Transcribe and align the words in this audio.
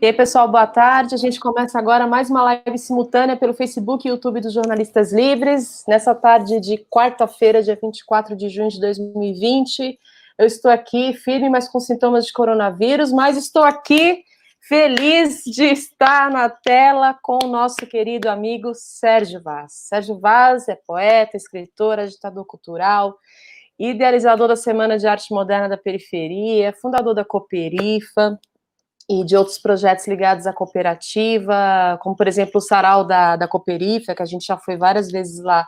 E 0.00 0.06
aí, 0.06 0.12
pessoal, 0.14 0.48
boa 0.48 0.66
tarde. 0.66 1.14
A 1.14 1.18
gente 1.18 1.38
começa 1.38 1.78
agora 1.78 2.06
mais 2.06 2.30
uma 2.30 2.42
live 2.42 2.78
simultânea 2.78 3.36
pelo 3.36 3.52
Facebook 3.52 4.06
e 4.06 4.10
YouTube 4.10 4.40
dos 4.40 4.54
Jornalistas 4.54 5.12
Livres. 5.12 5.84
Nessa 5.86 6.14
tarde 6.14 6.58
de 6.58 6.78
quarta-feira, 6.90 7.62
dia 7.62 7.78
24 7.80 8.34
de 8.34 8.48
junho 8.48 8.70
de 8.70 8.80
2020. 8.80 9.98
Eu 10.38 10.46
estou 10.46 10.70
aqui 10.70 11.12
firme, 11.12 11.50
mas 11.50 11.68
com 11.68 11.78
sintomas 11.80 12.24
de 12.24 12.32
coronavírus, 12.32 13.12
mas 13.12 13.36
estou 13.36 13.62
aqui 13.62 14.24
feliz 14.66 15.42
de 15.44 15.64
estar 15.64 16.30
na 16.30 16.48
tela 16.48 17.14
com 17.22 17.44
o 17.44 17.48
nosso 17.48 17.86
querido 17.86 18.30
amigo 18.30 18.72
Sérgio 18.74 19.42
Vaz. 19.42 19.72
Sérgio 19.72 20.18
Vaz 20.18 20.66
é 20.68 20.76
poeta, 20.76 21.36
escritor, 21.36 21.98
agitador 21.98 22.46
cultural, 22.46 23.18
idealizador 23.78 24.48
da 24.48 24.56
Semana 24.56 24.98
de 24.98 25.06
Arte 25.06 25.30
Moderna 25.30 25.68
da 25.68 25.76
Periferia, 25.76 26.74
fundador 26.80 27.14
da 27.14 27.24
Cooperifa, 27.24 28.38
e 29.08 29.24
de 29.24 29.36
outros 29.36 29.58
projetos 29.58 30.06
ligados 30.06 30.46
à 30.46 30.52
cooperativa, 30.52 31.98
como, 32.02 32.14
por 32.14 32.28
exemplo, 32.28 32.52
o 32.56 32.60
Sarau 32.60 33.04
da, 33.04 33.36
da 33.36 33.48
Cooperifa, 33.48 34.14
que 34.14 34.22
a 34.22 34.26
gente 34.26 34.44
já 34.44 34.58
foi 34.58 34.76
várias 34.76 35.10
vezes 35.10 35.42
lá 35.42 35.66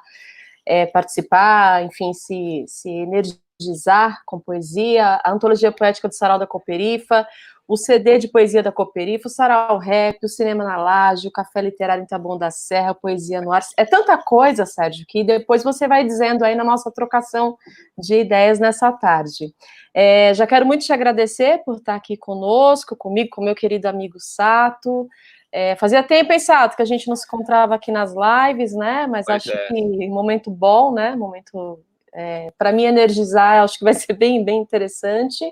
é, 0.66 0.84
participar, 0.86 1.82
enfim, 1.82 2.12
se, 2.12 2.64
se 2.68 2.90
energizar 2.90 4.22
com 4.26 4.38
poesia, 4.38 5.20
a 5.24 5.32
Antologia 5.32 5.72
Poética 5.72 6.08
do 6.08 6.14
Sarau 6.14 6.38
da 6.38 6.46
Cooperifa, 6.46 7.26
o 7.70 7.76
CD 7.76 8.18
de 8.18 8.26
poesia 8.26 8.64
da 8.64 8.72
Cooperifa, 8.72 9.28
o 9.28 9.30
Sarau 9.30 9.78
Rap, 9.78 10.18
o 10.24 10.28
Cinema 10.28 10.64
na 10.64 10.76
Laje, 10.76 11.28
o 11.28 11.30
Café 11.30 11.62
Literário 11.62 12.02
em 12.02 12.06
Taboão 12.06 12.36
da 12.36 12.50
Serra, 12.50 12.90
a 12.90 12.94
Poesia 12.94 13.40
no 13.40 13.52
Ar. 13.52 13.62
É 13.76 13.84
tanta 13.84 14.18
coisa, 14.18 14.66
Sérgio, 14.66 15.06
que 15.06 15.22
depois 15.22 15.62
você 15.62 15.86
vai 15.86 16.04
dizendo 16.04 16.44
aí 16.44 16.56
na 16.56 16.64
nossa 16.64 16.90
trocação 16.90 17.56
de 17.96 18.16
ideias 18.16 18.58
nessa 18.58 18.90
tarde. 18.90 19.54
É, 19.94 20.34
já 20.34 20.48
quero 20.48 20.66
muito 20.66 20.84
te 20.84 20.92
agradecer 20.92 21.62
por 21.64 21.76
estar 21.76 21.94
aqui 21.94 22.16
conosco, 22.16 22.96
comigo, 22.96 23.30
com 23.30 23.44
meu 23.44 23.54
querido 23.54 23.86
amigo 23.86 24.18
Sato. 24.18 25.08
É, 25.52 25.76
fazia 25.76 26.02
tempo, 26.02 26.32
hein, 26.32 26.40
Sato, 26.40 26.74
que 26.74 26.82
a 26.82 26.86
gente 26.86 27.06
não 27.06 27.14
se 27.14 27.24
encontrava 27.24 27.76
aqui 27.76 27.92
nas 27.92 28.12
lives, 28.12 28.74
né? 28.74 29.06
Mas 29.06 29.26
pois 29.26 29.36
acho 29.36 29.56
é. 29.56 29.68
que 29.68 30.08
momento 30.08 30.50
bom, 30.50 30.92
né? 30.92 31.14
Momento 31.14 31.78
é, 32.12 32.52
para 32.58 32.72
mim 32.72 32.82
energizar, 32.82 33.62
acho 33.62 33.78
que 33.78 33.84
vai 33.84 33.94
ser 33.94 34.14
bem, 34.14 34.44
bem 34.44 34.60
interessante 34.60 35.44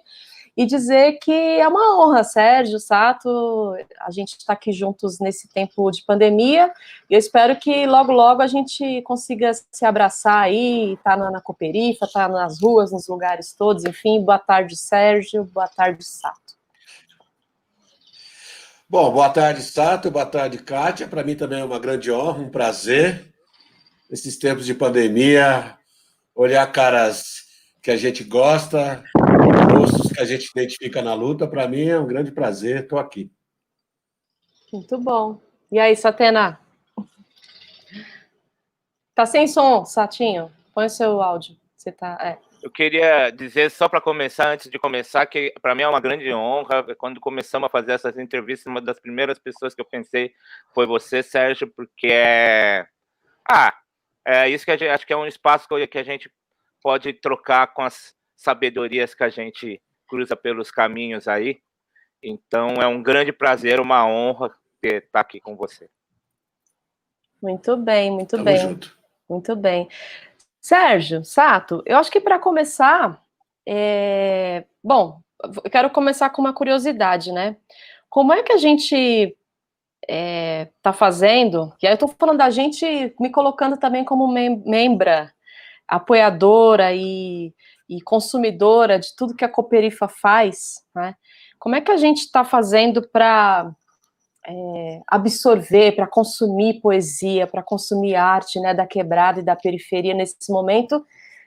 e 0.58 0.66
dizer 0.66 1.20
que 1.20 1.30
é 1.30 1.68
uma 1.68 1.96
honra, 1.96 2.24
Sérgio, 2.24 2.80
Sato, 2.80 3.76
a 4.00 4.10
gente 4.10 4.36
está 4.36 4.54
aqui 4.54 4.72
juntos 4.72 5.20
nesse 5.20 5.46
tempo 5.46 5.88
de 5.92 6.02
pandemia, 6.04 6.72
e 7.08 7.14
eu 7.14 7.18
espero 7.18 7.54
que 7.54 7.86
logo, 7.86 8.10
logo 8.10 8.42
a 8.42 8.46
gente 8.48 9.00
consiga 9.02 9.52
se 9.54 9.84
abraçar 9.84 10.40
aí, 10.40 10.98
tá 11.04 11.16
na, 11.16 11.30
na 11.30 11.40
Cooperifa, 11.40 12.08
tá 12.12 12.28
nas 12.28 12.60
ruas, 12.60 12.90
nos 12.90 13.06
lugares 13.06 13.52
todos, 13.56 13.84
enfim, 13.84 14.20
boa 14.20 14.40
tarde, 14.40 14.76
Sérgio, 14.76 15.44
boa 15.44 15.68
tarde, 15.68 16.04
Sato. 16.04 16.58
Bom, 18.90 19.12
boa 19.12 19.30
tarde, 19.30 19.62
Sato, 19.62 20.10
boa 20.10 20.26
tarde, 20.26 20.58
Kátia, 20.58 21.06
para 21.06 21.22
mim 21.22 21.36
também 21.36 21.60
é 21.60 21.64
uma 21.64 21.78
grande 21.78 22.10
honra, 22.10 22.42
um 22.42 22.50
prazer, 22.50 23.32
nesses 24.10 24.36
tempos 24.36 24.66
de 24.66 24.74
pandemia, 24.74 25.76
olhar 26.34 26.66
caras 26.72 27.46
que 27.80 27.92
a 27.92 27.96
gente 27.96 28.24
gosta, 28.24 29.04
rostos 29.78 30.12
que 30.12 30.20
a 30.20 30.24
gente 30.24 30.50
identifica 30.50 31.00
na 31.02 31.14
luta, 31.14 31.46
para 31.46 31.68
mim 31.68 31.88
é 31.88 31.98
um 31.98 32.06
grande 32.06 32.32
prazer, 32.32 32.82
estou 32.82 32.98
aqui. 32.98 33.30
Muito 34.72 34.98
bom. 34.98 35.40
E 35.70 35.78
aí, 35.78 35.94
Satena? 35.96 36.60
Tá 39.14 39.24
sem 39.26 39.46
som, 39.46 39.84
Satinho? 39.84 40.50
Põe 40.74 40.86
o 40.86 40.90
seu 40.90 41.22
áudio. 41.22 41.56
Você 41.76 41.92
tá. 41.92 42.18
É. 42.20 42.38
Eu 42.62 42.70
queria 42.70 43.30
dizer, 43.30 43.70
só 43.70 43.88
para 43.88 44.00
começar, 44.00 44.50
antes 44.50 44.68
de 44.68 44.78
começar, 44.78 45.24
que 45.26 45.54
para 45.62 45.74
mim 45.74 45.82
é 45.82 45.88
uma 45.88 46.00
grande 46.00 46.32
honra. 46.32 46.94
Quando 46.96 47.20
começamos 47.20 47.66
a 47.66 47.70
fazer 47.70 47.92
essas 47.92 48.18
entrevistas, 48.18 48.66
uma 48.66 48.80
das 48.80 48.98
primeiras 48.98 49.38
pessoas 49.38 49.74
que 49.74 49.80
eu 49.80 49.84
pensei 49.84 50.32
foi 50.74 50.86
você, 50.86 51.22
Sérgio, 51.22 51.72
porque 51.74 52.08
é. 52.08 52.86
Ah, 53.50 53.74
é 54.26 54.48
isso 54.48 54.64
que 54.64 54.70
a 54.70 54.76
gente 54.76 54.88
acho 54.88 55.06
que 55.06 55.12
é 55.12 55.16
um 55.16 55.26
espaço 55.26 55.68
que 55.68 55.98
a 55.98 56.02
gente 56.02 56.30
pode 56.82 57.12
trocar 57.14 57.68
com 57.68 57.82
as 57.82 58.14
sabedorias 58.38 59.14
que 59.14 59.24
a 59.24 59.28
gente 59.28 59.82
cruza 60.06 60.36
pelos 60.36 60.70
caminhos 60.70 61.26
aí. 61.26 61.60
Então 62.22 62.74
é 62.80 62.86
um 62.86 63.02
grande 63.02 63.32
prazer, 63.32 63.80
uma 63.80 64.06
honra 64.06 64.50
ter, 64.80 65.04
estar 65.04 65.20
aqui 65.20 65.40
com 65.40 65.56
você. 65.56 65.90
Muito 67.42 67.76
bem, 67.76 68.10
muito 68.10 68.30
Tamo 68.30 68.44
bem. 68.44 68.56
Junto. 68.56 68.96
Muito 69.28 69.54
bem. 69.54 69.88
Sérgio, 70.60 71.24
Sato, 71.24 71.82
eu 71.84 71.98
acho 71.98 72.10
que 72.10 72.20
para 72.20 72.38
começar, 72.38 73.22
é... 73.66 74.64
bom, 74.82 75.20
eu 75.42 75.70
quero 75.70 75.90
começar 75.90 76.30
com 76.30 76.40
uma 76.40 76.52
curiosidade, 76.52 77.30
né? 77.32 77.56
Como 78.08 78.32
é 78.32 78.42
que 78.42 78.52
a 78.52 78.56
gente 78.56 78.94
está 78.96 79.36
é, 80.08 80.68
tá 80.82 80.92
fazendo? 80.92 81.72
E 81.82 81.86
aí 81.86 81.92
eu 81.92 81.94
estou 81.94 82.08
falando 82.18 82.38
da 82.38 82.50
gente, 82.50 83.14
me 83.20 83.30
colocando 83.30 83.76
também 83.76 84.04
como 84.04 84.26
mem 84.26 84.62
membra, 84.64 85.32
apoiadora 85.86 86.92
e, 86.92 87.54
e 87.88 88.00
consumidora 88.02 88.98
de 88.98 89.14
tudo 89.16 89.34
que 89.34 89.44
a 89.44 89.48
Cooperifa 89.48 90.08
faz, 90.08 90.82
né? 90.94 91.14
Como 91.58 91.74
é 91.74 91.80
que 91.80 91.90
a 91.90 91.96
gente 91.96 92.18
está 92.18 92.44
fazendo 92.44 93.08
para 93.08 93.70
é, 94.46 95.00
absorver, 95.08 95.92
para 95.96 96.06
consumir 96.06 96.80
poesia, 96.80 97.46
para 97.46 97.62
consumir 97.62 98.14
arte, 98.14 98.60
né, 98.60 98.72
da 98.72 98.86
quebrada 98.86 99.40
e 99.40 99.44
da 99.44 99.56
periferia 99.56 100.14
nesse 100.14 100.52
momento? 100.52 101.04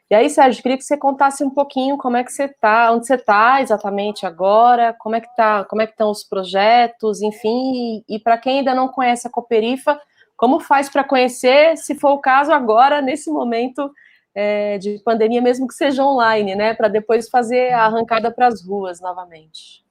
E 0.10 0.16
aí, 0.16 0.30
Sérgio, 0.30 0.62
queria 0.62 0.78
que 0.78 0.84
você 0.84 0.98
contasse 0.98 1.42
um 1.42 1.50
pouquinho 1.50 1.98
como 1.98 2.18
é 2.18 2.24
que 2.24 2.34
você 2.34 2.44
está, 2.44 2.92
onde 2.92 3.08
você 3.08 3.16
está 3.16 3.62
exatamente 3.62 4.26
agora, 4.26 4.94
como 5.00 5.16
é 5.16 5.22
que 5.22 5.34
tá, 5.38 5.64
como 5.64 5.82
é 5.82 5.88
que 5.88 5.94
estão 5.94 6.12
os 6.12 6.22
projetos, 6.22 7.22
enfim, 7.22 8.04
e, 8.10 8.16
e 8.16 8.20
para 8.20 8.38
quem 8.38 8.60
ainda 8.60 8.76
não 8.76 8.90
conhece 8.90 9.26
a 9.26 9.30
Cooperifa, 9.30 9.98
como 10.36 10.60
faz 10.60 10.90
para 10.90 11.06
conhecer, 11.06 11.78
se 11.78 11.96
for 11.96 12.12
o 12.12 12.20
caso 12.20 12.52
agora, 12.52 13.02
nesse 13.02 13.32
momento 13.32 13.90
é, 14.34 14.78
de 14.78 15.00
pandemia, 15.04 15.42
mesmo 15.42 15.68
que 15.68 15.74
seja 15.74 16.04
online, 16.04 16.56
né? 16.56 16.74
Para 16.74 16.88
depois 16.88 17.30
fazer 17.30 17.72
a 17.74 17.86
arrancada 17.86 18.32
para 18.32 18.48
as 18.48 18.66
ruas 18.66 19.02
novamente. 19.02 19.84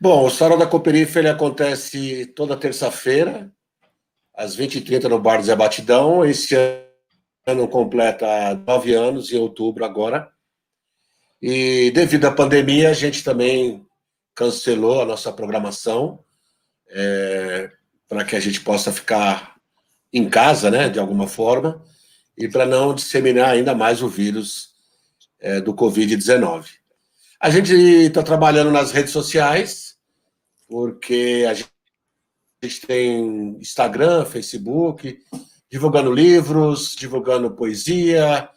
Bom, 0.00 0.26
o 0.26 0.30
Sarau 0.30 0.58
da 0.58 0.66
Cooperifa 0.66 1.20
ele 1.20 1.28
acontece 1.28 2.26
toda 2.34 2.56
terça-feira, 2.56 3.52
às 4.36 4.56
20h30 4.56 5.04
no 5.04 5.20
Bar 5.20 5.40
Zé 5.42 5.54
Batidão. 5.54 6.24
Esse 6.24 6.56
ano 7.46 7.68
completa 7.68 8.54
nove 8.66 8.94
anos, 8.94 9.32
em 9.32 9.38
outubro 9.38 9.84
agora. 9.84 10.28
E 11.40 11.92
devido 11.92 12.24
à 12.24 12.32
pandemia, 12.32 12.90
a 12.90 12.94
gente 12.94 13.22
também 13.22 13.86
cancelou 14.34 15.02
a 15.02 15.06
nossa 15.06 15.32
programação 15.32 16.24
é, 16.90 17.70
para 18.08 18.24
que 18.24 18.34
a 18.34 18.40
gente 18.40 18.60
possa 18.60 18.92
ficar 18.92 19.56
em 20.12 20.28
casa, 20.28 20.70
né, 20.70 20.88
de 20.88 20.98
alguma 20.98 21.26
forma 21.26 21.82
e 22.36 22.48
para 22.48 22.66
não 22.66 22.94
disseminar 22.94 23.50
ainda 23.50 23.74
mais 23.74 24.02
o 24.02 24.08
vírus 24.08 24.70
é, 25.40 25.60
do 25.60 25.74
Covid-19. 25.74 26.66
A 27.40 27.50
gente 27.50 27.72
está 27.74 28.22
trabalhando 28.22 28.70
nas 28.70 28.92
redes 28.92 29.12
sociais, 29.12 29.96
porque 30.68 31.44
a 31.48 31.54
gente, 31.54 31.70
a 32.62 32.66
gente 32.66 32.86
tem 32.86 33.56
Instagram, 33.60 34.24
Facebook, 34.24 35.18
divulgando 35.70 36.12
livros, 36.12 36.94
divulgando 36.94 37.50
poesia, 37.50 38.48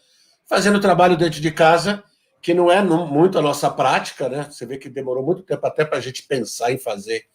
fazendo 0.47 0.79
trabalho 0.79 1.17
dentro 1.17 1.41
de 1.41 1.51
casa, 1.51 2.03
que 2.41 2.53
não 2.53 2.71
é 2.71 2.81
muito 2.81 3.39
a 3.39 3.41
nossa 3.41 3.71
prática, 3.71 4.29
né? 4.29 4.47
Você 4.49 4.65
vê 4.65 4.77
que 4.77 4.87
demorou 4.87 5.25
muito 5.25 5.41
tempo 5.41 5.65
até 5.65 5.83
para 5.83 5.97
a 5.97 6.01
gente 6.01 6.23
pensar 6.23 6.71
em 6.71 6.77
fazer 6.77 7.25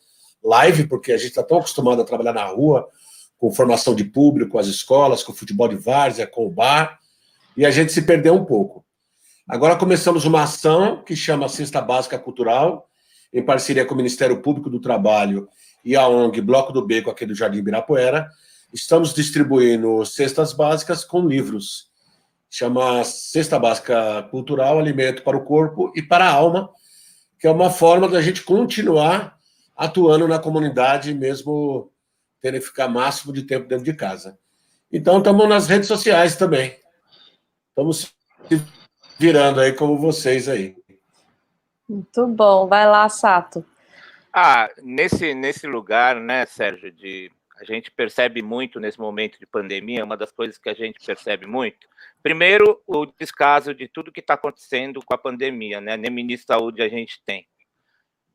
live, 0.43 0.87
porque 0.87 1.13
a 1.13 1.17
gente 1.17 1.31
está 1.31 1.43
tão 1.43 1.59
acostumado 1.59 2.01
a 2.01 2.05
trabalhar 2.05 2.33
na 2.33 2.45
rua, 2.45 2.89
com 3.41 3.51
formação 3.51 3.95
de 3.95 4.05
público, 4.05 4.59
as 4.59 4.67
escolas, 4.67 5.23
com 5.23 5.33
futebol 5.33 5.67
de 5.67 5.75
várzea, 5.75 6.27
com 6.27 6.47
o 6.47 6.51
bar, 6.51 7.01
e 7.57 7.65
a 7.65 7.71
gente 7.71 7.91
se 7.91 8.03
perdeu 8.03 8.35
um 8.35 8.45
pouco. 8.45 8.85
Agora 9.49 9.77
começamos 9.77 10.27
uma 10.27 10.43
ação 10.43 11.03
que 11.03 11.17
chama 11.17 11.49
Cesta 11.49 11.81
Básica 11.81 12.19
Cultural, 12.19 12.87
em 13.33 13.43
parceria 13.43 13.87
com 13.87 13.95
o 13.95 13.97
Ministério 13.97 14.43
Público 14.43 14.69
do 14.69 14.79
Trabalho 14.79 15.49
e 15.83 15.97
a 15.97 16.07
ONG 16.07 16.43
Bloco 16.43 16.71
do 16.71 16.87
Beco, 16.87 17.09
aqui 17.09 17.25
do 17.25 17.35
Jardim 17.35 17.59
Ibirapuera. 17.59 18.29
Estamos 18.75 19.15
distribuindo 19.15 20.05
cestas 20.05 20.53
básicas 20.53 21.03
com 21.03 21.27
livros. 21.27 21.89
Chama 22.51 23.03
Cesta 23.05 23.59
Básica 23.59 24.29
Cultural, 24.31 24.79
Alimento 24.79 25.23
para 25.23 25.37
o 25.37 25.45
Corpo 25.45 25.91
e 25.97 26.03
para 26.03 26.27
a 26.27 26.33
Alma, 26.33 26.69
que 27.39 27.47
é 27.47 27.51
uma 27.51 27.71
forma 27.71 28.07
da 28.07 28.21
gente 28.21 28.43
continuar 28.43 29.39
atuando 29.75 30.29
na 30.29 30.39
comunidade, 30.39 31.15
mesmo 31.15 31.91
terem 32.41 32.61
que 32.61 32.67
ficar 32.67 32.89
máximo 32.89 33.33
de 33.33 33.43
tempo 33.43 33.69
dentro 33.69 33.85
de 33.85 33.95
casa. 33.95 34.39
Então, 34.93 35.19
estamos 35.19 35.49
nas 35.49 35.69
redes 35.69 35.89
sociais 35.89 36.37
também. 36.37 36.77
Estamos 37.69 38.15
se 38.49 38.63
virando 39.19 39.61
aí 39.61 39.73
como 39.73 39.97
vocês 39.97 40.49
aí. 40.49 40.77
Muito 41.89 42.27
bom. 42.27 42.67
Vai 42.67 42.87
lá, 42.87 43.09
Sato. 43.09 43.65
Ah, 44.33 44.69
nesse, 44.83 45.35
nesse 45.35 45.67
lugar, 45.67 46.17
né, 46.17 46.47
Sérgio, 46.47 46.91
de 46.93 47.31
a 47.61 47.65
gente 47.65 47.91
percebe 47.91 48.41
muito 48.41 48.81
nesse 48.81 48.99
momento 48.99 49.39
de 49.39 49.45
pandemia, 49.45 50.05
uma 50.05 50.17
das 50.17 50.33
coisas 50.33 50.57
que 50.57 50.71
a 50.71 50.75
gente 50.75 51.05
percebe 51.05 51.47
muito. 51.47 51.87
Primeiro, 52.23 52.81
o 52.87 53.05
descaso 53.05 53.75
de 53.75 53.87
tudo 53.87 54.11
que 54.11 54.21
está 54.21 54.33
acontecendo 54.33 55.03
com 55.05 55.13
a 55.13 55.19
pandemia, 55.19 55.79
né? 55.79 55.95
Nem 55.97 56.11
ministro 56.11 56.49
da 56.49 56.55
saúde 56.55 56.81
a 56.81 56.89
gente 56.89 57.21
tem. 57.27 57.47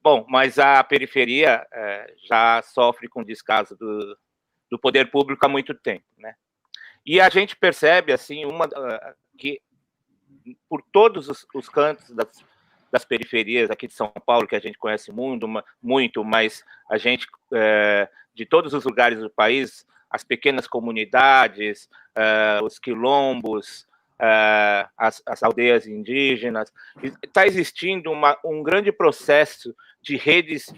Bom, 0.05 0.23
mas 0.29 0.59
a 0.59 0.83
periferia 0.83 1.65
é, 1.73 2.13
já 2.27 2.61
sofre 2.61 3.07
com 3.07 3.23
descaso 3.23 3.75
do, 3.75 4.15
do 4.69 4.77
poder 4.77 5.09
público 5.09 5.43
há 5.43 5.49
muito 5.49 5.73
tempo, 5.73 6.05
né? 6.15 6.35
E 7.03 7.19
a 7.19 7.27
gente 7.27 7.55
percebe, 7.55 8.13
assim, 8.13 8.45
uma, 8.45 8.69
que 9.35 9.59
por 10.69 10.83
todos 10.91 11.27
os, 11.27 11.47
os 11.55 11.67
cantos 11.67 12.07
das, 12.11 12.45
das, 12.91 13.03
periferias 13.03 13.71
aqui 13.71 13.87
de 13.87 13.93
São 13.93 14.13
Paulo, 14.23 14.47
que 14.47 14.55
a 14.55 14.59
gente 14.59 14.77
conhece 14.77 15.11
muito, 15.11 15.47
muito 15.81 16.23
mas 16.23 16.63
a 16.87 16.99
gente, 16.99 17.25
é, 17.51 18.07
de 18.35 18.45
todos 18.45 18.75
os 18.75 18.83
lugares 18.83 19.19
do 19.19 19.29
país, 19.31 19.87
as 20.07 20.23
pequenas 20.23 20.67
comunidades, 20.67 21.89
é, 22.15 22.59
os 22.63 22.77
quilombos, 22.77 23.87
é, 24.19 24.87
as, 24.97 25.21
as, 25.25 25.43
aldeias 25.43 25.87
indígenas, 25.87 26.71
está 27.23 27.45
existindo 27.45 28.11
uma, 28.11 28.37
um 28.43 28.63
grande 28.63 28.91
processo 28.91 29.75
de 30.01 30.15
redes 30.15 30.73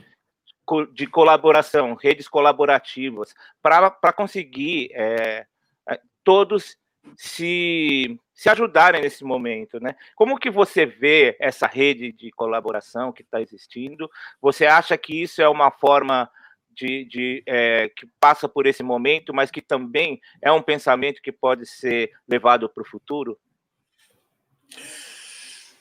de 0.93 1.07
colaboração, 1.07 1.93
redes 1.93 2.27
colaborativas, 2.27 3.33
para 3.61 4.11
conseguir 4.11 4.89
é, 4.93 5.45
é, 5.89 5.99
todos 6.23 6.77
se, 7.15 8.19
se 8.33 8.49
ajudarem 8.49 9.01
nesse 9.01 9.23
momento, 9.23 9.79
né? 9.79 9.95
Como 10.13 10.37
que 10.37 10.49
você 10.49 10.85
vê 10.85 11.37
essa 11.39 11.67
rede 11.67 12.11
de 12.11 12.31
colaboração 12.31 13.13
que 13.13 13.21
está 13.21 13.39
existindo? 13.39 14.09
Você 14.41 14.65
acha 14.65 14.97
que 14.97 15.21
isso 15.21 15.41
é 15.41 15.47
uma 15.47 15.71
forma 15.71 16.29
de, 16.77 17.05
de 17.05 17.43
é, 17.47 17.89
que 17.89 18.07
passa 18.19 18.47
por 18.47 18.67
esse 18.67 18.83
momento, 18.83 19.33
mas 19.33 19.49
que 19.49 19.61
também 19.61 20.21
é 20.41 20.51
um 20.51 20.61
pensamento 20.61 21.21
que 21.21 21.31
pode 21.31 21.65
ser 21.65 22.11
levado 22.27 22.69
para 22.69 22.83
o 22.83 22.87
futuro? 22.87 23.37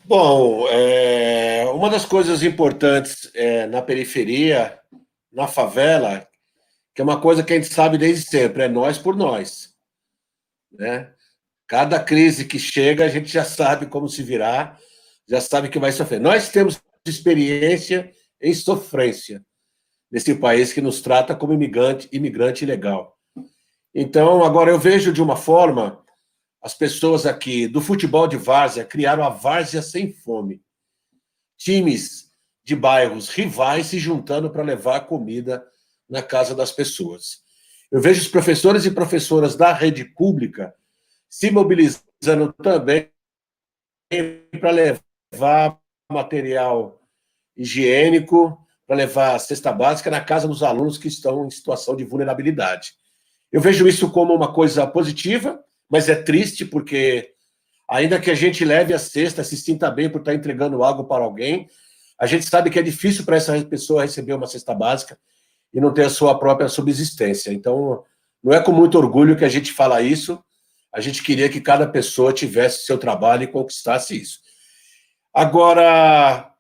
Bom, 0.05 0.67
é, 0.69 1.65
uma 1.67 1.91
das 1.91 2.07
coisas 2.07 2.43
importantes 2.43 3.31
é, 3.35 3.67
na 3.67 3.83
periferia, 3.83 4.79
na 5.31 5.47
favela, 5.47 6.27
que 6.95 7.03
é 7.03 7.05
uma 7.05 7.21
coisa 7.21 7.43
que 7.43 7.53
a 7.53 7.57
gente 7.57 7.73
sabe 7.73 7.99
desde 7.99 8.27
sempre, 8.27 8.63
é 8.63 8.69
nós 8.69 8.97
por 8.97 9.15
nós. 9.15 9.75
Né? 10.73 11.13
Cada 11.67 12.03
crise 12.03 12.47
que 12.47 12.59
chega, 12.59 13.05
a 13.05 13.09
gente 13.09 13.29
já 13.29 13.45
sabe 13.45 13.87
como 13.87 14.09
se 14.09 14.23
virar, 14.23 14.79
já 15.29 15.41
sabe 15.41 15.69
que 15.69 15.79
vai 15.79 15.93
sofrer. 15.93 16.21
Nós 16.21 16.49
temos 16.49 16.81
experiência 17.05 18.11
em 18.41 18.55
sofrência 18.55 19.45
nesse 20.11 20.35
país 20.35 20.73
que 20.73 20.81
nos 20.81 21.01
trata 21.01 21.35
como 21.35 21.53
imigrante, 21.53 22.09
imigrante 22.13 22.65
ilegal. 22.65 23.17
Então, 23.95 24.45
agora 24.45 24.71
eu 24.71 24.79
vejo 24.79 25.13
de 25.13 25.23
uma 25.23 25.37
forma 25.37 26.05
as 26.63 26.75
pessoas 26.75 27.27
aqui 27.27 27.69
do 27.69 27.81
futebol 27.81 28.27
de 28.27 28.37
várzea 28.37 28.85
criaram 28.85 29.23
a 29.23 29.29
várzea 29.29 29.81
sem 29.81 30.13
fome. 30.13 30.61
Times 31.57 32.27
de 32.65 32.75
bairros 32.75 33.29
rivais 33.29 33.87
se 33.87 34.01
juntando 34.01 34.51
para 34.51 34.65
levar 34.65 35.07
comida 35.07 35.65
na 36.09 36.23
casa 36.23 36.55
das 36.55 36.73
pessoas. 36.73 37.39
Eu 37.91 38.01
vejo 38.01 38.21
os 38.21 38.27
professores 38.29 38.85
e 38.85 38.91
professoras 38.91 39.55
da 39.55 39.73
rede 39.73 40.05
pública 40.05 40.75
se 41.31 41.51
mobilizando 41.51 42.53
também 42.61 43.11
para 44.59 44.71
levar 44.73 45.81
material 46.11 47.01
higiênico, 47.57 48.59
para 48.87 48.97
levar 48.97 49.39
cesta 49.41 49.73
básica 49.73 50.11
na 50.11 50.21
casa 50.21 50.47
dos 50.47 50.63
alunos 50.63 50.97
que 50.97 51.09
estão 51.09 51.47
em 51.47 51.51
situação 51.51 51.97
de 51.97 52.05
vulnerabilidade. 52.05 52.93
Eu 53.51 53.61
vejo 53.61 53.89
isso 53.89 54.11
como 54.11 54.35
uma 54.35 54.53
coisa 54.53 54.87
positiva, 54.87 55.61
mas 55.91 56.09
é 56.09 56.15
triste 56.15 56.65
porque, 56.65 57.33
ainda 57.89 58.21
que 58.21 58.31
a 58.31 58.35
gente 58.35 58.65
leve 58.65 58.95
a 58.95 58.99
cesta, 58.99 59.43
se 59.43 59.57
sinta 59.57 59.91
bem 59.91 60.09
por 60.09 60.21
estar 60.21 60.35
entregando 60.35 60.83
algo 60.85 61.05
para 61.05 61.25
alguém, 61.25 61.69
a 62.19 62.27
gente 62.27 62.47
sabe 62.47 62.71
que 62.71 62.79
é 62.79 62.83
difícil 62.83 63.25
para 63.25 63.37
essa 63.37 63.61
pessoa 63.65 64.03
receber 64.03 64.35
uma 64.35 64.47
cesta 64.47 64.75
básica 64.75 65.19
e 65.73 65.81
não 65.81 65.93
ter 65.93 66.05
a 66.05 66.11
sua 66.11 66.39
própria 66.39 66.69
subsistência. 66.69 67.53
Então, 67.53 68.05
não 68.43 68.53
é 68.53 68.63
com 68.63 68.73
muito 68.73 68.97
orgulho 68.97 69.37
que 69.37 69.45
a 69.45 69.49
gente 69.49 69.73
fala 69.73 70.01
isso, 70.01 70.43
a 70.93 71.01
gente 71.01 71.23
queria 71.23 71.49
que 71.49 71.61
cada 71.61 71.87
pessoa 71.87 72.33
tivesse 72.33 72.87
seu 72.87 72.97
trabalho 72.97 73.43
e 73.43 73.49
conquistasse 73.49 74.19
isso. 74.19 74.41
Agora, 75.35 76.51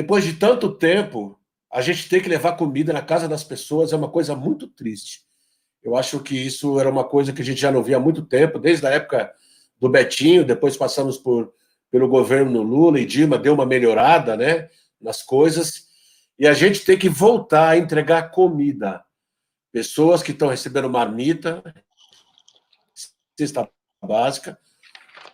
depois 0.00 0.24
de 0.24 0.32
tanto 0.32 0.72
tempo, 0.72 1.38
a 1.70 1.82
gente 1.82 2.08
ter 2.08 2.22
que 2.22 2.28
levar 2.28 2.56
comida 2.56 2.90
na 2.90 3.02
casa 3.02 3.28
das 3.28 3.44
pessoas 3.44 3.92
é 3.92 3.96
uma 3.96 4.08
coisa 4.08 4.34
muito 4.34 4.66
triste. 4.66 5.26
Eu 5.82 5.94
acho 5.94 6.20
que 6.20 6.34
isso 6.34 6.80
era 6.80 6.88
uma 6.88 7.04
coisa 7.04 7.34
que 7.34 7.42
a 7.42 7.44
gente 7.44 7.60
já 7.60 7.70
não 7.70 7.82
via 7.82 7.98
há 7.98 8.00
muito 8.00 8.22
tempo, 8.22 8.58
desde 8.58 8.86
a 8.86 8.90
época 8.90 9.30
do 9.78 9.90
Betinho, 9.90 10.42
depois 10.42 10.74
passamos 10.74 11.18
por, 11.18 11.52
pelo 11.90 12.08
governo 12.08 12.62
Lula 12.62 12.98
e 12.98 13.04
Dilma, 13.04 13.38
deu 13.38 13.52
uma 13.52 13.66
melhorada 13.66 14.38
né, 14.38 14.70
nas 14.98 15.22
coisas, 15.22 15.88
e 16.38 16.46
a 16.46 16.54
gente 16.54 16.82
tem 16.82 16.96
que 16.96 17.10
voltar 17.10 17.68
a 17.68 17.76
entregar 17.76 18.30
comida. 18.30 19.04
Pessoas 19.70 20.22
que 20.22 20.32
estão 20.32 20.48
recebendo 20.48 20.88
marmita, 20.88 21.62
cesta 23.38 23.68
básica, 24.02 24.58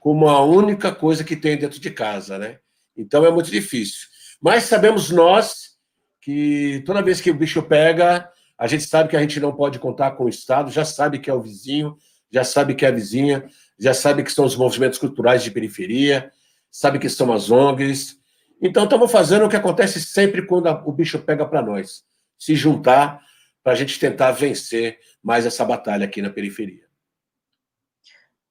como 0.00 0.28
a 0.28 0.44
única 0.44 0.92
coisa 0.92 1.22
que 1.22 1.36
tem 1.36 1.56
dentro 1.56 1.78
de 1.78 1.90
casa, 1.92 2.36
né? 2.36 2.58
Então 2.96 3.24
é 3.24 3.30
muito 3.30 3.48
difícil. 3.48 4.15
Mas 4.40 4.64
sabemos 4.64 5.10
nós 5.10 5.76
que 6.20 6.82
toda 6.84 7.02
vez 7.02 7.20
que 7.20 7.30
o 7.30 7.34
bicho 7.34 7.62
pega, 7.62 8.28
a 8.58 8.66
gente 8.66 8.84
sabe 8.84 9.10
que 9.10 9.16
a 9.16 9.20
gente 9.20 9.38
não 9.38 9.54
pode 9.54 9.78
contar 9.78 10.12
com 10.12 10.24
o 10.24 10.28
Estado, 10.28 10.70
já 10.70 10.84
sabe 10.84 11.18
que 11.18 11.30
é 11.30 11.34
o 11.34 11.40
vizinho, 11.40 11.96
já 12.30 12.42
sabe 12.42 12.74
que 12.74 12.84
é 12.84 12.88
a 12.88 12.92
vizinha, 12.92 13.46
já 13.78 13.94
sabe 13.94 14.24
que 14.24 14.32
são 14.32 14.44
os 14.44 14.56
movimentos 14.56 14.98
culturais 14.98 15.42
de 15.42 15.50
periferia, 15.50 16.30
sabe 16.70 16.98
que 16.98 17.08
são 17.08 17.32
as 17.32 17.50
ONGs. 17.50 18.18
Então, 18.60 18.84
estamos 18.84 19.12
fazendo 19.12 19.44
o 19.44 19.48
que 19.48 19.56
acontece 19.56 20.00
sempre 20.00 20.46
quando 20.46 20.68
o 20.86 20.92
bicho 20.92 21.18
pega 21.18 21.46
para 21.46 21.62
nós: 21.62 22.04
se 22.38 22.54
juntar 22.54 23.20
para 23.62 23.72
a 23.72 23.76
gente 23.76 23.98
tentar 23.98 24.32
vencer 24.32 24.98
mais 25.22 25.44
essa 25.44 25.64
batalha 25.64 26.06
aqui 26.06 26.22
na 26.22 26.30
periferia. 26.30 26.86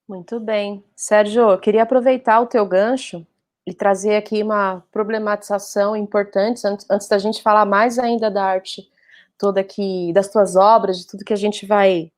Muito 0.07 0.39
bem. 0.39 0.83
Sérgio, 0.95 1.57
queria 1.57 1.83
aproveitar 1.83 2.39
o 2.39 2.45
teu 2.45 2.65
gancho 2.65 3.25
e 3.65 3.73
trazer 3.73 4.15
aqui 4.15 4.43
uma 4.43 4.83
problematização 4.91 5.95
importante, 5.95 6.65
antes, 6.65 6.85
antes 6.89 7.07
da 7.07 7.17
gente 7.17 7.41
falar 7.41 7.65
mais 7.65 7.97
ainda 7.97 8.29
da 8.29 8.43
arte 8.43 8.87
toda 9.37 9.59
aqui, 9.59 10.11
das 10.13 10.29
tuas 10.29 10.55
obras, 10.55 10.99
de 10.99 11.07
tudo 11.07 11.25
que 11.25 11.33
a 11.33 11.37
gente 11.37 11.65
vai 11.65 12.11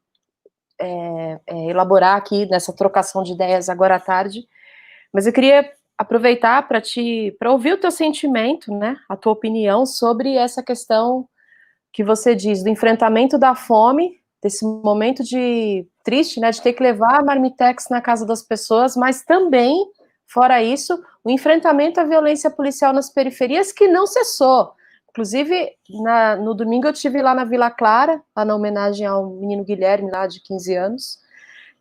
é, 0.79 1.39
é, 1.47 1.69
elaborar 1.69 2.17
aqui 2.17 2.45
nessa 2.47 2.73
trocação 2.73 3.23
de 3.23 3.33
ideias 3.33 3.69
agora 3.69 3.95
à 3.95 3.99
tarde. 3.99 4.47
Mas 5.13 5.25
eu 5.25 5.33
queria 5.33 5.71
aproveitar 5.97 6.67
para 6.67 6.79
te 6.79 7.35
para 7.39 7.51
ouvir 7.51 7.73
o 7.73 7.79
teu 7.79 7.89
sentimento, 7.89 8.71
né, 8.71 8.97
a 9.09 9.15
tua 9.15 9.33
opinião 9.33 9.85
sobre 9.85 10.35
essa 10.35 10.61
questão 10.61 11.27
que 11.91 12.03
você 12.03 12.35
diz 12.35 12.61
do 12.63 12.69
enfrentamento 12.69 13.39
da 13.39 13.55
fome, 13.55 14.19
desse 14.43 14.63
momento 14.63 15.23
de 15.23 15.87
triste, 16.03 16.39
né, 16.39 16.51
de 16.51 16.61
ter 16.61 16.73
que 16.73 16.83
levar 16.83 17.23
marmitex 17.23 17.87
na 17.89 17.99
casa 17.99 18.25
das 18.25 18.43
pessoas, 18.43 18.95
mas 18.95 19.23
também, 19.23 19.83
fora 20.27 20.61
isso, 20.61 21.01
o 21.23 21.31
enfrentamento 21.31 21.99
à 21.99 22.03
violência 22.03 22.51
policial 22.51 22.93
nas 22.93 23.09
periferias 23.09 23.71
que 23.71 23.87
não 23.87 24.05
cessou. 24.05 24.73
Inclusive, 25.09 25.71
na, 25.89 26.35
no 26.35 26.53
domingo 26.53 26.87
eu 26.87 26.93
tive 26.93 27.21
lá 27.21 27.33
na 27.33 27.43
Vila 27.43 27.71
Clara, 27.71 28.21
lá 28.35 28.45
na 28.45 28.53
homenagem 28.53 29.07
ao 29.07 29.25
menino 29.25 29.63
Guilherme, 29.63 30.11
lá 30.11 30.27
de 30.27 30.39
15 30.41 30.75
anos. 30.75 31.19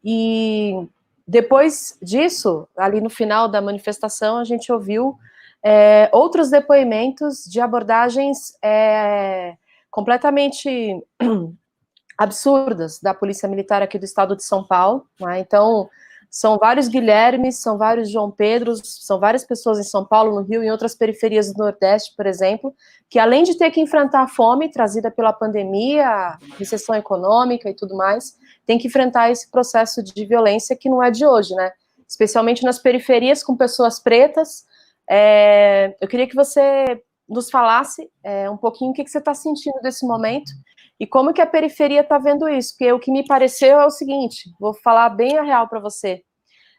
E 0.02 0.88
depois 1.28 1.98
disso, 2.00 2.66
ali 2.76 3.00
no 3.00 3.10
final 3.10 3.48
da 3.48 3.60
manifestação, 3.60 4.38
a 4.38 4.44
gente 4.44 4.72
ouviu 4.72 5.18
é, 5.62 6.08
outros 6.12 6.48
depoimentos 6.48 7.44
de 7.44 7.60
abordagens 7.60 8.56
é, 8.62 9.56
completamente 9.90 11.04
absurdas 12.16 13.00
da 13.00 13.12
Polícia 13.12 13.48
Militar 13.48 13.82
aqui 13.82 13.98
do 13.98 14.04
estado 14.04 14.36
de 14.36 14.44
São 14.44 14.64
Paulo. 14.64 15.06
Né? 15.20 15.40
Então, 15.40 15.90
são 16.36 16.58
vários 16.58 16.86
Guilhermes, 16.86 17.62
são 17.62 17.78
vários 17.78 18.10
João 18.10 18.30
Pedros, 18.30 18.82
são 18.84 19.18
várias 19.18 19.42
pessoas 19.42 19.78
em 19.78 19.82
São 19.82 20.04
Paulo, 20.04 20.34
no 20.34 20.46
Rio 20.46 20.62
e 20.62 20.66
em 20.66 20.70
outras 20.70 20.94
periferias 20.94 21.50
do 21.50 21.56
Nordeste, 21.56 22.12
por 22.14 22.26
exemplo, 22.26 22.74
que 23.08 23.18
além 23.18 23.42
de 23.42 23.56
ter 23.56 23.70
que 23.70 23.80
enfrentar 23.80 24.20
a 24.20 24.28
fome 24.28 24.70
trazida 24.70 25.10
pela 25.10 25.32
pandemia, 25.32 26.36
recessão 26.58 26.94
econômica 26.94 27.70
e 27.70 27.74
tudo 27.74 27.96
mais, 27.96 28.36
tem 28.66 28.76
que 28.76 28.86
enfrentar 28.86 29.30
esse 29.30 29.50
processo 29.50 30.02
de 30.02 30.26
violência 30.26 30.76
que 30.76 30.90
não 30.90 31.02
é 31.02 31.10
de 31.10 31.24
hoje, 31.24 31.54
né? 31.54 31.72
Especialmente 32.06 32.62
nas 32.64 32.78
periferias 32.78 33.42
com 33.42 33.56
pessoas 33.56 33.98
pretas. 33.98 34.66
É, 35.08 35.96
eu 36.02 36.06
queria 36.06 36.28
que 36.28 36.36
você 36.36 37.02
nos 37.26 37.48
falasse 37.48 38.10
é, 38.22 38.50
um 38.50 38.58
pouquinho 38.58 38.90
o 38.90 38.94
que, 38.94 39.04
que 39.04 39.10
você 39.10 39.18
está 39.18 39.32
sentindo 39.32 39.80
desse 39.80 40.06
momento 40.06 40.52
e 40.98 41.06
como 41.06 41.32
que 41.32 41.40
a 41.40 41.46
periferia 41.46 42.00
está 42.00 42.18
vendo 42.18 42.48
isso? 42.48 42.72
Porque 42.72 42.92
o 42.92 42.98
que 42.98 43.10
me 43.10 43.26
pareceu 43.26 43.80
é 43.80 43.86
o 43.86 43.90
seguinte, 43.90 44.50
vou 44.58 44.74
falar 44.74 45.10
bem 45.10 45.38
a 45.38 45.42
real 45.42 45.68
para 45.68 45.80
você, 45.80 46.22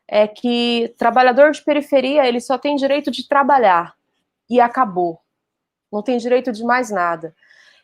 é 0.07 0.27
que 0.27 0.93
trabalhador 0.97 1.51
de 1.51 1.61
periferia, 1.63 2.27
ele 2.27 2.39
só 2.39 2.57
tem 2.57 2.75
direito 2.75 3.11
de 3.11 3.27
trabalhar, 3.27 3.95
e 4.49 4.59
acabou. 4.59 5.19
Não 5.91 6.01
tem 6.01 6.17
direito 6.17 6.51
de 6.51 6.63
mais 6.63 6.89
nada. 6.89 7.35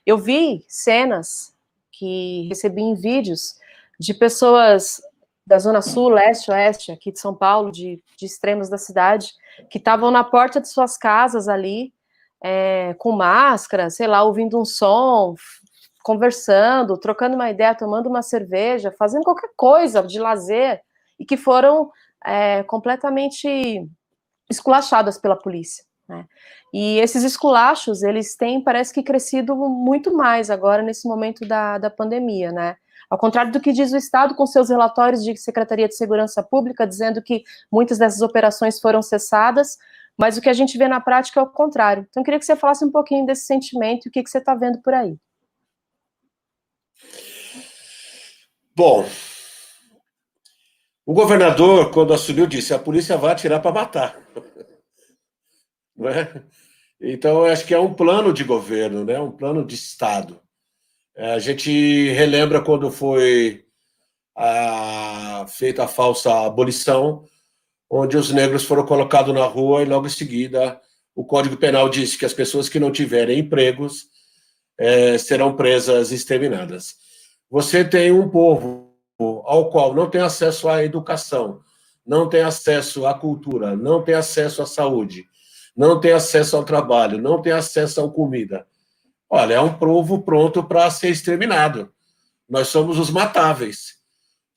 Eu 0.05 0.17
vi 0.17 0.63
cenas 0.67 1.53
que 1.91 2.47
recebi 2.47 2.81
em 2.81 2.95
vídeos 2.95 3.55
de 3.99 4.13
pessoas 4.13 5.01
da 5.45 5.59
Zona 5.59 5.81
Sul, 5.81 6.09
Leste, 6.09 6.51
Oeste, 6.51 6.91
aqui 6.91 7.11
de 7.11 7.19
São 7.19 7.35
Paulo, 7.35 7.71
de, 7.71 8.01
de 8.17 8.25
extremos 8.25 8.69
da 8.69 8.77
cidade, 8.77 9.33
que 9.69 9.77
estavam 9.77 10.09
na 10.09 10.23
porta 10.23 10.59
de 10.59 10.69
suas 10.69 10.97
casas 10.97 11.47
ali, 11.47 11.93
é, 12.41 12.93
com 12.97 13.11
máscara, 13.11 13.89
sei 13.89 14.07
lá, 14.07 14.23
ouvindo 14.23 14.59
um 14.59 14.65
som, 14.65 15.35
conversando, 16.01 16.97
trocando 16.97 17.35
uma 17.35 17.49
ideia, 17.49 17.75
tomando 17.75 18.07
uma 18.07 18.21
cerveja, 18.21 18.91
fazendo 18.91 19.23
qualquer 19.23 19.49
coisa 19.55 20.01
de 20.01 20.19
lazer, 20.19 20.81
e 21.19 21.25
que 21.25 21.37
foram 21.37 21.91
é, 22.25 22.63
completamente 22.63 23.87
esculachadas 24.49 25.17
pela 25.17 25.35
polícia. 25.35 25.83
Né? 26.07 26.25
E 26.73 26.99
esses 26.99 27.23
esculachos, 27.23 28.03
eles 28.03 28.35
têm, 28.35 28.63
parece 28.63 28.93
que, 28.93 29.03
crescido 29.03 29.55
muito 29.55 30.15
mais 30.15 30.49
agora 30.49 30.81
nesse 30.81 31.07
momento 31.07 31.47
da, 31.47 31.77
da 31.77 31.89
pandemia, 31.89 32.51
né? 32.51 32.75
Ao 33.09 33.17
contrário 33.17 33.51
do 33.51 33.59
que 33.59 33.71
diz 33.71 33.91
o 33.91 33.97
Estado 33.97 34.33
com 34.33 34.45
seus 34.47 34.69
relatórios 34.69 35.23
de 35.23 35.37
Secretaria 35.37 35.87
de 35.87 35.95
Segurança 35.95 36.41
Pública, 36.41 36.87
dizendo 36.87 37.21
que 37.21 37.43
muitas 37.71 37.99
dessas 37.99 38.21
operações 38.21 38.79
foram 38.79 39.01
cessadas, 39.03 39.77
mas 40.17 40.37
o 40.37 40.41
que 40.41 40.49
a 40.49 40.53
gente 40.53 40.77
vê 40.77 40.87
na 40.87 40.99
prática 40.99 41.39
é 41.39 41.43
o 41.43 41.47
contrário. 41.47 42.07
Então, 42.09 42.21
eu 42.21 42.25
queria 42.25 42.39
que 42.39 42.45
você 42.45 42.55
falasse 42.55 42.83
um 42.83 42.91
pouquinho 42.91 43.25
desse 43.25 43.45
sentimento 43.45 44.05
e 44.05 44.09
o 44.09 44.11
que, 44.11 44.23
que 44.23 44.29
você 44.29 44.39
está 44.39 44.55
vendo 44.55 44.81
por 44.81 44.93
aí. 44.93 45.15
Bom, 48.75 49.05
o 51.05 51.13
governador, 51.13 51.91
quando 51.91 52.13
assumiu, 52.13 52.47
disse: 52.47 52.73
a 52.73 52.79
polícia 52.79 53.17
vai 53.17 53.31
atirar 53.31 53.61
para 53.61 53.71
matar. 53.71 54.21
Não 55.95 56.09
é? 56.09 56.43
Então, 57.01 57.43
acho 57.43 57.65
que 57.65 57.73
é 57.73 57.79
um 57.79 57.93
plano 57.93 58.31
de 58.31 58.43
governo, 58.43 59.03
né? 59.03 59.19
um 59.19 59.31
plano 59.31 59.65
de 59.65 59.75
Estado. 59.75 60.39
É, 61.15 61.33
a 61.33 61.39
gente 61.39 62.09
relembra 62.11 62.61
quando 62.61 62.89
foi 62.89 63.65
a, 64.35 65.45
feita 65.49 65.83
a 65.83 65.87
falsa 65.87 66.45
abolição, 66.45 67.25
onde 67.89 68.17
os 68.17 68.31
negros 68.31 68.63
foram 68.63 68.85
colocados 68.85 69.35
na 69.35 69.45
rua 69.45 69.81
e 69.81 69.85
logo 69.85 70.07
em 70.07 70.09
seguida 70.09 70.79
o 71.15 71.23
Código 71.23 71.57
Penal 71.57 71.89
disse 71.89 72.17
que 72.17 72.25
as 72.25 72.33
pessoas 72.33 72.67
que 72.67 72.79
não 72.79 72.91
tiverem 72.91 73.39
empregos 73.39 74.07
é, 74.79 75.17
serão 75.17 75.55
presas 75.55 76.11
e 76.11 76.15
exterminadas. 76.15 76.95
Você 77.49 77.85
tem 77.85 78.11
um 78.11 78.29
povo 78.29 78.82
ao 79.53 79.69
qual 79.69 79.93
não 79.93 80.09
tem 80.09 80.19
acesso 80.19 80.67
à 80.67 80.83
educação, 80.83 81.61
não 82.05 82.27
tem 82.27 82.41
acesso 82.41 83.05
à 83.05 83.13
cultura, 83.13 83.75
não 83.75 84.01
tem 84.01 84.15
acesso 84.15 84.63
à 84.63 84.65
saúde, 84.65 85.25
não 85.77 85.99
tem 85.99 86.11
acesso 86.11 86.57
ao 86.57 86.63
trabalho, 86.63 87.21
não 87.21 87.39
tem 87.39 87.53
acesso 87.53 88.03
à 88.03 88.09
comida. 88.09 88.65
Olha, 89.29 89.53
é 89.53 89.61
um 89.61 89.73
povo 89.73 90.23
pronto 90.23 90.63
para 90.63 90.89
ser 90.89 91.09
exterminado. 91.09 91.91
Nós 92.49 92.67
somos 92.67 92.97
os 92.97 93.11
matáveis. 93.11 93.95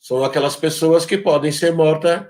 São 0.01 0.25
aquelas 0.25 0.57
pessoas 0.57 1.05
que 1.05 1.19
podem 1.19 1.53
ser 1.53 1.75
mortas 1.75 2.23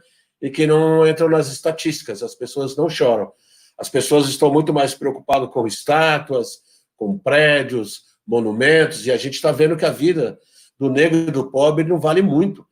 e 0.42 0.50
que 0.50 0.66
não 0.66 1.06
entram 1.06 1.28
nas 1.28 1.46
estatísticas. 1.48 2.20
As 2.22 2.34
pessoas 2.34 2.76
não 2.76 2.88
choram. 2.88 3.32
As 3.78 3.88
pessoas 3.88 4.28
estão 4.28 4.52
muito 4.52 4.72
mais 4.72 4.92
preocupadas 4.92 5.50
com 5.50 5.66
estátuas, 5.66 6.58
com 6.96 7.16
prédios, 7.16 8.02
monumentos, 8.26 9.06
e 9.06 9.12
a 9.12 9.16
gente 9.16 9.34
está 9.34 9.52
vendo 9.52 9.76
que 9.76 9.84
a 9.84 9.90
vida 9.90 10.38
do 10.78 10.90
negro 10.90 11.18
e 11.18 11.30
do 11.30 11.50
pobre 11.50 11.84
não 11.84 11.98
vale 11.98 12.22
muito. 12.22 12.66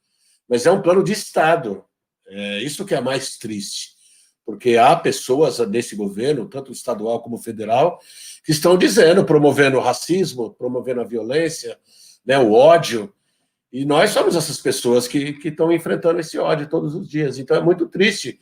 Mas 0.48 0.66
é 0.66 0.70
um 0.70 0.82
plano 0.82 1.02
de 1.02 1.12
Estado. 1.12 1.84
É 2.26 2.62
isso 2.62 2.84
que 2.84 2.94
é 2.94 3.00
mais 3.00 3.36
triste 3.38 3.94
porque 4.44 4.76
há 4.76 4.94
pessoas 4.94 5.58
nesse 5.68 5.96
governo, 5.96 6.48
tanto 6.48 6.70
estadual 6.70 7.22
como 7.22 7.38
federal, 7.38 7.98
que 8.44 8.52
estão 8.52 8.76
dizendo, 8.76 9.24
promovendo 9.24 9.78
o 9.78 9.80
racismo, 9.80 10.50
promovendo 10.50 11.00
a 11.00 11.04
violência, 11.04 11.78
né, 12.24 12.38
o 12.38 12.52
ódio, 12.52 13.12
e 13.72 13.84
nós 13.84 14.10
somos 14.10 14.36
essas 14.36 14.60
pessoas 14.60 15.08
que, 15.08 15.32
que 15.32 15.48
estão 15.48 15.72
enfrentando 15.72 16.20
esse 16.20 16.38
ódio 16.38 16.68
todos 16.68 16.94
os 16.94 17.08
dias. 17.08 17.38
Então 17.38 17.56
é 17.56 17.60
muito 17.60 17.88
triste 17.88 18.38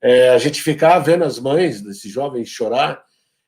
é, 0.00 0.30
a 0.30 0.38
gente 0.38 0.62
ficar 0.62 0.98
vendo 1.00 1.24
as 1.24 1.38
mães 1.38 1.82
desses 1.82 2.10
jovens 2.10 2.48
chorar. 2.48 3.04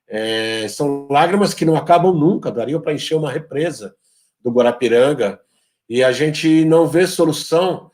É, 0.06 0.68
são 0.68 1.08
lágrimas 1.08 1.54
que 1.54 1.64
não 1.64 1.74
acabam 1.74 2.12
nunca, 2.12 2.50
dariam 2.50 2.82
para 2.82 2.92
encher 2.92 3.14
uma 3.14 3.32
represa 3.32 3.94
do 4.42 4.50
Guarapiranga, 4.50 5.40
e 5.88 6.02
a 6.02 6.12
gente 6.12 6.64
não 6.64 6.86
vê 6.86 7.06
solução 7.06 7.90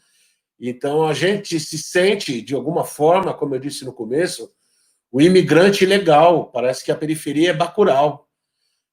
então, 0.61 1.07
a 1.07 1.15
gente 1.15 1.61
se 1.61 1.79
sente, 1.79 2.43
de 2.43 2.55
alguma 2.55 2.85
forma, 2.85 3.33
como 3.33 3.55
eu 3.55 3.61
disse 3.61 3.85
no 3.85 3.93
começo, 3.93 4.51
o 5.11 5.21
imigrante 5.21 5.85
ilegal. 5.85 6.51
Parece 6.51 6.85
que 6.85 6.91
a 6.91 6.97
periferia 6.97 7.51
é 7.51 7.55
bacural. 7.55 8.29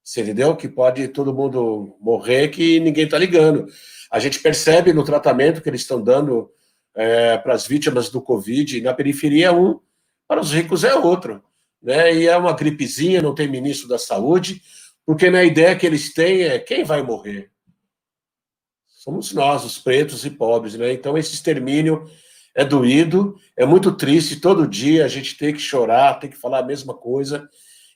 Você 0.03 0.21
entendeu? 0.21 0.55
Que 0.55 0.67
pode 0.67 1.07
todo 1.07 1.33
mundo 1.33 1.97
morrer 1.99 2.49
que 2.49 2.79
ninguém 2.79 3.05
está 3.05 3.17
ligando. 3.17 3.65
A 4.11 4.19
gente 4.19 4.39
percebe 4.39 4.93
no 4.93 5.03
tratamento 5.03 5.61
que 5.61 5.67
eles 5.67 5.81
estão 5.81 6.01
dando 6.01 6.51
é, 6.95 7.37
para 7.37 7.55
as 7.55 7.65
vítimas 7.65 8.09
do 8.09 8.21
Covid, 8.21 8.79
na 8.81 8.93
periferia 8.93 9.47
é 9.47 9.51
um, 9.51 9.79
para 10.27 10.39
os 10.39 10.53
ricos 10.53 10.83
é 10.83 10.93
outro. 10.93 11.43
Né? 11.81 12.15
E 12.15 12.27
é 12.27 12.37
uma 12.37 12.53
gripezinha, 12.53 13.21
não 13.21 13.33
tem 13.33 13.47
ministro 13.47 13.87
da 13.87 13.97
saúde, 13.97 14.61
porque 15.03 15.31
na 15.31 15.43
ideia 15.43 15.75
que 15.75 15.85
eles 15.85 16.13
têm 16.13 16.43
é 16.43 16.59
quem 16.59 16.83
vai 16.83 17.01
morrer 17.01 17.51
somos 19.05 19.31
nós, 19.33 19.63
os 19.63 19.77
pretos 19.77 20.25
e 20.25 20.31
pobres, 20.31 20.73
né? 20.73 20.91
Então 20.91 21.15
esse 21.15 21.35
extermínio 21.35 22.09
é 22.55 22.65
doído, 22.65 23.35
é 23.55 23.63
muito 23.63 23.91
triste, 23.91 24.37
todo 24.37 24.67
dia 24.67 25.05
a 25.05 25.07
gente 25.07 25.37
tem 25.37 25.53
que 25.53 25.59
chorar, 25.59 26.15
tem 26.15 26.27
que 26.27 26.35
falar 26.35 26.59
a 26.59 26.65
mesma 26.65 26.91
coisa 26.91 27.47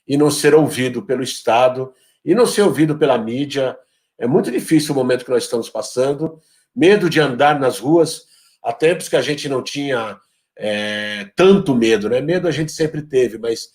e 0.06 0.16
não 0.16 0.30
ser 0.30 0.54
ouvido 0.54 1.02
pelo 1.02 1.24
Estado 1.24 1.92
e 2.24 2.32
não 2.32 2.46
ser 2.46 2.62
ouvido 2.62 2.96
pela 2.96 3.18
mídia. 3.18 3.76
É 4.16 4.28
muito 4.28 4.52
difícil 4.52 4.94
o 4.94 4.96
momento 4.96 5.24
que 5.24 5.32
nós 5.32 5.42
estamos 5.42 5.68
passando, 5.68 6.38
medo 6.76 7.10
de 7.10 7.18
andar 7.18 7.58
nas 7.58 7.80
ruas, 7.80 8.26
há 8.62 8.72
tempos 8.72 9.08
que 9.08 9.16
a 9.16 9.22
gente 9.22 9.48
não 9.48 9.64
tinha 9.64 10.16
é, 10.56 11.28
tanto 11.34 11.74
medo, 11.74 12.08
né? 12.08 12.20
Medo 12.20 12.46
a 12.46 12.52
gente 12.52 12.70
sempre 12.70 13.02
teve, 13.02 13.36
mas 13.36 13.70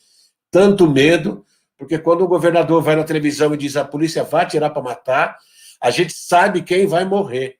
tanto 0.49 0.89
medo, 0.89 1.45
porque 1.77 1.97
quando 1.97 2.21
o 2.21 2.29
governador 2.29 2.81
vai 2.81 2.95
na 2.95 3.03
televisão 3.03 3.53
e 3.53 3.57
diz 3.57 3.75
a 3.75 3.83
polícia 3.83 4.23
vai 4.23 4.47
tirar 4.47 4.69
para 4.69 4.81
matar, 4.81 5.37
a 5.81 5.91
gente 5.91 6.13
sabe 6.13 6.61
quem 6.61 6.85
vai 6.85 7.05
morrer. 7.05 7.57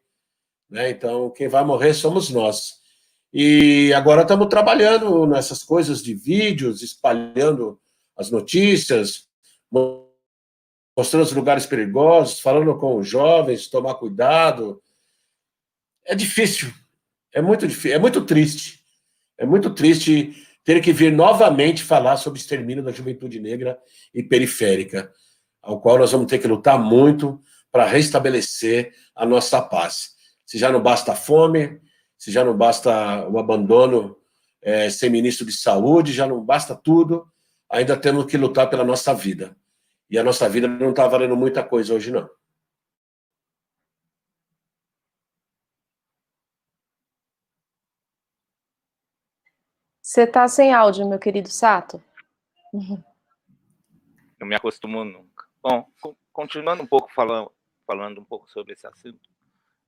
Né? 0.70 0.90
Então, 0.90 1.30
quem 1.30 1.48
vai 1.48 1.64
morrer 1.64 1.94
somos 1.94 2.30
nós. 2.30 2.76
E 3.34 3.94
agora 3.94 4.22
estamos 4.22 4.48
trabalhando 4.48 5.26
nessas 5.26 5.62
coisas 5.62 6.02
de 6.02 6.14
vídeos, 6.14 6.82
espalhando 6.82 7.80
as 8.16 8.32
notícias, 8.32 9.28
mostrando 10.98 11.24
os 11.24 11.34
lugares 11.34 11.66
perigosos, 11.66 12.40
falando 12.40 12.78
com 12.78 12.98
os 12.98 13.08
jovens, 13.08 13.68
tomar 13.68 13.96
cuidado. 13.96 14.82
É 16.06 16.16
difícil, 16.16 16.72
é 17.34 17.42
muito 17.42 17.68
difícil, 17.68 17.96
é 17.96 18.00
muito 18.00 18.24
triste. 18.26 18.80
É 19.38 19.46
muito 19.46 19.70
triste 19.74 20.48
ter 20.64 20.82
que 20.82 20.94
vir 20.94 21.12
novamente 21.12 21.84
falar 21.84 22.18
sobre 22.18 22.40
o 22.40 22.42
extermínio 22.42 22.84
da 22.84 22.92
juventude 22.92 23.40
negra 23.40 23.78
e 24.14 24.24
periférica, 24.24 25.12
ao 25.62 25.82
qual 25.82 26.00
nós 26.00 26.12
vamos 26.12 26.28
ter 26.28 26.40
que 26.40 26.48
lutar 26.48 26.80
muito 26.80 27.42
para 27.76 27.84
restabelecer 27.84 28.96
a 29.14 29.26
nossa 29.26 29.62
paz. 29.62 30.16
Se 30.46 30.58
já 30.58 30.72
não 30.72 30.82
basta 30.82 31.12
a 31.12 31.16
fome, 31.16 31.82
se 32.18 32.32
já 32.32 32.42
não 32.42 32.56
basta 32.56 33.28
o 33.28 33.38
abandono 33.38 34.18
é, 34.62 34.90
sem 34.90 35.10
ministro 35.10 35.46
de 35.46 35.52
saúde, 35.52 36.14
já 36.14 36.26
não 36.26 36.40
basta 36.42 36.74
tudo, 36.74 37.30
ainda 37.70 38.00
temos 38.00 38.28
que 38.28 38.38
lutar 38.38 38.70
pela 38.70 38.86
nossa 38.86 39.14
vida. 39.14 39.58
E 40.10 40.18
a 40.18 40.24
nossa 40.24 40.48
vida 40.48 40.70
não 40.70 40.92
está 40.92 41.06
valendo 41.06 41.36
muita 41.36 41.66
coisa 41.66 41.94
hoje, 41.94 42.12
não. 42.12 42.30
Você 50.02 50.22
está 50.22 50.48
sem 50.48 50.74
áudio, 50.74 51.10
meu 51.10 51.20
querido 51.20 51.50
Sato? 51.50 52.02
Não 54.40 54.48
me 54.48 54.56
acostumo 54.56 55.04
nunca. 55.04 55.46
Bom, 55.62 55.86
continuando 56.32 56.82
um 56.82 56.88
pouco 56.88 57.12
falando, 57.14 57.52
falando 57.86 58.20
um 58.20 58.26
pouco 58.26 58.50
sobre 58.50 58.74
esse 58.74 58.86
assunto, 58.88 59.30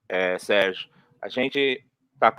é, 0.08 0.38
Sérgio, 0.40 0.90
a 1.22 1.28
gente 1.28 1.84
está 2.14 2.34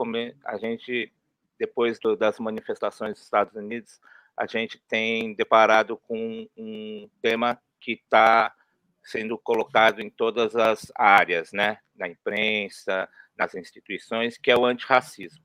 a 0.45 0.59
gente 0.59 1.13
depois 1.59 1.99
do, 1.99 2.17
das 2.17 2.39
manifestações 2.39 3.15
dos 3.15 3.25
Estados 3.25 3.55
Unidos, 3.55 4.01
a 4.37 4.47
gente 4.47 4.79
tem 4.89 5.35
deparado 5.35 5.97
com 5.97 6.49
um 6.57 7.11
tema 7.21 7.61
que 7.81 7.93
está 7.93 8.55
sendo 9.03 9.37
colocado 9.39 10.01
em 10.01 10.09
todas 10.09 10.55
as 10.55 10.93
áreas, 10.95 11.53
né, 11.53 11.79
na 11.97 12.09
imprensa, 12.09 13.09
nas 13.37 13.55
instituições, 13.55 14.39
que 14.39 14.51
é 14.51 14.57
o 14.57 14.65
antirracismo. 14.65 15.43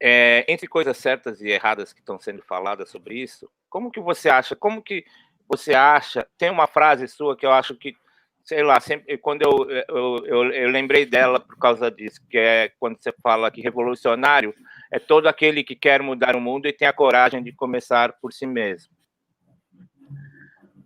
É, 0.00 0.50
entre 0.50 0.68
coisas 0.68 0.96
certas 0.96 1.40
e 1.40 1.48
erradas 1.48 1.92
que 1.92 1.98
estão 1.98 2.20
sendo 2.20 2.42
faladas 2.42 2.88
sobre 2.88 3.20
isso, 3.20 3.50
como 3.68 3.90
que 3.90 4.00
você 4.00 4.28
acha, 4.28 4.54
como 4.54 4.80
que 4.80 5.04
você 5.48 5.74
acha? 5.74 6.26
Tem 6.36 6.50
uma 6.50 6.66
frase 6.66 7.08
sua 7.08 7.36
que 7.36 7.46
eu 7.46 7.50
acho 7.50 7.74
que, 7.74 7.96
sei 8.44 8.62
lá, 8.62 8.78
sempre 8.78 9.16
quando 9.18 9.42
eu, 9.42 9.70
eu, 9.70 10.26
eu, 10.26 10.52
eu 10.52 10.68
lembrei 10.68 11.06
dela 11.06 11.40
por 11.40 11.56
causa 11.58 11.90
disso, 11.90 12.20
que 12.28 12.36
é 12.36 12.70
quando 12.78 13.00
você 13.00 13.12
fala 13.22 13.50
que 13.50 13.62
revolucionário 13.62 14.54
é 14.92 14.98
todo 14.98 15.26
aquele 15.26 15.64
que 15.64 15.74
quer 15.74 16.02
mudar 16.02 16.36
o 16.36 16.40
mundo 16.40 16.66
e 16.66 16.72
tem 16.72 16.86
a 16.86 16.92
coragem 16.92 17.42
de 17.42 17.52
começar 17.52 18.12
por 18.20 18.32
si 18.32 18.46
mesmo. 18.46 18.92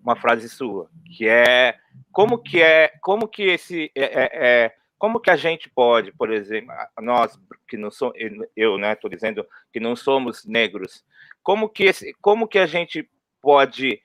Uma 0.03 0.17
frase 0.17 0.49
sua, 0.49 0.89
que 1.17 1.29
é 1.29 1.77
como 2.13 2.39
que 2.39 2.61
é, 2.61 2.93
como 3.01 3.29
que 3.29 3.43
esse 3.43 3.91
é, 3.95 4.03
é, 4.05 4.31
é 4.33 4.75
como 4.99 5.19
que 5.19 5.31
a 5.31 5.37
gente 5.37 5.69
pode, 5.69 6.13
por 6.13 6.33
exemplo, 6.33 6.73
nós 7.01 7.37
que 7.67 7.77
não 7.77 7.91
somos, 7.91 8.15
eu, 8.57 8.79
né, 8.79 8.93
estou 8.93 9.11
dizendo 9.11 9.45
que 9.73 9.81
não 9.81 9.97
somos 9.97 10.45
negros, 10.45 11.05
como 11.43 11.69
que 11.69 11.85
esse, 11.85 12.15
como 12.21 12.47
que 12.47 12.59
a 12.59 12.67
gente 12.67 13.09
pode 13.41 14.01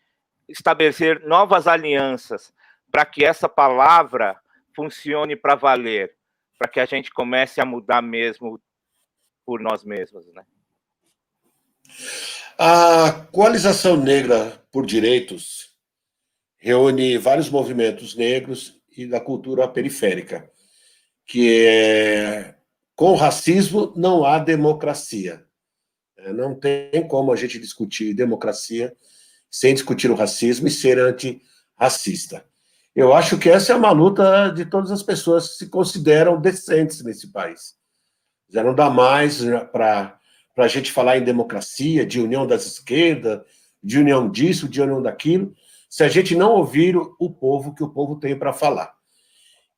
estabelecer 0.47 1.25
novas 1.25 1.67
alianças 1.67 2.53
para 2.91 3.05
que 3.05 3.25
essa 3.25 3.49
palavra 3.49 4.39
funcione 4.75 5.35
para 5.35 5.55
valer, 5.55 6.15
para 6.57 6.69
que 6.69 6.79
a 6.79 6.85
gente 6.85 7.11
comece 7.11 7.59
a 7.59 7.65
mudar 7.65 8.01
mesmo 8.01 8.61
por 9.45 9.59
nós 9.59 9.83
mesmos, 9.83 10.25
né? 10.33 10.43
A 12.57 13.27
Coalização 13.31 13.97
Negra 13.97 14.61
por 14.71 14.85
Direitos 14.85 15.75
reúne 16.57 17.17
vários 17.17 17.49
movimentos 17.49 18.15
negros 18.15 18.81
e 18.95 19.05
da 19.05 19.19
cultura 19.19 19.67
periférica, 19.67 20.49
que 21.25 21.65
é 21.65 22.55
com 22.95 23.13
racismo 23.13 23.93
não 23.95 24.25
há 24.25 24.39
democracia. 24.39 25.45
É, 26.17 26.33
não 26.33 26.59
tem 26.59 27.07
como 27.07 27.31
a 27.31 27.35
gente 27.35 27.59
discutir 27.59 28.15
democracia 28.15 28.95
sem 29.49 29.73
discutir 29.73 30.11
o 30.11 30.15
racismo 30.15 30.67
e 30.67 30.71
ser 30.71 30.99
antirracista. 30.99 32.45
Eu 32.95 33.13
acho 33.13 33.37
que 33.37 33.49
essa 33.49 33.73
é 33.73 33.75
uma 33.75 33.91
luta 33.91 34.49
de 34.49 34.65
todas 34.65 34.89
as 34.91 35.03
pessoas 35.03 35.49
que 35.49 35.55
se 35.57 35.69
consideram 35.69 36.41
decentes 36.41 37.03
nesse 37.03 37.31
país. 37.31 37.75
Já 38.49 38.63
não 38.63 38.73
dá 38.73 38.89
mais 38.89 39.43
para 39.71 40.19
a 40.57 40.67
gente 40.67 40.91
falar 40.91 41.17
em 41.17 41.23
democracia, 41.23 42.05
de 42.05 42.19
união 42.19 42.47
das 42.47 42.65
esquerdas, 42.65 43.41
de 43.83 43.99
união 43.99 44.29
disso, 44.29 44.67
de 44.67 44.81
união 44.81 45.01
daquilo, 45.01 45.53
se 45.89 46.03
a 46.03 46.07
gente 46.07 46.35
não 46.35 46.53
ouvir 46.53 46.97
o 46.97 47.29
povo 47.29 47.73
que 47.75 47.83
o 47.83 47.89
povo 47.89 48.15
tem 48.19 48.37
para 48.37 48.51
falar. 48.51 48.93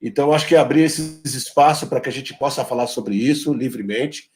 Então, 0.02 0.32
acho 0.32 0.48
que 0.48 0.56
abrir 0.56 0.84
esses 0.84 1.34
espaços 1.34 1.90
para 1.90 2.00
que 2.00 2.08
a 2.08 2.12
gente 2.12 2.34
possa 2.34 2.64
falar 2.64 2.88
sobre 2.88 3.16
isso 3.16 3.54
livremente, 3.54 4.32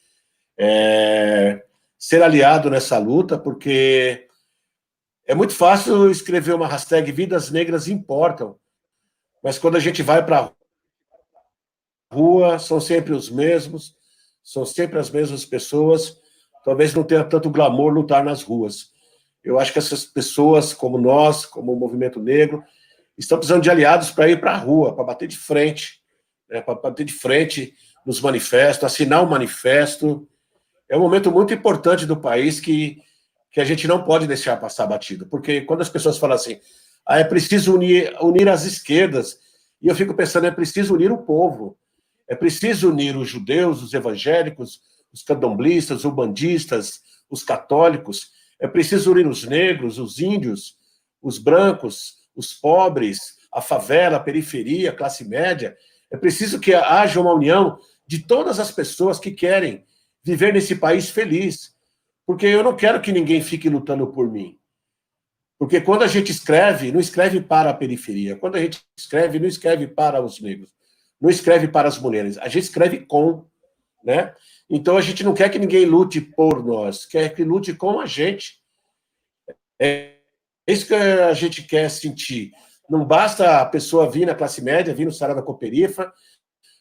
é, 0.58 1.64
ser 1.98 2.22
aliado 2.22 2.68
nessa 2.68 2.98
luta, 2.98 3.38
porque 3.38 4.28
é 5.26 5.34
muito 5.34 5.54
fácil 5.54 6.10
escrever 6.10 6.54
uma 6.54 6.68
hashtag 6.68 7.10
Vidas 7.10 7.50
Negras 7.50 7.88
Importam, 7.88 8.56
mas 9.42 9.58
quando 9.58 9.76
a 9.76 9.80
gente 9.80 10.02
vai 10.02 10.24
para 10.24 10.50
a 12.10 12.14
rua, 12.14 12.58
são 12.58 12.80
sempre 12.80 13.12
os 13.12 13.30
mesmos, 13.30 13.94
são 14.42 14.66
sempre 14.66 14.98
as 14.98 15.10
mesmas 15.10 15.44
pessoas, 15.44 16.16
talvez 16.64 16.94
não 16.94 17.02
tenha 17.02 17.24
tanto 17.24 17.50
glamour 17.50 17.92
lutar 17.92 18.24
nas 18.24 18.42
ruas. 18.42 18.92
Eu 19.42 19.58
acho 19.58 19.72
que 19.72 19.78
essas 19.78 20.04
pessoas, 20.04 20.72
como 20.72 20.98
nós, 20.98 21.44
como 21.44 21.72
o 21.72 21.78
movimento 21.78 22.20
negro, 22.20 22.62
estão 23.16 23.38
precisando 23.38 23.62
de 23.62 23.70
aliados 23.70 24.10
para 24.10 24.28
ir 24.28 24.40
para 24.40 24.52
a 24.52 24.56
rua, 24.56 24.94
para 24.94 25.04
bater 25.04 25.28
de 25.28 25.36
frente, 25.36 26.00
né, 26.48 26.60
para 26.60 26.74
bater 26.74 27.04
de 27.04 27.12
frente 27.12 27.74
nos 28.04 28.20
manifestos, 28.20 28.84
assinar 28.84 29.22
o 29.22 29.26
um 29.26 29.30
manifesto. 29.30 30.28
É 30.90 30.96
um 30.96 31.00
momento 31.00 31.30
muito 31.30 31.52
importante 31.52 32.06
do 32.06 32.16
país 32.16 32.60
que, 32.60 32.98
que 33.54 33.60
a 33.60 33.64
gente 33.64 33.86
não 33.86 34.02
pode 34.02 34.26
deixar 34.26 34.56
passar 34.56 34.84
batido, 34.84 35.26
porque 35.26 35.60
quando 35.60 35.80
as 35.80 35.88
pessoas 35.88 36.18
falam 36.18 36.34
assim, 36.34 36.58
ah, 37.06 37.20
é 37.20 37.24
preciso 37.24 37.72
unir, 37.72 38.12
unir 38.20 38.48
as 38.48 38.64
esquerdas, 38.64 39.38
e 39.80 39.86
eu 39.86 39.94
fico 39.94 40.12
pensando, 40.12 40.46
é 40.46 40.50
preciso 40.50 40.94
unir 40.94 41.12
o 41.12 41.18
povo, 41.18 41.78
é 42.28 42.34
preciso 42.34 42.90
unir 42.90 43.16
os 43.16 43.28
judeus, 43.28 43.80
os 43.80 43.94
evangélicos, 43.94 44.80
os 45.12 45.22
candomblistas, 45.22 46.04
os 46.04 46.12
bandistas, 46.12 47.02
os 47.30 47.44
católicos, 47.44 48.32
é 48.58 48.66
preciso 48.66 49.12
unir 49.12 49.28
os 49.28 49.44
negros, 49.44 50.00
os 50.00 50.18
índios, 50.18 50.74
os 51.22 51.38
brancos, 51.38 52.24
os 52.34 52.52
pobres, 52.52 53.36
a 53.52 53.60
favela, 53.60 54.16
a 54.16 54.20
periferia, 54.20 54.90
a 54.90 54.94
classe 54.96 55.24
média. 55.24 55.76
É 56.10 56.16
preciso 56.16 56.58
que 56.58 56.74
haja 56.74 57.20
uma 57.20 57.32
união 57.32 57.78
de 58.04 58.18
todas 58.18 58.58
as 58.58 58.72
pessoas 58.72 59.20
que 59.20 59.30
querem 59.30 59.84
viver 60.24 60.52
nesse 60.52 60.74
país 60.74 61.08
feliz. 61.08 61.73
Porque 62.26 62.46
eu 62.46 62.62
não 62.62 62.76
quero 62.76 63.00
que 63.00 63.12
ninguém 63.12 63.42
fique 63.42 63.68
lutando 63.68 64.06
por 64.06 64.30
mim. 64.30 64.58
Porque 65.58 65.80
quando 65.80 66.02
a 66.02 66.06
gente 66.06 66.30
escreve, 66.30 66.90
não 66.90 67.00
escreve 67.00 67.40
para 67.40 67.70
a 67.70 67.74
periferia. 67.74 68.36
Quando 68.36 68.56
a 68.56 68.60
gente 68.60 68.82
escreve, 68.98 69.38
não 69.38 69.48
escreve 69.48 69.86
para 69.86 70.22
os 70.22 70.40
negros. 70.40 70.70
Não 71.20 71.30
escreve 71.30 71.68
para 71.68 71.88
as 71.88 71.98
mulheres. 71.98 72.38
A 72.38 72.48
gente 72.48 72.64
escreve 72.64 73.00
com, 73.00 73.46
né? 74.04 74.34
Então 74.68 74.96
a 74.96 75.00
gente 75.00 75.22
não 75.22 75.34
quer 75.34 75.50
que 75.50 75.58
ninguém 75.58 75.84
lute 75.84 76.20
por 76.20 76.64
nós, 76.64 77.06
quer 77.06 77.34
que 77.34 77.44
lute 77.44 77.74
com 77.74 78.00
a 78.00 78.06
gente. 78.06 78.60
É 79.80 80.14
isso 80.66 80.86
que 80.86 80.94
a 80.94 81.32
gente 81.34 81.62
quer 81.62 81.90
sentir. 81.90 82.52
Não 82.88 83.04
basta 83.04 83.60
a 83.60 83.66
pessoa 83.66 84.10
vir 84.10 84.26
na 84.26 84.34
classe 84.34 84.62
média, 84.62 84.94
vir 84.94 85.04
no 85.04 85.12
Sarada 85.12 85.42
Cooperifa, 85.42 86.12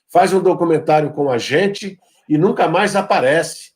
faz 0.10 0.34
um 0.34 0.42
documentário 0.42 1.14
com 1.14 1.30
a 1.30 1.38
gente 1.38 2.00
e 2.28 2.38
nunca 2.38 2.68
mais 2.68 2.96
aparece. 2.96 3.73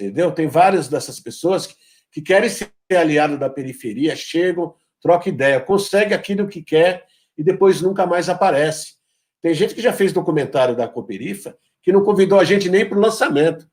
Entendeu? 0.00 0.32
Tem 0.32 0.46
várias 0.46 0.88
dessas 0.88 1.20
pessoas 1.20 1.66
que, 1.66 1.74
que 2.12 2.22
querem 2.22 2.48
ser 2.48 2.70
aliado 2.94 3.38
da 3.38 3.48
periferia, 3.48 4.14
chegam, 4.16 4.74
troca 5.00 5.28
ideia, 5.28 5.60
consegue 5.60 6.14
aquilo 6.14 6.48
que 6.48 6.62
quer 6.62 7.06
e 7.36 7.42
depois 7.42 7.80
nunca 7.80 8.06
mais 8.06 8.28
aparece. 8.28 8.94
Tem 9.40 9.52
gente 9.54 9.74
que 9.74 9.82
já 9.82 9.92
fez 9.92 10.12
documentário 10.12 10.76
da 10.76 10.86
Cooperifa 10.86 11.56
que 11.82 11.92
não 11.92 12.04
convidou 12.04 12.38
a 12.38 12.44
gente 12.44 12.70
nem 12.70 12.88
para 12.88 12.96
o 12.96 13.00
lançamento, 13.00 13.68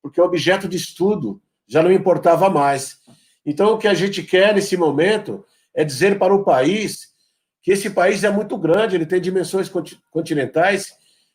porque 0.00 0.20
o 0.20 0.24
objeto 0.24 0.68
de 0.68 0.76
estudo 0.76 1.42
já 1.66 1.82
não 1.82 1.90
importava 1.90 2.48
mais. 2.48 2.98
Então, 3.44 3.72
o 3.72 3.78
que 3.78 3.88
a 3.88 3.94
gente 3.94 4.22
quer 4.22 4.54
nesse 4.54 4.76
momento 4.76 5.44
é 5.74 5.84
dizer 5.84 6.18
para 6.18 6.34
o 6.34 6.44
país 6.44 7.08
que 7.62 7.72
esse 7.72 7.90
país 7.90 8.22
é 8.22 8.30
muito 8.30 8.56
grande, 8.56 8.94
ele 8.94 9.06
tem 9.06 9.20
dimensões 9.20 9.70
continentais, 10.10 10.92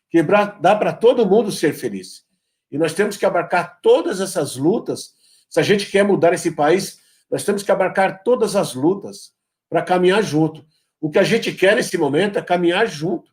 que 0.10 0.24
dá 0.62 0.76
para 0.76 0.94
todo 0.94 1.26
mundo 1.26 1.52
ser 1.52 1.74
feliz. 1.74 2.24
E 2.74 2.78
nós 2.80 2.94
temos 2.94 3.16
que 3.16 3.26
abarcar 3.26 3.80
todas 3.82 4.20
essas 4.20 4.58
lutas. 4.58 5.14
Se 5.48 5.60
a 5.60 5.64
gente 5.64 5.92
quer 5.92 6.04
mudar 6.04 6.34
esse 6.34 6.50
país, 6.50 7.00
nós 7.30 7.44
temos 7.44 7.62
que 7.62 7.72
abarcar 7.72 8.24
todas 8.24 8.56
as 8.56 8.74
lutas 8.74 9.32
para 9.70 9.84
caminhar 9.84 10.24
junto. 10.24 10.66
O 11.00 11.12
que 11.12 11.20
a 11.20 11.24
gente 11.24 11.52
quer 11.54 11.76
nesse 11.76 11.96
momento 12.00 12.40
é 12.40 12.42
caminhar 12.42 12.88
junto. 12.88 13.32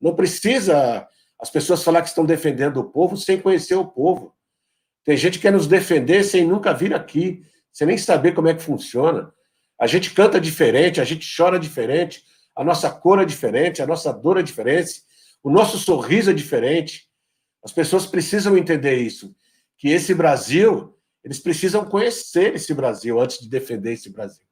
Não 0.00 0.16
precisa 0.16 1.06
as 1.40 1.48
pessoas 1.48 1.84
falar 1.84 2.02
que 2.02 2.08
estão 2.08 2.26
defendendo 2.26 2.78
o 2.78 2.90
povo 2.90 3.16
sem 3.16 3.40
conhecer 3.40 3.76
o 3.76 3.86
povo. 3.86 4.34
Tem 5.04 5.16
gente 5.16 5.38
que 5.38 5.42
quer 5.42 5.52
nos 5.52 5.68
defender 5.68 6.24
sem 6.24 6.44
nunca 6.44 6.74
vir 6.74 6.92
aqui, 6.92 7.44
sem 7.72 7.86
nem 7.86 7.96
saber 7.96 8.32
como 8.32 8.48
é 8.48 8.54
que 8.54 8.62
funciona. 8.62 9.32
A 9.80 9.86
gente 9.86 10.12
canta 10.12 10.40
diferente, 10.40 11.00
a 11.00 11.04
gente 11.04 11.26
chora 11.36 11.58
diferente, 11.58 12.24
a 12.56 12.64
nossa 12.64 12.90
cor 12.90 13.20
é 13.20 13.24
diferente, 13.24 13.80
a 13.80 13.86
nossa 13.86 14.12
dor 14.12 14.38
é 14.38 14.42
diferente, 14.42 15.02
o 15.40 15.50
nosso 15.50 15.78
sorriso 15.78 16.30
é 16.30 16.34
diferente. 16.34 17.09
As 17.62 17.72
pessoas 17.72 18.06
precisam 18.06 18.56
entender 18.56 18.96
isso, 18.96 19.34
que 19.76 19.88
esse 19.88 20.14
Brasil, 20.14 20.96
eles 21.22 21.38
precisam 21.38 21.84
conhecer 21.84 22.54
esse 22.54 22.72
Brasil 22.72 23.20
antes 23.20 23.38
de 23.40 23.48
defender 23.48 23.92
esse 23.92 24.10
Brasil. 24.10 24.44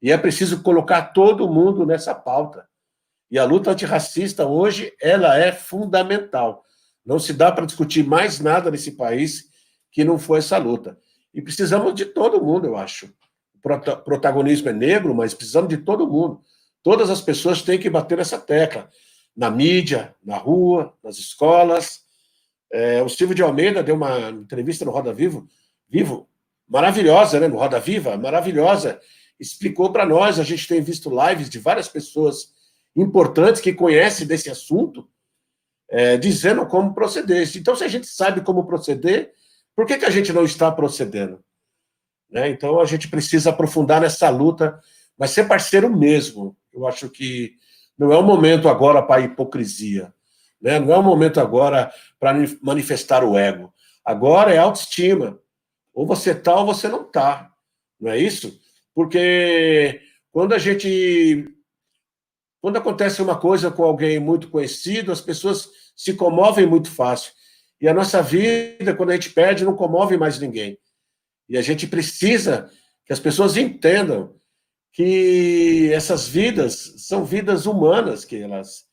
E 0.00 0.10
é 0.10 0.18
preciso 0.18 0.62
colocar 0.62 1.12
todo 1.12 1.48
mundo 1.48 1.86
nessa 1.86 2.14
pauta. 2.14 2.66
E 3.30 3.38
a 3.38 3.44
luta 3.44 3.70
antirracista 3.70 4.46
hoje, 4.46 4.92
ela 5.00 5.38
é 5.38 5.52
fundamental. 5.52 6.64
Não 7.04 7.18
se 7.18 7.32
dá 7.32 7.50
para 7.50 7.64
discutir 7.64 8.04
mais 8.04 8.40
nada 8.40 8.70
nesse 8.70 8.92
país 8.92 9.48
que 9.90 10.04
não 10.04 10.18
for 10.18 10.38
essa 10.38 10.58
luta. 10.58 10.98
E 11.32 11.40
precisamos 11.40 11.94
de 11.94 12.04
todo 12.04 12.42
mundo, 12.42 12.66
eu 12.66 12.76
acho. 12.76 13.12
O 13.54 13.96
protagonismo 14.04 14.68
é 14.68 14.72
negro, 14.72 15.14
mas 15.14 15.32
precisamos 15.32 15.68
de 15.68 15.78
todo 15.78 16.06
mundo. 16.06 16.40
Todas 16.82 17.08
as 17.08 17.20
pessoas 17.20 17.62
têm 17.62 17.78
que 17.78 17.88
bater 17.88 18.18
nessa 18.18 18.38
tecla. 18.38 18.90
Na 19.34 19.50
mídia, 19.50 20.14
na 20.22 20.36
rua, 20.36 20.92
nas 21.02 21.16
escolas. 21.16 22.01
É, 22.72 23.02
o 23.02 23.08
Silvio 23.08 23.34
de 23.34 23.42
Almeida 23.42 23.82
deu 23.82 23.94
uma 23.94 24.30
entrevista 24.30 24.84
no 24.84 24.90
Roda 24.90 25.12
Vivo, 25.12 25.46
Vivo, 25.88 26.28
maravilhosa, 26.66 27.38
né? 27.38 27.46
No 27.46 27.58
Roda 27.58 27.78
Viva, 27.78 28.16
maravilhosa. 28.16 28.98
Explicou 29.38 29.92
para 29.92 30.06
nós, 30.06 30.40
a 30.40 30.44
gente 30.44 30.66
tem 30.66 30.80
visto 30.80 31.10
lives 31.10 31.50
de 31.50 31.58
várias 31.58 31.86
pessoas 31.86 32.50
importantes 32.96 33.60
que 33.60 33.74
conhecem 33.74 34.26
desse 34.26 34.48
assunto, 34.48 35.06
é, 35.90 36.16
dizendo 36.16 36.64
como 36.66 36.94
proceder. 36.94 37.46
Então, 37.56 37.76
se 37.76 37.84
a 37.84 37.88
gente 37.88 38.06
sabe 38.06 38.40
como 38.40 38.66
proceder, 38.66 39.32
por 39.76 39.86
que, 39.86 39.98
que 39.98 40.06
a 40.06 40.10
gente 40.10 40.32
não 40.32 40.44
está 40.44 40.72
procedendo? 40.72 41.44
Né? 42.30 42.48
Então, 42.48 42.80
a 42.80 42.86
gente 42.86 43.08
precisa 43.08 43.50
aprofundar 43.50 44.00
nessa 44.00 44.30
luta, 44.30 44.80
mas 45.18 45.30
ser 45.30 45.46
parceiro 45.46 45.94
mesmo. 45.94 46.56
Eu 46.72 46.86
acho 46.86 47.10
que 47.10 47.52
não 47.98 48.10
é 48.10 48.16
o 48.16 48.22
momento 48.22 48.68
agora 48.68 49.02
para 49.02 49.20
hipocrisia, 49.20 50.12
né? 50.62 50.78
não 50.78 50.92
é 50.92 50.98
o 50.98 51.02
momento 51.02 51.40
agora 51.40 51.92
para 52.20 52.34
manifestar 52.62 53.24
o 53.24 53.36
ego. 53.36 53.72
Agora 54.04 54.54
é 54.54 54.58
autoestima. 54.58 55.38
Ou 55.92 56.06
você 56.06 56.30
está 56.30 56.54
ou 56.54 56.66
você 56.66 56.88
não 56.88 57.02
está. 57.02 57.50
Não 58.00 58.10
é 58.10 58.18
isso? 58.18 58.58
Porque 58.94 60.00
quando 60.30 60.54
a 60.54 60.58
gente 60.58 61.52
quando 62.60 62.76
acontece 62.76 63.20
uma 63.20 63.36
coisa 63.36 63.72
com 63.72 63.82
alguém 63.82 64.20
muito 64.20 64.48
conhecido, 64.48 65.10
as 65.10 65.20
pessoas 65.20 65.68
se 65.96 66.14
comovem 66.14 66.64
muito 66.64 66.88
fácil. 66.88 67.32
E 67.80 67.88
a 67.88 67.92
nossa 67.92 68.22
vida, 68.22 68.94
quando 68.94 69.10
a 69.10 69.14
gente 69.14 69.30
perde, 69.30 69.64
não 69.64 69.74
comove 69.74 70.16
mais 70.16 70.38
ninguém. 70.38 70.78
E 71.48 71.58
a 71.58 71.62
gente 71.62 71.88
precisa 71.88 72.70
que 73.04 73.12
as 73.12 73.18
pessoas 73.18 73.56
entendam 73.56 74.36
que 74.92 75.90
essas 75.92 76.28
vidas 76.28 76.94
são 76.98 77.24
vidas 77.24 77.66
humanas, 77.66 78.24
que 78.24 78.36
elas, 78.36 78.84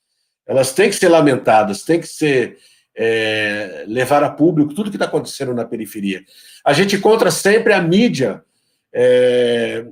elas 0.49 0.73
têm 0.73 0.89
que 0.89 0.95
ser 0.95 1.09
lamentadas, 1.09 1.83
têm 1.83 1.99
que 1.99 2.07
ser 2.07 2.57
é, 2.97 3.85
levar 3.87 4.23
a 4.23 4.31
público 4.31 4.73
tudo 4.73 4.89
que 4.89 4.95
está 4.95 5.05
acontecendo 5.05 5.53
na 5.53 5.63
periferia. 5.63 6.23
A 6.65 6.73
gente 6.73 6.95
encontra 6.95 7.29
sempre 7.29 7.71
a 7.71 7.79
mídia 7.79 8.43
é, 8.91 9.85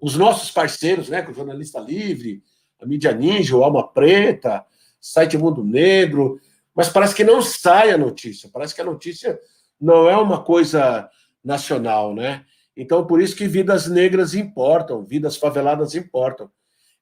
os 0.00 0.16
nossos 0.16 0.50
parceiros, 0.50 1.10
né, 1.10 1.20
com 1.20 1.30
o 1.30 1.34
Jornalista 1.34 1.78
Livre, 1.78 2.42
a 2.80 2.86
Mídia 2.86 3.12
Ninja, 3.12 3.54
o 3.54 3.62
Alma 3.62 3.86
Preta, 3.86 4.64
Site 4.98 5.36
Mundo 5.36 5.62
Negro, 5.62 6.40
mas 6.74 6.88
parece 6.88 7.14
que 7.14 7.22
não 7.22 7.42
sai 7.42 7.90
a 7.90 7.98
notícia, 7.98 8.48
parece 8.50 8.74
que 8.74 8.80
a 8.80 8.84
notícia 8.84 9.38
não 9.78 10.08
é 10.08 10.16
uma 10.16 10.42
coisa 10.42 11.06
nacional, 11.44 12.14
né? 12.14 12.46
Então, 12.74 13.06
por 13.06 13.20
isso 13.20 13.36
que 13.36 13.46
vidas 13.46 13.88
negras 13.88 14.34
importam, 14.34 15.04
vidas 15.04 15.36
faveladas 15.36 15.94
importam. 15.94 16.50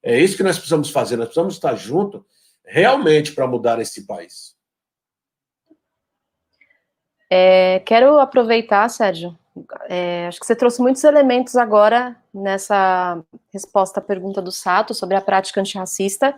É 0.03 0.19
isso 0.19 0.35
que 0.35 0.43
nós 0.43 0.57
precisamos 0.57 0.89
fazer, 0.89 1.15
nós 1.15 1.27
precisamos 1.27 1.53
estar 1.53 1.73
juntos 1.75 2.21
realmente 2.65 3.33
para 3.33 3.47
mudar 3.47 3.79
esse 3.79 4.05
país. 4.05 4.55
É, 7.29 7.79
quero 7.85 8.19
aproveitar, 8.19 8.87
Sérgio, 8.89 9.37
é, 9.87 10.27
acho 10.27 10.39
que 10.39 10.45
você 10.45 10.55
trouxe 10.55 10.81
muitos 10.81 11.03
elementos 11.03 11.55
agora 11.55 12.15
nessa 12.33 13.21
resposta 13.51 13.99
à 13.99 14.03
pergunta 14.03 14.41
do 14.41 14.51
Sato 14.51 14.93
sobre 14.93 15.15
a 15.15 15.21
prática 15.21 15.61
antirracista, 15.61 16.37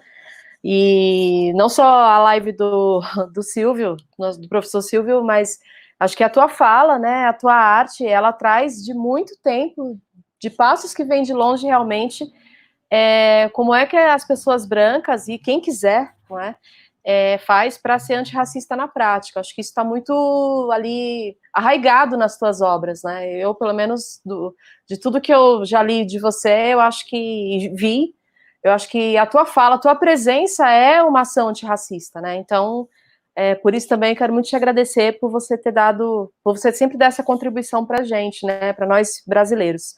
e 0.64 1.52
não 1.56 1.70
só 1.70 1.84
a 1.84 2.20
live 2.20 2.52
do, 2.52 3.02
do 3.34 3.42
Silvio, 3.42 3.98
do 4.40 4.48
professor 4.48 4.82
Silvio, 4.82 5.24
mas 5.24 5.60
acho 6.00 6.16
que 6.16 6.24
a 6.24 6.30
tua 6.30 6.48
fala, 6.48 7.00
né, 7.00 7.26
a 7.26 7.34
tua 7.34 7.56
arte, 7.56 8.06
ela 8.06 8.32
traz 8.32 8.84
de 8.84 8.94
muito 8.94 9.36
tempo, 9.42 10.00
de 10.40 10.50
passos 10.50 10.94
que 10.94 11.04
vêm 11.04 11.24
de 11.24 11.34
longe 11.34 11.66
realmente, 11.66 12.26
é, 12.92 13.50
como 13.54 13.74
é 13.74 13.86
que 13.86 13.98
as 13.98 14.26
pessoas 14.26 14.66
brancas 14.66 15.28
e 15.28 15.38
quem 15.38 15.60
quiser, 15.60 16.14
não 16.30 16.40
é, 16.40 16.56
é 17.06 17.38
faz 17.40 17.78
para 17.78 18.00
ser 18.00 18.16
antirracista 18.16 18.76
na 18.76 18.88
prática. 18.88 19.40
Acho 19.40 19.54
que 19.54 19.62
isso 19.62 19.72
está 19.72 19.84
muito 19.84 20.70
ali 20.72 21.38
arraigado 21.54 22.18
nas 22.18 22.38
tuas 22.38 22.62
obras, 22.62 23.02
né? 23.04 23.30
Eu, 23.38 23.56
pelo 23.56 23.74
menos, 23.74 24.22
do, 24.26 24.56
de 24.88 25.00
tudo 25.00 25.22
que 25.22 25.34
eu 25.34 25.66
já 25.66 25.82
li 25.84 26.06
de 26.06 26.20
você, 26.20 26.74
eu 26.74 26.80
acho 26.80 27.06
que 27.08 27.72
vi, 27.76 28.14
eu 28.64 28.72
acho 28.72 28.90
que 28.90 29.18
a 29.18 29.26
tua 29.26 29.46
fala, 29.46 29.76
a 29.76 29.80
tua 29.80 29.96
presença 29.96 30.70
é 30.70 31.02
uma 31.02 31.22
ação 31.22 31.50
antirracista, 31.50 32.20
né? 32.22 32.36
Então, 32.36 32.88
é, 33.36 33.56
por 33.56 33.76
isso 33.76 33.88
também 33.88 34.16
quero 34.16 34.34
muito 34.34 34.50
te 34.50 34.56
agradecer 34.56 35.20
por 35.20 35.30
você 35.30 35.58
ter 35.58 35.72
dado, 35.72 36.34
por 36.44 36.58
você 36.58 36.72
sempre 36.72 36.98
dar 36.98 37.06
essa 37.08 37.24
contribuição 37.24 37.86
para 37.86 38.02
a 38.02 38.04
gente, 38.04 38.46
né? 38.46 38.74
Para 38.74 38.88
nós 38.88 39.22
brasileiros. 39.28 39.96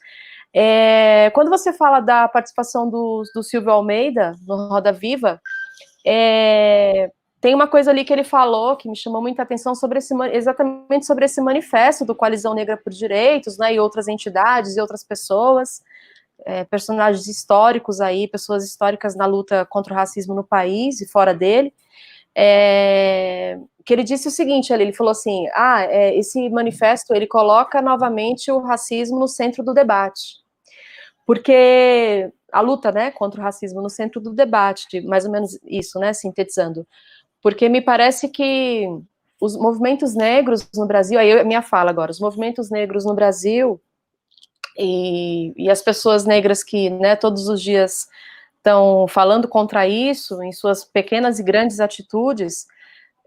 É, 0.53 1.29
quando 1.31 1.49
você 1.49 1.71
fala 1.71 1.99
da 1.99 2.27
participação 2.27 2.89
do, 2.89 3.23
do 3.33 3.43
Silvio 3.43 3.71
Almeida 3.71 4.35
no 4.47 4.67
Roda 4.67 4.91
Viva, 4.91 5.39
é, 6.05 7.11
tem 7.41 7.55
uma 7.55 7.67
coisa 7.67 7.91
ali 7.91 8.03
que 8.03 8.11
ele 8.11 8.23
falou 8.23 8.75
que 8.75 8.89
me 8.89 8.95
chamou 8.95 9.21
muita 9.21 9.43
atenção 9.43 9.73
sobre 9.73 9.99
esse, 9.99 10.13
exatamente 10.33 11.05
sobre 11.05 11.25
esse 11.25 11.39
manifesto 11.39 12.03
do 12.03 12.15
Coalizão 12.15 12.53
Negra 12.53 12.75
por 12.77 12.91
Direitos, 12.91 13.57
né, 13.57 13.73
e 13.73 13.79
outras 13.79 14.07
entidades 14.07 14.75
e 14.75 14.81
outras 14.81 15.03
pessoas, 15.03 15.81
é, 16.45 16.63
personagens 16.65 17.27
históricos 17.27 18.01
aí, 18.01 18.27
pessoas 18.27 18.65
históricas 18.65 19.15
na 19.15 19.25
luta 19.25 19.65
contra 19.65 19.93
o 19.93 19.95
racismo 19.95 20.33
no 20.33 20.43
país 20.43 20.99
e 20.99 21.07
fora 21.07 21.33
dele, 21.33 21.73
é, 22.35 23.57
que 23.85 23.93
ele 23.93 24.03
disse 24.03 24.27
o 24.27 24.31
seguinte, 24.31 24.71
ele, 24.71 24.83
ele 24.83 24.93
falou 24.93 25.11
assim, 25.11 25.47
ah, 25.53 25.83
é, 25.83 26.15
esse 26.17 26.49
manifesto, 26.49 27.13
ele 27.13 27.27
coloca 27.27 27.81
novamente 27.81 28.51
o 28.51 28.59
racismo 28.59 29.19
no 29.19 29.27
centro 29.27 29.63
do 29.63 29.73
debate, 29.73 30.37
porque 31.25 32.31
a 32.51 32.61
luta, 32.61 32.91
né, 32.91 33.11
contra 33.11 33.39
o 33.39 33.43
racismo 33.43 33.81
no 33.81 33.89
centro 33.89 34.19
do 34.19 34.33
debate, 34.33 35.01
mais 35.01 35.25
ou 35.25 35.31
menos 35.31 35.57
isso, 35.65 35.99
né, 35.99 36.13
sintetizando, 36.13 36.85
porque 37.41 37.69
me 37.69 37.81
parece 37.81 38.27
que 38.27 38.87
os 39.39 39.55
movimentos 39.55 40.13
negros 40.15 40.67
no 40.75 40.85
Brasil, 40.85 41.17
aí 41.17 41.39
a 41.39 41.43
minha 41.43 41.61
fala 41.61 41.89
agora, 41.89 42.11
os 42.11 42.19
movimentos 42.19 42.69
negros 42.69 43.05
no 43.05 43.13
Brasil 43.13 43.79
e, 44.77 45.53
e 45.55 45.69
as 45.69 45.81
pessoas 45.81 46.25
negras 46.25 46.63
que, 46.63 46.89
né, 46.89 47.15
todos 47.15 47.47
os 47.47 47.61
dias 47.61 48.07
estão 48.57 49.07
falando 49.07 49.47
contra 49.47 49.87
isso 49.87 50.43
em 50.43 50.51
suas 50.51 50.83
pequenas 50.83 51.39
e 51.39 51.43
grandes 51.43 51.79
atitudes 51.79 52.67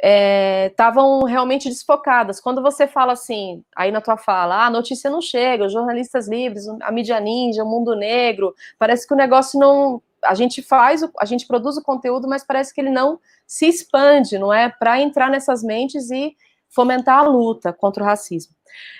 estavam 0.03 1.27
é, 1.29 1.31
realmente 1.31 1.69
desfocadas. 1.69 2.41
Quando 2.41 2.61
você 2.61 2.89
fala 2.89 3.13
assim, 3.13 3.63
aí 3.77 3.93
na 3.93 4.01
tua 4.01 4.17
fala, 4.17 4.57
ah, 4.57 4.67
a 4.67 4.71
notícia 4.71 5.09
não 5.09 5.21
chega, 5.21 5.65
os 5.65 5.73
jornalistas 5.73 6.29
livres, 6.29 6.67
a 6.83 6.91
mídia 6.91 7.21
ninja, 7.21 7.63
o 7.63 7.71
mundo 7.71 7.95
negro, 7.95 8.55
parece 8.79 9.07
que 9.07 9.15
o 9.15 9.17
negócio 9.17 9.59
não. 9.59 10.03
A 10.25 10.35
gente 10.35 10.63
faz, 10.63 11.03
a 11.19 11.25
gente 11.25 11.47
produz 11.47 11.77
o 11.77 11.83
conteúdo, 11.83 12.29
mas 12.29 12.45
parece 12.45 12.73
que 12.73 12.81
ele 12.81 12.91
não 12.91 13.19
se 13.47 13.67
expande, 13.67 14.39
não 14.39 14.53
é? 14.53 14.69
Para 14.69 15.01
entrar 15.01 15.29
nessas 15.29 15.63
mentes 15.63 16.11
e 16.11 16.37
fomentar 16.75 17.19
a 17.19 17.29
luta 17.29 17.73
contra 17.73 18.03
o 18.03 18.07
racismo. 18.07 18.55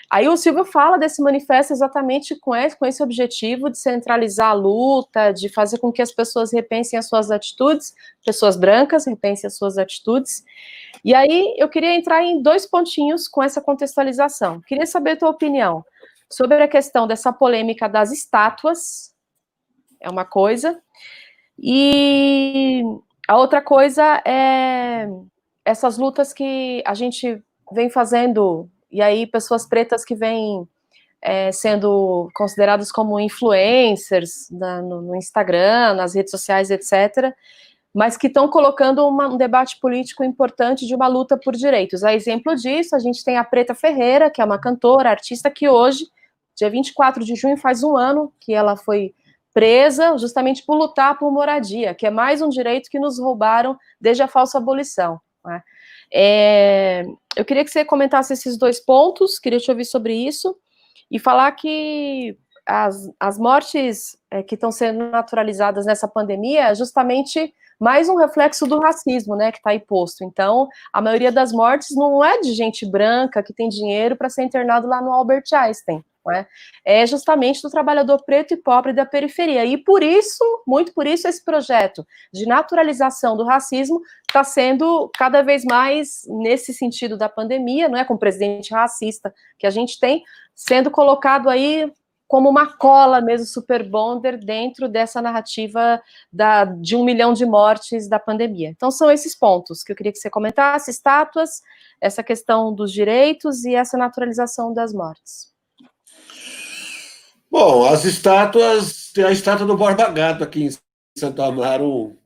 Aí 0.09 0.27
o 0.27 0.37
Silvio 0.37 0.63
fala 0.63 0.97
desse 0.97 1.21
manifesto 1.21 1.73
exatamente 1.73 2.35
com 2.35 2.55
esse, 2.55 2.77
com 2.77 2.85
esse 2.85 3.01
objetivo 3.01 3.69
de 3.69 3.79
centralizar 3.79 4.51
a 4.51 4.53
luta, 4.53 5.31
de 5.31 5.49
fazer 5.49 5.79
com 5.79 5.91
que 5.91 6.01
as 6.01 6.11
pessoas 6.11 6.53
repensem 6.53 6.97
as 6.97 7.07
suas 7.07 7.31
atitudes, 7.31 7.95
pessoas 8.23 8.55
brancas 8.55 9.07
repensem 9.07 9.47
as 9.47 9.57
suas 9.57 9.77
atitudes. 9.77 10.43
E 11.03 11.15
aí 11.15 11.55
eu 11.57 11.67
queria 11.67 11.95
entrar 11.95 12.23
em 12.23 12.41
dois 12.41 12.67
pontinhos 12.67 13.27
com 13.27 13.41
essa 13.41 13.59
contextualização. 13.59 14.61
Queria 14.61 14.85
saber 14.85 15.11
a 15.11 15.17
tua 15.17 15.29
opinião 15.29 15.83
sobre 16.31 16.61
a 16.61 16.67
questão 16.67 17.07
dessa 17.07 17.33
polêmica 17.33 17.89
das 17.89 18.11
estátuas, 18.11 19.13
é 19.99 20.09
uma 20.09 20.25
coisa, 20.25 20.79
e 21.57 22.83
a 23.27 23.37
outra 23.37 23.61
coisa 23.61 24.21
é 24.25 25.07
essas 25.65 25.97
lutas 25.97 26.33
que 26.33 26.83
a 26.85 26.93
gente 26.93 27.41
vem 27.71 27.89
fazendo 27.89 28.69
e 28.91 29.01
aí 29.01 29.25
pessoas 29.25 29.65
pretas 29.65 30.05
que 30.05 30.15
vêm 30.15 30.67
é, 31.21 31.51
sendo 31.51 32.29
consideradas 32.35 32.91
como 32.91 33.19
influencers 33.19 34.49
na, 34.51 34.81
no, 34.81 35.01
no, 35.01 35.15
Instagram, 35.15 35.93
nas 35.93 36.13
redes 36.13 36.31
sociais, 36.31 36.69
etc., 36.69 37.33
mas 37.93 38.17
que 38.17 38.27
estão 38.27 38.47
colocando 38.47 39.07
uma, 39.07 39.27
um 39.27 39.37
debate 39.37 39.79
político 39.79 40.23
importante 40.23 40.85
de 40.85 40.95
uma 40.95 41.07
luta 41.07 41.37
por 41.37 41.55
direitos. 41.55 42.03
A 42.03 42.13
exemplo 42.13 42.55
disso, 42.55 42.95
a 42.95 42.99
gente 42.99 43.23
tem 43.23 43.37
a 43.37 43.43
Preta 43.43 43.75
Ferreira, 43.75 44.31
que 44.31 44.41
é 44.41 44.45
uma 44.45 44.59
cantora, 44.59 45.11
artista, 45.11 45.49
que 45.49 45.69
hoje, 45.69 46.07
dia 46.55 46.69
24 46.69 47.23
de 47.23 47.35
junho, 47.35 47.55
faz 47.55 47.83
um 47.83 47.95
ano 47.95 48.33
que 48.39 48.51
ela 48.51 48.75
foi 48.75 49.13
presa 49.53 50.17
justamente 50.17 50.65
por 50.65 50.75
lutar 50.75 51.17
por 51.19 51.31
moradia, 51.31 51.93
que 51.93 52.07
é 52.07 52.09
mais 52.09 52.41
um 52.41 52.49
direito 52.49 52.89
que 52.89 52.99
nos 52.99 53.19
roubaram 53.19 53.77
desde 54.01 54.23
a 54.23 54.27
falsa 54.27 54.57
abolição. 54.57 55.21
Né? 55.45 55.61
É, 56.11 57.05
eu 57.35 57.45
queria 57.45 57.63
que 57.63 57.71
você 57.71 57.83
comentasse 57.83 58.33
esses 58.33 58.57
dois 58.57 58.79
pontos, 58.79 59.39
queria 59.39 59.59
te 59.59 59.69
ouvir 59.69 59.85
sobre 59.85 60.13
isso, 60.13 60.55
e 61.11 61.19
falar 61.19 61.51
que 61.53 62.37
as, 62.65 62.95
as 63.19 63.37
mortes 63.37 64.17
é, 64.31 64.41
que 64.41 64.55
estão 64.55 64.71
sendo 64.71 65.09
naturalizadas 65.09 65.85
nessa 65.85 66.07
pandemia 66.07 66.69
é 66.69 66.75
justamente 66.75 67.53
mais 67.79 68.07
um 68.07 68.15
reflexo 68.15 68.65
do 68.65 68.79
racismo, 68.79 69.35
né, 69.35 69.51
que 69.51 69.57
está 69.57 69.71
aí 69.71 69.79
posto. 69.79 70.23
Então, 70.23 70.67
a 70.93 71.01
maioria 71.01 71.31
das 71.31 71.51
mortes 71.51 71.95
não 71.95 72.23
é 72.23 72.39
de 72.39 72.53
gente 72.53 72.89
branca 72.89 73.43
que 73.43 73.53
tem 73.53 73.67
dinheiro 73.67 74.15
para 74.15 74.29
ser 74.29 74.43
internado 74.43 74.87
lá 74.87 75.01
no 75.01 75.11
Albert 75.11 75.43
Einstein. 75.53 76.03
É? 76.31 76.45
é? 76.85 77.05
justamente 77.05 77.61
do 77.61 77.69
trabalhador 77.69 78.23
preto 78.25 78.53
e 78.53 78.57
pobre 78.57 78.93
da 78.93 79.05
periferia. 79.05 79.65
E 79.65 79.77
por 79.77 80.01
isso, 80.01 80.43
muito 80.65 80.93
por 80.93 81.05
isso, 81.05 81.27
esse 81.27 81.43
projeto 81.43 82.05
de 82.33 82.45
naturalização 82.45 83.35
do 83.35 83.43
racismo 83.43 83.99
está 84.27 84.43
sendo 84.43 85.11
cada 85.17 85.41
vez 85.41 85.63
mais 85.65 86.21
nesse 86.27 86.73
sentido 86.73 87.17
da 87.17 87.27
pandemia, 87.27 87.89
não 87.89 87.97
é? 87.97 88.05
Com 88.05 88.13
o 88.13 88.19
presidente 88.19 88.73
racista 88.73 89.33
que 89.59 89.67
a 89.67 89.69
gente 89.69 89.99
tem, 89.99 90.23
sendo 90.55 90.89
colocado 90.89 91.49
aí 91.49 91.91
como 92.33 92.49
uma 92.49 92.65
cola 92.65 93.21
mesmo 93.21 93.45
super 93.45 93.87
bonder 93.87 94.39
dentro 94.43 94.89
dessa 94.89 95.21
narrativa 95.21 96.01
da, 96.31 96.65
de 96.65 96.95
um 96.95 97.03
milhão 97.03 97.31
de 97.31 97.45
mortes 97.45 98.09
da 98.09 98.17
pandemia. 98.17 98.69
Então 98.69 98.89
são 98.89 99.11
esses 99.11 99.37
pontos 99.37 99.83
que 99.83 99.91
eu 99.91 99.95
queria 99.95 100.11
que 100.11 100.17
você 100.17 100.31
comentasse: 100.31 100.89
estátuas, 100.89 101.61
essa 102.01 102.23
questão 102.23 102.73
dos 102.73 102.91
direitos 102.91 103.65
e 103.65 103.75
essa 103.75 103.99
naturalização 103.99 104.73
das 104.73 104.91
mortes. 104.91 105.52
Bom, 107.53 107.85
as 107.85 108.03
estátuas, 108.03 109.11
tem 109.13 109.23
a 109.23 109.31
estátua 109.31 109.63
do 109.63 109.77
Borba 109.77 110.09
Gato 110.09 110.43
aqui 110.43 110.63
em 110.63 110.69
Santo 111.15 111.39
Amaro, 111.39 112.17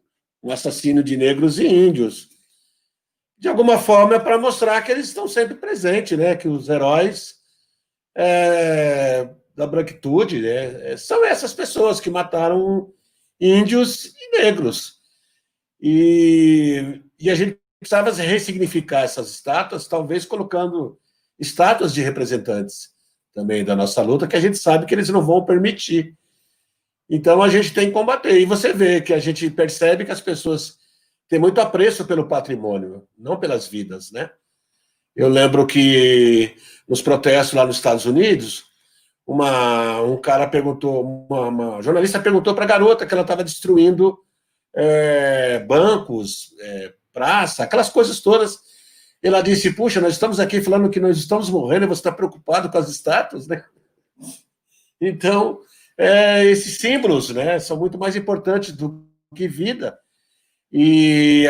um 0.41 0.49
assassino 0.49 1.03
de 1.03 1.17
negros 1.17 1.59
e 1.59 1.67
índios. 1.67 2.29
De 3.37 3.49
alguma 3.49 3.77
forma 3.77 4.15
é 4.15 4.19
para 4.19 4.39
mostrar 4.39 4.81
que 4.81 4.89
eles 4.89 5.09
estão 5.09 5.27
sempre 5.27 5.55
presentes, 5.55 6.17
né? 6.17 6.33
Que 6.33 6.47
os 6.47 6.69
heróis 6.69 7.35
é, 8.15 9.29
da 9.53 9.67
branquitude 9.67 10.39
né? 10.39 10.95
são 10.95 11.25
essas 11.25 11.53
pessoas 11.53 11.99
que 11.99 12.09
mataram 12.09 12.93
índios 13.37 14.05
e 14.05 14.37
negros. 14.37 15.01
E, 15.81 17.01
e 17.19 17.29
a 17.29 17.35
gente 17.35 17.59
precisava 17.77 18.11
ressignificar 18.11 19.01
essas 19.01 19.29
estátuas, 19.29 19.89
talvez 19.89 20.23
colocando 20.23 20.97
estátuas 21.37 21.93
de 21.93 22.01
representantes 22.01 22.95
também 23.37 23.63
da 23.63 23.75
nossa 23.75 24.01
luta, 24.01 24.25
que 24.25 24.35
a 24.35 24.39
gente 24.39 24.57
sabe 24.57 24.87
que 24.87 24.95
eles 24.95 25.09
não 25.09 25.21
vão 25.21 25.45
permitir. 25.45 26.17
Então 27.07 27.43
a 27.43 27.47
gente 27.47 27.71
tem 27.71 27.85
que 27.85 27.93
combater. 27.93 28.35
E 28.39 28.45
você 28.45 28.73
vê 28.73 28.99
que 28.99 29.13
a 29.13 29.19
gente 29.19 29.47
percebe 29.51 30.03
que 30.03 30.11
as 30.11 30.19
pessoas 30.19 30.79
têm 31.29 31.37
muito 31.37 31.61
apreço 31.61 32.03
pelo 32.05 32.27
patrimônio, 32.27 33.07
não 33.15 33.39
pelas 33.39 33.67
vidas, 33.67 34.11
né? 34.11 34.31
Eu 35.15 35.29
lembro 35.29 35.67
que 35.67 36.55
nos 36.89 36.99
protestos 36.99 37.53
lá 37.53 37.63
nos 37.63 37.75
Estados 37.75 38.05
Unidos, 38.05 38.65
uma, 39.25 40.01
um 40.01 40.17
cara 40.17 40.47
perguntou, 40.47 41.27
uma, 41.29 41.47
uma 41.47 41.81
jornalista 41.83 42.19
perguntou 42.19 42.55
para 42.55 42.63
a 42.63 42.67
garota 42.67 43.05
que 43.05 43.13
ela 43.13 43.21
estava 43.21 43.43
destruindo 43.43 44.17
é, 44.75 45.59
bancos, 45.59 46.55
é, 46.59 46.91
praça, 47.13 47.63
aquelas 47.63 47.91
coisas 47.91 48.19
todas. 48.19 48.57
Ela 49.21 49.41
disse: 49.41 49.73
Puxa, 49.73 49.99
nós 49.99 50.13
estamos 50.13 50.39
aqui 50.39 50.61
falando 50.61 50.89
que 50.89 50.99
nós 50.99 51.17
estamos 51.17 51.49
morrendo 51.49 51.85
e 51.85 51.87
você 51.87 51.99
está 51.99 52.11
preocupado 52.11 52.69
com 52.69 52.77
as 52.77 52.89
estátuas, 52.89 53.47
né? 53.47 53.63
Então, 54.99 55.59
é, 55.97 56.45
esses 56.45 56.77
símbolos 56.79 57.29
né, 57.29 57.59
são 57.59 57.77
muito 57.77 57.97
mais 57.97 58.15
importantes 58.15 58.71
do 58.71 59.07
que 59.35 59.47
vida. 59.47 59.97
E 60.71 61.47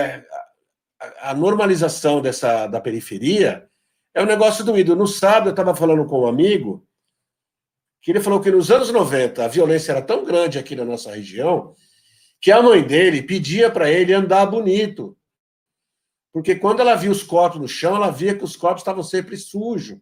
a, 0.99 1.31
a 1.31 1.33
normalização 1.33 2.21
dessa, 2.21 2.67
da 2.67 2.79
periferia 2.79 3.67
é 4.13 4.21
um 4.21 4.25
negócio 4.25 4.63
doído. 4.63 4.95
No 4.95 5.07
sábado, 5.07 5.47
eu 5.47 5.51
estava 5.51 5.75
falando 5.75 6.05
com 6.05 6.21
um 6.21 6.27
amigo 6.27 6.85
que 8.01 8.11
ele 8.11 8.21
falou 8.21 8.39
que 8.39 8.51
nos 8.51 8.71
anos 8.71 8.91
90 8.91 9.43
a 9.43 9.47
violência 9.47 9.91
era 9.91 10.01
tão 10.01 10.23
grande 10.23 10.57
aqui 10.57 10.75
na 10.75 10.85
nossa 10.85 11.11
região 11.11 11.73
que 12.39 12.51
a 12.51 12.61
mãe 12.61 12.83
dele 12.83 13.21
pedia 13.21 13.69
para 13.69 13.91
ele 13.91 14.13
andar 14.13 14.45
bonito. 14.45 15.17
Porque 16.31 16.55
quando 16.55 16.81
ela 16.81 16.95
via 16.95 17.11
os 17.11 17.23
corpos 17.23 17.59
no 17.59 17.67
chão, 17.67 17.95
ela 17.95 18.11
via 18.11 18.35
que 18.35 18.43
os 18.43 18.55
corpos 18.55 18.81
estavam 18.81 19.03
sempre 19.03 19.37
sujos. 19.37 19.97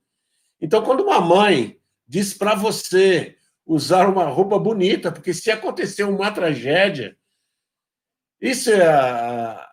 Então, 0.60 0.84
quando 0.84 1.04
uma 1.04 1.22
mãe 1.22 1.80
diz 2.08 2.34
para 2.34 2.56
você 2.56 3.38
usar 3.66 4.08
uma 4.08 4.26
roupa 4.26 4.60
bonita, 4.60 5.12
porque 5.12 5.34
se 5.34 5.50
acontecer 5.50 6.04
uma 6.04 6.32
tragédia, 6.32 7.18
isso 8.40 8.70
é 8.72 8.86
a, 8.86 9.68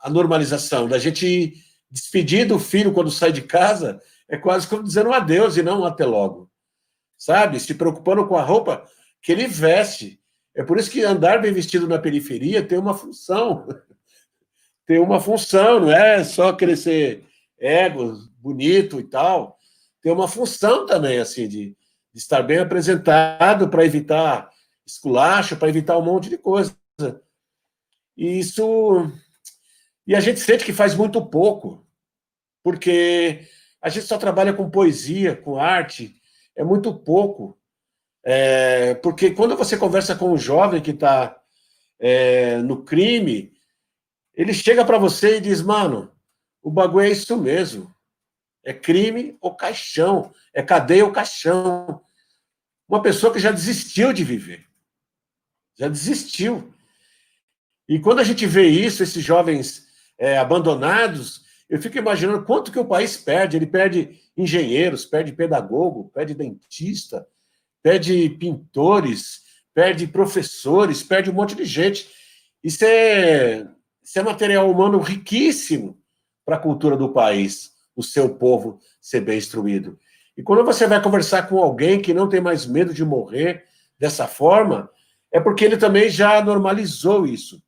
a 0.00 0.10
normalização, 0.10 0.88
da 0.88 0.98
gente 0.98 1.54
despedir 1.90 2.46
do 2.46 2.58
filho 2.58 2.92
quando 2.92 3.10
sai 3.10 3.30
de 3.30 3.42
casa, 3.42 4.00
é 4.28 4.36
quase 4.36 4.66
como 4.66 4.82
dizendo 4.82 5.10
um 5.10 5.12
adeus 5.12 5.56
e 5.56 5.62
não 5.62 5.82
um 5.82 5.84
até 5.84 6.04
logo. 6.04 6.50
Sabe? 7.16 7.60
Se 7.60 7.74
preocupando 7.74 8.26
com 8.26 8.36
a 8.36 8.42
roupa 8.42 8.84
que 9.22 9.32
ele 9.32 9.46
veste. 9.46 10.20
É 10.54 10.62
por 10.62 10.78
isso 10.78 10.90
que 10.90 11.02
andar 11.02 11.40
bem 11.40 11.52
vestido 11.52 11.88
na 11.88 11.98
periferia 11.98 12.66
tem 12.66 12.78
uma 12.78 12.94
função. 12.94 13.66
tem 14.86 14.98
uma 14.98 15.20
função, 15.20 15.80
não 15.80 15.90
é 15.90 16.22
só 16.24 16.52
crescer 16.52 17.24
ego, 17.58 18.18
bonito 18.38 19.00
e 19.00 19.04
tal. 19.04 19.58
Tem 20.02 20.12
uma 20.12 20.28
função 20.28 20.84
também, 20.84 21.18
assim, 21.18 21.48
de, 21.48 21.76
de 22.12 22.18
estar 22.18 22.42
bem 22.42 22.58
apresentado 22.58 23.68
para 23.68 23.84
evitar 23.84 24.50
esculacho, 24.86 25.56
para 25.56 25.68
evitar 25.68 25.96
um 25.96 26.04
monte 26.04 26.28
de 26.28 26.36
coisa. 26.36 26.76
E 28.16 28.38
isso. 28.38 29.10
E 30.06 30.14
a 30.14 30.20
gente 30.20 30.40
sente 30.40 30.64
que 30.64 30.72
faz 30.72 30.94
muito 30.94 31.24
pouco, 31.24 31.86
porque 32.62 33.48
a 33.80 33.88
gente 33.88 34.06
só 34.06 34.18
trabalha 34.18 34.52
com 34.52 34.70
poesia, 34.70 35.34
com 35.34 35.58
arte, 35.58 36.14
é 36.54 36.62
muito 36.62 36.92
pouco. 36.94 37.58
É, 38.22 38.94
porque 38.96 39.30
quando 39.30 39.56
você 39.56 39.76
conversa 39.76 40.14
com 40.14 40.30
um 40.30 40.38
jovem 40.38 40.80
que 40.80 40.90
está 40.90 41.38
é, 41.98 42.58
no 42.58 42.82
crime, 42.82 43.53
ele 44.34 44.52
chega 44.52 44.84
para 44.84 44.98
você 44.98 45.36
e 45.36 45.40
diz: 45.40 45.62
mano, 45.62 46.12
o 46.62 46.70
bagulho 46.70 47.06
é 47.06 47.10
isso 47.10 47.36
mesmo. 47.36 47.94
É 48.64 48.72
crime 48.72 49.36
ou 49.40 49.54
caixão, 49.54 50.32
é 50.52 50.62
cadeia 50.62 51.04
ou 51.04 51.12
caixão. 51.12 52.00
Uma 52.88 53.02
pessoa 53.02 53.32
que 53.32 53.38
já 53.38 53.50
desistiu 53.50 54.12
de 54.12 54.24
viver. 54.24 54.66
Já 55.78 55.88
desistiu. 55.88 56.72
E 57.88 57.98
quando 57.98 58.20
a 58.20 58.24
gente 58.24 58.46
vê 58.46 58.66
isso, 58.66 59.02
esses 59.02 59.22
jovens 59.22 59.86
é, 60.18 60.38
abandonados, 60.38 61.44
eu 61.68 61.80
fico 61.80 61.98
imaginando 61.98 62.44
quanto 62.44 62.72
que 62.72 62.78
o 62.78 62.86
país 62.86 63.16
perde. 63.16 63.56
Ele 63.56 63.66
perde 63.66 64.20
engenheiros, 64.36 65.04
perde 65.04 65.32
pedagogo, 65.32 66.10
perde 66.14 66.34
dentista, 66.34 67.26
perde 67.82 68.30
pintores, 68.30 69.42
perde 69.74 70.06
professores, 70.06 71.02
perde 71.02 71.30
um 71.30 71.34
monte 71.34 71.54
de 71.54 71.64
gente. 71.64 72.08
Isso 72.62 72.84
é, 72.84 73.66
isso 74.04 74.18
é 74.18 74.22
material 74.22 74.70
humano 74.70 74.98
riquíssimo 74.98 75.98
para 76.44 76.56
a 76.56 76.60
cultura 76.60 76.96
do 76.96 77.12
país, 77.12 77.70
o 77.96 78.02
seu 78.02 78.34
povo 78.34 78.78
ser 79.00 79.20
bem 79.20 79.38
instruído. 79.38 79.98
E 80.36 80.42
quando 80.42 80.64
você 80.64 80.86
vai 80.86 81.02
conversar 81.02 81.48
com 81.48 81.58
alguém 81.58 82.00
que 82.00 82.12
não 82.12 82.28
tem 82.28 82.40
mais 82.40 82.66
medo 82.66 82.92
de 82.92 83.04
morrer 83.04 83.64
dessa 83.98 84.26
forma, 84.26 84.90
é 85.32 85.40
porque 85.40 85.64
ele 85.64 85.76
também 85.76 86.10
já 86.10 86.44
normalizou 86.44 87.26
isso 87.26 87.64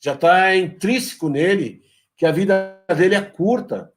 já 0.00 0.14
está 0.14 0.54
intrínseco 0.54 1.28
nele 1.28 1.82
que 2.16 2.26
a 2.26 2.32
vida 2.32 2.80
dele 2.96 3.14
é 3.14 3.20
curta. 3.20 3.92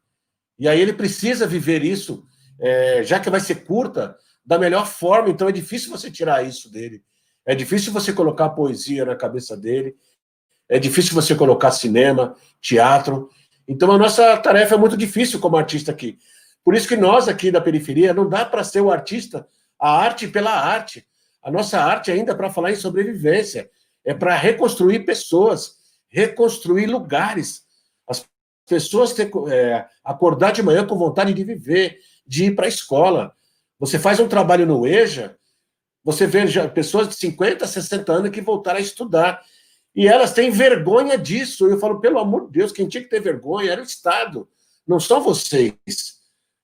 E 0.57 0.67
aí 0.67 0.79
ele 0.79 0.93
precisa 0.93 1.47
viver 1.47 1.83
isso, 1.83 2.25
é, 2.59 3.03
já 3.03 3.19
que 3.19 3.29
vai 3.29 3.39
ser 3.39 3.63
curta, 3.63 4.17
da 4.45 4.57
melhor 4.57 4.87
forma. 4.87 5.29
Então 5.29 5.47
é 5.47 5.51
difícil 5.51 5.89
você 5.89 6.09
tirar 6.09 6.43
isso 6.43 6.71
dele. 6.71 7.03
É 7.45 7.55
difícil 7.55 7.93
você 7.93 8.11
colocar 8.11 8.49
poesia 8.49 9.05
na 9.05 9.15
cabeça 9.15 9.55
dele. 9.55 9.95
É 10.69 10.77
difícil 10.77 11.15
você 11.15 11.33
colocar 11.33 11.71
cinema, 11.71 12.35
teatro. 12.61 13.29
Então 13.67 13.91
a 13.91 13.97
nossa 13.97 14.37
tarefa 14.37 14.75
é 14.75 14.77
muito 14.77 14.95
difícil 14.95 15.39
como 15.39 15.57
artista 15.57 15.91
aqui. 15.91 16.17
Por 16.63 16.75
isso 16.75 16.87
que 16.87 16.95
nós 16.95 17.27
aqui 17.27 17.51
da 17.51 17.59
periferia 17.59 18.13
não 18.13 18.29
dá 18.29 18.45
para 18.45 18.63
ser 18.63 18.81
o 18.81 18.91
artista, 18.91 19.47
a 19.79 19.91
arte 19.91 20.27
pela 20.27 20.51
arte. 20.51 21.05
A 21.41 21.49
nossa 21.49 21.79
arte 21.79 22.11
ainda 22.11 22.33
é 22.33 22.35
para 22.35 22.51
falar 22.51 22.71
em 22.71 22.75
sobrevivência, 22.75 23.69
é 24.05 24.13
para 24.13 24.35
reconstruir 24.35 24.99
pessoas, 25.05 25.75
reconstruir 26.09 26.85
lugares. 26.85 27.63
As 28.07 28.25
pessoas 28.67 29.13
ter, 29.13 29.31
é, 29.51 29.85
acordar 30.03 30.51
de 30.51 30.61
manhã 30.61 30.85
com 30.85 30.97
vontade 30.97 31.33
de 31.33 31.43
viver, 31.43 31.97
de 32.27 32.45
ir 32.45 32.55
para 32.55 32.65
a 32.65 32.69
escola. 32.69 33.33
Você 33.79 33.97
faz 33.97 34.19
um 34.19 34.27
trabalho 34.27 34.65
no 34.65 34.85
EJA, 34.85 35.37
você 36.03 36.27
vê 36.27 36.45
pessoas 36.69 37.07
de 37.07 37.15
50, 37.15 37.65
60 37.65 38.11
anos 38.11 38.31
que 38.31 38.41
voltaram 38.41 38.77
a 38.77 38.81
estudar. 38.81 39.41
E 39.95 40.07
elas 40.07 40.33
têm 40.33 40.51
vergonha 40.51 41.17
disso. 41.17 41.67
Eu 41.67 41.79
falo, 41.79 41.99
pelo 41.99 42.19
amor 42.19 42.45
de 42.45 42.59
Deus, 42.59 42.71
quem 42.71 42.87
tinha 42.87 43.03
que 43.03 43.09
ter 43.09 43.19
vergonha 43.19 43.71
era 43.71 43.81
o 43.81 43.85
Estado, 43.85 44.47
não 44.87 44.99
são 44.99 45.21
vocês. 45.21 46.19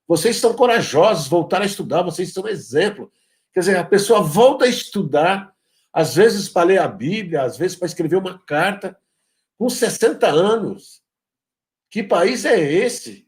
Vocês 0.08 0.38
são 0.38 0.54
corajosos, 0.54 1.28
voltaram 1.28 1.64
a 1.64 1.68
estudar, 1.68 2.04
vocês 2.04 2.32
são 2.32 2.48
exemplo. 2.48 3.12
Quer 3.54 3.62
dizer, 3.62 3.78
a 3.78 3.84
pessoa 3.84 4.22
volta 4.22 4.66
a 4.66 4.70
estudar, 4.70 5.54
às 5.92 6.16
vezes 6.16 6.50
para 6.50 6.68
ler 6.68 6.80
a 6.80 6.88
Bíblia, 6.88 7.44
às 7.44 7.58
vezes 7.58 7.78
para 7.78 7.88
escrever 7.88 8.18
uma 8.18 8.38
carta, 8.40 8.98
com 9.58 9.70
60 9.70 10.28
anos. 10.28 11.02
Que 11.90 12.04
país 12.04 12.46
é 12.46 12.60
esse? 12.60 13.28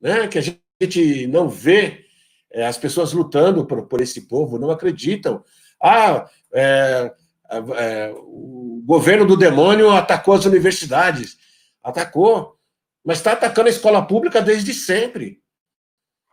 Né? 0.00 0.26
Que 0.28 0.38
a 0.38 0.42
gente 0.42 1.26
não 1.28 1.48
vê 1.48 2.04
é, 2.52 2.66
as 2.66 2.76
pessoas 2.76 3.12
lutando 3.12 3.64
por, 3.64 3.86
por 3.86 4.00
esse 4.00 4.22
povo, 4.22 4.58
não 4.58 4.70
acreditam. 4.70 5.44
Ah, 5.82 6.28
é, 6.52 7.14
é, 7.50 8.12
o 8.16 8.82
governo 8.84 9.26
do 9.26 9.36
demônio 9.36 9.90
atacou 9.90 10.34
as 10.34 10.44
universidades. 10.44 11.38
Atacou, 11.82 12.56
mas 13.04 13.18
está 13.18 13.32
atacando 13.32 13.68
a 13.68 13.72
escola 13.72 14.06
pública 14.06 14.40
desde 14.40 14.72
sempre. 14.72 15.40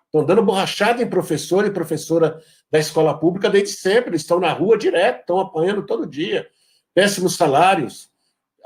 Estão 0.06 0.25
dando 0.25 0.43
borrachada 0.43 1.01
em 1.01 1.10
professor 1.10 1.65
e 1.65 1.71
professora 1.71 2.41
da 2.71 2.80
escola 2.80 3.17
pública 3.17 3.49
desde 3.49 3.75
sempre. 3.75 4.12
Eles 4.12 4.21
estão 4.21 4.39
na 4.39 4.51
rua 4.53 4.77
direto, 4.77 5.21
estão 5.21 5.39
apanhando 5.39 5.86
todo 5.86 6.06
dia. 6.06 6.47
Péssimos 6.93 7.36
salários 7.36 8.10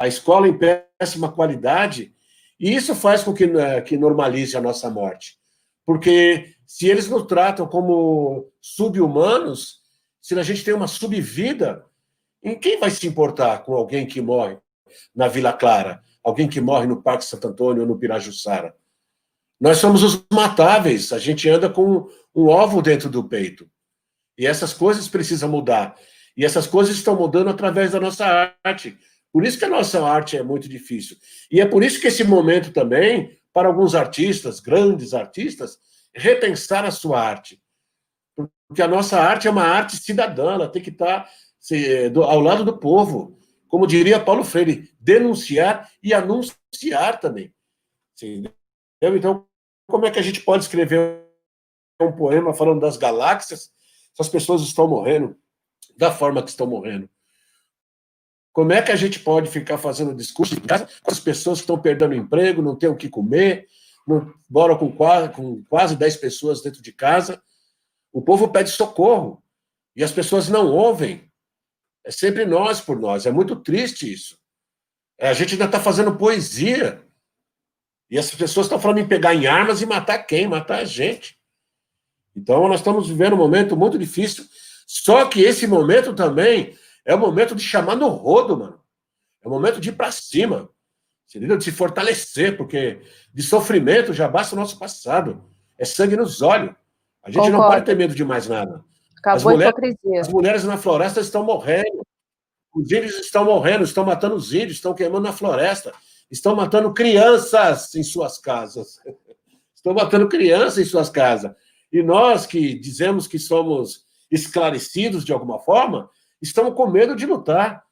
a 0.02 0.08
escola 0.08 0.48
em 0.48 0.58
péssima 0.58 1.32
qualidade, 1.32 2.12
e 2.60 2.74
isso 2.74 2.96
faz 2.96 3.22
com 3.22 3.36
que, 3.36 3.46
né, 3.46 3.80
que 3.82 3.96
normalize 3.96 4.58
a 4.58 4.62
nossa 4.62 4.90
morte. 4.90 5.38
Porque 5.86 6.56
se 6.66 6.88
eles 6.88 7.08
nos 7.08 7.28
tratam 7.28 7.68
como 7.68 8.52
sub-humanos, 8.60 9.82
se 10.20 10.38
a 10.38 10.42
gente 10.42 10.64
tem 10.64 10.74
uma 10.74 10.88
subvida, 10.88 11.86
em 12.44 12.58
quem 12.58 12.80
vai 12.80 12.90
se 12.90 13.08
importar 13.08 13.60
com 13.60 13.74
alguém 13.74 14.06
que 14.06 14.22
morre 14.22 14.58
na 15.16 15.28
Vila 15.28 15.54
Clara, 15.54 16.04
alguém 16.24 16.48
que 16.48 16.62
morre 16.62 16.88
no 16.88 17.02
Parque 17.02 17.26
Santo 17.26 17.48
Antônio 17.48 17.84
ou 17.84 17.88
no 17.88 17.98
Pirajussara? 17.98 18.76
Nós 19.60 19.78
somos 19.78 20.04
os 20.04 20.26
matáveis, 20.34 21.14
a 21.14 21.20
gente 21.20 21.48
anda 21.48 21.70
com 21.70 22.10
um 22.36 22.48
ovo 22.48 22.82
dentro 22.82 23.10
do 23.10 23.24
peito. 23.24 23.70
E 24.38 24.48
essas 24.48 24.74
coisas 24.74 25.08
precisam 25.08 25.50
mudar. 25.50 25.96
E 26.36 26.44
essas 26.44 26.66
coisas 26.66 26.96
estão 26.96 27.16
mudando 27.16 27.50
através 27.50 27.92
da 27.92 28.00
nossa 28.00 28.56
arte, 28.64 28.98
por 29.32 29.46
isso 29.46 29.58
que 29.58 29.66
a 29.66 29.70
nossa 29.70 30.04
arte 30.06 30.36
é 30.36 30.44
muito 30.44 30.68
difícil. 30.68 31.18
E 31.50 31.62
é 31.62 31.66
por 31.66 31.84
isso 31.84 32.02
que 32.02 32.08
esse 32.08 32.24
momento 32.24 32.72
também, 32.72 33.40
para 33.54 33.68
alguns 33.68 33.96
artistas, 33.96 34.60
grandes 34.60 35.14
artistas, 35.14 35.78
repensar 36.14 36.84
a 36.84 36.92
sua 36.92 37.22
arte. 37.22 37.62
Porque 38.68 38.82
a 38.82 38.88
nossa 38.88 39.20
arte 39.20 39.48
é 39.48 39.52
uma 39.52 39.64
arte 39.64 39.96
cidadã, 39.96 40.54
ela 40.54 40.68
tem 40.68 40.82
que 40.82 40.90
estar 40.90 41.30
ao 42.24 42.40
lado 42.40 42.64
do 42.64 42.78
povo. 42.78 43.38
Como 43.68 43.88
diria 43.88 44.20
Paulo 44.20 44.44
Freire, 44.44 44.92
denunciar 45.00 45.90
e 46.04 46.14
anunciar 46.14 47.20
também. 47.20 47.54
Então, 49.02 49.48
como 49.88 50.06
é 50.06 50.12
que 50.12 50.20
a 50.20 50.22
gente 50.22 50.42
pode 50.42 50.64
escrever 50.64 51.26
um 52.02 52.12
poema 52.12 52.54
falando 52.54 52.82
das 52.82 52.98
galáxias 52.98 53.72
se 54.14 54.22
as 54.22 54.30
pessoas 54.30 54.62
estão 54.62 54.88
morrendo 54.88 55.38
da 55.98 56.12
forma 56.12 56.44
que 56.44 56.50
estão 56.50 56.68
morrendo? 56.68 57.10
Como 58.54 58.74
é 58.74 58.82
que 58.82 58.92
a 58.92 58.96
gente 58.96 59.20
pode 59.20 59.50
ficar 59.50 59.78
fazendo 59.78 60.14
discurso 60.14 60.56
em 60.56 60.60
casa 60.60 60.88
com 61.02 61.12
as 61.12 61.20
pessoas 61.20 61.60
que 61.60 61.64
estão 61.64 61.80
perdendo 61.80 62.14
emprego, 62.14 62.62
não 62.62 62.76
têm 62.76 62.90
o 62.90 62.98
que 62.98 63.08
comer, 63.08 63.68
não, 64.06 64.34
moram 64.50 64.78
com 64.78 64.92
quase, 64.92 65.30
com 65.30 65.64
quase 65.70 65.96
10 65.96 66.18
pessoas 66.18 66.62
dentro 66.62 66.82
de 66.82 66.92
casa? 66.92 67.42
O 68.12 68.22
povo 68.22 68.50
pede 68.50 68.70
socorro 68.70 69.42
e 69.96 70.04
as 70.04 70.12
pessoas 70.12 70.50
não 70.50 70.70
ouvem. 70.70 71.31
É 72.04 72.12
sempre 72.12 72.46
nós 72.46 72.82
por 72.82 73.00
nós. 73.00 73.26
É 73.26 73.32
muito 73.32 73.56
triste 73.56 74.12
isso. 74.12 74.38
É, 75.18 75.30
a 75.30 75.34
gente 75.34 75.54
ainda 75.54 75.66
está 75.66 75.80
fazendo 75.80 76.16
poesia. 76.16 77.06
E 78.10 78.18
as 78.18 78.34
pessoas 78.34 78.66
estão 78.66 78.80
falando 78.80 79.00
em 79.00 79.08
pegar 79.08 79.34
em 79.34 79.48
armas 79.48 79.82
e 79.82 79.86
matar 79.86 80.18
quem? 80.20 80.48
Matar 80.48 80.80
a 80.80 80.86
gente. 80.86 81.38
Então, 82.36 82.68
nós 82.68 82.80
estamos 82.80 83.08
vivendo 83.08 83.34
um 83.34 83.38
momento 83.38 83.78
muito 83.78 83.98
difícil. 83.98 84.46
Só 84.88 85.26
que 85.26 85.42
esse 85.42 85.68
momento 85.68 86.14
também 86.14 86.76
é 87.06 87.16
o 87.16 87.20
momento 87.20 87.56
de 87.56 87.64
chamar 87.64 87.96
no 87.96 88.08
rodo, 88.08 88.58
mano. 88.58 88.82
É 89.44 89.48
o 89.48 89.52
momento 89.52 89.80
de 89.80 89.90
ir 89.90 89.94
para 89.94 90.12
cima. 90.12 90.70
De 91.34 91.64
se 91.64 91.72
fortalecer, 91.72 92.58
porque 92.58 93.02
de 93.34 93.42
sofrimento 93.42 94.14
já 94.14 94.28
basta 94.28 94.54
o 94.54 94.60
nosso 94.60 94.78
passado. 94.78 95.50
É 95.78 95.86
sangue 95.86 96.18
nos 96.18 96.42
olhos. 96.42 96.76
A 97.24 97.30
gente 97.30 97.42
Concordo. 97.44 97.58
não 97.58 97.70
pode 97.70 97.86
ter 97.86 97.96
medo 97.96 98.14
de 98.14 98.26
mais 98.26 98.48
nada. 98.48 98.84
Acabou 99.22 99.38
as 99.38 99.44
mulheres, 99.44 99.66
a 99.66 99.70
hipocrisia. 99.70 100.22
As 100.22 100.28
mulheres 100.28 100.64
na 100.64 100.78
floresta 100.78 101.22
estão 101.22 101.44
morrendo. 101.44 102.06
Os 102.74 102.92
índios 102.92 103.20
estão 103.20 103.46
morrendo, 103.46 103.84
estão 103.84 104.04
matando 104.04 104.36
os 104.36 104.52
índios, 104.54 104.74
estão 104.74 104.96
queimando 104.96 105.28
na 105.28 105.34
floresta. 105.34 105.94
Estão 106.30 106.56
matando 106.56 106.92
crianças 106.94 107.94
em 107.94 108.04
suas 108.04 108.38
casas. 108.40 109.00
Estão 109.76 109.96
matando 109.96 110.30
crianças 110.30 110.78
em 110.78 110.86
suas 110.86 111.10
casas. 111.10 111.56
E 111.92 112.04
nós 112.04 112.46
que 112.46 112.76
dizemos 112.78 113.26
que 113.26 113.40
somos 113.40 114.06
esclarecidos 114.30 115.26
de 115.26 115.34
alguma 115.34 115.58
forma, 115.58 116.08
estamos 116.40 116.76
com 116.76 116.86
medo 116.86 117.16
de 117.16 117.26
lutar. 117.26 117.84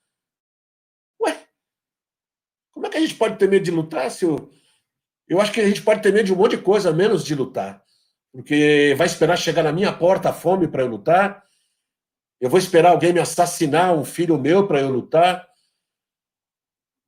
Ué, 1.19 1.35
como 2.71 2.85
é 2.85 2.89
que 2.91 2.97
a 2.97 3.01
gente 3.01 3.15
pode 3.15 3.37
ter 3.37 3.49
medo 3.49 3.65
de 3.65 3.71
lutar 3.71 4.11
se 4.11 4.23
eu... 4.23 4.51
Eu 5.27 5.41
acho 5.41 5.51
que 5.51 5.61
a 5.61 5.67
gente 5.67 5.81
pode 5.81 6.03
ter 6.03 6.13
medo 6.13 6.27
de 6.27 6.33
um 6.33 6.35
monte 6.35 6.57
de 6.57 6.61
coisa, 6.61 6.93
menos 6.93 7.23
de 7.25 7.33
lutar. 7.33 7.83
Porque 8.31 8.93
vai 8.97 9.07
esperar 9.07 9.37
chegar 9.37 9.63
na 9.63 9.71
minha 9.71 9.91
porta 9.91 10.29
a 10.29 10.33
fome 10.33 10.67
para 10.67 10.83
eu 10.83 10.87
lutar? 10.87 11.43
Eu 12.39 12.49
vou 12.49 12.59
esperar 12.59 12.91
alguém 12.91 13.11
me 13.11 13.19
assassinar, 13.19 13.93
um 13.93 14.05
filho 14.05 14.37
meu, 14.37 14.67
para 14.67 14.79
eu 14.79 14.89
lutar? 14.89 15.47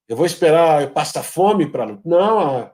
Eu 0.08 0.18
vou 0.18 0.26
esperar 0.26 0.82
eu 0.82 0.92
passar 0.92 1.24
fome 1.24 1.72
para 1.72 1.86
lutar? 1.86 2.04
Não, 2.06 2.72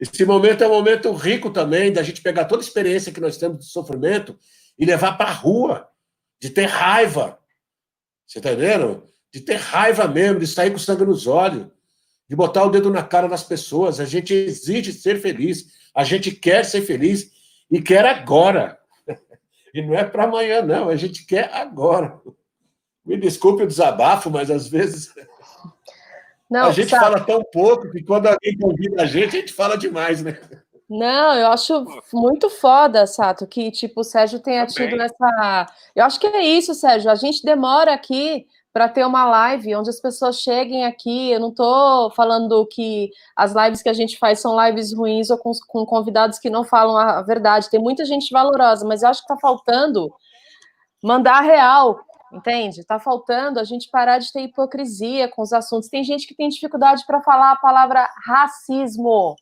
esse 0.00 0.24
momento 0.24 0.62
é 0.62 0.68
um 0.68 0.72
momento 0.72 1.12
rico 1.12 1.50
também 1.50 1.92
da 1.92 2.02
gente 2.02 2.22
pegar 2.22 2.44
toda 2.44 2.62
a 2.62 2.64
experiência 2.64 3.12
que 3.12 3.20
nós 3.20 3.36
temos 3.36 3.58
de 3.58 3.64
sofrimento 3.66 4.38
e 4.78 4.84
levar 4.84 5.16
para 5.18 5.30
a 5.30 5.32
rua, 5.32 5.88
de 6.40 6.50
ter 6.50 6.66
raiva. 6.66 7.38
Você 8.26 8.38
está 8.38 8.52
entendendo? 8.52 9.04
De 9.32 9.40
ter 9.40 9.56
raiva 9.56 10.06
mesmo, 10.06 10.38
de 10.38 10.46
sair 10.46 10.70
com 10.70 10.78
sangue 10.78 11.04
nos 11.04 11.26
olhos, 11.26 11.66
de 12.28 12.36
botar 12.36 12.64
o 12.64 12.70
dedo 12.70 12.90
na 12.90 13.02
cara 13.02 13.28
das 13.28 13.42
pessoas. 13.42 13.98
A 13.98 14.04
gente 14.04 14.32
exige 14.32 14.92
ser 14.92 15.20
feliz, 15.20 15.66
a 15.94 16.04
gente 16.04 16.30
quer 16.30 16.64
ser 16.64 16.82
feliz 16.82 17.32
e 17.70 17.80
quer 17.80 18.04
agora. 18.04 18.78
E 19.74 19.82
não 19.82 19.94
é 19.94 20.02
para 20.02 20.24
amanhã, 20.24 20.62
não, 20.62 20.88
a 20.88 20.96
gente 20.96 21.26
quer 21.26 21.52
agora. 21.52 22.18
Me 23.04 23.18
desculpe 23.18 23.62
o 23.62 23.66
desabafo, 23.66 24.30
mas 24.30 24.50
às 24.50 24.66
vezes 24.66 25.12
não, 26.50 26.68
a 26.68 26.72
gente 26.72 26.88
sabe. 26.88 27.04
fala 27.04 27.20
tão 27.20 27.44
pouco 27.52 27.90
que 27.90 28.02
quando 28.02 28.28
alguém 28.28 28.56
convida 28.58 29.02
a 29.02 29.06
gente, 29.06 29.36
a 29.36 29.40
gente 29.40 29.52
fala 29.52 29.76
demais, 29.76 30.22
né? 30.22 30.40
Não, 30.88 31.34
eu 31.34 31.48
acho 31.48 31.84
muito 32.14 32.48
foda, 32.48 33.06
Sato, 33.06 33.46
que 33.46 33.70
tipo 33.70 34.00
o 34.00 34.04
Sérgio 34.04 34.40
tenha 34.40 34.66
Também. 34.66 34.88
tido 34.88 35.02
essa. 35.02 35.66
Eu 35.94 36.04
acho 36.06 36.18
que 36.18 36.26
é 36.26 36.42
isso, 36.42 36.74
Sérgio. 36.74 37.10
A 37.10 37.14
gente 37.14 37.44
demora 37.44 37.92
aqui 37.92 38.46
para 38.78 38.88
ter 38.88 39.04
uma 39.04 39.24
live 39.24 39.74
onde 39.74 39.90
as 39.90 40.00
pessoas 40.00 40.38
cheguem 40.40 40.84
aqui. 40.84 41.32
Eu 41.32 41.40
não 41.40 41.48
estou 41.48 42.12
falando 42.12 42.64
que 42.64 43.10
as 43.34 43.52
lives 43.52 43.82
que 43.82 43.88
a 43.88 43.92
gente 43.92 44.16
faz 44.16 44.38
são 44.38 44.56
lives 44.66 44.94
ruins 44.94 45.30
ou 45.30 45.36
com, 45.36 45.50
com 45.66 45.84
convidados 45.84 46.38
que 46.38 46.48
não 46.48 46.62
falam 46.62 46.96
a 46.96 47.20
verdade. 47.22 47.68
Tem 47.68 47.80
muita 47.80 48.04
gente 48.04 48.30
valorosa, 48.30 48.86
mas 48.86 49.02
eu 49.02 49.08
acho 49.08 49.26
que 49.26 49.32
está 49.32 49.36
faltando 49.40 50.14
mandar 51.02 51.38
a 51.38 51.40
real 51.40 51.98
entende? 52.32 52.78
Está 52.78 53.00
faltando 53.00 53.58
a 53.58 53.64
gente 53.64 53.90
parar 53.90 54.18
de 54.18 54.30
ter 54.30 54.42
hipocrisia 54.42 55.28
com 55.28 55.42
os 55.42 55.52
assuntos. 55.52 55.88
Tem 55.88 56.04
gente 56.04 56.28
que 56.28 56.36
tem 56.36 56.48
dificuldade 56.48 57.04
para 57.04 57.20
falar 57.20 57.50
a 57.50 57.56
palavra 57.56 58.08
racismo, 58.24 59.34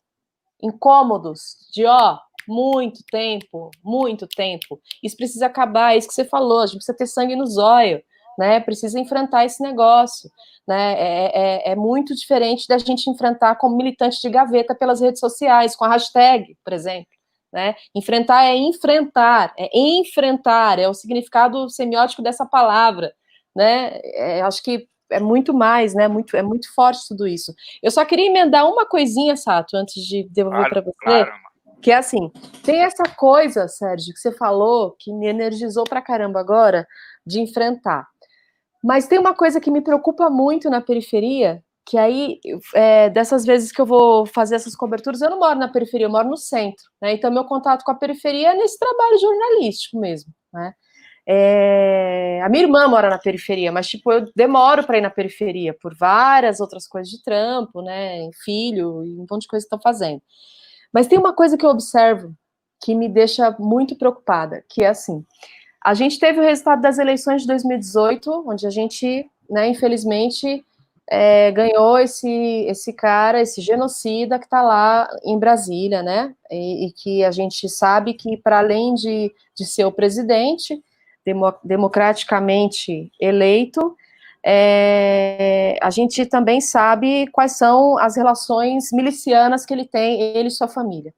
incômodos, 0.62 1.56
de 1.74 1.84
ó, 1.84 2.16
muito 2.48 3.00
tempo, 3.10 3.70
muito 3.84 4.26
tempo. 4.26 4.80
Isso 5.02 5.14
precisa 5.14 5.44
acabar, 5.44 5.92
é 5.92 5.98
isso 5.98 6.08
que 6.08 6.14
você 6.14 6.24
falou, 6.24 6.60
a 6.60 6.66
gente 6.66 6.76
precisa 6.76 6.96
ter 6.96 7.06
sangue 7.06 7.36
no 7.36 7.44
zóio, 7.44 8.02
né? 8.38 8.60
Precisa 8.60 8.98
enfrentar 8.98 9.44
esse 9.44 9.62
negócio, 9.62 10.30
né? 10.66 10.92
É, 10.92 11.32
é, 11.34 11.72
é 11.72 11.76
muito 11.76 12.14
diferente 12.14 12.66
da 12.68 12.78
gente 12.78 13.08
enfrentar 13.10 13.56
como 13.56 13.76
militante 13.76 14.20
de 14.20 14.28
gaveta 14.28 14.74
pelas 14.74 15.00
redes 15.00 15.20
sociais, 15.20 15.76
com 15.76 15.84
a 15.84 15.88
hashtag, 15.88 16.56
por 16.64 16.72
exemplo. 16.72 17.08
Né? 17.52 17.74
Enfrentar 17.94 18.44
é 18.44 18.56
enfrentar, 18.56 19.54
é 19.56 19.68
enfrentar, 19.72 20.78
é 20.78 20.88
o 20.88 20.94
significado 20.94 21.70
semiótico 21.70 22.20
dessa 22.20 22.44
palavra, 22.44 23.12
né? 23.54 23.98
É, 24.02 24.42
acho 24.42 24.62
que 24.62 24.86
é 25.10 25.20
muito 25.20 25.54
mais, 25.54 25.94
né? 25.94 26.08
Muito, 26.08 26.36
é 26.36 26.42
muito 26.42 26.72
forte 26.74 27.06
tudo 27.08 27.26
isso. 27.26 27.54
Eu 27.82 27.90
só 27.90 28.04
queria 28.04 28.26
emendar 28.26 28.68
uma 28.68 28.84
coisinha, 28.84 29.36
Sato, 29.36 29.76
antes 29.76 30.02
de 30.04 30.28
devolver 30.30 30.68
claro, 30.68 30.74
para 30.74 30.82
você. 30.82 31.24
Claro. 31.24 31.32
Que 31.80 31.92
é 31.92 31.96
assim, 31.96 32.30
tem 32.64 32.82
essa 32.82 33.04
coisa, 33.16 33.68
Sérgio, 33.68 34.12
que 34.12 34.18
você 34.18 34.32
falou, 34.32 34.96
que 34.98 35.12
me 35.12 35.26
energizou 35.26 35.84
para 35.84 36.02
caramba 36.02 36.40
agora, 36.40 36.86
de 37.24 37.40
enfrentar. 37.40 38.06
Mas 38.86 39.08
tem 39.08 39.18
uma 39.18 39.34
coisa 39.34 39.60
que 39.60 39.68
me 39.68 39.80
preocupa 39.80 40.30
muito 40.30 40.70
na 40.70 40.80
periferia, 40.80 41.60
que 41.84 41.98
aí, 41.98 42.38
é, 42.72 43.10
dessas 43.10 43.44
vezes 43.44 43.72
que 43.72 43.80
eu 43.80 43.86
vou 43.86 44.24
fazer 44.26 44.54
essas 44.54 44.76
coberturas, 44.76 45.20
eu 45.20 45.28
não 45.28 45.40
moro 45.40 45.58
na 45.58 45.66
periferia, 45.66 46.06
eu 46.06 46.10
moro 46.10 46.28
no 46.28 46.36
centro, 46.36 46.84
né? 47.02 47.12
Então, 47.12 47.28
meu 47.32 47.44
contato 47.44 47.82
com 47.84 47.90
a 47.90 47.96
periferia 47.96 48.52
é 48.52 48.54
nesse 48.54 48.78
trabalho 48.78 49.18
jornalístico 49.18 49.98
mesmo, 49.98 50.32
né? 50.54 50.72
É, 51.28 52.40
a 52.44 52.48
minha 52.48 52.62
irmã 52.62 52.86
mora 52.86 53.10
na 53.10 53.18
periferia, 53.18 53.72
mas, 53.72 53.88
tipo, 53.88 54.12
eu 54.12 54.30
demoro 54.36 54.84
para 54.84 54.98
ir 54.98 55.00
na 55.00 55.10
periferia 55.10 55.74
por 55.74 55.92
várias 55.96 56.60
outras 56.60 56.86
coisas 56.86 57.10
de 57.10 57.20
trampo, 57.24 57.82
né? 57.82 58.30
Filho 58.44 59.04
e 59.04 59.18
um 59.18 59.26
monte 59.28 59.42
de 59.42 59.48
coisas 59.48 59.68
que 59.68 59.74
estão 59.74 59.80
fazendo. 59.80 60.22
Mas 60.94 61.08
tem 61.08 61.18
uma 61.18 61.34
coisa 61.34 61.58
que 61.58 61.66
eu 61.66 61.70
observo 61.70 62.32
que 62.80 62.94
me 62.94 63.08
deixa 63.08 63.50
muito 63.58 63.98
preocupada, 63.98 64.64
que 64.68 64.84
é 64.84 64.88
assim, 64.88 65.24
a 65.86 65.94
gente 65.94 66.18
teve 66.18 66.40
o 66.40 66.42
resultado 66.42 66.82
das 66.82 66.98
eleições 66.98 67.42
de 67.42 67.46
2018, 67.46 68.44
onde 68.44 68.66
a 68.66 68.70
gente, 68.70 69.30
né, 69.48 69.68
infelizmente, 69.68 70.64
é, 71.08 71.52
ganhou 71.52 71.96
esse, 71.96 72.28
esse 72.68 72.92
cara, 72.92 73.40
esse 73.40 73.60
genocida 73.60 74.36
que 74.36 74.46
está 74.46 74.62
lá 74.62 75.08
em 75.24 75.38
Brasília, 75.38 76.02
né? 76.02 76.34
E, 76.50 76.88
e, 76.88 76.92
que 76.92 77.24
a 77.24 77.30
gente 77.30 77.68
sabe 77.68 78.14
que, 78.14 78.36
para 78.36 78.58
além 78.58 78.94
de, 78.94 79.32
de 79.54 79.64
ser 79.64 79.84
o 79.84 79.92
presidente, 79.92 80.82
demo, 81.24 81.54
democraticamente 81.62 83.12
eleito, 83.20 83.96
é, 84.44 85.78
a 85.80 85.90
gente 85.90 86.26
também 86.26 86.60
sabe 86.60 87.28
quais 87.28 87.52
são 87.52 87.96
as 87.96 88.16
relações 88.16 88.90
milicianas 88.90 89.64
que 89.64 89.72
ele 89.72 89.84
tem, 89.84 90.20
ele 90.20 90.48
e 90.48 90.50
sua 90.50 90.66
família. 90.66 91.14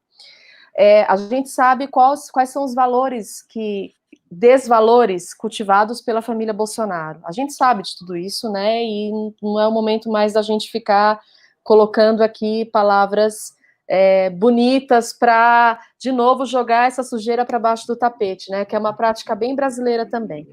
É, 0.77 1.05
a 1.05 1.17
gente 1.17 1.49
sabe 1.49 1.89
quais, 1.89 2.31
quais 2.31 2.51
são 2.51 2.65
os 2.65 2.75
valores 2.75 3.41
que, 3.49 3.95
desvalores 4.31 5.33
cultivados 5.35 6.01
pela 6.01 6.23
família 6.23 6.53
Bolsonaro. 6.53 7.21
A 7.25 7.33
gente 7.33 7.55
sabe 7.55 7.83
de 7.83 7.97
tudo 7.97 8.17
isso, 8.17 8.51
né? 8.51 8.85
E 8.85 9.11
não 9.43 9.61
é 9.61 9.67
o 9.67 9.73
momento 9.73 10.11
mais 10.11 10.35
da 10.35 10.43
gente 10.43 10.71
ficar 10.71 11.21
colocando 11.62 12.23
aqui 12.23 12.67
palavras 12.67 13.55
é, 13.88 14.31
bonitas 14.31 15.12
para, 15.12 15.81
de 15.99 16.12
novo, 16.12 16.45
jogar 16.45 16.88
essa 16.88 17.03
sujeira 17.03 17.45
para 17.45 17.59
baixo 17.59 17.87
do 17.87 17.97
tapete, 17.97 18.51
né? 18.51 18.64
Que 18.64 18.77
é 18.77 18.79
uma 18.79 18.93
prática 18.93 19.35
bem 19.35 19.55
brasileira 19.55 20.05
também. 20.05 20.47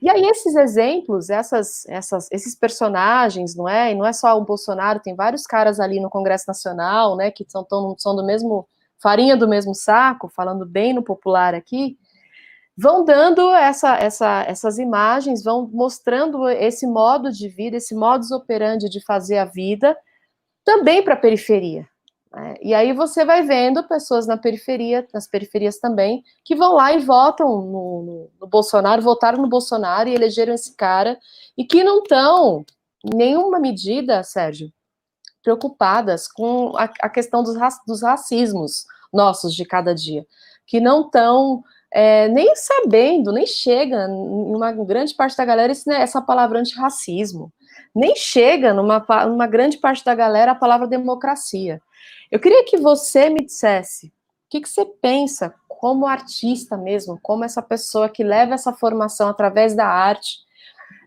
E 0.00 0.08
aí 0.08 0.22
esses 0.24 0.54
exemplos, 0.54 1.28
essas, 1.28 1.86
essas, 1.86 2.28
esses 2.32 2.54
personagens, 2.54 3.54
não 3.54 3.68
é? 3.68 3.92
E 3.92 3.94
não 3.94 4.06
é 4.06 4.12
só 4.12 4.38
o 4.38 4.44
Bolsonaro, 4.44 5.00
tem 5.00 5.14
vários 5.14 5.42
caras 5.42 5.78
ali 5.78 6.00
no 6.00 6.08
Congresso 6.08 6.44
Nacional, 6.48 7.16
né? 7.16 7.30
Que 7.30 7.44
são, 7.48 7.64
tão, 7.64 7.94
são 7.98 8.14
do 8.14 8.24
mesmo 8.24 8.66
farinha 9.02 9.36
do 9.36 9.48
mesmo 9.48 9.74
saco, 9.74 10.28
falando 10.28 10.64
bem 10.64 10.92
no 10.92 11.02
popular 11.02 11.54
aqui 11.54 11.98
vão 12.80 13.04
dando 13.04 13.54
essa, 13.54 13.94
essa, 13.96 14.42
essas 14.48 14.78
imagens, 14.78 15.44
vão 15.44 15.68
mostrando 15.70 16.48
esse 16.48 16.86
modo 16.86 17.30
de 17.30 17.46
vida, 17.46 17.76
esse 17.76 17.94
modus 17.94 18.30
operandi 18.30 18.88
de 18.88 19.04
fazer 19.04 19.36
a 19.36 19.44
vida, 19.44 19.94
também 20.64 21.02
para 21.02 21.12
a 21.12 21.18
periferia. 21.18 21.86
Né? 22.32 22.54
E 22.62 22.72
aí 22.72 22.94
você 22.94 23.22
vai 23.22 23.42
vendo 23.42 23.86
pessoas 23.86 24.26
na 24.26 24.38
periferia, 24.38 25.06
nas 25.12 25.28
periferias 25.28 25.78
também, 25.78 26.24
que 26.42 26.56
vão 26.56 26.72
lá 26.72 26.90
e 26.94 27.00
votam 27.00 27.48
no, 27.48 28.02
no, 28.02 28.30
no 28.40 28.46
Bolsonaro, 28.46 29.02
votaram 29.02 29.42
no 29.42 29.48
Bolsonaro 29.48 30.08
e 30.08 30.14
elegeram 30.14 30.54
esse 30.54 30.74
cara, 30.74 31.18
e 31.58 31.66
que 31.66 31.84
não 31.84 31.98
estão, 31.98 32.64
em 33.04 33.14
nenhuma 33.14 33.60
medida, 33.60 34.22
Sérgio, 34.22 34.72
preocupadas 35.42 36.26
com 36.26 36.74
a, 36.78 36.84
a 37.02 37.10
questão 37.10 37.42
dos, 37.42 37.56
dos 37.86 38.02
racismos 38.02 38.86
nossos 39.12 39.54
de 39.54 39.66
cada 39.66 39.94
dia, 39.94 40.24
que 40.66 40.80
não 40.80 41.02
estão 41.02 41.62
é, 41.92 42.28
nem 42.28 42.54
sabendo, 42.54 43.32
nem 43.32 43.46
chega 43.46 44.06
uma 44.08 44.72
grande 44.72 45.14
parte 45.14 45.36
da 45.36 45.44
galera 45.44 45.72
né, 45.86 46.00
essa 46.00 46.22
palavra 46.22 46.58
antirracismo, 46.58 47.52
nem 47.94 48.14
chega 48.14 48.72
numa, 48.72 49.04
numa 49.26 49.46
grande 49.46 49.78
parte 49.78 50.04
da 50.04 50.14
galera 50.14 50.52
a 50.52 50.54
palavra 50.54 50.86
democracia. 50.86 51.80
Eu 52.30 52.38
queria 52.38 52.64
que 52.64 52.76
você 52.76 53.28
me 53.28 53.44
dissesse 53.44 54.06
o 54.06 54.10
que, 54.50 54.60
que 54.60 54.68
você 54.68 54.84
pensa 54.84 55.54
como 55.68 56.06
artista 56.06 56.76
mesmo, 56.76 57.18
como 57.22 57.44
essa 57.44 57.62
pessoa 57.62 58.08
que 58.08 58.22
leva 58.22 58.54
essa 58.54 58.72
formação 58.72 59.28
através 59.28 59.74
da 59.74 59.86
arte 59.86 60.38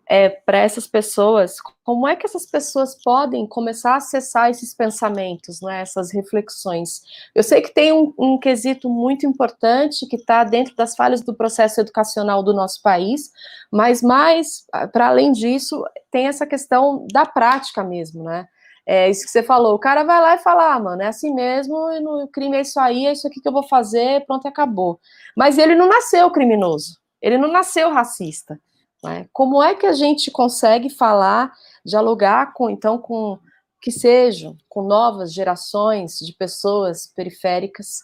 é, 0.08 0.30
para 0.30 0.58
essas 0.58 0.86
pessoas, 0.86 1.56
como 1.84 2.08
é 2.08 2.16
que 2.16 2.26
essas 2.26 2.46
pessoas 2.46 3.02
podem 3.04 3.48
começar 3.48 3.94
a 3.94 3.98
acessar 3.98 4.50
esses 4.50 4.74
pensamentos, 4.74 5.62
né, 5.62 5.82
essas 5.82 6.12
reflexões? 6.12 7.02
Eu 7.34 7.44
sei 7.44 7.62
que 7.62 7.74
tem 7.74 7.94
um, 7.94 8.14
um 8.18 8.38
quesito 8.38 8.90
muito 8.90 9.26
importante 9.26 10.08
que 10.08 10.18
está 10.18 10.44
dentro 10.44 10.76
das 10.76 10.96
falhas 10.96 11.22
do 11.22 11.34
processo 11.34 11.80
educacional 11.82 12.44
do 12.44 12.54
nosso 12.54 12.82
país, 12.82 13.32
mas 13.72 14.02
mais, 14.02 14.66
para 14.92 15.08
além 15.08 15.32
disso, 15.32 15.84
tem 16.12 16.28
essa 16.28 16.46
questão 16.46 17.08
da 17.12 17.26
prática 17.26 17.84
mesmo, 17.84 18.24
né? 18.24 18.48
É 18.86 19.10
isso 19.10 19.24
que 19.24 19.32
você 19.32 19.42
falou, 19.42 19.76
o 19.76 19.80
cara 19.80 20.04
vai 20.04 20.20
lá 20.20 20.36
e 20.36 20.40
fala, 20.40 20.74
ah, 20.74 20.80
mano, 20.80 21.02
é 21.02 21.08
assim 21.08 21.34
mesmo, 21.34 21.74
o 21.74 22.28
crime 22.28 22.58
é 22.58 22.62
isso 22.62 22.78
aí, 22.78 23.06
é 23.06 23.14
isso 23.14 23.26
aqui 23.26 23.40
que 23.40 23.48
eu 23.48 23.54
vou 23.54 23.64
fazer, 23.64 24.26
pronto, 24.26 24.46
acabou. 24.46 25.00
Mas 25.38 25.58
ele 25.58 25.74
não 25.74 25.88
nasceu 25.88 26.30
criminoso, 26.30 27.00
ele 27.22 27.38
não 27.38 27.50
nasceu 27.50 27.90
racista. 27.90 28.60
Né? 29.04 29.28
Como 29.34 29.62
é 29.62 29.76
que 29.76 29.86
a 29.86 29.94
gente 29.94 30.32
consegue 30.32 30.90
falar, 30.90 31.52
dialogar 31.86 32.54
com, 32.54 32.70
então, 32.70 32.98
com 32.98 33.38
que 33.82 33.92
sejam, 33.92 34.58
com 34.70 34.82
novas 34.82 35.34
gerações 35.34 36.18
de 36.20 36.34
pessoas 36.34 37.06
periféricas 37.14 38.02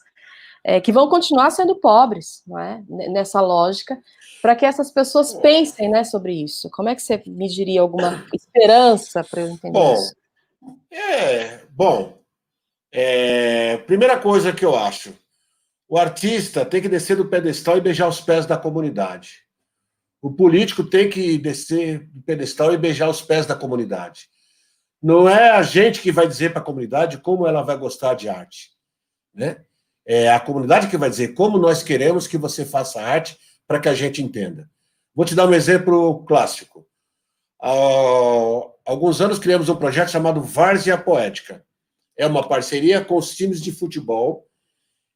é, 0.63 0.81
que 0.81 0.91
vão 0.91 1.07
continuar 1.07 1.51
sendo 1.51 1.75
pobres, 1.75 2.43
não 2.45 2.59
é? 2.59 2.83
nessa 2.89 3.39
lógica, 3.39 3.97
para 4.41 4.55
que 4.55 4.65
essas 4.65 4.91
pessoas 4.91 5.33
pensem 5.33 5.89
né, 5.89 6.03
sobre 6.03 6.33
isso. 6.33 6.69
Como 6.71 6.89
é 6.89 6.95
que 6.95 7.01
você 7.01 7.23
me 7.25 7.47
diria 7.47 7.79
alguma 7.79 8.25
esperança 8.33 9.23
para 9.23 9.41
eu 9.41 9.47
entender 9.47 9.71
bom, 9.71 9.93
isso? 9.93 10.15
É, 10.91 11.61
bom, 11.69 12.17
é, 12.91 13.77
primeira 13.77 14.19
coisa 14.19 14.51
que 14.51 14.65
eu 14.65 14.75
acho, 14.75 15.13
o 15.87 15.97
artista 15.97 16.65
tem 16.65 16.81
que 16.81 16.89
descer 16.89 17.15
do 17.15 17.25
pedestal 17.25 17.77
e 17.77 17.81
beijar 17.81 18.09
os 18.09 18.19
pés 18.19 18.45
da 18.45 18.57
comunidade. 18.57 19.48
O 20.21 20.31
político 20.31 20.83
tem 20.83 21.09
que 21.09 21.37
descer 21.37 22.05
do 22.07 22.21
pedestal 22.21 22.73
e 22.73 22.77
beijar 22.77 23.09
os 23.09 23.21
pés 23.21 23.45
da 23.45 23.55
comunidade. 23.55 24.27
Não 25.01 25.29
é 25.29 25.51
a 25.51 25.63
gente 25.63 26.01
que 26.01 26.11
vai 26.11 26.27
dizer 26.27 26.51
para 26.51 26.61
a 26.61 26.65
comunidade 26.65 27.19
como 27.19 27.47
ela 27.47 27.61
vai 27.61 27.77
gostar 27.77 28.15
de 28.15 28.27
arte. 28.27 28.71
Né? 29.33 29.63
É 30.05 30.29
a 30.29 30.39
comunidade 30.39 30.87
que 30.87 30.97
vai 30.97 31.09
dizer 31.09 31.33
como 31.33 31.57
nós 31.57 31.81
queremos 31.81 32.27
que 32.27 32.37
você 32.37 32.65
faça 32.65 33.01
arte 33.01 33.37
para 33.65 33.79
que 33.79 33.87
a 33.87 33.93
gente 33.93 34.21
entenda. 34.21 34.69
Vou 35.15 35.25
te 35.25 35.35
dar 35.35 35.47
um 35.47 35.53
exemplo 35.53 36.25
clássico. 36.25 36.85
Há 37.61 37.69
alguns 38.85 39.21
anos 39.21 39.39
criamos 39.39 39.69
um 39.69 39.75
projeto 39.75 40.11
chamado 40.11 40.41
Várzea 40.41 40.97
Poética. 40.97 41.65
É 42.17 42.27
uma 42.27 42.45
parceria 42.45 43.03
com 43.03 43.15
os 43.15 43.35
times 43.35 43.61
de 43.61 43.71
futebol. 43.71 44.45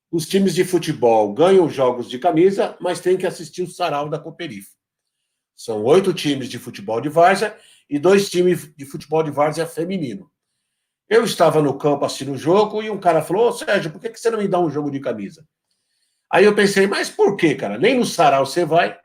Os 0.10 0.28
times 0.28 0.54
de 0.54 0.64
futebol 0.64 1.34
ganham 1.34 1.70
jogos 1.70 2.10
de 2.10 2.20
camisa, 2.20 2.78
mas 2.80 3.02
têm 3.02 3.18
que 3.18 3.26
assistir 3.26 3.64
o 3.64 3.70
sarau 3.70 4.08
da 4.08 4.20
Cooperifa. 4.20 4.72
São 5.56 5.84
oito 5.84 6.14
times 6.14 6.50
de 6.50 6.58
futebol 6.58 7.00
de 7.00 7.10
várzea 7.10 7.56
e 7.90 8.00
dois 8.00 8.30
times 8.30 8.74
de 8.76 8.86
futebol 8.86 9.24
de 9.24 9.32
várzea 9.32 9.66
feminino. 9.66 10.32
Eu 11.10 11.24
estava 11.24 11.62
no 11.62 11.78
campo 11.78 12.06
assistindo 12.06 12.32
o 12.32 12.38
jogo 12.38 12.82
e 12.82 12.90
um 12.90 13.00
cara 13.00 13.22
falou: 13.22 13.52
Sérgio, 13.52 13.92
por 13.92 14.02
que 14.02 14.16
você 14.16 14.30
não 14.30 14.40
me 14.40 14.48
dá 14.48 14.60
um 14.60 14.70
jogo 14.70 14.90
de 14.90 15.00
camisa? 15.00 15.46
Aí 16.30 16.46
eu 16.46 16.56
pensei, 16.56 16.88
mas 16.88 17.10
por 17.10 17.36
quê, 17.38 17.54
cara? 17.54 17.78
Nem 17.78 17.98
no 17.98 18.06
sarau 18.06 18.46
você 18.46 18.66
vai. 18.66 18.98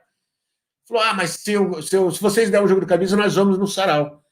Falou: 0.86 1.02
ah, 1.02 1.12
mas 1.12 1.30
se, 1.30 1.52
eu, 1.52 1.82
se, 1.82 1.94
eu, 1.94 2.10
se 2.10 2.20
vocês 2.20 2.50
derem 2.50 2.64
um 2.64 2.68
jogo 2.68 2.80
de 2.80 2.86
camisa, 2.86 3.16
nós 3.16 3.34
vamos 3.34 3.58
no 3.58 3.66
sarau. 3.66 4.24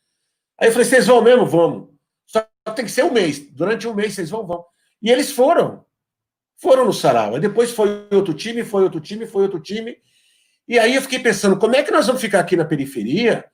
Aí 0.59 0.69
eu 0.69 0.73
falei: 0.73 0.87
vocês 0.87 1.07
vão 1.07 1.21
mesmo? 1.21 1.45
Vamos. 1.45 1.91
Só 2.27 2.49
tem 2.75 2.85
que 2.85 2.91
ser 2.91 3.05
um 3.05 3.13
mês. 3.13 3.39
Durante 3.53 3.87
um 3.87 3.95
mês 3.95 4.15
vocês 4.15 4.31
vão, 4.31 4.47
vão. 4.47 4.65
E 5.03 5.11
eles 5.11 5.31
foram. 5.31 5.85
Foram 6.57 6.87
no 6.87 6.93
sarau. 6.93 7.35
Aí 7.35 7.41
depois 7.41 7.73
foi 7.73 8.09
outro 8.11 8.33
time, 8.33 8.65
foi 8.65 8.85
outro 8.85 9.01
time, 9.01 9.27
foi 9.27 9.43
outro 9.43 9.61
time. 9.61 9.95
E 10.69 10.79
aí 10.79 10.95
eu 10.95 11.03
fiquei 11.03 11.19
pensando, 11.19 11.59
como 11.59 11.77
é 11.77 11.83
que 11.83 11.91
nós 11.91 12.07
vamos 12.07 12.21
ficar 12.21 12.41
aqui 12.41 12.57
na 12.57 12.65
periferia, 12.65 13.45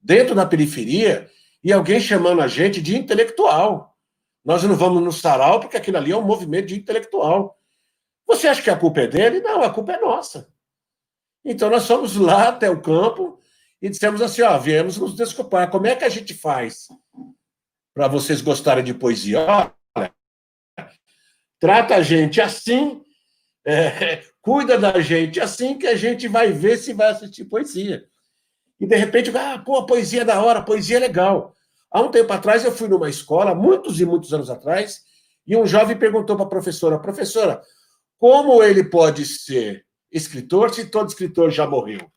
dentro 0.00 0.34
da 0.34 0.46
periferia, 0.46 1.30
e 1.62 1.72
alguém 1.72 2.00
chamando 2.00 2.40
a 2.40 2.48
gente 2.48 2.80
de 2.80 2.96
intelectual? 2.96 3.96
Nós 4.44 4.62
não 4.62 4.74
vamos 4.74 5.02
no 5.02 5.12
sarau 5.12 5.60
porque 5.60 5.76
aquilo 5.76 5.98
ali 5.98 6.12
é 6.12 6.16
um 6.16 6.22
movimento 6.22 6.66
de 6.66 6.76
intelectual. 6.76 7.58
Você 8.26 8.48
acha 8.48 8.62
que 8.62 8.70
a 8.70 8.76
culpa 8.76 9.00
é 9.00 9.06
dele? 9.06 9.40
Não, 9.40 9.62
a 9.62 9.70
culpa 9.70 9.92
é 9.92 10.00
nossa. 10.00 10.48
Então 11.44 11.68
nós 11.68 11.86
fomos 11.86 12.16
lá 12.16 12.48
até 12.48 12.70
o 12.70 12.80
campo 12.80 13.40
e 13.82 13.88
dissemos 13.88 14.22
assim: 14.22 14.42
ó, 14.42 14.56
viemos 14.58 14.96
nos 14.96 15.14
desculpar. 15.14 15.70
Como 15.70 15.86
é 15.86 15.94
que 15.96 16.04
a 16.04 16.08
gente 16.08 16.32
faz 16.32 16.88
para 17.94 18.08
vocês 18.08 18.40
gostarem 18.40 18.84
de 18.84 18.94
poesia? 18.94 19.44
Olha, 19.94 20.14
trata 21.58 21.96
a 21.96 22.02
gente 22.02 22.40
assim, 22.40 23.02
é, 23.66 24.22
cuida 24.40 24.78
da 24.78 25.00
gente 25.00 25.40
assim 25.40 25.76
que 25.76 25.86
a 25.86 25.96
gente 25.96 26.26
vai 26.28 26.52
ver 26.52 26.78
se 26.78 26.92
vai 26.92 27.10
assistir 27.10 27.44
poesia. 27.44 28.04
E 28.78 28.86
de 28.86 28.96
repente, 28.96 29.30
ah, 29.36 29.58
pô, 29.58 29.84
poesia 29.84 30.22
é 30.22 30.24
da 30.24 30.42
hora, 30.42 30.62
poesia 30.62 30.96
é 30.96 31.00
legal. 31.00 31.54
Há 31.90 32.00
um 32.00 32.10
tempo 32.10 32.32
atrás 32.32 32.64
eu 32.64 32.72
fui 32.72 32.88
numa 32.88 33.10
escola, 33.10 33.54
muitos 33.54 34.00
e 34.00 34.06
muitos 34.06 34.32
anos 34.32 34.48
atrás, 34.48 35.02
e 35.46 35.56
um 35.56 35.66
jovem 35.66 35.98
perguntou 35.98 36.36
para 36.36 36.46
a 36.46 36.48
professora: 36.48 36.98
professora, 36.98 37.60
como 38.18 38.62
ele 38.62 38.84
pode 38.84 39.24
ser 39.26 39.84
escritor 40.10 40.72
se 40.72 40.86
todo 40.86 41.08
escritor 41.08 41.50
já 41.50 41.66
morreu? 41.66 42.10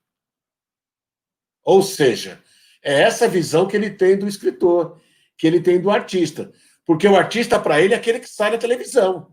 Ou 1.64 1.82
seja, 1.82 2.42
é 2.84 3.02
essa 3.02 3.28
visão 3.28 3.68
que 3.68 3.76
ele 3.76 3.90
tem 3.90 4.18
do 4.18 4.28
escritor, 4.28 5.02
que 5.38 5.48
ele 5.48 5.62
tem 5.62 5.82
do 5.82 5.90
artista. 5.90 6.52
Porque 6.86 7.08
o 7.08 7.16
artista, 7.16 7.60
para 7.60 7.82
ele, 7.82 7.94
é 7.94 7.98
aquele 7.98 8.20
que 8.20 8.30
sai 8.30 8.52
na 8.52 8.58
televisão. 8.58 9.33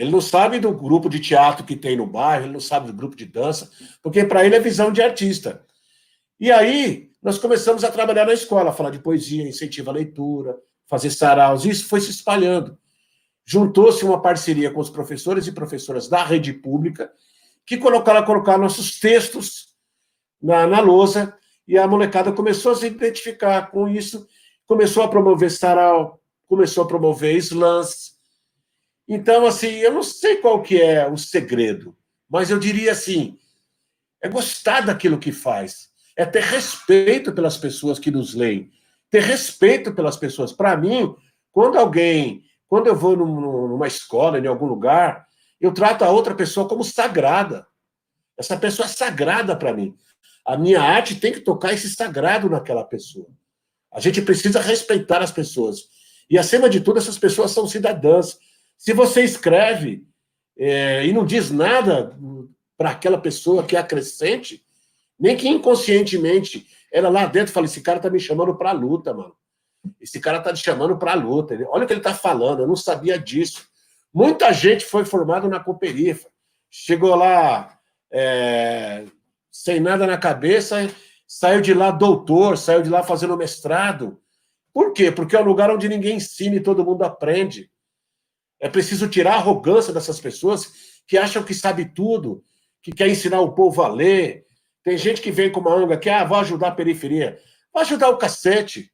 Ele 0.00 0.10
não 0.10 0.20
sabe 0.22 0.58
do 0.58 0.72
grupo 0.72 1.10
de 1.10 1.20
teatro 1.20 1.62
que 1.62 1.76
tem 1.76 1.94
no 1.94 2.06
bairro, 2.06 2.46
ele 2.46 2.54
não 2.54 2.60
sabe 2.60 2.86
do 2.86 2.92
grupo 2.94 3.14
de 3.14 3.26
dança, 3.26 3.70
porque 4.02 4.24
para 4.24 4.46
ele 4.46 4.56
é 4.56 4.58
visão 4.58 4.90
de 4.90 5.02
artista. 5.02 5.62
E 6.40 6.50
aí, 6.50 7.10
nós 7.22 7.36
começamos 7.36 7.84
a 7.84 7.90
trabalhar 7.92 8.24
na 8.24 8.32
escola, 8.32 8.72
falar 8.72 8.88
de 8.88 8.98
poesia, 8.98 9.46
incentivar 9.46 9.94
a 9.94 9.98
leitura, 9.98 10.56
fazer 10.86 11.10
saraus, 11.10 11.66
isso 11.66 11.86
foi 11.86 12.00
se 12.00 12.10
espalhando. 12.10 12.78
Juntou-se 13.44 14.02
uma 14.02 14.22
parceria 14.22 14.70
com 14.70 14.80
os 14.80 14.88
professores 14.88 15.46
e 15.46 15.52
professoras 15.52 16.08
da 16.08 16.24
rede 16.24 16.54
pública, 16.54 17.12
que 17.66 17.76
colocaram 17.76 18.20
a 18.20 18.24
colocar 18.24 18.56
nossos 18.56 18.98
textos 18.98 19.74
na, 20.40 20.66
na 20.66 20.80
lousa, 20.80 21.36
e 21.68 21.76
a 21.76 21.86
molecada 21.86 22.32
começou 22.32 22.72
a 22.72 22.74
se 22.74 22.86
identificar 22.86 23.70
com 23.70 23.86
isso, 23.86 24.26
começou 24.66 25.02
a 25.02 25.08
promover 25.08 25.50
sarau, 25.50 26.22
começou 26.48 26.84
a 26.84 26.88
promover 26.88 27.36
slams, 27.36 28.09
então, 29.12 29.44
assim, 29.44 29.66
eu 29.66 29.92
não 29.92 30.04
sei 30.04 30.36
qual 30.36 30.62
que 30.62 30.80
é 30.80 31.04
o 31.08 31.16
segredo, 31.16 31.96
mas 32.28 32.48
eu 32.48 32.60
diria 32.60 32.92
assim, 32.92 33.36
é 34.22 34.28
gostar 34.28 34.82
daquilo 34.82 35.18
que 35.18 35.32
faz, 35.32 35.88
é 36.16 36.24
ter 36.24 36.44
respeito 36.44 37.32
pelas 37.32 37.58
pessoas 37.58 37.98
que 37.98 38.10
nos 38.10 38.34
leem, 38.34 38.70
ter 39.10 39.22
respeito 39.22 39.92
pelas 39.92 40.16
pessoas. 40.16 40.52
Para 40.52 40.76
mim, 40.76 41.12
quando 41.50 41.76
alguém, 41.76 42.44
quando 42.68 42.86
eu 42.86 42.94
vou 42.94 43.16
numa 43.16 43.88
escola, 43.88 44.38
em 44.38 44.46
algum 44.46 44.66
lugar, 44.66 45.26
eu 45.60 45.74
trato 45.74 46.04
a 46.04 46.10
outra 46.10 46.34
pessoa 46.34 46.68
como 46.68 46.84
sagrada. 46.84 47.66
Essa 48.38 48.56
pessoa 48.56 48.86
é 48.86 48.88
sagrada 48.88 49.56
para 49.56 49.74
mim. 49.74 49.96
A 50.46 50.56
minha 50.56 50.80
arte 50.80 51.16
tem 51.16 51.32
que 51.32 51.40
tocar 51.40 51.72
esse 51.72 51.90
sagrado 51.90 52.48
naquela 52.48 52.84
pessoa. 52.84 53.26
A 53.92 53.98
gente 53.98 54.22
precisa 54.22 54.60
respeitar 54.60 55.20
as 55.20 55.32
pessoas. 55.32 55.88
E, 56.30 56.38
acima 56.38 56.70
de 56.70 56.80
tudo, 56.80 56.98
essas 56.98 57.18
pessoas 57.18 57.50
são 57.50 57.66
cidadãs. 57.66 58.38
Se 58.80 58.94
você 58.94 59.22
escreve 59.22 60.06
é, 60.58 61.04
e 61.04 61.12
não 61.12 61.26
diz 61.26 61.50
nada 61.50 62.18
para 62.78 62.92
aquela 62.92 63.20
pessoa 63.20 63.62
que 63.62 63.76
é 63.76 63.78
acrescente, 63.78 64.64
nem 65.18 65.36
que 65.36 65.46
inconscientemente 65.46 66.66
ela 66.90 67.10
lá 67.10 67.26
dentro 67.26 67.52
fala: 67.52 67.66
esse 67.66 67.82
cara 67.82 67.98
está 67.98 68.08
me 68.08 68.18
chamando 68.18 68.56
para 68.56 68.72
luta, 68.72 69.12
mano. 69.12 69.36
Esse 70.00 70.18
cara 70.18 70.38
está 70.38 70.50
me 70.50 70.56
chamando 70.56 70.96
para 70.96 71.12
luta. 71.12 71.54
Olha 71.68 71.84
o 71.84 71.86
que 71.86 71.92
ele 71.92 72.00
está 72.00 72.14
falando, 72.14 72.60
eu 72.62 72.66
não 72.66 72.74
sabia 72.74 73.18
disso. 73.18 73.66
Muita 74.14 74.50
gente 74.50 74.86
foi 74.86 75.04
formada 75.04 75.46
na 75.46 75.60
Cooperifa. 75.60 76.30
Chegou 76.70 77.14
lá 77.14 77.78
é, 78.10 79.04
sem 79.52 79.78
nada 79.78 80.06
na 80.06 80.16
cabeça, 80.16 80.90
saiu 81.28 81.60
de 81.60 81.74
lá 81.74 81.90
doutor, 81.90 82.56
saiu 82.56 82.80
de 82.80 82.88
lá 82.88 83.02
fazendo 83.02 83.36
mestrado. 83.36 84.18
Por 84.72 84.94
quê? 84.94 85.12
Porque 85.12 85.36
é 85.36 85.40
um 85.40 85.44
lugar 85.44 85.70
onde 85.70 85.86
ninguém 85.86 86.16
ensina 86.16 86.56
e 86.56 86.60
todo 86.60 86.82
mundo 86.82 87.02
aprende. 87.02 87.70
É 88.60 88.68
preciso 88.68 89.08
tirar 89.08 89.34
a 89.34 89.36
arrogância 89.36 89.92
dessas 89.92 90.20
pessoas 90.20 91.02
que 91.06 91.16
acham 91.16 91.42
que 91.42 91.54
sabe 91.54 91.86
tudo, 91.86 92.44
que 92.82 92.92
quer 92.92 93.08
ensinar 93.08 93.40
o 93.40 93.52
povo 93.52 93.82
a 93.82 93.88
ler. 93.88 94.46
Tem 94.84 94.96
gente 94.96 95.20
que 95.20 95.30
vem 95.32 95.50
com 95.50 95.60
uma 95.60 95.74
anga 95.74 95.96
que, 95.96 96.08
ah, 96.10 96.24
vou 96.24 96.38
ajudar 96.38 96.68
a 96.68 96.74
periferia. 96.74 97.40
Vai 97.72 97.82
ajudar 97.82 98.10
o 98.10 98.18
cacete. 98.18 98.92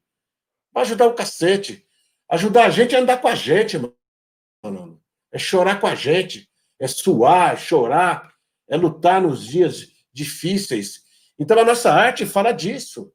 Vai 0.72 0.84
ajudar 0.84 1.06
o 1.08 1.14
cacete. 1.14 1.84
Ajudar 2.28 2.66
a 2.66 2.70
gente 2.70 2.94
é 2.94 2.98
andar 2.98 3.20
com 3.20 3.28
a 3.28 3.34
gente, 3.34 3.78
mano. 3.78 5.00
É 5.32 5.38
chorar 5.38 5.80
com 5.80 5.86
a 5.86 5.94
gente. 5.94 6.48
É 6.78 6.86
suar, 6.86 7.54
é 7.54 7.56
chorar. 7.56 8.32
É 8.68 8.76
lutar 8.76 9.20
nos 9.20 9.46
dias 9.46 9.88
difíceis. 10.12 11.02
Então 11.38 11.58
a 11.58 11.64
nossa 11.64 11.92
arte 11.92 12.24
fala 12.24 12.52
disso. 12.52 13.12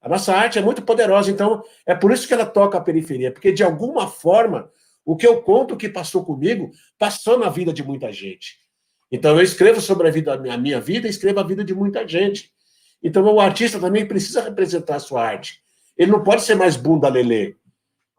A 0.00 0.08
nossa 0.08 0.34
arte 0.34 0.58
é 0.58 0.62
muito 0.62 0.82
poderosa. 0.82 1.30
Então 1.30 1.62
é 1.86 1.94
por 1.94 2.12
isso 2.12 2.26
que 2.26 2.34
ela 2.34 2.46
toca 2.46 2.78
a 2.78 2.82
periferia. 2.82 3.32
Porque 3.32 3.52
de 3.52 3.62
alguma 3.62 4.08
forma 4.08 4.70
O 5.04 5.16
que 5.16 5.26
eu 5.26 5.42
conto 5.42 5.76
que 5.76 5.88
passou 5.88 6.24
comigo, 6.24 6.70
passou 6.98 7.38
na 7.38 7.48
vida 7.48 7.72
de 7.72 7.82
muita 7.82 8.12
gente. 8.12 8.58
Então 9.10 9.36
eu 9.36 9.42
escrevo 9.42 9.80
sobre 9.80 10.08
a, 10.08 10.10
vida, 10.10 10.34
a 10.34 10.56
minha 10.56 10.80
vida, 10.80 11.08
escrevo 11.08 11.40
a 11.40 11.42
vida 11.42 11.64
de 11.64 11.74
muita 11.74 12.06
gente. 12.06 12.50
Então 13.02 13.24
o 13.24 13.40
artista 13.40 13.78
também 13.80 14.06
precisa 14.06 14.42
representar 14.42 14.96
a 14.96 15.00
sua 15.00 15.26
arte. 15.26 15.60
Ele 15.96 16.10
não 16.10 16.22
pode 16.22 16.42
ser 16.42 16.54
mais 16.54 16.76
bunda 16.76 17.08
lelê. 17.08 17.56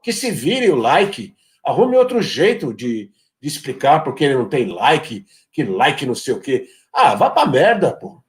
Que 0.03 0.11
se 0.11 0.29
vire 0.29 0.69
o 0.69 0.75
like, 0.75 1.35
arrume 1.65 1.97
outro 1.97 2.21
jeito 2.21 2.73
de, 2.73 3.09
de 3.41 3.47
explicar 3.47 4.03
porque 4.03 4.23
ele 4.25 4.35
não 4.35 4.47
tem 4.47 4.67
like, 4.67 5.25
que 5.51 5.63
like 5.63 6.05
não 6.05 6.13
sei 6.15 6.33
o 6.33 6.39
quê. 6.39 6.67
Ah, 6.93 7.15
vá 7.15 7.29
pra 7.29 7.47
merda, 7.47 7.91
pô. 7.91 8.21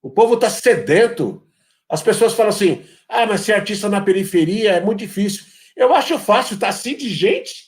O 0.00 0.10
povo 0.10 0.36
tá 0.36 0.48
sedento. 0.48 1.44
As 1.88 2.02
pessoas 2.02 2.32
falam 2.32 2.50
assim: 2.50 2.84
ah, 3.08 3.26
mas 3.26 3.42
ser 3.42 3.54
artista 3.54 3.88
na 3.88 4.00
periferia 4.00 4.72
é 4.72 4.80
muito 4.80 5.00
difícil. 5.00 5.44
Eu 5.76 5.94
acho 5.94 6.18
fácil, 6.18 6.58
tá 6.58 6.68
assim 6.68 6.96
de 6.96 7.08
gente. 7.10 7.66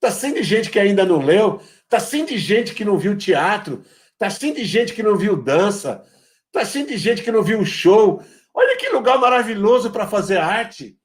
Tá 0.00 0.08
assim 0.08 0.34
de 0.34 0.42
gente 0.42 0.70
que 0.70 0.78
ainda 0.78 1.04
não 1.04 1.18
leu, 1.18 1.60
tá 1.88 1.98
assim 1.98 2.24
de 2.24 2.38
gente 2.38 2.74
que 2.74 2.84
não 2.84 2.98
viu 2.98 3.16
teatro, 3.16 3.84
tá 4.18 4.26
assim 4.26 4.52
de 4.52 4.64
gente 4.64 4.94
que 4.94 5.02
não 5.02 5.14
viu 5.14 5.36
dança, 5.36 6.04
tá 6.50 6.62
assim 6.62 6.84
de 6.86 6.96
gente 6.96 7.22
que 7.22 7.30
não 7.30 7.42
viu 7.42 7.64
show. 7.64 8.22
Olha 8.52 8.76
que 8.78 8.88
lugar 8.88 9.18
maravilhoso 9.18 9.90
para 9.90 10.08
fazer 10.08 10.38
arte. 10.38 10.98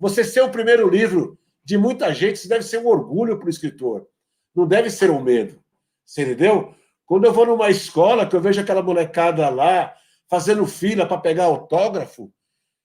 Você 0.00 0.24
ser 0.24 0.42
o 0.42 0.50
primeiro 0.50 0.88
livro 0.90 1.38
de 1.64 1.78
muita 1.78 2.12
gente, 2.12 2.36
isso 2.36 2.48
deve 2.48 2.64
ser 2.64 2.78
um 2.78 2.86
orgulho 2.86 3.38
para 3.38 3.46
o 3.46 3.50
escritor. 3.50 4.06
Não 4.54 4.66
deve 4.66 4.90
ser 4.90 5.10
um 5.10 5.22
medo. 5.22 5.62
Você 6.04 6.22
entendeu? 6.22 6.74
Quando 7.06 7.24
eu 7.24 7.32
vou 7.32 7.46
numa 7.46 7.70
escola, 7.70 8.26
que 8.26 8.34
eu 8.34 8.40
vejo 8.40 8.60
aquela 8.60 8.82
molecada 8.82 9.48
lá 9.48 9.94
fazendo 10.28 10.66
fila 10.66 11.06
para 11.06 11.18
pegar 11.18 11.44
autógrafo, 11.44 12.32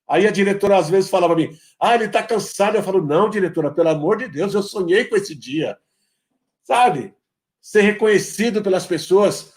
aí 0.09 0.27
a 0.27 0.31
diretora 0.31 0.77
às 0.77 0.89
vezes 0.89 1.09
fala 1.09 1.27
para 1.27 1.35
mim: 1.35 1.57
ah, 1.79 1.95
ele 1.95 2.05
está 2.05 2.23
cansado. 2.23 2.75
Eu 2.75 2.83
falo: 2.83 3.01
não, 3.01 3.29
diretora, 3.29 3.71
pelo 3.71 3.89
amor 3.89 4.17
de 4.17 4.27
Deus, 4.27 4.53
eu 4.53 4.63
sonhei 4.63 5.05
com 5.05 5.15
esse 5.15 5.35
dia. 5.35 5.77
Sabe? 6.63 7.13
Ser 7.61 7.81
reconhecido 7.81 8.61
pelas 8.61 8.85
pessoas. 8.85 9.53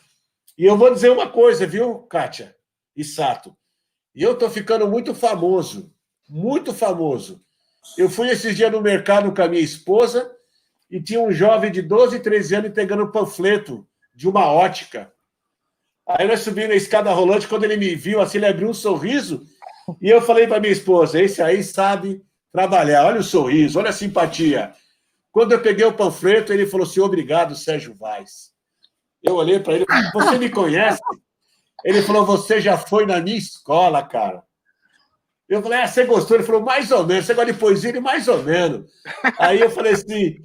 E 0.57 0.65
eu 0.65 0.77
vou 0.77 0.93
dizer 0.93 1.11
uma 1.11 1.29
coisa, 1.29 1.67
viu, 1.67 2.01
Kátia 2.01 2.55
e 2.95 3.03
Sato? 3.03 3.57
E 4.15 4.23
eu 4.23 4.33
estou 4.33 4.51
ficando 4.51 4.87
muito 4.87 5.15
famoso, 5.15 5.93
muito 6.29 6.75
famoso. 6.75 7.43
Eu 7.97 8.11
fui 8.11 8.29
esses 8.29 8.57
dias 8.57 8.71
no 8.71 8.81
mercado 8.81 9.35
com 9.35 9.43
a 9.43 9.49
minha 9.49 9.63
esposa 9.63 10.31
e 10.91 11.01
tinha 11.01 11.21
um 11.21 11.33
jovem 11.33 11.73
de 11.73 11.81
12, 11.81 12.21
13 12.21 12.55
anos 12.57 12.71
entregando 12.71 13.05
um 13.05 13.11
panfleto 13.11 13.87
de 14.15 14.29
uma 14.29 14.47
ótica. 14.47 15.13
Aí 16.07 16.27
nós 16.27 16.41
subimos 16.41 16.71
na 16.71 16.75
escada 16.77 17.13
rolante, 17.13 17.49
quando 17.49 17.65
ele 17.65 17.77
me 17.77 17.95
viu, 17.95 18.21
assim, 18.21 18.39
ele 18.39 18.47
abriu 18.47 18.69
um 18.69 18.75
sorriso, 18.75 19.47
e 20.01 20.09
eu 20.09 20.23
falei 20.23 20.47
para 20.47 20.61
minha 20.61 20.73
esposa, 20.73 21.21
esse 21.21 21.43
aí 21.43 21.63
sabe 21.63 22.23
trabalhar, 22.53 23.07
olha 23.07 23.21
o 23.21 23.25
sorriso, 23.25 23.79
olha 23.79 23.91
a 23.91 23.93
simpatia. 23.93 24.73
Quando 25.31 25.53
eu 25.53 25.61
peguei 25.61 25.85
o 25.85 25.93
panfleto, 25.93 26.53
ele 26.53 26.67
falou 26.67 26.87
assim, 26.87 27.01
obrigado, 27.01 27.57
Sérgio 27.57 27.95
Vaz. 27.95 28.53
Eu 29.23 29.35
olhei 29.37 29.59
para 29.61 29.75
ele, 29.75 29.87
você 30.13 30.39
me 30.39 30.51
conhece? 30.51 31.01
Ele 31.85 32.03
falou, 32.03 32.25
você 32.25 32.61
já 32.61 32.77
foi 32.77 33.07
na 33.07 33.21
minha 33.21 33.37
escola, 33.37 34.03
cara. 34.03 34.43
Eu 35.49 35.63
falei, 35.63 35.81
ah, 35.81 35.87
você 35.87 36.05
gostou? 36.05 36.37
Ele 36.37 36.45
falou, 36.45 36.63
mais 36.63 36.91
ou 36.91 37.05
menos. 37.05 37.27
Você 37.27 37.35
gosta 37.35 37.53
de 37.53 37.59
poesia? 37.59 37.91
Ele, 37.91 38.01
mais 38.01 38.29
ou 38.29 38.43
menos. 38.43 38.91
Aí 39.39 39.61
eu 39.61 39.71
falei 39.71 39.93
assim, 39.93 40.39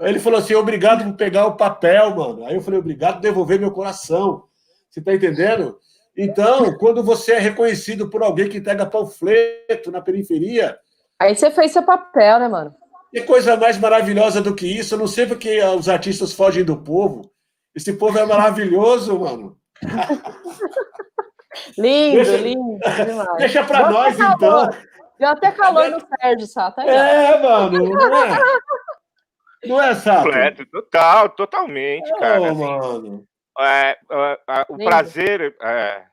ele 0.00 0.18
falou 0.18 0.38
assim: 0.38 0.54
obrigado 0.54 1.04
por 1.04 1.16
pegar 1.16 1.46
o 1.46 1.56
papel, 1.56 2.14
mano. 2.14 2.46
Aí 2.46 2.54
eu 2.54 2.60
falei: 2.60 2.80
obrigado 2.80 3.14
por 3.14 3.20
devolver 3.20 3.60
meu 3.60 3.70
coração. 3.70 4.44
Você 4.90 5.00
tá 5.00 5.14
entendendo? 5.14 5.78
Então, 6.16 6.76
quando 6.76 7.02
você 7.02 7.32
é 7.32 7.38
reconhecido 7.38 8.08
por 8.10 8.22
alguém 8.22 8.48
que 8.48 8.58
entrega 8.58 8.84
panfleto 8.86 9.90
na 9.90 10.00
periferia. 10.00 10.78
Aí 11.18 11.34
você 11.34 11.50
fez 11.50 11.72
seu 11.72 11.82
papel, 11.82 12.38
né, 12.38 12.48
mano? 12.48 12.74
Que 13.10 13.22
coisa 13.22 13.56
mais 13.56 13.78
maravilhosa 13.78 14.40
do 14.40 14.54
que 14.54 14.66
isso. 14.66 14.94
Eu 14.94 14.98
não 14.98 15.06
sei 15.06 15.26
porque 15.26 15.62
os 15.62 15.88
artistas 15.88 16.32
fogem 16.32 16.64
do 16.64 16.76
povo. 16.76 17.30
Esse 17.74 17.92
povo 17.94 18.18
é 18.18 18.26
maravilhoso, 18.26 19.18
mano. 19.18 19.56
lindo, 21.78 22.16
deixa, 22.16 22.36
lindo. 22.42 22.78
Demais. 22.78 23.36
Deixa 23.38 23.64
pra 23.64 23.90
nós, 23.90 24.14
então. 24.14 24.68
Deu 25.18 25.28
até 25.28 25.50
calor 25.52 25.88
no 25.90 26.00
Sérgio, 26.00 26.46
Sato. 26.46 26.80
É, 26.80 27.38
mano. 27.40 27.88
Não 27.88 28.24
é? 28.24 28.38
Não 29.64 29.80
é, 29.80 29.94
Sato? 29.94 30.24
Completo, 30.24 30.66
total, 30.66 31.28
totalmente, 31.30 32.10
oh, 32.12 32.18
cara. 32.18 32.52
mano. 32.52 33.24
É, 33.62 33.98
é, 34.10 34.38
é, 34.48 34.66
o 34.68 34.76
prazer. 34.76 35.54
É, 35.60 36.04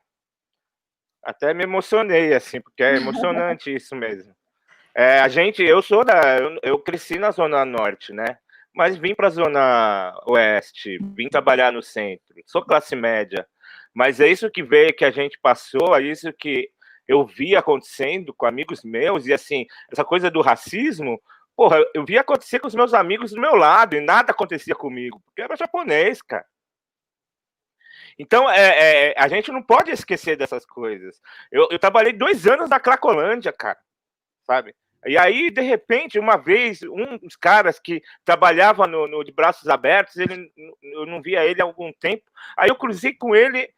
até 1.24 1.54
me 1.54 1.64
emocionei, 1.64 2.34
assim, 2.34 2.62
porque 2.62 2.84
é 2.84 2.96
emocionante 2.98 3.74
isso 3.74 3.96
mesmo. 3.96 4.34
É, 4.96 5.20
a 5.20 5.28
gente, 5.28 5.64
eu 5.64 5.82
sou 5.82 6.04
da. 6.04 6.38
Eu, 6.38 6.60
eu 6.64 6.80
cresci 6.80 7.18
na 7.18 7.32
Zona 7.32 7.64
Norte, 7.66 8.14
né? 8.14 8.38
Mas 8.74 8.98
vim 8.98 9.16
para 9.16 9.28
a 9.28 9.32
Zona 9.32 10.14
Oeste, 10.28 11.00
vim 11.16 11.28
trabalhar 11.28 11.72
no 11.72 11.82
centro, 11.82 12.36
sou 12.46 12.64
classe 12.64 12.96
média. 12.96 13.46
Mas 13.94 14.20
é 14.20 14.28
isso 14.28 14.50
que 14.50 14.64
veio, 14.64 14.96
que 14.96 15.04
a 15.04 15.12
gente 15.12 15.40
passou, 15.42 15.96
é 15.96 16.02
isso 16.02 16.32
que 16.32 16.70
eu 17.08 17.26
vi 17.26 17.56
acontecendo 17.56 18.34
com 18.34 18.46
amigos 18.46 18.84
meus, 18.84 19.26
e 19.26 19.34
assim, 19.34 19.66
essa 19.92 20.06
coisa 20.06 20.30
do 20.30 20.42
racismo, 20.42 21.20
Porra, 21.60 21.84
eu 21.94 22.06
vi 22.06 22.18
acontecer 22.18 22.58
com 22.60 22.68
os 22.68 22.74
meus 22.74 22.94
amigos 22.94 23.32
do 23.32 23.42
meu 23.42 23.54
lado 23.54 23.94
e 23.94 24.00
nada 24.00 24.32
acontecia 24.32 24.74
comigo, 24.74 25.22
porque 25.26 25.42
era 25.42 25.58
japonês, 25.58 26.22
cara. 26.22 26.46
Então, 28.20 28.50
é, 28.50 29.12
é, 29.12 29.16
a 29.18 29.30
gente 29.30 29.50
não 29.50 29.64
pode 29.64 29.92
esquecer 29.92 30.36
dessas 30.36 30.66
coisas. 30.66 31.22
Eu, 31.50 31.70
eu 31.72 31.80
trabalhei 31.80 32.12
dois 32.12 32.46
anos 32.46 32.70
na 32.70 32.78
Cracolândia, 32.78 33.54
cara, 33.54 33.80
sabe? 34.46 34.76
E 35.06 35.18
aí, 35.18 35.50
de 35.50 35.62
repente, 35.62 36.20
uma 36.20 36.36
vez, 36.36 36.84
um 36.84 37.18
dos 37.20 37.38
caras 37.38 37.80
que 37.80 38.04
trabalhava 38.26 38.86
no, 38.86 39.08
no, 39.08 39.24
de 39.24 39.32
braços 39.32 39.70
abertos, 39.70 40.18
ele, 40.18 40.52
eu 40.84 41.06
não 41.06 41.22
via 41.22 41.46
ele 41.46 41.62
há 41.62 41.64
algum 41.64 41.94
tempo. 41.94 42.24
Aí 42.58 42.68
eu 42.70 42.76
cruzei 42.76 43.14
com 43.14 43.34
ele 43.34 43.70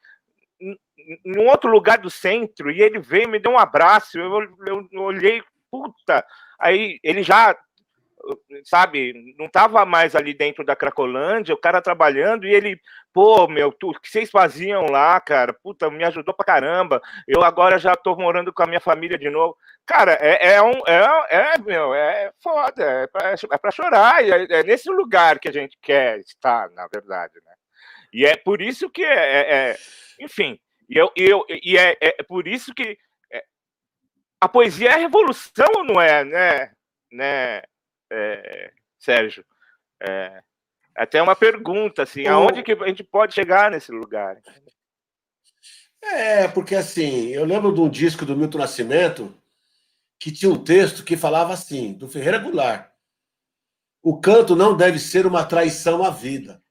em 0.60 1.38
outro 1.48 1.70
lugar 1.70 2.00
do 2.00 2.10
centro 2.10 2.72
e 2.72 2.82
ele 2.82 3.00
veio 3.00 3.30
me 3.30 3.38
deu 3.38 3.52
um 3.52 3.60
abraço. 3.60 4.18
Eu, 4.18 4.42
eu, 4.66 4.90
eu 4.92 5.02
olhei, 5.02 5.44
puta. 5.70 6.26
Aí 6.60 7.00
ele 7.04 7.22
já 7.22 7.56
sabe, 8.64 9.36
não 9.38 9.46
estava 9.46 9.86
mais 9.86 10.16
ali 10.16 10.34
dentro 10.34 10.64
da 10.64 10.76
Cracolândia, 10.76 11.54
o 11.54 11.58
cara 11.58 11.82
trabalhando 11.82 12.46
e 12.46 12.54
ele, 12.54 12.80
pô, 13.14 13.48
meu, 13.48 13.72
tu, 13.72 13.90
o 13.90 14.00
que 14.00 14.10
vocês 14.10 14.30
faziam 14.30 14.86
lá, 14.86 15.20
cara? 15.20 15.54
Puta, 15.54 15.90
me 15.90 16.04
ajudou 16.04 16.34
pra 16.34 16.46
caramba. 16.46 17.02
Eu 17.28 17.44
agora 17.44 17.78
já 17.78 17.96
tô 17.96 18.16
morando 18.16 18.54
com 18.54 18.64
a 18.64 18.68
minha 18.68 18.80
família 18.80 19.18
de 19.18 19.30
novo. 19.30 19.58
Cara, 19.86 20.18
é, 20.22 20.54
é 20.54 20.62
um, 20.62 20.82
é, 20.88 21.28
é, 21.30 21.58
meu, 21.60 21.94
é 21.94 22.32
foda, 22.42 22.84
é 22.84 23.08
pra, 23.08 23.34
é 23.34 23.58
pra 23.58 23.72
chorar, 23.72 24.24
é, 24.24 24.48
é, 24.50 24.64
nesse 24.64 24.90
lugar 24.90 25.40
que 25.40 25.50
a 25.50 25.54
gente 25.54 25.78
quer 25.82 26.20
estar, 26.20 26.70
na 26.72 26.88
verdade, 26.88 27.34
né? 27.46 27.54
E 28.14 28.26
é 28.26 28.36
por 28.36 28.62
isso 28.62 28.90
que 28.90 29.04
é, 29.04 29.14
é, 29.14 29.70
é 29.72 29.78
enfim, 30.20 30.60
e, 30.90 30.98
eu, 30.98 31.12
eu, 31.16 31.46
e 31.50 31.78
é, 31.78 31.98
é 32.00 32.24
por 32.24 32.48
isso 32.48 32.74
que 32.74 32.98
é, 33.32 33.44
a 34.40 34.48
poesia 34.50 34.92
é 34.92 34.96
revolução, 34.98 35.84
não 35.86 36.00
é, 36.00 36.24
né? 36.24 36.72
né? 37.12 37.62
É, 38.12 38.74
Sérgio? 39.00 39.46
É, 40.02 40.44
até 40.96 41.22
uma 41.22 41.36
pergunta, 41.36 42.04
assim, 42.04 42.28
o... 42.28 42.30
aonde 42.30 42.64
que 42.64 42.74
a 42.74 42.88
gente 42.88 43.04
pode 43.04 43.34
chegar 43.34 43.72
nesse 43.72 43.92
lugar? 43.92 44.42
É, 46.02 46.48
porque 46.48 46.76
assim, 46.76 47.28
eu 47.28 47.46
lembro 47.46 47.74
de 47.74 47.80
um 47.80 47.90
disco 47.90 48.26
do 48.26 48.36
Milton 48.36 48.58
Nascimento 48.58 49.36
que 50.20 50.32
tinha 50.32 50.52
um 50.52 50.64
texto 50.64 51.04
que 51.04 51.16
falava 51.16 51.54
assim, 51.54 51.94
do 51.94 52.08
Ferreira 52.08 52.38
Goulart. 52.38 52.92
O 54.04 54.20
canto 54.20 54.56
não 54.56 54.76
deve 54.76 55.00
ser 55.00 55.26
uma 55.26 55.46
traição 55.46 56.04
à 56.04 56.10
vida. 56.10 56.62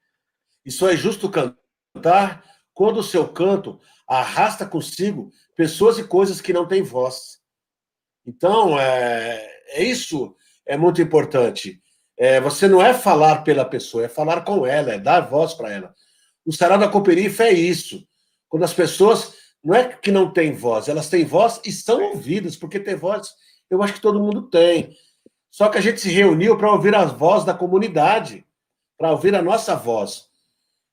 E 0.65 0.71
só 0.71 0.89
é 0.89 0.95
justo 0.95 1.29
cantar 1.29 2.43
quando 2.73 2.97
o 2.97 3.03
seu 3.03 3.27
canto 3.27 3.79
arrasta 4.07 4.65
consigo 4.65 5.31
pessoas 5.55 5.97
e 5.97 6.03
coisas 6.07 6.41
que 6.41 6.53
não 6.53 6.67
têm 6.67 6.81
voz. 6.81 7.41
Então, 8.25 8.79
é, 8.79 9.63
é 9.67 9.83
isso 9.83 10.35
é 10.65 10.77
muito 10.77 11.01
importante. 11.01 11.81
É, 12.17 12.39
você 12.39 12.67
não 12.67 12.81
é 12.81 12.93
falar 12.93 13.43
pela 13.43 13.65
pessoa, 13.65 14.05
é 14.05 14.09
falar 14.09 14.41
com 14.41 14.65
ela, 14.65 14.93
é 14.93 14.99
dar 14.99 15.21
voz 15.21 15.53
para 15.53 15.71
ela. 15.71 15.95
O 16.45 16.51
Sarau 16.51 16.77
da 16.77 16.87
Cooperifa 16.87 17.43
é 17.43 17.51
isso. 17.51 18.07
Quando 18.47 18.63
as 18.63 18.73
pessoas 18.73 19.33
não 19.63 19.75
é 19.75 19.87
que 19.87 20.11
não 20.11 20.31
têm 20.31 20.51
voz, 20.53 20.87
elas 20.87 21.09
têm 21.09 21.23
voz 21.23 21.61
e 21.65 21.71
são 21.71 22.01
ouvidas, 22.01 22.55
porque 22.55 22.79
ter 22.79 22.95
voz 22.95 23.29
eu 23.71 23.81
acho 23.81 23.93
que 23.93 24.01
todo 24.01 24.19
mundo 24.19 24.49
tem. 24.49 24.95
Só 25.49 25.69
que 25.69 25.77
a 25.77 25.81
gente 25.81 26.01
se 26.01 26.09
reuniu 26.09 26.57
para 26.57 26.71
ouvir 26.71 26.93
as 26.93 27.11
vozes 27.13 27.45
da 27.45 27.53
comunidade, 27.53 28.45
para 28.97 29.11
ouvir 29.11 29.33
a 29.33 29.41
nossa 29.41 29.75
voz. 29.75 30.25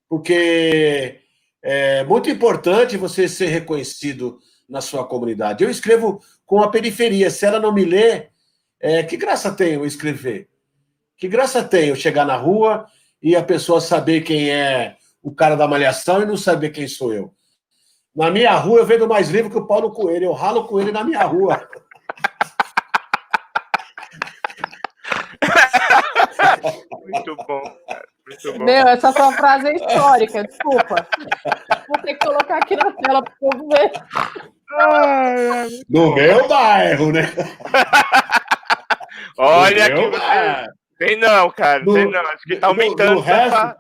Porque 0.09 1.21
é 1.63 2.05
muito 2.05 2.31
importante 2.31 2.97
você 2.97 3.29
ser 3.29 3.47
reconhecido 3.47 4.39
na 4.69 4.81
sua 4.81 5.05
comunidade. 5.05 5.65
Eu 5.65 5.71
escrevo 5.71 6.23
com 6.47 6.63
a 6.63 6.71
periferia. 6.71 7.31
Se 7.31 7.45
ela 7.45 7.59
não 7.59 7.73
me 7.73 7.85
lê, 7.85 8.29
é, 8.81 9.03
que 9.03 9.17
graça 9.17 9.53
tem 9.53 9.75
eu 9.75 9.85
escrever? 9.85 10.49
Que 11.17 11.29
graça 11.29 11.65
tem 11.65 11.89
eu 11.89 11.97
chegar 11.97 12.25
na 12.25 12.37
rua 12.37 12.87
e 13.21 13.35
a 13.35 13.43
pessoa 13.43 13.81
saber 13.81 14.21
quem 14.21 14.51
é 14.51 14.97
o 15.23 15.35
cara 15.35 15.57
da 15.57 15.67
malhação 15.67 16.23
e 16.23 16.27
não 16.27 16.37
saber 16.37 16.71
quem 16.71 16.87
sou 16.87 17.13
eu? 17.13 17.35
Na 18.15 18.31
minha 18.31 18.55
rua 18.55 18.81
eu 18.81 18.87
vendo 18.87 19.09
mais 19.09 19.29
livro 19.29 19.51
que 19.51 19.59
o 19.59 19.67
Paulo 19.67 19.91
Coelho, 19.91 20.27
eu 20.27 20.33
ralo 20.33 20.65
com 20.65 20.81
ele 20.81 20.93
na 20.93 21.05
minha 21.05 21.23
rua. 21.25 21.69
Muito 27.09 27.37
bom, 27.37 27.63
cara. 27.89 28.05
Muito 28.27 28.53
bom. 28.53 28.65
Meu, 28.65 28.89
essa 28.89 29.11
sua 29.13 29.33
frase 29.33 29.69
é 29.69 29.75
histórica, 29.75 30.45
desculpa. 30.45 31.07
Vou 31.89 32.03
ter 32.03 32.15
que 32.15 32.27
colocar 32.27 32.59
aqui 32.59 32.77
na 32.77 32.93
tela 32.93 33.23
para 33.23 33.33
o 33.33 33.51
povo 33.51 33.69
ver. 33.69 33.91
No 35.89 36.15
meu 36.15 36.47
bairro, 36.47 37.11
né? 37.11 37.23
Olha 39.37 39.95
que 39.95 40.07
você... 40.09 40.67
Tem 40.99 41.17
não, 41.17 41.51
cara. 41.51 41.85
No, 41.85 41.95
tem 41.95 42.11
não. 42.11 42.21
Acho 42.21 42.43
que 42.45 42.57
tá 42.57 42.67
aumentando. 42.67 43.11
No, 43.11 43.15
no 43.17 43.21
resto, 43.21 43.77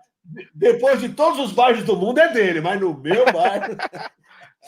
depois 0.54 1.00
de 1.00 1.08
todos 1.10 1.40
os 1.40 1.52
bairros 1.52 1.82
do 1.84 1.96
mundo 1.96 2.20
é 2.20 2.32
dele, 2.32 2.60
mas 2.60 2.80
no 2.80 2.96
meu 2.96 3.24
bairro. 3.32 3.76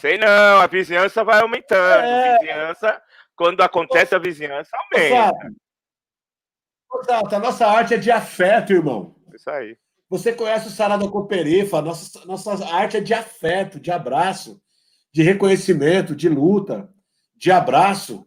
Sei 0.00 0.18
não, 0.18 0.60
a 0.60 0.66
vizinhança 0.66 1.22
vai 1.22 1.40
aumentando. 1.40 2.04
É... 2.04 2.34
A 2.34 2.38
vizinhança, 2.38 3.02
quando 3.36 3.60
acontece 3.60 4.14
a 4.14 4.18
vizinhança, 4.18 4.70
aumenta. 4.74 5.36
Exato. 7.02 7.36
A 7.36 7.38
nossa 7.38 7.66
arte 7.66 7.94
é 7.94 7.98
de 7.98 8.10
afeto, 8.10 8.72
irmão. 8.72 9.14
Isso 9.32 9.48
aí. 9.48 9.76
Você 10.08 10.32
conhece 10.32 10.66
o 10.66 10.70
Sarada 10.70 11.06
Coperifa, 11.08 11.80
nossa, 11.80 12.26
nossa 12.26 12.66
arte 12.74 12.96
é 12.96 13.00
de 13.00 13.14
afeto, 13.14 13.78
de 13.78 13.92
abraço, 13.92 14.60
de 15.12 15.22
reconhecimento, 15.22 16.16
de 16.16 16.28
luta, 16.28 16.88
de 17.36 17.52
abraço. 17.52 18.26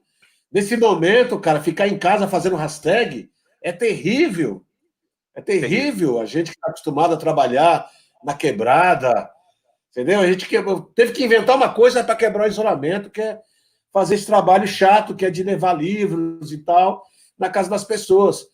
Nesse 0.54 0.78
momento, 0.78 1.40
cara, 1.40 1.60
ficar 1.60 1.88
em 1.88 1.98
casa 1.98 2.28
fazendo 2.28 2.56
hashtag 2.56 3.32
é 3.60 3.72
terrível. 3.72 4.64
É 5.36 5.42
terrível. 5.42 6.22
A 6.22 6.26
gente 6.26 6.52
que 6.52 6.58
está 6.58 6.70
acostumado 6.70 7.16
a 7.16 7.18
trabalhar 7.18 7.90
na 8.24 8.36
quebrada, 8.36 9.32
entendeu? 9.90 10.20
A 10.20 10.28
gente 10.28 10.48
teve 10.94 11.12
que 11.12 11.24
inventar 11.24 11.56
uma 11.56 11.74
coisa 11.74 12.04
para 12.04 12.16
quebrar 12.16 12.44
o 12.44 12.52
isolamento, 12.52 13.10
que 13.10 13.20
é 13.20 13.40
fazer 13.92 14.14
esse 14.14 14.28
trabalho 14.28 14.68
chato, 14.68 15.16
que 15.16 15.26
é 15.26 15.32
de 15.32 15.42
levar 15.42 15.74
livros 15.74 16.52
e 16.52 16.60
tal, 16.60 17.04
na 17.38 17.50
casa 17.50 17.70
das 17.70 17.84
pessoas. 17.84 18.46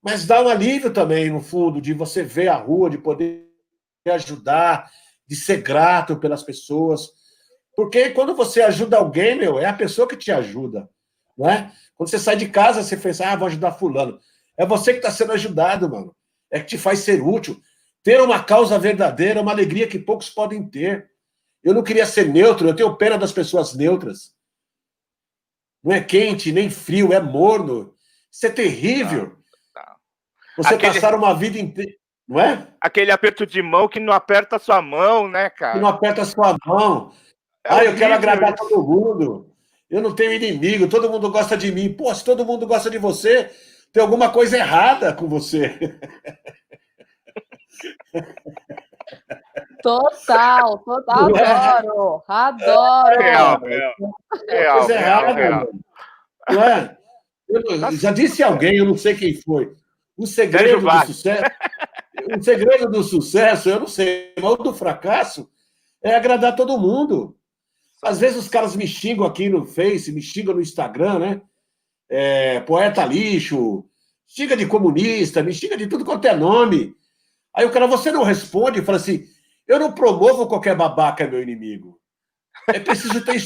Mas 0.00 0.24
dá 0.24 0.40
um 0.40 0.48
alívio 0.48 0.92
também, 0.92 1.28
no 1.28 1.40
fundo, 1.40 1.80
de 1.80 1.92
você 1.92 2.22
ver 2.22 2.48
a 2.48 2.56
rua, 2.56 2.88
de 2.88 2.98
poder 2.98 3.48
ajudar, 4.06 4.88
de 5.26 5.34
ser 5.34 5.60
grato 5.60 6.16
pelas 6.18 6.44
pessoas. 6.44 7.08
Porque 7.74 8.10
quando 8.10 8.34
você 8.36 8.62
ajuda 8.62 8.96
alguém, 8.96 9.36
meu, 9.36 9.58
é 9.58 9.66
a 9.66 9.72
pessoa 9.72 10.06
que 10.06 10.16
te 10.16 10.30
ajuda. 10.30 10.88
Não 11.38 11.48
é? 11.48 11.72
Quando 11.94 12.10
você 12.10 12.18
sai 12.18 12.36
de 12.36 12.48
casa, 12.48 12.82
você 12.82 12.96
pensa, 12.96 13.28
ah, 13.28 13.36
vou 13.36 13.46
ajudar 13.46 13.72
fulano. 13.72 14.18
É 14.56 14.66
você 14.66 14.92
que 14.92 14.98
está 14.98 15.10
sendo 15.10 15.32
ajudado, 15.32 15.88
mano. 15.88 16.14
É 16.50 16.58
que 16.58 16.66
te 16.66 16.78
faz 16.78 16.98
ser 17.00 17.22
útil. 17.22 17.60
Ter 18.02 18.20
uma 18.20 18.42
causa 18.42 18.78
verdadeira 18.78 19.38
é 19.38 19.42
uma 19.42 19.52
alegria 19.52 19.86
que 19.86 19.98
poucos 19.98 20.28
podem 20.28 20.68
ter. 20.68 21.10
Eu 21.62 21.74
não 21.74 21.82
queria 21.82 22.06
ser 22.06 22.28
neutro, 22.28 22.68
eu 22.68 22.74
tenho 22.74 22.96
pena 22.96 23.16
das 23.16 23.32
pessoas 23.32 23.74
neutras. 23.74 24.34
Não 25.82 25.94
é 25.94 26.00
quente, 26.00 26.50
nem 26.50 26.68
frio, 26.68 27.12
é 27.12 27.20
morno. 27.20 27.94
Isso 28.32 28.46
é 28.46 28.50
terrível. 28.50 29.36
Você 30.56 30.74
Aquele... 30.74 30.94
passar 30.94 31.14
uma 31.14 31.34
vida 31.34 31.58
inteira. 31.58 31.92
Não 32.26 32.40
é? 32.40 32.68
Aquele 32.80 33.10
aperto 33.10 33.46
de 33.46 33.62
mão 33.62 33.88
que 33.88 34.00
não 34.00 34.12
aperta 34.12 34.56
a 34.56 34.58
sua 34.58 34.82
mão, 34.82 35.28
né, 35.28 35.48
cara? 35.48 35.74
Que 35.74 35.80
não 35.80 35.88
aperta 35.88 36.22
a 36.22 36.26
sua 36.26 36.56
mão. 36.66 37.12
É 37.64 37.72
ah, 37.72 37.84
eu 37.84 37.96
quero 37.96 38.12
agradar 38.12 38.54
todo 38.54 38.82
mundo. 38.82 39.47
Eu 39.90 40.02
não 40.02 40.14
tenho 40.14 40.32
inimigo, 40.32 40.88
todo 40.88 41.10
mundo 41.10 41.30
gosta 41.30 41.56
de 41.56 41.72
mim. 41.72 41.92
Pô, 41.92 42.14
se 42.14 42.24
todo 42.24 42.44
mundo 42.44 42.66
gosta 42.66 42.90
de 42.90 42.98
você, 42.98 43.50
tem 43.92 44.02
alguma 44.02 44.30
coisa 44.30 44.56
errada 44.56 45.12
com 45.12 45.26
você. 45.26 45.78
Total, 49.82 50.78
total, 50.78 51.36
é? 51.36 51.46
adoro, 51.46 52.22
adoro. 52.26 53.22
É 53.22 53.30
real, 53.30 53.60
real. 53.60 53.94
real, 54.48 54.78
coisa 54.78 54.94
errada, 54.94 55.32
real. 55.32 55.68
Não 56.50 56.62
é? 56.62 56.98
Eu 57.48 57.92
já 57.92 58.10
disse 58.10 58.42
alguém, 58.42 58.76
eu 58.76 58.84
não 58.84 58.96
sei 58.96 59.14
quem 59.14 59.40
foi. 59.40 59.74
O 60.16 60.26
segredo 60.26 60.80
do 60.80 61.06
sucesso. 61.06 61.42
O 62.36 62.42
segredo 62.42 62.90
do 62.90 63.02
sucesso, 63.04 63.70
eu 63.70 63.80
não 63.80 63.86
sei, 63.86 64.34
mas 64.36 64.50
o 64.50 64.56
do 64.56 64.74
fracasso 64.74 65.48
é 66.02 66.14
agradar 66.14 66.56
todo 66.56 66.78
mundo. 66.78 67.36
Às 68.02 68.20
vezes 68.20 68.38
os 68.38 68.48
caras 68.48 68.76
me 68.76 68.86
xingam 68.86 69.26
aqui 69.26 69.48
no 69.48 69.64
Face, 69.64 70.12
me 70.12 70.22
xingam 70.22 70.54
no 70.54 70.60
Instagram, 70.60 71.18
né? 71.18 71.42
É, 72.08 72.60
poeta 72.60 73.04
lixo, 73.04 73.84
xinga 74.26 74.56
de 74.56 74.66
comunista, 74.66 75.42
me 75.42 75.52
xinga 75.52 75.76
de 75.76 75.86
tudo 75.86 76.04
quanto 76.04 76.26
é 76.26 76.34
nome. 76.34 76.94
Aí 77.54 77.66
o 77.66 77.70
cara, 77.70 77.86
você 77.86 78.12
não 78.12 78.22
responde 78.22 78.78
e 78.78 78.84
fala 78.84 78.98
assim: 78.98 79.24
eu 79.66 79.78
não 79.78 79.92
promovo 79.92 80.46
qualquer 80.46 80.74
babaca, 80.74 81.26
meu 81.26 81.42
inimigo. 81.42 81.98
É 82.68 82.78
preciso 82.78 83.24
ter, 83.24 83.42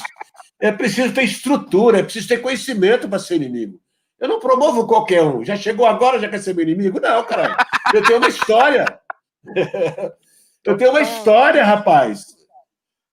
é 0.61 0.71
preciso 0.71 1.13
ter 1.13 1.25
estrutura, 1.25 1.99
é 1.99 2.03
preciso 2.03 2.29
ter 2.29 2.43
conhecimento 2.43 3.09
para 3.09 3.19
ser 3.19 3.37
inimigo. 3.37 3.81
Eu 4.21 4.29
não 4.29 4.39
promovo 4.39 4.87
qualquer 4.87 5.23
um. 5.23 5.45
Já 5.45 5.57
chegou 5.57 5.85
agora, 5.85 6.21
já 6.21 6.29
quer 6.29 6.39
ser 6.39 6.55
meu 6.55 6.63
inimigo? 6.63 7.01
Não, 7.01 7.25
cara. 7.25 7.57
Eu 7.93 8.03
tenho 8.05 8.19
uma 8.19 8.29
história. 8.29 9.01
Eu 10.65 10.77
tenho 10.77 10.91
uma 10.91 11.01
história, 11.01 11.65
rapaz. 11.65 12.37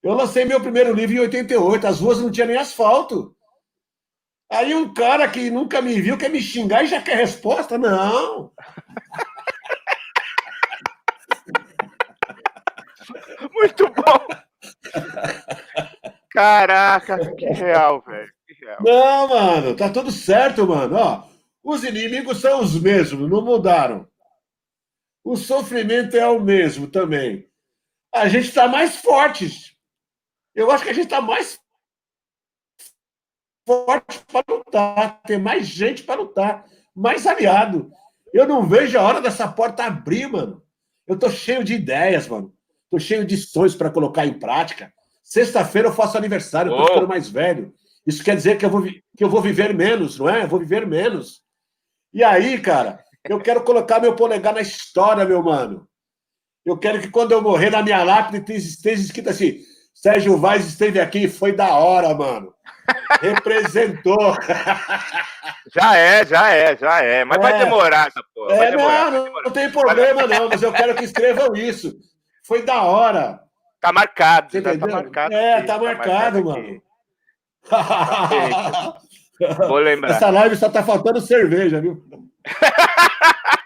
Eu 0.01 0.13
lancei 0.13 0.45
meu 0.45 0.61
primeiro 0.61 0.93
livro 0.93 1.15
em 1.15 1.19
88. 1.19 1.87
As 1.87 1.99
ruas 1.99 2.19
não 2.19 2.31
tinham 2.31 2.47
nem 2.47 2.57
asfalto. 2.57 3.35
Aí 4.51 4.73
um 4.73 4.93
cara 4.93 5.27
que 5.29 5.49
nunca 5.51 5.81
me 5.81 6.01
viu 6.01 6.17
quer 6.17 6.29
me 6.29 6.41
xingar 6.41 6.83
e 6.83 6.87
já 6.87 7.01
quer 7.01 7.17
resposta? 7.17 7.77
Não. 7.77 8.51
Muito 13.53 13.85
bom. 13.89 14.25
Caraca, 16.31 17.35
que 17.35 17.45
real, 17.45 18.01
velho. 18.01 18.31
Não, 18.81 19.27
mano, 19.27 19.75
tá 19.75 19.89
tudo 19.89 20.11
certo, 20.11 20.65
mano. 20.67 20.95
Ó, 20.95 21.27
os 21.63 21.83
inimigos 21.83 22.39
são 22.39 22.61
os 22.61 22.79
mesmos, 22.79 23.29
não 23.29 23.43
mudaram. 23.43 24.07
O 25.23 25.35
sofrimento 25.35 26.15
é 26.17 26.27
o 26.27 26.39
mesmo 26.39 26.87
também. 26.87 27.47
A 28.13 28.27
gente 28.27 28.47
está 28.47 28.67
mais 28.67 28.95
fortes. 28.95 29.68
Eu 30.59 30.69
acho 30.69 30.83
que 30.83 30.89
a 30.89 30.93
gente 30.93 31.05
está 31.05 31.21
mais 31.21 31.57
forte 33.65 34.19
para 34.29 34.43
lutar, 34.53 35.21
ter 35.21 35.39
mais 35.39 35.65
gente 35.65 36.03
para 36.03 36.19
lutar, 36.19 36.65
mais 36.93 37.25
aliado. 37.25 37.89
Eu 38.33 38.45
não 38.45 38.67
vejo 38.67 38.99
a 38.99 39.01
hora 39.01 39.21
dessa 39.21 39.47
porta 39.47 39.85
abrir, 39.85 40.27
mano. 40.27 40.61
Eu 41.07 41.17
tô 41.17 41.29
cheio 41.29 41.63
de 41.63 41.75
ideias, 41.75 42.27
mano. 42.27 42.53
Tô 42.91 42.99
cheio 42.99 43.25
de 43.25 43.37
sonhos 43.37 43.73
para 43.73 43.89
colocar 43.89 44.25
em 44.25 44.37
prática. 44.37 44.91
Sexta-feira 45.23 45.87
eu 45.87 45.93
faço 45.93 46.17
aniversário, 46.17 46.75
tô 46.75 46.87
ficando 46.87 47.07
mais 47.07 47.29
velho. 47.29 47.73
Isso 48.05 48.21
quer 48.21 48.35
dizer 48.35 48.57
que 48.57 48.65
eu, 48.65 48.69
vou, 48.69 48.83
que 48.83 49.23
eu 49.23 49.29
vou 49.29 49.41
viver 49.41 49.73
menos, 49.73 50.19
não 50.19 50.27
é? 50.27 50.43
Eu 50.43 50.47
vou 50.49 50.59
viver 50.59 50.85
menos. 50.85 51.41
E 52.13 52.21
aí, 52.21 52.59
cara, 52.59 53.01
eu 53.23 53.39
quero 53.39 53.63
colocar 53.63 54.01
meu 54.01 54.13
polegar 54.13 54.53
na 54.53 54.61
história, 54.61 55.23
meu 55.23 55.41
mano. 55.41 55.87
Eu 56.65 56.77
quero 56.77 56.99
que 56.99 57.09
quando 57.09 57.31
eu 57.31 57.41
morrer 57.41 57.69
na 57.69 57.81
minha 57.81 58.03
lápide 58.03 58.53
esteja 58.55 59.01
escrito 59.01 59.29
assim: 59.29 59.63
Sérgio 60.01 60.37
Vaz 60.37 60.65
esteve 60.65 60.97
aqui 60.99 61.25
e 61.25 61.29
foi 61.29 61.51
da 61.51 61.73
hora, 61.73 62.13
mano. 62.13 62.53
Representou. 63.21 64.33
Já 65.75 65.95
é, 65.95 66.25
já 66.25 66.49
é, 66.49 66.75
já 66.75 67.03
é. 67.03 67.23
Mas 67.23 67.37
é. 67.37 67.41
vai 67.41 67.59
demorar 67.59 68.07
essa 68.07 68.23
porra. 68.33 68.55
É, 68.55 68.71
demorar, 68.71 69.11
não, 69.11 69.25
não, 69.25 69.41
não 69.43 69.51
tem 69.51 69.69
problema, 69.69 70.25
não, 70.25 70.49
mas 70.49 70.63
eu 70.63 70.73
quero 70.73 70.95
que 70.95 71.03
escrevam 71.03 71.55
isso. 71.55 71.95
Foi 72.43 72.63
da 72.63 72.81
hora. 72.81 73.39
Tá 73.79 73.93
marcado, 73.93 74.51
Você 74.51 74.63
tá 74.63 74.87
marcado. 74.87 75.31
É, 75.31 75.53
aqui, 75.57 75.67
tá, 75.67 75.77
tá 75.77 75.83
marcado, 75.83 76.43
mano. 76.43 76.81
Vou 79.67 79.77
lembrar. 79.77 80.09
Essa 80.09 80.31
live 80.31 80.55
só 80.55 80.69
tá 80.69 80.81
faltando 80.81 81.21
cerveja, 81.21 81.79
viu? 81.79 82.03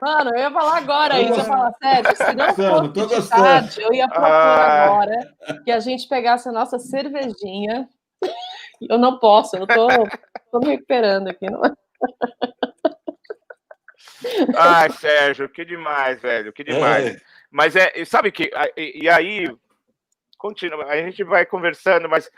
Mano, 0.00 0.30
eu 0.30 0.38
ia 0.38 0.50
falar 0.50 0.76
agora 0.78 1.20
isso, 1.20 1.32
eu 1.32 1.36
ia 1.38 1.44
falar 1.44 1.72
sério, 1.74 2.16
se 2.16 2.34
não 2.34 2.54
fosse 2.94 3.28
tarde, 3.28 3.82
eu 3.82 3.92
ia 3.92 4.08
propor 4.08 4.24
ah. 4.24 4.84
agora 4.84 5.34
que 5.64 5.70
a 5.70 5.80
gente 5.80 6.08
pegasse 6.08 6.48
a 6.48 6.52
nossa 6.52 6.78
cervejinha. 6.78 7.88
Eu 8.88 8.98
não 8.98 9.18
posso, 9.18 9.56
eu 9.56 9.66
tô, 9.66 9.88
tô 10.50 10.58
me 10.60 10.68
recuperando 10.68 11.28
aqui. 11.28 11.50
Não... 11.50 11.60
Ai, 14.56 14.90
Sérgio, 14.90 15.48
que 15.48 15.64
demais, 15.64 16.20
velho, 16.20 16.52
que 16.52 16.64
demais. 16.64 17.16
É. 17.16 17.20
Mas 17.50 17.76
é, 17.76 18.04
sabe 18.04 18.32
que, 18.32 18.50
e, 18.76 19.04
e 19.04 19.08
aí, 19.08 19.46
continua, 20.38 20.84
a 20.84 20.96
gente 20.96 21.22
vai 21.24 21.44
conversando, 21.44 22.08
mas 22.08 22.30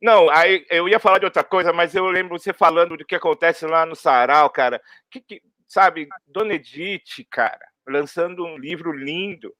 não, 0.00 0.30
aí 0.30 0.64
eu 0.70 0.88
ia 0.88 1.00
falar 1.00 1.18
de 1.18 1.24
outra 1.24 1.42
coisa, 1.42 1.72
mas 1.72 1.94
eu 1.94 2.06
lembro 2.06 2.38
você 2.38 2.52
falando 2.52 2.96
do 2.96 3.04
que 3.04 3.16
acontece 3.16 3.66
lá 3.66 3.84
no 3.84 3.96
Sarau, 3.96 4.48
cara. 4.48 4.80
Que, 5.10 5.20
que, 5.20 5.42
sabe, 5.68 6.08
Dona 6.26 6.54
Edith, 6.54 7.24
cara, 7.30 7.68
lançando 7.86 8.44
um 8.44 8.56
livro 8.56 8.90
lindo, 8.90 9.54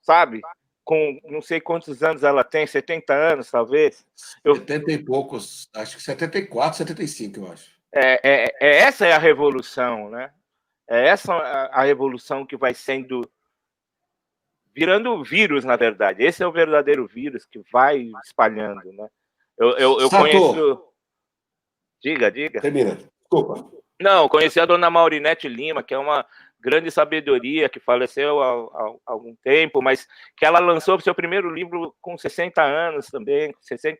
sabe? 0.00 0.40
Com 0.84 1.18
não 1.24 1.42
sei 1.42 1.60
quantos 1.60 2.02
anos 2.02 2.22
ela 2.22 2.44
tem, 2.44 2.66
70 2.66 3.12
anos, 3.12 3.50
talvez. 3.50 4.06
Eu... 4.44 4.56
70 4.56 4.92
e 4.92 5.04
poucos, 5.04 5.68
acho 5.74 5.96
que 5.96 6.02
74, 6.02 6.78
75, 6.78 7.40
eu 7.40 7.52
acho. 7.52 7.70
É, 7.94 8.20
é, 8.22 8.56
é 8.60 8.76
essa 8.78 9.06
é 9.06 9.12
a 9.12 9.18
revolução, 9.18 10.08
né? 10.08 10.32
É 10.88 11.08
essa 11.08 11.34
a, 11.34 11.80
a 11.80 11.82
revolução 11.82 12.46
que 12.46 12.56
vai 12.56 12.72
sendo 12.72 13.28
virando 14.74 15.22
vírus, 15.22 15.64
na 15.64 15.76
verdade. 15.76 16.24
Esse 16.24 16.42
é 16.42 16.46
o 16.46 16.52
verdadeiro 16.52 17.06
vírus 17.06 17.44
que 17.44 17.60
vai 17.70 18.10
espalhando, 18.24 18.90
né? 18.92 19.08
Eu, 19.58 19.70
eu, 19.72 20.00
eu 20.00 20.10
conheço. 20.10 20.82
Diga, 22.02 22.30
diga. 22.30 22.60
Termina. 22.60 22.96
Desculpa. 22.96 23.81
Não, 24.02 24.28
conheci 24.28 24.58
a 24.60 24.66
dona 24.66 24.90
Maurinete 24.90 25.48
Lima, 25.48 25.82
que 25.82 25.94
é 25.94 25.98
uma 25.98 26.26
grande 26.60 26.90
sabedoria, 26.90 27.68
que 27.68 27.80
faleceu 27.80 28.40
há, 28.40 28.52
há, 28.52 28.94
algum 29.06 29.34
tempo, 29.42 29.82
mas 29.82 30.06
que 30.36 30.44
ela 30.44 30.60
lançou 30.60 30.96
o 30.96 31.00
seu 31.00 31.14
primeiro 31.14 31.50
livro 31.50 31.94
com 32.00 32.16
60 32.16 32.62
anos 32.62 33.06
também, 33.06 33.52
60, 33.60 33.98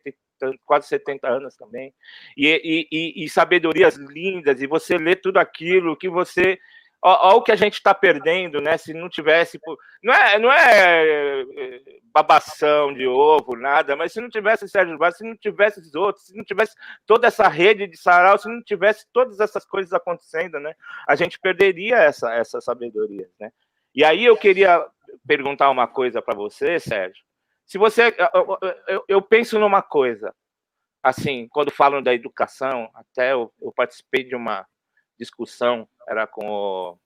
quase 0.65 0.87
70 0.87 1.27
anos 1.27 1.55
também, 1.55 1.93
e, 2.37 2.87
e, 2.91 3.23
e, 3.23 3.29
sabedorias 3.29 3.95
lindas, 3.95 4.61
e 4.61 4.67
você 4.67 4.97
lê 4.97 5.15
tudo 5.15 5.37
aquilo 5.37 5.97
que 5.97 6.09
você 6.09 6.57
Olha 7.05 7.35
o 7.35 7.41
que 7.41 7.51
a 7.51 7.55
gente 7.57 7.73
está 7.73 7.93
perdendo, 7.93 8.61
né? 8.61 8.77
Se 8.77 8.93
não 8.93 9.09
tivesse. 9.09 9.59
Não 10.01 10.13
é, 10.13 10.39
não 10.39 10.49
é, 10.49 11.41
é 11.41 11.81
babação 12.13 12.93
de 12.93 13.05
ovo, 13.05 13.57
nada, 13.57 13.93
mas 13.95 14.13
se 14.13 14.21
não 14.21 14.29
tivesse 14.29 14.69
Sérgio 14.69 14.97
Vaz, 14.97 15.17
se 15.17 15.23
não 15.27 15.35
tivesse 15.35 15.81
os 15.81 15.93
outros, 15.95 16.27
se 16.27 16.37
não 16.37 16.45
tivesse 16.45 16.75
toda 17.05 17.27
essa 17.27 17.47
rede 17.49 17.87
de 17.87 17.97
sarau, 17.97 18.37
se 18.37 18.47
não 18.47 18.63
tivesse 18.63 19.05
todas 19.11 19.41
essas 19.41 19.65
coisas 19.65 19.91
acontecendo, 19.91 20.61
né? 20.61 20.75
A 21.05 21.15
gente 21.15 21.37
perderia 21.39 21.97
essa, 21.97 22.33
essa 22.33 22.61
sabedoria, 22.61 23.29
né? 23.37 23.51
E 23.93 24.05
aí 24.05 24.23
eu 24.23 24.37
queria 24.37 24.85
perguntar 25.27 25.69
uma 25.69 25.87
coisa 25.87 26.21
para 26.21 26.35
você, 26.35 26.79
Sérgio. 26.79 27.23
Se 27.65 27.77
você. 27.77 28.15
Eu, 28.33 28.57
eu, 28.87 29.05
eu, 29.09 29.21
penso 29.21 29.59
numa 29.59 29.81
coisa, 29.81 30.33
assim, 31.01 31.49
quando 31.49 31.69
falam 31.69 32.01
da 32.01 32.13
educação, 32.13 32.89
até 32.93 33.33
eu, 33.33 33.51
eu 33.61 33.73
participei 33.73 34.23
de 34.23 34.35
uma 34.35 34.65
discussão 35.19 35.87
era 36.07 36.27
com 36.27 36.49
o. 36.49 36.99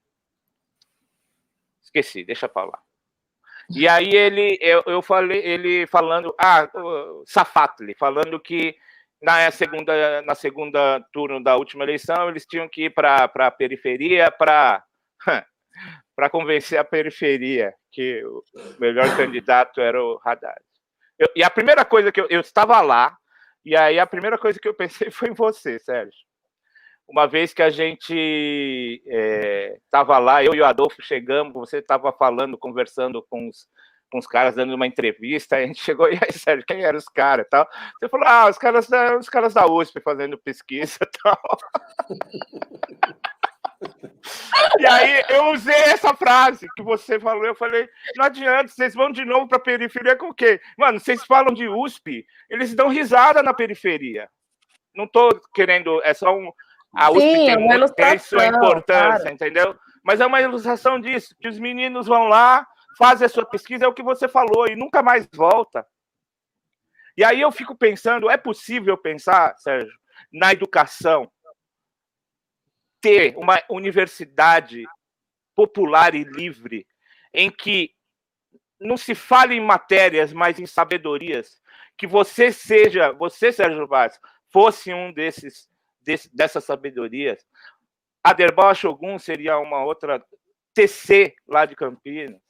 Esqueci, 1.84 2.24
deixa 2.24 2.50
pra 2.50 2.66
lá. 2.66 2.80
E 3.70 3.88
aí 3.88 4.10
ele, 4.16 4.58
eu, 4.62 4.82
eu 4.86 5.02
falei, 5.02 5.40
ele 5.40 5.88
falando, 5.88 6.34
ah, 6.40 6.70
Safatli, 7.26 7.94
falando 7.96 8.40
que 8.40 8.76
na 9.22 9.50
segunda, 9.52 10.22
na 10.22 10.36
segunda 10.36 11.02
turno 11.12 11.44
da 11.44 11.58
última 11.58 11.84
eleição 11.84 12.30
eles 12.30 12.46
tinham 12.46 12.70
que 12.70 12.86
ir 12.86 12.90
para 12.94 13.26
a 13.26 13.52
periferia 13.52 14.32
para 14.32 14.84
para 16.16 16.30
convencer 16.30 16.80
a 16.80 16.84
periferia 16.84 17.74
que 17.92 18.24
o 18.26 18.44
melhor 18.80 19.16
candidato 19.18 19.82
era 19.82 20.02
o 20.02 20.20
Haddad. 20.24 20.62
Eu, 21.20 21.28
e 21.36 21.44
a 21.44 21.50
primeira 21.50 21.84
coisa 21.84 22.12
que 22.12 22.22
eu, 22.22 22.28
eu 22.30 22.42
estava 22.42 22.80
lá, 22.82 23.16
e 23.66 23.76
aí 23.76 24.00
a 24.00 24.08
primeira 24.08 24.38
coisa 24.38 24.60
que 24.60 24.68
eu 24.68 24.74
pensei 24.74 25.10
foi 25.12 25.30
em 25.30 25.34
você, 25.34 25.78
Sérgio 25.80 26.28
uma 27.08 27.26
vez 27.26 27.54
que 27.54 27.62
a 27.62 27.70
gente 27.70 29.02
estava 29.86 30.16
é, 30.16 30.20
lá, 30.20 30.44
eu 30.44 30.54
e 30.54 30.62
o 30.62 30.66
Adolfo 30.66 31.02
chegamos, 31.02 31.54
você 31.54 31.78
estava 31.78 32.12
falando, 32.12 32.58
conversando 32.58 33.26
com 33.30 33.48
os, 33.48 33.68
com 34.12 34.20
os 34.20 34.28
caras, 34.28 34.56
dando 34.56 34.76
uma 34.76 34.88
entrevista, 34.88 35.56
a 35.56 35.66
gente 35.66 35.80
chegou, 35.84 36.10
e 36.10 36.16
aí, 36.16 36.32
Sérgio, 36.34 36.66
quem 36.68 36.84
eram 36.84 36.98
os 36.98 37.08
caras 37.08 37.48
tal? 37.50 37.68
Você 38.00 38.10
falou, 38.10 38.28
ah, 38.28 38.50
os 38.50 38.58
caras 38.58 38.88
da, 38.88 39.18
os 39.18 39.30
caras 39.30 39.54
da 39.54 39.66
USP 39.66 40.02
fazendo 40.02 40.38
pesquisa 40.38 41.00
e 41.02 41.20
tal. 41.24 41.38
E 44.80 44.86
aí 44.86 45.24
eu 45.30 45.52
usei 45.52 45.76
essa 45.76 46.14
frase 46.16 46.68
que 46.76 46.82
você 46.82 47.20
falou, 47.20 47.46
eu 47.46 47.56
falei, 47.56 47.88
não 48.16 48.26
adianta, 48.26 48.68
vocês 48.68 48.96
vão 48.96 49.12
de 49.12 49.24
novo 49.24 49.48
para 49.48 49.58
a 49.58 49.62
periferia 49.62 50.16
com 50.16 50.30
o 50.30 50.34
quê? 50.34 50.60
Mano, 50.78 51.00
vocês 51.00 51.24
falam 51.24 51.54
de 51.54 51.68
USP, 51.68 52.26
eles 52.50 52.74
dão 52.74 52.90
risada 52.90 53.44
na 53.44 53.54
periferia. 53.54 54.28
Não 54.96 55.06
estou 55.06 55.30
querendo, 55.54 56.02
é 56.04 56.14
só 56.14 56.36
um, 56.36 56.52
a 56.94 57.12
USP 57.12 57.22
Sim, 57.22 57.46
tem, 57.46 57.58
muito, 57.58 57.94
tem 57.94 58.18
sua 58.18 58.48
importância, 58.48 59.24
cara. 59.24 59.32
entendeu? 59.32 59.78
Mas 60.04 60.20
é 60.20 60.26
uma 60.26 60.42
ilustração 60.42 61.00
disso, 61.00 61.36
que 61.40 61.48
os 61.48 61.60
meninos 61.60 62.08
vão 62.08 62.28
lá, 62.28 62.66
fazem 62.98 63.26
a 63.26 63.30
sua 63.30 63.46
pesquisa, 63.46 63.86
é 63.86 63.88
o 63.88 63.94
que 63.94 64.04
você 64.04 64.28
falou, 64.28 64.68
e 64.68 64.76
nunca 64.76 65.04
mais 65.04 65.28
volta. 65.34 65.86
E 67.16 67.24
aí 67.24 67.42
eu 67.42 67.52
fico 67.52 67.76
pensando, 67.76 68.30
é 68.30 68.38
possível 68.38 68.98
pensar, 68.98 69.58
Sérgio, 69.58 69.92
na 70.32 70.54
educação, 70.54 71.32
ter 73.02 73.36
uma 73.38 73.62
universidade 73.70 74.84
popular 75.56 76.14
e 76.14 76.24
livre, 76.24 76.88
em 77.34 77.50
que 77.50 77.92
não 78.80 78.96
se 78.96 79.16
fale 79.16 79.56
em 79.56 79.60
matérias, 79.60 80.32
mas 80.32 80.60
em 80.60 80.66
sabedorias, 80.66 81.60
que 81.98 82.06
você 82.06 82.52
seja, 82.52 83.12
você, 83.12 83.52
Sérgio 83.52 83.88
Vaz, 83.88 84.20
fosse 84.52 84.94
um 84.94 85.12
desses 85.12 85.68
desse, 86.08 86.34
dessas 86.34 86.64
sabedorias. 86.64 87.46
Aderbal 88.24 88.74
Shogun 88.74 89.20
seria 89.20 89.60
uma 89.60 89.84
outra 89.84 90.24
TC 90.74 91.36
lá 91.46 91.66
de 91.66 91.76
Campinas. 91.76 92.42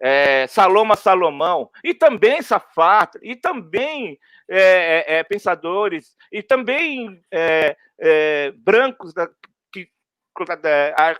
É, 0.00 0.46
Saloma 0.48 0.96
Salomão, 0.96 1.70
e 1.82 1.94
também 1.94 2.42
Safato, 2.42 3.18
e 3.22 3.34
também 3.34 4.18
é, 4.48 4.58
é, 4.58 5.04
é, 5.16 5.22
pensadores, 5.22 6.14
e 6.30 6.42
também 6.42 7.22
é, 7.30 7.76
é, 7.98 8.50
brancos, 8.52 9.14
da, 9.14 9.28
que, 9.72 9.88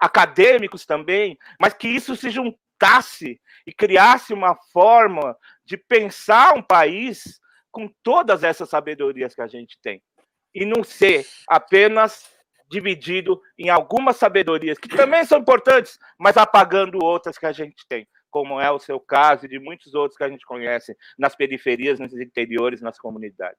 acadêmicos 0.01 0.85
também, 0.85 1.39
mas 1.59 1.72
que 1.72 1.89
isso 1.89 2.14
se 2.14 2.29
juntasse 2.31 3.41
e 3.66 3.72
criasse 3.72 4.35
uma 4.35 4.55
forma 4.70 5.37
de 5.64 5.79
pensar 5.79 6.55
um 6.55 6.62
país 6.62 7.41
com 7.70 7.89
todas 8.03 8.45
essas 8.45 8.68
sabedorias 8.68 9.35
que 9.35 9.41
a 9.41 9.47
gente 9.47 9.79
tem 9.81 10.03
e 10.55 10.64
não 10.64 10.84
ser 10.84 11.26
apenas 11.48 12.32
dividido 12.70 13.40
em 13.59 13.68
algumas 13.68 14.16
sabedorias, 14.16 14.78
que 14.78 14.88
também 14.88 15.24
são 15.24 15.38
importantes, 15.38 15.98
mas 16.18 16.36
apagando 16.36 16.98
outras 17.02 17.38
que 17.38 17.46
a 17.46 17.52
gente 17.52 17.86
tem, 17.88 18.07
como 18.30 18.61
é 18.61 18.70
o 18.70 18.78
seu 18.78 18.98
caso 18.98 19.44
e 19.44 19.48
de 19.48 19.59
muitos 19.59 19.94
outros 19.94 20.16
que 20.16 20.24
a 20.24 20.28
gente 20.28 20.44
conhece 20.44 20.96
nas 21.18 21.36
periferias, 21.36 22.00
nos 22.00 22.12
interiores, 22.14 22.80
nas 22.80 22.98
comunidades. 22.98 23.59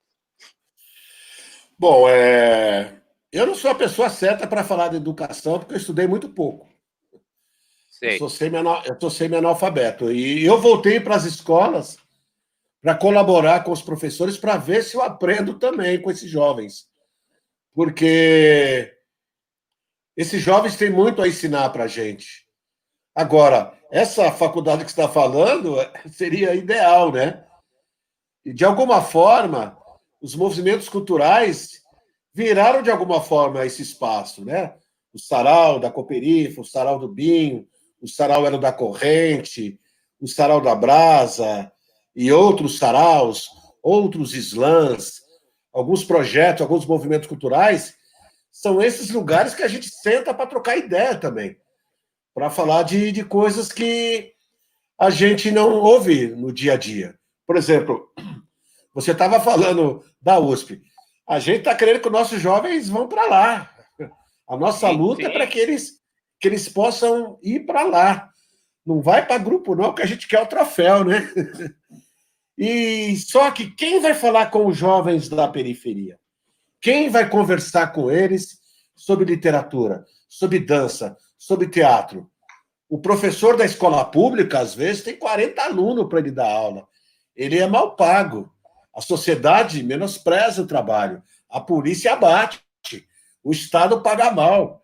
Bom, 1.78 2.10
é... 2.10 3.02
eu 3.32 3.46
não 3.46 3.56
sou 3.56 3.72
a 3.72 3.76
pessoa 3.76 4.10
certa 4.10 4.48
para 4.48 4.64
falar 4.64 4.90
de 4.90 4.98
educação, 4.98 5.60
porque 5.60 5.74
eu 5.74 5.78
estudei 5.78 6.08
muito 6.08 6.30
pouco. 6.30 6.68
Sei. 7.90 8.16
Eu 8.16 8.18
sou 8.20 8.30
semi-analfabeto. 8.30 10.08
Semi 10.08 10.20
e 10.20 10.46
eu 10.46 10.60
voltei 10.60 11.00
para 11.00 11.16
as 11.16 11.24
escolas 11.24 11.98
para 12.86 12.94
colaborar 12.94 13.64
com 13.64 13.72
os 13.72 13.82
professores 13.82 14.38
para 14.38 14.58
ver 14.58 14.84
se 14.84 14.96
eu 14.96 15.02
aprendo 15.02 15.58
também 15.58 16.00
com 16.00 16.12
esses 16.12 16.30
jovens. 16.30 16.88
Porque 17.74 18.96
esses 20.16 20.40
jovens 20.40 20.76
têm 20.76 20.92
muito 20.92 21.20
a 21.20 21.28
ensinar 21.28 21.72
para 21.72 21.86
a 21.86 21.88
gente. 21.88 22.46
Agora, 23.16 23.76
essa 23.90 24.32
faculdade 24.32 24.84
que 24.84 24.92
está 24.92 25.10
falando 25.10 25.78
seria 26.14 26.54
ideal, 26.54 27.12
né? 27.12 27.44
E, 28.46 28.54
de 28.54 28.64
alguma 28.64 29.02
forma, 29.02 29.76
os 30.22 30.36
movimentos 30.36 30.88
culturais 30.88 31.82
viraram, 32.36 32.84
de 32.84 32.92
alguma 32.92 33.20
forma, 33.20 33.66
esse 33.66 33.82
espaço, 33.82 34.46
né? 34.46 34.76
O 35.12 35.18
sarau 35.18 35.80
da 35.80 35.90
Cooperifa, 35.90 36.62
o 36.62 36.66
sarau 36.66 37.00
do 37.00 37.08
Binho, 37.08 37.68
o 38.00 38.08
sarau 38.08 38.46
era 38.46 38.60
da 38.60 38.72
Corrente, 38.72 39.80
o 40.22 40.28
sarau 40.28 40.62
da 40.62 40.76
Brasa, 40.76 41.72
e 42.16 42.32
outros 42.32 42.78
saraus, 42.78 43.50
outros 43.84 44.34
slams, 44.34 45.22
alguns 45.74 46.04
projetos, 46.04 46.62
alguns 46.62 46.86
movimentos 46.86 47.28
culturais, 47.28 47.96
são 48.52 48.82
esses 48.82 49.10
lugares 49.10 49.54
que 49.54 49.64
a 49.64 49.68
gente 49.68 49.90
senta 49.90 50.34
para 50.34 50.48
trocar 50.48 50.78
ideia 50.78 51.16
também, 51.16 51.58
para 52.34 52.50
falar 52.50 52.84
de, 52.84 53.12
de 53.12 53.24
coisas 53.24 53.72
que 53.72 54.32
a 54.98 55.10
gente 55.10 55.52
não 55.52 55.74
ouve 55.74 56.28
no 56.28 56.54
dia 56.54 56.74
a 56.74 56.78
dia. 56.78 57.16
Por 57.46 57.58
exemplo, 57.58 58.10
você 58.94 59.12
estava 59.12 59.42
falando 59.42 60.04
da 60.22 60.40
USP. 60.40 60.82
A 61.28 61.38
gente 61.38 61.60
está 61.60 61.76
querendo 61.76 62.00
que 62.00 62.08
os 62.08 62.14
nossos 62.14 62.40
jovens 62.40 62.88
vão 62.88 63.08
para 63.08 63.28
lá. 63.28 63.72
A 64.48 64.56
nossa 64.56 64.90
luta 64.90 65.24
sim. 65.24 65.28
é 65.28 65.30
para 65.30 65.48
que 65.48 65.60
eles, 65.60 66.00
que 66.40 66.48
eles 66.48 66.70
possam 66.70 67.38
ir 67.44 67.66
para 67.66 67.84
lá. 67.84 68.30
Não 68.86 69.02
vai 69.02 69.26
para 69.26 69.38
grupo, 69.38 69.76
não, 69.76 69.94
que 69.94 70.02
a 70.02 70.06
gente 70.06 70.28
quer 70.28 70.42
o 70.42 70.48
troféu, 70.48 71.04
né? 71.04 71.30
E 72.58 73.16
só 73.18 73.52
que 73.52 73.70
quem 73.70 74.00
vai 74.00 74.14
falar 74.14 74.48
com 74.48 74.66
os 74.68 74.78
jovens 74.78 75.28
da 75.28 75.48
periferia? 75.48 76.18
Quem 76.80 77.10
vai 77.10 77.30
conversar 77.30 77.88
com 77.88 78.10
eles 78.10 78.60
sobre 78.96 79.26
literatura, 79.26 80.06
sobre 80.30 80.60
dança, 80.60 81.18
sobre 81.38 81.68
teatro? 81.68 82.30
O 82.88 83.00
professor 83.00 83.58
da 83.58 83.66
escola 83.66 84.06
pública, 84.06 84.60
às 84.60 84.74
vezes, 84.74 85.04
tem 85.04 85.18
40 85.18 85.62
alunos 85.64 86.08
para 86.08 86.20
ele 86.20 86.32
dar 86.32 86.50
aula. 86.50 86.88
Ele 87.36 87.60
é 87.60 87.68
mal 87.68 87.96
pago. 87.96 88.54
A 88.96 89.02
sociedade 89.02 89.84
menospreza 89.84 90.62
o 90.62 90.68
trabalho. 90.68 91.22
A 91.50 91.60
polícia 91.60 92.14
abate. 92.14 92.62
O 93.44 93.52
Estado 93.52 94.02
paga 94.02 94.32
mal. 94.32 94.82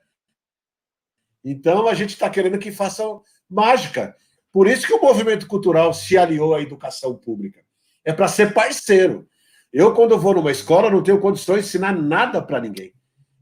Então, 1.43 1.87
a 1.87 1.93
gente 1.93 2.09
está 2.09 2.29
querendo 2.29 2.59
que 2.59 2.71
façam 2.71 3.23
mágica. 3.49 4.15
Por 4.51 4.67
isso 4.67 4.85
que 4.85 4.93
o 4.93 5.01
movimento 5.01 5.47
cultural 5.47 5.93
se 5.93 6.17
aliou 6.17 6.53
à 6.53 6.61
educação 6.61 7.15
pública. 7.15 7.60
É 8.03 8.13
para 8.13 8.27
ser 8.27 8.53
parceiro. 8.53 9.27
Eu, 9.71 9.93
quando 9.93 10.19
vou 10.19 10.33
numa 10.33 10.51
escola, 10.51 10.89
não 10.89 11.01
tenho 11.01 11.19
condições 11.19 11.61
de 11.61 11.67
ensinar 11.69 11.93
nada 11.93 12.41
para 12.41 12.59
ninguém. 12.59 12.93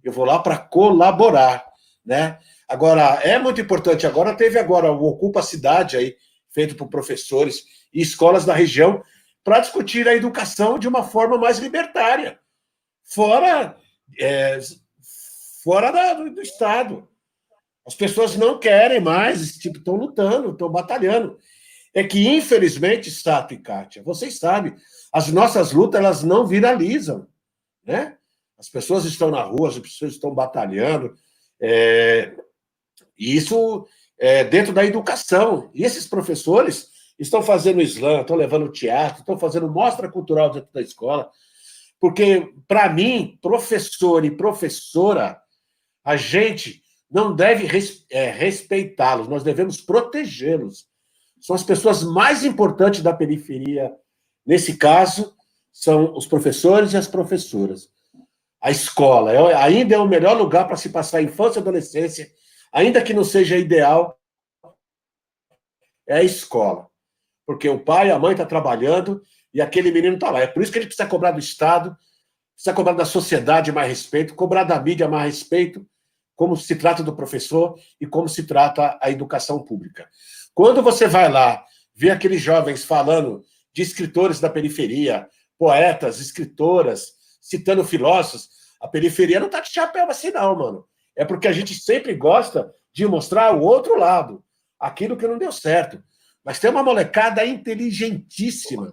Eu 0.03 0.12
vou 0.12 0.26
lá 0.26 0.39
para 0.39 0.57
colaborar, 0.57 1.66
né? 2.05 2.38
Agora, 2.68 3.20
é 3.24 3.39
muito 3.39 3.60
importante. 3.60 4.05
Agora 4.05 4.36
teve 4.36 4.60
agora 4.60 4.91
o 4.91 5.03
Ocupa 5.03 5.41
Cidade 5.41 5.97
aí, 5.97 6.16
feito 6.51 6.76
por 6.76 6.88
professores 6.88 7.64
e 7.91 8.01
escolas 8.01 8.45
da 8.45 8.53
região, 8.53 9.01
para 9.43 9.60
discutir 9.60 10.07
a 10.07 10.16
educação 10.16 10.78
de 10.78 10.88
uma 10.88 11.03
forma 11.03 11.38
mais 11.38 11.57
libertária. 11.57 12.39
Fora, 13.03 13.76
é, 14.20 14.60
fora 15.64 15.91
da, 15.91 16.14
do, 16.14 16.30
do 16.30 16.41
Estado. 16.41 17.07
As 17.88 17.95
pessoas 17.95 18.36
não 18.36 18.60
querem 18.60 18.99
mais 18.99 19.41
esse 19.41 19.60
tipo, 19.60 19.80
estão 19.80 19.95
lutando, 19.95 20.51
estão 20.51 20.70
batalhando. 20.70 21.39
É 21.94 22.04
que, 22.04 22.28
infelizmente, 22.28 23.10
Sato 23.10 23.54
e 23.54 23.58
Kátia, 23.58 24.04
vocês 24.04 24.38
sabem, 24.38 24.76
as 25.12 25.32
nossas 25.32 25.72
lutas 25.72 26.00
elas 26.00 26.24
não 26.24 26.46
viralizam. 26.46 27.28
Né? 27.84 28.18
As 28.58 28.70
pessoas 28.70 29.06
estão 29.06 29.32
na 29.32 29.42
rua, 29.42 29.70
as 29.70 29.80
pessoas 29.80 30.14
estão 30.14 30.34
batalhando. 30.34 31.16
É, 31.62 32.36
e 33.18 33.36
isso 33.36 33.88
é 34.20 34.44
dentro 34.44 34.74
da 34.74 34.86
educação. 34.86 35.72
E 35.74 35.84
esses 35.84 36.08
professores 36.08 36.90
estão 37.18 37.42
fazendo 37.42 37.82
slam, 37.82 38.22
estão 38.22 38.36
levando 38.36 38.72
teatro, 38.72 39.22
estão 39.22 39.38
fazendo 39.38 39.70
mostra 39.70 40.10
cultural 40.10 40.52
dentro 40.52 40.70
da 40.74 40.82
escola. 40.82 41.30
Porque, 42.00 42.54
para 42.68 42.90
mim, 42.90 43.38
professor 43.42 44.24
e 44.24 44.32
professora, 44.32 45.42
a 46.04 46.16
gente 46.16 46.82
não 47.12 47.36
deve 47.36 47.68
é, 48.10 48.30
respeitá-los, 48.30 49.28
nós 49.28 49.44
devemos 49.44 49.82
protegê-los. 49.82 50.88
São 51.40 51.56
as 51.56 51.64
pessoas 51.64 52.04
mais 52.04 52.44
importantes 52.44 53.02
da 53.02 53.14
periferia. 53.14 53.92
Nesse 54.46 54.78
caso, 54.78 55.34
são 55.72 56.16
os 56.16 56.26
professores 56.26 56.94
e 56.94 56.98
as 56.98 57.08
professoras. 57.08 57.90
A 58.62 58.70
escola 58.72 59.32
é, 59.32 59.54
ainda 59.56 59.96
é 59.96 59.98
o 59.98 60.08
melhor 60.08 60.38
lugar 60.38 60.68
para 60.68 60.76
se 60.76 60.90
passar 60.90 61.20
a 61.20 61.22
infância 61.22 61.60
e 61.60 61.62
adolescência, 61.62 62.30
ainda 62.74 63.02
que 63.02 63.14
não 63.14 63.24
seja 63.24 63.58
ideal, 63.58 64.20
é 66.08 66.18
a 66.18 66.24
escola. 66.24 66.88
Porque 67.46 67.70
o 67.70 67.80
pai, 67.80 68.12
a 68.12 68.20
mãe 68.20 68.34
está 68.34 68.46
trabalhando 68.46 69.22
e 69.54 69.62
aquele 69.62 69.92
menino 69.92 70.16
está 70.16 70.30
lá. 70.30 70.42
É 70.42 70.48
por 70.48 70.62
isso 70.62 70.72
que 70.72 70.78
a 70.78 70.82
gente 70.82 70.90
precisa 70.90 71.10
cobrar 71.10 71.32
do 71.32 71.40
Estado, 71.40 71.96
precisa 72.54 72.76
cobrar 72.76 72.94
da 72.94 73.06
sociedade 73.06 73.72
mais 73.72 73.88
respeito, 73.88 74.36
cobrar 74.36 74.66
da 74.66 74.80
mídia 74.82 75.08
mais 75.08 75.36
respeito, 75.36 75.86
como 76.36 76.56
se 76.58 76.76
trata 76.76 77.02
do 77.02 77.16
professor 77.16 77.80
e 78.00 78.06
como 78.06 78.28
se 78.28 78.44
trata 78.44 78.98
a 79.02 79.10
educação 79.10 79.64
pública. 79.64 80.10
Quando 80.60 80.82
você 80.82 81.07
vai 81.07 81.32
lá 81.32 81.64
ver 81.95 82.10
aqueles 82.10 82.41
jovens 82.41 82.84
falando 82.84 83.45
de 83.72 83.82
escritores 83.82 84.41
da 84.41 84.49
periferia, 84.49 85.26
poetas, 85.57 86.20
escritoras, 86.20 87.14
citando 87.41 87.82
filósofos, 87.86 88.49
a 88.82 88.86
periferia 88.86 89.39
não 89.39 89.45
está 89.45 89.62
de 89.62 89.70
chapéu 89.70 90.12
assim, 90.12 90.32
não, 90.32 90.53
mano. 90.57 90.86
É 91.16 91.24
porque 91.24 91.47
a 91.47 91.53
gente 91.53 91.74
sempre 91.76 92.14
gosta 92.14 92.70
de 92.91 93.07
mostrar 93.07 93.55
o 93.55 93.62
outro 93.62 93.97
lado, 93.97 94.43
aquilo 94.78 95.16
que 95.16 95.26
não 95.26 95.38
deu 95.38 95.49
certo. 95.49 96.03
Mas 96.43 96.60
tem 96.60 96.70
uma 96.70 96.84
molecada 96.84 97.45
inteligentíssima, 97.45 98.91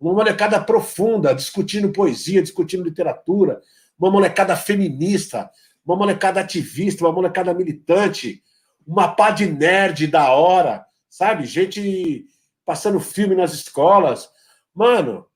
uma 0.00 0.14
molecada 0.14 0.58
profunda, 0.64 1.34
discutindo 1.34 1.92
poesia, 1.92 2.40
discutindo 2.40 2.84
literatura, 2.84 3.60
uma 3.98 4.10
molecada 4.10 4.56
feminista, 4.56 5.50
uma 5.84 5.94
molecada 5.94 6.40
ativista, 6.40 7.04
uma 7.04 7.12
molecada 7.12 7.52
militante, 7.52 8.42
uma 8.86 9.14
pá 9.14 9.30
de 9.30 9.44
nerd 9.44 10.06
da 10.06 10.32
hora, 10.32 10.86
sabe? 11.12 11.44
Gente 11.44 12.24
passando 12.64 12.98
filme 12.98 13.34
nas 13.34 13.52
escolas. 13.52 14.30
Mano, 14.74 15.26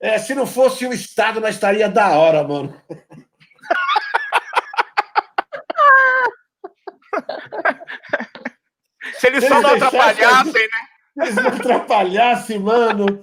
é, 0.00 0.18
se 0.18 0.34
não 0.34 0.46
fosse 0.46 0.86
o 0.86 0.94
Estado, 0.94 1.40
nós 1.40 1.56
estaria 1.56 1.90
da 1.90 2.18
hora, 2.18 2.42
mano. 2.42 2.74
Se 9.18 9.26
eles 9.26 9.44
só 9.44 9.60
não 9.60 9.74
atrapalhassem, 9.74 10.52
né? 10.52 10.68
Se 11.12 11.22
eles 11.22 11.34
não 11.34 11.48
atrapalhassem, 11.48 12.58
mano. 12.58 13.22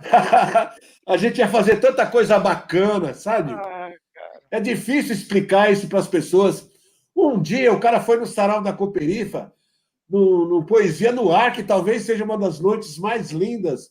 a 1.08 1.16
gente 1.16 1.38
ia 1.38 1.48
fazer 1.48 1.76
tanta 1.76 2.06
coisa 2.06 2.38
bacana, 2.38 3.14
sabe? 3.14 3.54
Ah, 3.54 3.90
é 4.50 4.60
difícil 4.60 5.14
explicar 5.14 5.72
isso 5.72 5.88
para 5.88 6.00
as 6.00 6.08
pessoas. 6.08 6.68
Um 7.16 7.40
dia 7.40 7.72
o 7.72 7.80
cara 7.80 8.00
foi 8.00 8.18
no 8.18 8.26
sarau 8.26 8.60
da 8.62 8.72
Cooperifa, 8.72 9.52
no, 10.08 10.46
no, 10.46 10.64
Poesia 10.64 11.12
no 11.12 11.32
Ar, 11.32 11.52
que 11.52 11.62
talvez 11.62 12.02
seja 12.02 12.24
uma 12.24 12.38
das 12.38 12.60
noites 12.60 12.98
mais 12.98 13.30
lindas. 13.30 13.90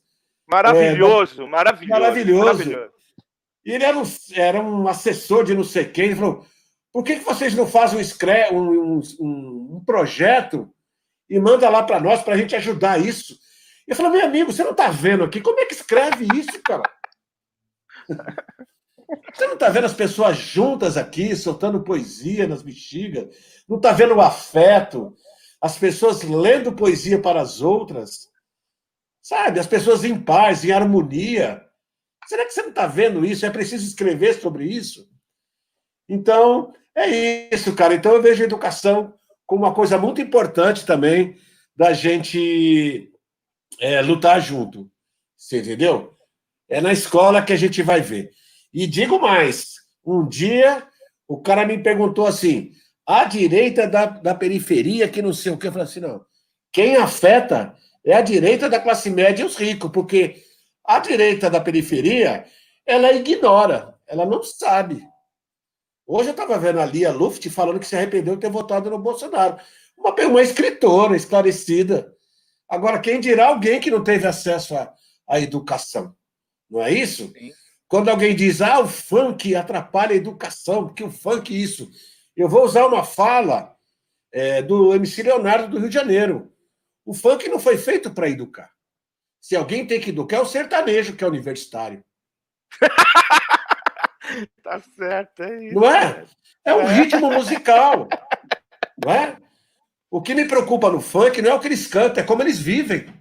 Maravilhoso, 0.49 1.43
é, 1.43 1.47
maravilhoso. 1.47 1.99
Maravilhoso. 1.99 2.91
E 3.65 3.72
ele 3.72 3.84
era 3.84 3.97
um, 3.97 4.03
era 4.34 4.61
um 4.61 4.88
assessor 4.88 5.43
de 5.43 5.53
não 5.53 5.63
sei 5.63 5.86
quem. 5.86 6.05
Ele 6.05 6.15
falou: 6.15 6.45
por 6.91 7.03
que, 7.03 7.18
que 7.18 7.26
vocês 7.26 7.53
não 7.53 7.68
fazem 7.68 7.99
um, 8.51 8.57
um, 8.57 9.01
um, 9.20 9.76
um 9.76 9.84
projeto 9.86 10.70
e 11.30 11.39
manda 11.39 11.70
lá 11.70 11.84
para 11.84 11.99
nós 11.99 12.24
para 12.24 12.34
a 12.34 12.38
gente 12.38 12.55
ajudar 12.55 12.99
isso? 12.99 13.38
Eu 13.88 13.95
falei, 13.95 14.11
meu 14.13 14.26
amigo, 14.26 14.51
você 14.51 14.63
não 14.63 14.72
está 14.72 14.89
vendo 14.89 15.24
aqui? 15.24 15.39
Como 15.39 15.59
é 15.59 15.65
que 15.65 15.74
escreve 15.74 16.28
isso, 16.36 16.61
cara? 16.63 16.84
Você 19.34 19.47
não 19.47 19.53
está 19.53 19.70
vendo 19.70 19.86
as 19.86 19.93
pessoas 19.93 20.38
juntas 20.38 20.97
aqui, 20.97 21.34
soltando 21.34 21.84
poesia 21.84 22.45
nas 22.45 22.61
bexigas? 22.61 23.28
Não 23.68 23.78
está 23.78 23.93
vendo 23.93 24.15
o 24.15 24.22
afeto? 24.22 25.15
As 25.68 25.78
pessoas 25.78 26.24
lendo 26.24 26.72
poesia 26.72 27.22
para 27.22 27.41
as 27.41 27.59
outras? 27.59 28.30
Sabe? 29.22 29.59
As 29.59 29.68
pessoas 29.68 30.05
em 30.05 30.18
paz, 30.18 30.63
em 30.63 30.72
harmonia. 30.72 31.61
Será 32.26 32.45
que 32.45 32.51
você 32.51 32.61
não 32.61 32.70
está 32.70 32.88
vendo 32.88 33.26
isso? 33.26 33.45
É 33.45 33.49
preciso 33.49 33.86
escrever 33.86 34.39
sobre 34.39 34.63
isso? 34.63 35.11
Então, 36.07 36.74
é 36.95 37.53
isso, 37.53 37.76
cara. 37.76 37.93
Então, 37.93 38.13
eu 38.13 38.22
vejo 38.22 38.41
a 38.41 38.45
educação 38.45 39.13
como 39.45 39.65
uma 39.65 39.74
coisa 39.74 39.97
muito 39.97 40.22
importante 40.22 40.86
também 40.86 41.38
da 41.76 41.91
gente 41.91 43.11
é, 43.78 44.01
lutar 44.01 44.39
junto. 44.39 44.89
Você 45.36 45.59
entendeu? 45.59 46.15
É 46.70 46.80
na 46.80 46.93
escola 46.93 47.43
que 47.43 47.51
a 47.51 47.57
gente 47.57 47.84
vai 47.84 47.99
ver. 47.99 48.32
E 48.74 48.88
digo 48.88 49.20
mais: 49.20 49.82
um 50.05 50.26
dia 50.26 50.88
o 51.28 51.41
cara 51.41 51.65
me 51.65 51.78
perguntou 51.78 52.26
assim, 52.26 52.72
a 53.08 53.24
direita 53.24 53.88
da, 53.88 54.05
da 54.05 54.36
periferia, 54.36 55.08
que 55.08 55.22
não 55.22 55.32
sei 55.32 55.53
o 55.53 55.58
que, 55.58 55.68
eu 55.68 55.72
falei 55.72 55.88
assim: 55.88 56.01
não. 56.01 56.26
Quem 56.74 56.97
afeta 56.97 57.74
é 58.05 58.14
a 58.14 58.22
direita 58.22 58.70
da 58.70 58.82
classe 58.82 59.10
média 59.10 59.43
e 59.43 59.45
os 59.45 59.55
ricos, 59.55 59.89
porque 59.89 60.43
a 60.84 60.99
direita 60.99 61.49
da 61.49 61.62
periferia 61.62 62.45
ela 62.86 63.12
ignora, 63.14 63.95
ela 64.05 64.26
não 64.26 64.43
sabe. 64.43 65.08
Hoje 66.05 66.30
eu 66.30 66.32
estava 66.32 66.58
vendo 66.58 66.80
a 66.80 66.86
Lia 66.86 67.12
Luft 67.12 67.49
falando 67.49 67.80
que 67.80 67.88
se 67.88 67.95
arrependeu 67.95 68.36
de 68.36 68.41
ter 68.41 68.49
votado 68.49 68.89
no 68.89 68.99
Bolsonaro. 68.99 69.58
Uma, 69.97 70.14
uma 70.26 70.41
escritora 70.41 71.16
esclarecida. 71.16 72.14
Agora, 72.70 72.99
quem 72.99 73.20
dirá 73.20 73.47
alguém 73.47 73.80
que 73.80 73.91
não 73.91 74.03
teve 74.03 74.26
acesso 74.26 74.76
à, 74.76 74.93
à 75.28 75.39
educação? 75.39 76.16
Não 76.70 76.82
é 76.82 76.93
isso? 76.93 77.32
Sim. 77.38 77.51
Quando 77.89 78.10
alguém 78.10 78.36
diz, 78.36 78.62
ah, 78.62 78.80
o 78.80 78.88
funk 78.88 79.55
atrapalha 79.55 80.12
a 80.12 80.18
educação, 80.18 80.86
porque 80.86 81.03
o 81.03 81.12
funk 81.12 81.62
isso. 81.62 81.89
Eu 82.38 82.48
vou 82.48 82.64
usar 82.64 82.86
uma 82.86 83.04
fala 83.04 83.76
é, 84.32 84.62
do 84.62 84.94
MC 84.94 85.24
Leonardo 85.24 85.70
do 85.70 85.80
Rio 85.80 85.90
de 85.90 85.96
Janeiro. 85.96 86.54
O 87.04 87.12
funk 87.12 87.50
não 87.50 87.60
foi 87.60 87.80
feito 87.80 88.12
para 88.12 88.30
educar. 88.30 88.72
Se 89.42 89.56
alguém 89.56 89.88
tem 89.88 90.00
que 90.00 90.12
educar, 90.12 90.38
é 90.38 90.42
o 90.42 90.46
sertanejo, 90.46 91.16
que 91.16 91.24
é 91.24 91.28
universitário. 91.28 92.06
tá 94.62 94.80
certo, 94.96 95.42
é 95.42 95.66
isso. 95.66 95.76
Não 95.76 95.90
é? 95.90 96.26
É 96.64 96.76
um 96.76 96.82
é. 96.82 96.94
ritmo 96.94 97.32
musical. 97.32 98.08
Não 99.04 99.12
é? 99.12 99.38
O 100.12 100.22
que 100.22 100.36
me 100.36 100.46
preocupa 100.46 100.92
no 100.92 101.02
funk 101.02 101.42
não 101.42 101.52
é 101.52 101.54
o 101.56 101.60
que 101.60 101.68
eles 101.68 101.88
cantam, 101.88 102.24
é 102.24 102.28
como 102.28 102.44
eles 102.44 102.60
vivem. 102.60 103.12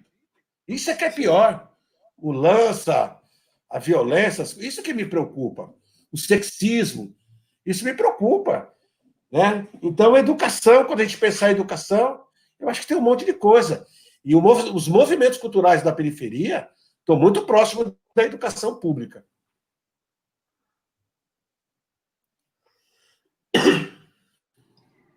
Isso 0.69 0.91
é 0.91 0.95
que 0.95 1.05
é 1.05 1.11
pior. 1.11 1.73
O 2.19 2.33
lança, 2.33 3.19
a 3.71 3.79
violência, 3.79 4.43
isso 4.43 4.83
que 4.83 4.93
me 4.93 5.07
preocupa. 5.07 5.75
O 6.13 6.19
sexismo, 6.19 7.17
isso 7.65 7.83
me 7.83 7.95
preocupa. 7.95 8.76
Né? 9.31 9.67
Então, 9.83 10.15
a 10.15 10.21
educação, 10.21 10.85
quando 10.85 11.01
a 11.01 11.05
gente 11.05 11.19
pensar 11.19 11.49
em 11.49 11.53
educação, 11.53 12.23
eu 12.59 12.69
acho 12.69 12.81
que 12.81 12.87
tem 12.87 12.97
um 12.97 13.03
monte 13.03 13.25
de 13.25 13.33
coisa. 13.33 13.87
E 14.25 14.35
o, 14.35 14.45
os 14.45 14.89
movimentos 14.89 15.39
culturais 15.39 15.83
da 15.83 15.93
periferia 15.93 16.69
estão 17.01 17.17
muito 17.17 17.45
próximos 17.47 17.93
da 18.15 18.25
educação 18.25 18.81
pública. 18.81 19.25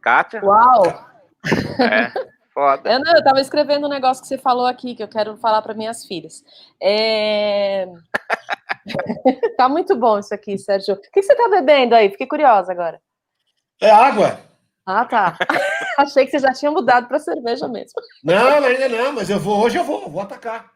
Kátia? 0.01 0.43
Uau! 0.43 0.83
É. 1.79 2.11
Foda. 2.53 2.91
Eu, 2.91 2.99
não, 2.99 3.15
eu 3.15 3.23
tava 3.23 3.39
escrevendo 3.39 3.85
um 3.85 3.89
negócio 3.89 4.21
que 4.21 4.27
você 4.27 4.37
falou 4.37 4.65
aqui, 4.65 4.95
que 4.95 5.03
eu 5.03 5.07
quero 5.07 5.37
falar 5.37 5.61
para 5.61 5.73
minhas 5.73 6.05
filhas. 6.05 6.43
É... 6.81 7.87
tá 9.55 9.69
muito 9.69 9.95
bom 9.95 10.19
isso 10.19 10.33
aqui, 10.33 10.57
Sérgio. 10.57 10.95
O 10.95 10.99
que 10.99 11.21
você 11.21 11.35
tá 11.35 11.47
bebendo 11.47 11.95
aí? 11.95 12.09
Fiquei 12.09 12.27
curiosa 12.27 12.71
agora. 12.71 12.99
É 13.81 13.89
água. 13.89 14.39
Ah, 14.85 15.05
tá. 15.05 15.37
Achei 15.97 16.25
que 16.25 16.31
você 16.31 16.39
já 16.39 16.53
tinha 16.53 16.71
mudado 16.71 17.07
para 17.07 17.19
cerveja 17.19 17.67
mesmo. 17.67 18.01
Não, 18.23 18.63
ainda 18.63 18.89
não, 18.89 19.13
mas 19.13 19.29
eu 19.29 19.39
vou 19.39 19.63
hoje 19.63 19.77
eu 19.77 19.83
vou, 19.83 20.09
vou 20.09 20.21
atacar. 20.21 20.71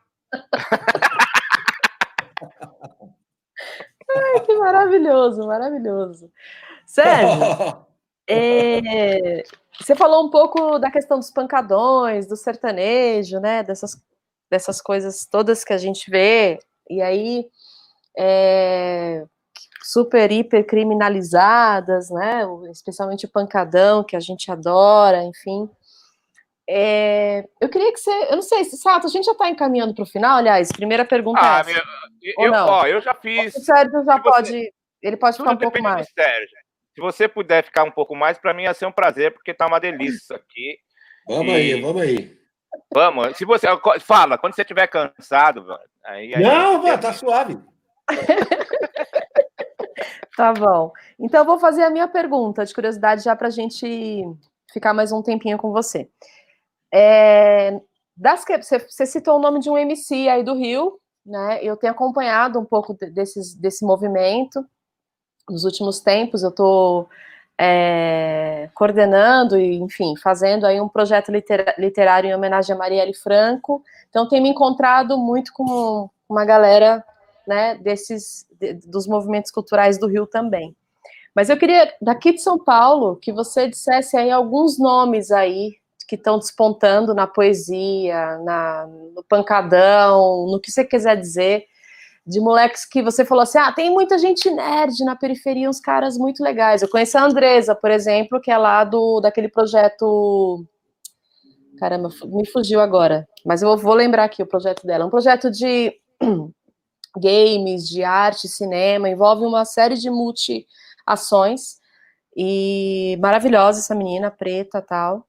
Ai, 4.15 4.39
que 4.45 4.55
maravilhoso, 4.55 5.47
maravilhoso. 5.47 6.31
Sérgio, 6.85 7.85
é, 8.29 9.43
você 9.79 9.95
falou 9.95 10.27
um 10.27 10.29
pouco 10.29 10.77
da 10.77 10.91
questão 10.91 11.17
dos 11.17 11.31
pancadões, 11.31 12.27
do 12.27 12.35
sertanejo, 12.35 13.39
né? 13.39 13.63
Dessas, 13.63 13.99
dessas 14.49 14.81
coisas 14.81 15.25
todas 15.25 15.63
que 15.63 15.73
a 15.73 15.77
gente 15.77 16.09
vê. 16.11 16.59
E 16.89 17.01
aí, 17.01 17.47
é, 18.17 19.25
super, 19.83 20.31
hiper 20.31 20.65
criminalizadas, 20.65 22.09
né? 22.09 22.43
Especialmente 22.71 23.25
o 23.25 23.29
pancadão, 23.29 24.03
que 24.03 24.15
a 24.15 24.19
gente 24.19 24.49
adora, 24.49 25.23
enfim. 25.23 25.69
É, 26.67 27.45
eu 27.59 27.67
queria 27.67 27.91
que 27.91 27.99
você. 27.99 28.11
Eu 28.29 28.37
não 28.37 28.41
sei, 28.41 28.63
Sato, 28.63 29.05
a 29.05 29.09
gente 29.09 29.25
já 29.25 29.33
está 29.33 29.49
encaminhando 29.49 29.93
para 29.93 30.03
o 30.03 30.07
final, 30.07 30.37
aliás, 30.37 30.71
primeira 30.71 31.03
pergunta 31.03 31.41
é 31.41 31.43
ah, 31.43 31.57
é 31.57 31.59
essa. 31.59 31.83
Minha, 32.21 32.33
eu, 32.39 32.53
ó, 32.53 32.87
eu 32.87 33.01
já 33.01 33.13
fiz. 33.13 33.53
O 33.55 33.59
Sérgio 33.59 34.03
já 34.05 34.17
pode. 34.19 34.51
Você, 34.51 34.73
ele 35.01 35.17
pode 35.17 35.37
ficar 35.37 35.51
um 35.51 35.57
pouco 35.57 35.81
mais. 35.81 36.07
Sérgio. 36.17 36.57
Se 36.95 37.01
você 37.01 37.27
puder 37.27 37.65
ficar 37.65 37.83
um 37.83 37.91
pouco 37.91 38.15
mais, 38.15 38.37
para 38.37 38.53
mim 38.53 38.63
ia 38.63 38.73
ser 38.73 38.85
um 38.85 38.91
prazer, 38.91 39.33
porque 39.33 39.53
tá 39.53 39.67
uma 39.67 39.79
delícia 39.79 40.37
aqui. 40.37 40.77
Vamos 41.27 41.51
e... 41.51 41.55
aí, 41.55 41.81
vamos 41.81 42.01
aí. 42.01 42.37
Vamos. 42.93 43.37
Se 43.37 43.45
você 43.45 43.67
fala, 43.99 44.37
quando 44.37 44.55
você 44.55 44.61
estiver 44.61 44.87
cansado, 44.87 45.65
aí, 46.05 46.33
aí 46.33 46.43
não, 46.43 46.81
vai, 46.81 46.97
tá 46.97 47.11
suave. 47.11 47.57
tá 50.35 50.53
bom. 50.53 50.91
Então 51.19 51.41
eu 51.41 51.45
vou 51.45 51.59
fazer 51.59 51.83
a 51.83 51.89
minha 51.89 52.07
pergunta 52.07 52.65
de 52.65 52.73
curiosidade 52.73 53.23
já 53.23 53.35
para 53.35 53.47
a 53.47 53.51
gente 53.51 54.23
ficar 54.71 54.93
mais 54.93 55.11
um 55.11 55.21
tempinho 55.21 55.57
com 55.57 55.71
você. 55.71 56.09
É, 56.93 57.79
das 58.15 58.45
que 58.45 58.57
você, 58.57 58.79
você, 58.79 59.05
citou 59.05 59.37
o 59.37 59.41
nome 59.41 59.59
de 59.59 59.69
um 59.69 59.77
MC 59.77 60.27
aí 60.29 60.43
do 60.43 60.53
Rio, 60.53 60.99
né? 61.25 61.59
Eu 61.63 61.77
tenho 61.77 61.93
acompanhado 61.93 62.59
um 62.59 62.65
pouco 62.65 62.93
desses, 62.93 63.55
desse 63.55 63.85
movimento 63.85 64.65
nos 65.49 65.63
últimos 65.63 65.99
tempos. 65.99 66.43
Eu 66.43 66.49
estou 66.49 67.09
é, 67.59 68.69
coordenando 68.73 69.57
e, 69.57 69.75
enfim, 69.77 70.15
fazendo 70.17 70.65
aí 70.65 70.79
um 70.79 70.89
projeto 70.89 71.31
literário 71.77 72.29
em 72.29 72.35
homenagem 72.35 72.75
a 72.75 72.77
Marielle 72.77 73.13
Franco. 73.13 73.83
Então, 74.09 74.27
tenho 74.27 74.43
me 74.43 74.49
encontrado 74.49 75.17
muito 75.17 75.51
com 75.53 76.09
uma 76.29 76.45
galera, 76.45 77.03
né, 77.47 77.75
desses 77.75 78.45
de, 78.59 78.73
dos 78.73 79.07
movimentos 79.07 79.51
culturais 79.51 79.97
do 79.97 80.07
Rio 80.07 80.25
também. 80.25 80.75
Mas 81.35 81.49
eu 81.49 81.57
queria, 81.57 81.91
daqui 82.01 82.33
de 82.33 82.41
São 82.41 82.59
Paulo, 82.59 83.15
que 83.15 83.31
você 83.31 83.67
dissesse 83.67 84.15
aí 84.15 84.29
alguns 84.29 84.77
nomes 84.77 85.31
aí 85.31 85.71
que 86.07 86.15
estão 86.15 86.37
despontando 86.37 87.13
na 87.13 87.25
poesia, 87.25 88.37
na, 88.39 88.87
no 89.15 89.23
pancadão, 89.23 90.45
no 90.47 90.59
que 90.59 90.71
você 90.71 90.83
quiser 90.83 91.17
dizer, 91.19 91.65
de 92.25 92.39
moleques 92.39 92.85
que 92.85 93.01
você 93.01 93.25
falou 93.25 93.41
assim: 93.41 93.57
ah, 93.57 93.71
tem 93.71 93.91
muita 93.91 94.17
gente 94.17 94.49
nerd 94.49 95.03
na 95.03 95.15
periferia, 95.15 95.69
uns 95.69 95.79
caras 95.79 96.17
muito 96.17 96.43
legais. 96.43 96.81
Eu 96.81 96.89
conheço 96.89 97.17
a 97.17 97.23
Andresa, 97.23 97.75
por 97.75 97.89
exemplo, 97.89 98.39
que 98.39 98.51
é 98.51 98.57
lá 98.57 98.83
do 98.83 99.19
daquele 99.21 99.49
projeto. 99.49 100.65
Caramba, 101.79 102.09
me 102.25 102.45
fugiu 102.45 102.79
agora, 102.79 103.27
mas 103.45 103.61
eu 103.61 103.75
vou 103.75 103.93
lembrar 103.93 104.25
aqui 104.25 104.41
o 104.43 104.47
projeto 104.47 104.85
dela. 104.85 105.05
Um 105.05 105.09
projeto 105.09 105.49
de 105.49 105.93
games, 107.17 107.87
de 107.87 108.03
arte, 108.03 108.47
cinema, 108.47 109.09
envolve 109.09 109.45
uma 109.45 109.65
série 109.65 109.95
de 109.95 110.09
multi-ações. 110.09 111.81
E 112.35 113.17
maravilhosa 113.21 113.79
essa 113.79 113.95
menina, 113.95 114.31
preta 114.31 114.81
tal. 114.81 115.27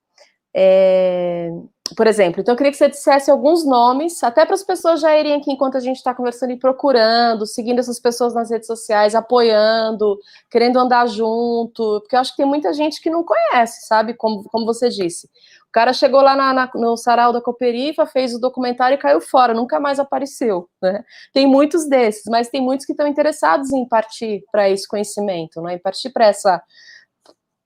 É, 0.56 1.50
por 1.96 2.06
exemplo, 2.06 2.40
então 2.40 2.54
eu 2.54 2.56
queria 2.56 2.72
que 2.72 2.78
você 2.78 2.88
dissesse 2.88 3.30
alguns 3.30 3.64
nomes, 3.66 4.22
até 4.22 4.46
para 4.46 4.54
as 4.54 4.62
pessoas 4.62 5.00
já 5.00 5.18
irem 5.18 5.34
aqui 5.34 5.52
enquanto 5.52 5.76
a 5.76 5.80
gente 5.80 5.96
está 5.96 6.14
conversando 6.14 6.52
e 6.52 6.58
procurando, 6.58 7.46
seguindo 7.46 7.78
essas 7.78 8.00
pessoas 8.00 8.32
nas 8.34 8.50
redes 8.50 8.66
sociais, 8.66 9.14
apoiando, 9.14 10.18
querendo 10.50 10.78
andar 10.78 11.06
junto, 11.06 12.00
porque 12.00 12.16
eu 12.16 12.20
acho 12.20 12.30
que 12.30 12.38
tem 12.38 12.46
muita 12.46 12.72
gente 12.72 13.02
que 13.02 13.10
não 13.10 13.22
conhece, 13.22 13.86
sabe? 13.86 14.14
Como, 14.14 14.44
como 14.44 14.64
você 14.64 14.88
disse. 14.88 15.28
Cara 15.74 15.92
chegou 15.92 16.20
lá 16.20 16.36
na, 16.36 16.54
na, 16.54 16.70
no 16.76 16.96
sarau 16.96 17.32
da 17.32 17.40
Cooperifa, 17.40 18.06
fez 18.06 18.32
o 18.32 18.38
documentário 18.38 18.94
e 18.94 18.98
caiu 18.98 19.20
fora, 19.20 19.52
nunca 19.52 19.80
mais 19.80 19.98
apareceu. 19.98 20.70
Né? 20.80 21.02
Tem 21.32 21.48
muitos 21.48 21.88
desses, 21.88 22.22
mas 22.28 22.48
tem 22.48 22.62
muitos 22.62 22.86
que 22.86 22.92
estão 22.92 23.08
interessados 23.08 23.72
em 23.72 23.84
partir 23.84 24.44
para 24.52 24.70
esse 24.70 24.86
conhecimento, 24.86 25.60
né? 25.60 25.74
em 25.74 25.78
partir 25.78 26.10
para 26.10 26.26
essa 26.26 26.62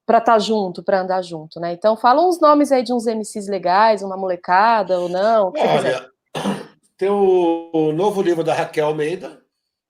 para 0.06 0.18
estar 0.20 0.32
tá 0.32 0.38
junto, 0.38 0.82
para 0.82 1.02
andar 1.02 1.20
junto, 1.20 1.61
né? 1.61 1.74
Então, 1.74 1.94
fala 1.94 2.26
uns 2.26 2.40
nomes 2.40 2.72
aí 2.72 2.82
de 2.82 2.94
uns 2.94 3.04
MCs 3.04 3.46
legais, 3.46 4.02
uma 4.02 4.16
molecada 4.16 4.98
ou 4.98 5.06
não. 5.11 5.52
Olha, 5.54 6.11
tem 6.96 7.11
o, 7.11 7.68
o, 7.74 7.92
novo 7.92 8.22
livro 8.22 8.42
da 8.42 8.54
Raquel 8.54 8.86
Almeida, 8.86 9.38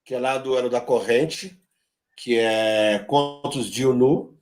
que 0.04 0.16
é 0.16 0.18
lá 0.18 0.36
do 0.36 0.56
Ano 0.56 0.68
da 0.68 0.80
Corrente, 0.80 1.56
que 2.16 2.36
é 2.36 2.98
Contos 3.06 3.70
de 3.70 3.86
Unu. 3.86 4.36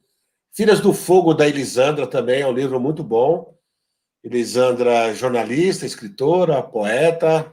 Filhas 0.50 0.80
do 0.80 0.94
Fogo, 0.94 1.34
da 1.34 1.46
Elisandra, 1.46 2.06
também 2.06 2.40
é 2.40 2.46
um 2.46 2.52
livro 2.52 2.80
muito 2.80 3.04
bom. 3.04 3.55
Elisandra, 4.26 5.14
jornalista, 5.14 5.86
escritora, 5.86 6.60
poeta. 6.60 7.52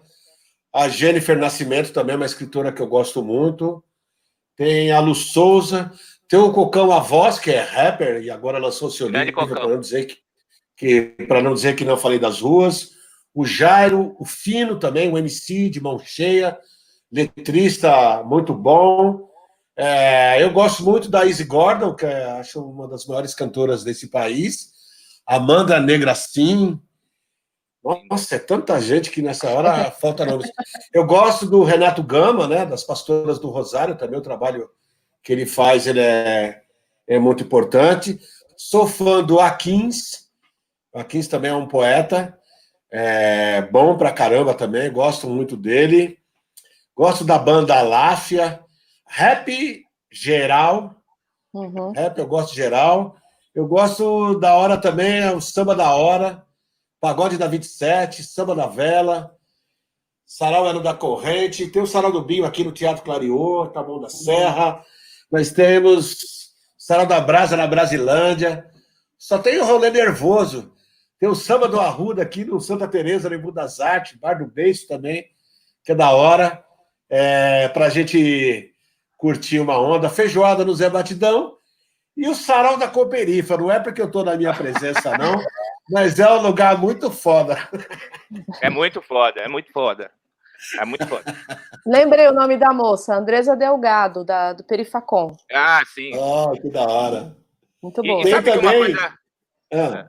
A 0.73 0.89
Jennifer 0.89 1.37
Nascimento, 1.37 1.93
também 1.93 2.13
é 2.13 2.15
uma 2.15 2.25
escritora 2.25 2.71
que 2.71 2.81
eu 2.81 2.87
gosto 2.87 3.23
muito. 3.23 3.83
Tem 4.57 4.91
a 4.91 4.99
Lu 4.99 5.13
Souza, 5.13 5.91
tem 6.27 6.39
o 6.39 6.51
Cocão 6.51 6.91
A 6.91 6.99
Voz, 6.99 7.37
que 7.37 7.51
é 7.51 7.61
rapper, 7.61 8.23
e 8.23 8.31
agora 8.31 8.57
lançou 8.57 8.89
seu 8.89 9.07
livro, 9.07 9.47
para 9.47 9.67
não 9.67 9.79
dizer 9.79 10.05
que, 10.05 10.17
que 10.75 11.25
para 11.27 11.43
não 11.43 11.53
dizer 11.53 11.75
que 11.75 11.85
não 11.85 11.95
falei 11.95 12.17
das 12.17 12.41
ruas. 12.41 12.93
O 13.35 13.45
Jairo, 13.45 14.15
o 14.17 14.25
Fino 14.25 14.79
também, 14.79 15.11
o 15.11 15.17
MC 15.17 15.69
de 15.69 15.79
mão 15.79 15.99
cheia, 15.99 16.57
letrista 17.11 18.23
muito 18.23 18.51
bom. 18.51 19.29
É, 19.77 20.41
eu 20.41 20.51
gosto 20.51 20.83
muito 20.83 21.07
da 21.07 21.23
Izzy 21.23 21.43
Gordon, 21.43 21.93
que 21.93 22.05
é, 22.05 22.31
acho 22.31 22.63
uma 22.63 22.87
das 22.87 23.05
maiores 23.05 23.35
cantoras 23.35 23.83
desse 23.83 24.07
país. 24.07 24.72
Amanda 25.25 25.79
Negracin. 25.79 26.79
Nossa, 28.09 28.35
é 28.35 28.39
tanta 28.39 28.79
gente 28.79 29.11
que 29.11 29.21
nessa 29.21 29.49
hora 29.49 29.91
falta 29.99 30.25
nomes. 30.25 30.49
Eu 30.93 31.05
gosto 31.05 31.45
do 31.45 31.63
Renato 31.63 32.01
Gama, 32.01 32.47
né, 32.47 32.65
das 32.65 32.83
Pastoras 32.83 33.39
do 33.39 33.49
Rosário, 33.49 33.97
também 33.97 34.17
o 34.17 34.23
trabalho 34.23 34.69
que 35.21 35.31
ele 35.31 35.45
faz 35.45 35.87
ele 35.87 35.99
é, 35.99 36.61
é 37.07 37.19
muito 37.19 37.43
importante. 37.43 38.19
Sou 38.57 38.87
fã 38.87 39.23
do 39.23 39.39
Aquins. 39.39 40.29
O 40.93 40.99
Aquins 40.99 41.27
também 41.27 41.51
é 41.51 41.55
um 41.55 41.67
poeta. 41.67 42.37
É 42.91 43.61
bom 43.63 43.97
pra 43.97 44.11
caramba 44.11 44.53
também, 44.53 44.91
gosto 44.91 45.27
muito 45.27 45.57
dele. 45.57 46.19
Gosto 46.95 47.25
da 47.25 47.39
banda 47.39 47.81
Láfia. 47.81 48.63
Rap 49.07 49.83
geral. 50.11 50.95
Uhum. 51.53 51.91
Rap 51.91 52.17
eu 52.17 52.27
gosto 52.27 52.53
geral. 52.53 53.15
Eu 53.53 53.67
gosto 53.67 54.39
da 54.39 54.55
hora 54.55 54.77
também, 54.77 55.19
é 55.19 55.31
o 55.31 55.39
samba 55.39 55.75
da 55.75 55.93
hora. 55.93 56.43
Pagode 56.99 57.37
da 57.37 57.47
27, 57.47 58.23
samba 58.23 58.55
da 58.55 58.65
vela. 58.65 59.37
Sarau 60.25 60.65
Ano 60.65 60.81
da 60.81 60.95
Corrente. 60.95 61.67
Tem 61.67 61.79
o 61.79 61.85
Sarau 61.85 62.11
do 62.11 62.23
Binho 62.23 62.45
aqui 62.45 62.63
no 62.63 62.71
Teatro 62.71 63.03
Clariô, 63.03 63.67
Taboão 63.67 64.01
da 64.01 64.09
Serra. 64.09 64.83
Nós 65.31 65.51
temos 65.51 66.53
Sala 66.75 67.05
da 67.05 67.21
Brasa 67.21 67.55
na 67.55 67.67
Brasilândia. 67.67 68.65
Só 69.19 69.37
tem 69.37 69.59
o 69.59 69.65
rolê 69.65 69.91
nervoso. 69.91 70.73
Tem 71.19 71.29
o 71.29 71.35
samba 71.35 71.67
do 71.67 71.79
Arruda 71.79 72.23
aqui 72.23 72.43
no 72.43 72.59
Santa 72.59 72.87
Teresa, 72.87 73.29
no 73.29 73.35
Embu 73.35 73.51
das 73.51 73.79
Artes, 73.79 74.17
Bar 74.17 74.39
do 74.39 74.47
Beijo 74.47 74.87
também, 74.87 75.27
que 75.83 75.91
é 75.91 75.95
da 75.95 76.09
hora. 76.09 76.65
É, 77.07 77.67
para 77.67 77.85
a 77.85 77.89
gente 77.89 78.73
curtir 79.15 79.59
uma 79.59 79.79
onda. 79.79 80.09
Feijoada 80.09 80.65
no 80.65 80.73
Zé 80.73 80.89
Batidão. 80.89 81.57
E 82.15 82.27
o 82.27 82.35
Sarau 82.35 82.77
da 82.77 82.87
Cooperifa. 82.87 83.57
Não 83.57 83.71
é 83.71 83.79
porque 83.79 84.01
eu 84.01 84.05
estou 84.05 84.23
na 84.23 84.35
minha 84.35 84.53
presença, 84.53 85.17
não, 85.17 85.43
mas 85.89 86.19
é 86.19 86.29
um 86.31 86.41
lugar 86.41 86.77
muito 86.77 87.09
foda. 87.11 87.57
É 88.61 88.69
muito 88.69 89.01
foda, 89.01 89.41
é 89.41 89.47
muito 89.47 89.71
foda. 89.71 90.11
É 90.79 90.85
muito 90.85 91.05
foda. 91.07 91.35
Lembrei 91.85 92.27
o 92.27 92.33
nome 92.33 92.55
da 92.57 92.73
moça, 92.73 93.15
Andresa 93.15 93.55
Delgado, 93.55 94.23
da, 94.23 94.53
do 94.53 94.63
Perifacom. 94.63 95.35
Ah, 95.51 95.81
sim. 95.85 96.11
Oh, 96.15 96.51
que 96.51 96.69
da 96.69 96.83
hora. 96.83 97.35
Muito 97.81 98.01
bom. 98.01 98.21
E, 98.21 98.27
e 98.27 98.31
sabe 98.31 98.51
também... 98.51 98.69
uma 98.69 98.85
coisa... 98.85 99.19
Ah. 99.73 100.07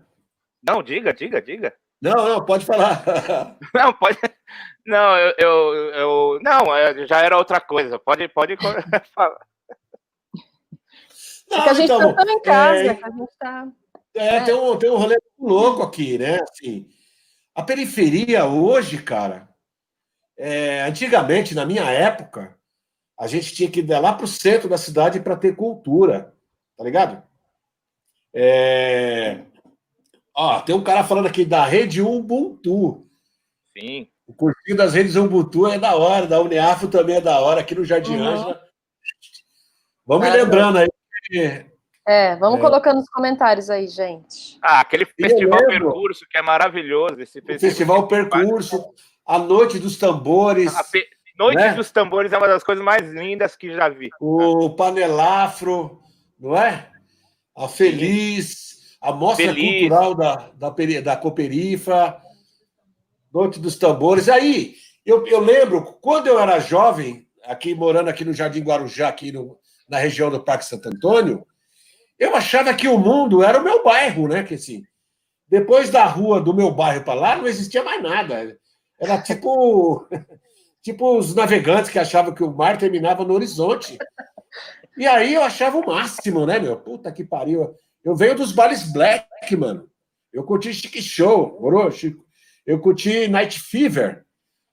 Não, 0.62 0.82
diga, 0.82 1.12
diga, 1.12 1.42
diga. 1.42 1.74
Não, 2.00 2.28
não, 2.28 2.44
pode 2.44 2.64
falar. 2.64 3.02
não, 3.74 3.92
pode. 3.94 4.18
Não, 4.86 5.16
eu, 5.16 5.34
eu, 5.38 5.74
eu, 5.94 6.38
não, 6.42 6.76
é, 6.76 7.06
já 7.06 7.20
era 7.20 7.36
outra 7.36 7.60
coisa. 7.60 7.98
Pode, 7.98 8.28
pode 8.28 8.56
falar. 9.14 9.40
Não, 11.54 11.62
Porque 11.62 11.70
a 11.70 11.74
gente 11.74 11.84
então, 11.84 12.14
tá 12.14 12.32
em 12.32 12.42
casa, 12.42 12.78
é, 12.78 12.98
a 13.02 13.10
gente 13.10 13.30
tá. 13.38 13.68
É, 14.14 14.36
é, 14.36 14.40
Tem, 14.44 14.54
um, 14.54 14.76
tem 14.76 14.90
um 14.90 14.96
rolê 14.96 15.16
louco 15.38 15.82
aqui, 15.82 16.18
né? 16.18 16.40
Assim, 16.42 16.86
a 17.54 17.62
periferia 17.62 18.44
hoje, 18.44 19.02
cara, 19.02 19.48
é, 20.36 20.82
antigamente, 20.82 21.54
na 21.54 21.64
minha 21.64 21.84
época, 21.84 22.56
a 23.18 23.26
gente 23.26 23.54
tinha 23.54 23.70
que 23.70 23.80
ir 23.80 24.00
lá 24.00 24.12
para 24.12 24.24
o 24.24 24.28
centro 24.28 24.68
da 24.68 24.76
cidade 24.76 25.20
para 25.20 25.36
ter 25.36 25.54
cultura, 25.54 26.34
tá 26.76 26.82
ligado? 26.82 27.22
É... 28.34 29.42
Ó, 30.36 30.60
tem 30.60 30.74
um 30.74 30.82
cara 30.82 31.04
falando 31.04 31.26
aqui 31.26 31.44
da 31.44 31.64
rede 31.64 32.02
Ubuntu. 32.02 33.06
Sim. 33.78 34.08
O 34.26 34.34
cursinho 34.34 34.76
das 34.76 34.94
redes 34.94 35.14
Ubuntu 35.14 35.68
é 35.68 35.78
da 35.78 35.94
hora, 35.94 36.26
da 36.26 36.40
Uniafo 36.40 36.88
também 36.88 37.16
é 37.16 37.20
da 37.20 37.38
hora, 37.40 37.60
aqui 37.60 37.74
no 37.74 37.84
Jardim 37.84 38.16
uhum. 38.16 38.26
Ângela. 38.26 38.60
Vamos 40.04 40.28
me 40.28 40.36
lembrando 40.36 40.78
aí. 40.78 40.88
É, 42.06 42.36
vamos 42.36 42.58
é. 42.58 42.62
colocando 42.62 42.96
nos 42.96 43.08
comentários 43.08 43.70
aí, 43.70 43.88
gente. 43.88 44.58
Ah, 44.62 44.80
aquele 44.80 45.06
festival 45.06 45.64
Percurso 45.66 46.26
que 46.28 46.36
é 46.36 46.42
maravilhoso. 46.42 47.20
Esse 47.20 47.40
festival, 47.40 47.58
festival 47.58 48.08
Percurso 48.08 48.94
a 49.26 49.38
Noite 49.38 49.78
dos 49.78 49.96
Tambores. 49.96 50.74
Ah, 50.74 50.84
pe 50.84 51.02
Noite 51.36 51.56
né? 51.56 51.74
dos 51.74 51.90
Tambores 51.90 52.32
é 52.32 52.38
uma 52.38 52.46
das 52.46 52.62
coisas 52.62 52.84
mais 52.84 53.10
lindas 53.10 53.56
que 53.56 53.72
já 53.72 53.88
vi. 53.88 54.10
O 54.20 54.70
Panelafro, 54.70 56.00
não 56.38 56.56
é? 56.56 56.88
A 57.56 57.66
Feliz, 57.66 58.96
a 59.00 59.12
Mostra 59.12 59.46
Feliz. 59.46 59.88
Cultural 59.88 60.14
da, 60.14 60.50
da, 60.54 61.00
da 61.02 61.16
Coperifa, 61.16 62.20
Noite 63.32 63.58
dos 63.58 63.76
Tambores. 63.76 64.28
Aí, 64.28 64.76
eu, 65.04 65.26
eu 65.26 65.40
lembro, 65.40 65.82
quando 66.00 66.28
eu 66.28 66.38
era 66.38 66.60
jovem, 66.60 67.26
aqui 67.44 67.74
morando 67.74 68.08
aqui 68.08 68.24
no 68.24 68.32
Jardim 68.32 68.60
Guarujá, 68.60 69.08
aqui 69.08 69.32
no, 69.32 69.58
na 69.88 69.98
região 69.98 70.30
do 70.30 70.42
Parque 70.42 70.64
Santo 70.64 70.88
Antônio, 70.88 71.46
eu 72.18 72.34
achava 72.34 72.74
que 72.74 72.88
o 72.88 72.98
mundo 72.98 73.42
era 73.42 73.60
o 73.60 73.64
meu 73.64 73.82
bairro, 73.82 74.28
né? 74.28 74.42
Que 74.42 74.54
assim, 74.54 74.82
depois 75.48 75.90
da 75.90 76.04
rua 76.04 76.40
do 76.40 76.54
meu 76.54 76.70
bairro 76.70 77.04
para 77.04 77.14
lá, 77.14 77.36
não 77.36 77.46
existia 77.46 77.82
mais 77.82 78.02
nada. 78.02 78.58
Era 78.98 79.20
tipo 79.20 80.06
Tipo 80.84 81.16
os 81.16 81.34
navegantes 81.34 81.90
que 81.90 81.98
achavam 81.98 82.34
que 82.34 82.44
o 82.44 82.54
mar 82.54 82.76
terminava 82.76 83.24
no 83.24 83.32
horizonte. 83.32 83.96
E 84.98 85.06
aí 85.06 85.32
eu 85.32 85.42
achava 85.42 85.78
o 85.78 85.86
máximo, 85.86 86.44
né, 86.44 86.58
meu? 86.58 86.76
Puta 86.76 87.10
que 87.10 87.24
pariu. 87.24 87.74
Eu 88.04 88.14
venho 88.14 88.34
dos 88.34 88.52
bares 88.52 88.92
black, 88.92 89.56
mano. 89.56 89.88
Eu 90.30 90.44
curti 90.44 90.74
Chic 90.74 91.00
Show, 91.00 91.58
morou, 91.58 91.90
Chico? 91.90 92.22
Eu 92.66 92.78
curti 92.78 93.26
Night 93.28 93.58
Fever. 93.58 94.23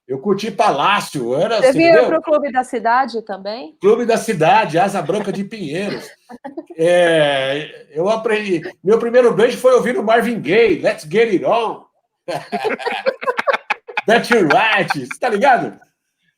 Eu 0.06 0.18
curti 0.18 0.50
Palácio. 0.50 1.34
Era, 1.34 1.58
Você 1.58 1.68
assim, 1.68 1.78
veio 1.78 2.06
para 2.06 2.18
o 2.18 2.22
Clube 2.22 2.50
da 2.50 2.64
Cidade 2.64 3.22
também? 3.22 3.76
Clube 3.80 4.04
da 4.04 4.16
Cidade, 4.16 4.78
Asa 4.78 5.00
Branca 5.00 5.32
de 5.32 5.44
Pinheiros. 5.44 6.08
é, 6.76 7.88
eu 7.90 8.08
aprendi. 8.08 8.62
Meu 8.82 8.98
primeiro 8.98 9.32
beijo 9.32 9.58
foi 9.58 9.74
ouvir 9.74 9.96
o 9.96 10.02
Marvin 10.02 10.40
Gaye, 10.40 10.80
Let's 10.80 11.04
Get 11.04 11.28
It 11.30 11.44
On. 11.44 11.84
That's 14.06 14.30
right. 14.30 15.06
Você 15.06 15.18
tá 15.18 15.28
ligado? 15.28 15.80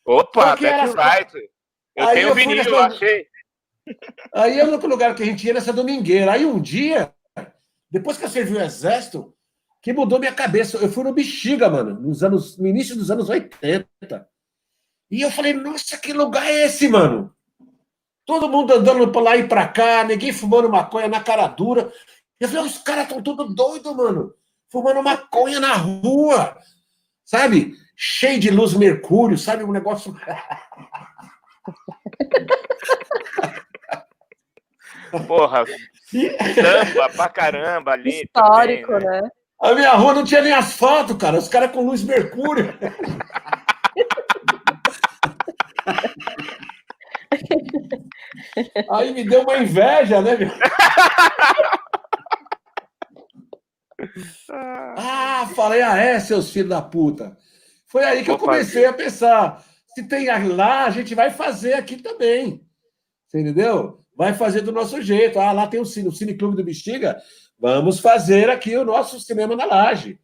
Opa, 0.05 0.57
that's 0.57 0.95
era... 0.95 1.17
right. 1.17 1.33
Eu 1.97 2.09
aí 2.09 2.15
tenho 2.17 2.29
eu 2.29 2.35
vinil, 2.35 2.57
nessa... 2.57 2.69
eu 2.69 2.79
achei. 2.79 3.27
Aí 4.35 4.61
é 4.61 4.65
o 4.65 4.69
único 4.69 4.87
lugar 4.87 5.15
que 5.15 5.23
a 5.23 5.27
gente 5.27 5.47
ia 5.47 5.55
nessa 5.55 5.73
domingueira. 5.73 6.33
Aí 6.33 6.45
um 6.45 6.61
dia, 6.61 7.13
depois 7.91 8.19
que 8.19 8.25
eu 8.25 8.29
servi 8.29 8.55
o 8.55 8.61
exército, 8.61 9.34
que 9.85 9.93
mudou 9.93 10.19
minha 10.19 10.33
cabeça. 10.33 10.79
Eu 10.79 10.91
fui 10.91 11.05
no 11.05 11.13
Bexiga, 11.13 11.69
mano, 11.69 12.01
nos 12.01 12.25
anos, 12.25 12.59
no 12.59 12.67
início 12.67 12.97
dos 12.97 13.11
anos 13.11 13.29
80. 13.29 13.87
E 15.11 15.21
eu 15.21 15.31
falei, 15.31 15.53
nossa, 15.53 15.97
que 15.99 16.13
lugar 16.13 16.47
é 16.47 16.65
esse, 16.65 16.89
mano? 16.89 17.33
Todo 18.25 18.49
mundo 18.49 18.73
andando 18.73 19.13
para 19.13 19.21
lá 19.21 19.37
e 19.37 19.47
para 19.47 19.69
cá, 19.69 20.03
ninguém 20.03 20.33
fumando 20.33 20.71
maconha 20.71 21.07
na 21.07 21.21
cara 21.21 21.47
dura. 21.47 21.93
Eu 22.41 22.49
falei, 22.49 22.65
os 22.65 22.79
caras 22.79 23.05
estão 23.05 23.23
tudo 23.23 23.55
doido, 23.55 23.95
mano. 23.95 24.35
Fumando 24.73 25.03
maconha 25.03 25.61
na 25.61 25.75
rua. 25.75 26.57
Sabe? 27.23 27.77
cheio 27.97 28.41
de 28.41 28.51
luz 28.51 28.75
mercúrio, 28.75 29.39
sabe? 29.39 29.65
Um 29.65 29.73
negócio. 29.73 30.15
Porra, 35.29 35.65
samba 36.11 37.09
pra 37.15 37.29
caramba 37.29 37.93
ali. 37.93 38.23
Histórico, 38.23 38.93
também, 38.93 39.09
né? 39.09 39.23
né? 39.23 39.31
A 39.65 39.75
minha 39.75 39.93
rua 39.93 40.13
não 40.13 40.25
tinha 40.25 40.43
nem 40.43 40.53
asfalto, 40.53 41.17
cara. 41.17 41.39
Os 41.39 41.49
caras 41.49 41.73
com 41.73 41.81
luz 41.81 42.03
mercúrio. 42.05 42.75
Aí 48.91 49.15
me 49.15 49.25
deu 49.25 49.41
uma 49.41 49.57
inveja, 49.57 50.21
né, 50.21 50.37
meu? 50.37 50.51
Ah, 54.51 55.51
falei, 55.57 55.81
ah, 55.81 55.97
é, 55.97 56.21
seus 56.21 56.51
filhos 56.51 56.69
da 56.69 56.83
puta. 56.83 57.35
Foi 57.87 58.05
aí 58.05 58.19
que 58.19 58.27
Vou 58.27 58.35
eu 58.35 58.39
comecei 58.39 58.85
fazer. 58.85 58.87
a 58.87 58.93
pensar: 58.93 59.65
se 59.95 60.07
tem 60.07 60.27
lá, 60.55 60.85
a 60.85 60.91
gente 60.91 61.15
vai 61.15 61.31
fazer 61.31 61.73
aqui 61.73 61.97
também. 61.97 62.63
Você 63.27 63.41
entendeu? 63.41 64.05
Vai 64.15 64.35
fazer 64.35 64.61
do 64.61 64.73
nosso 64.73 65.01
jeito. 65.01 65.41
Ah, 65.41 65.53
lá 65.53 65.67
tem 65.67 65.81
o 65.81 65.87
Cine, 65.87 66.09
o 66.09 66.13
Cine 66.13 66.37
Clube 66.37 66.55
do 66.55 66.63
Bexiga. 66.63 67.17
Vamos 67.65 67.99
fazer 67.99 68.51
aqui 68.51 68.77
o 68.77 68.85
nosso 68.85 69.19
cinema 69.19 69.57
na 69.57 69.65
laje. 69.65 70.21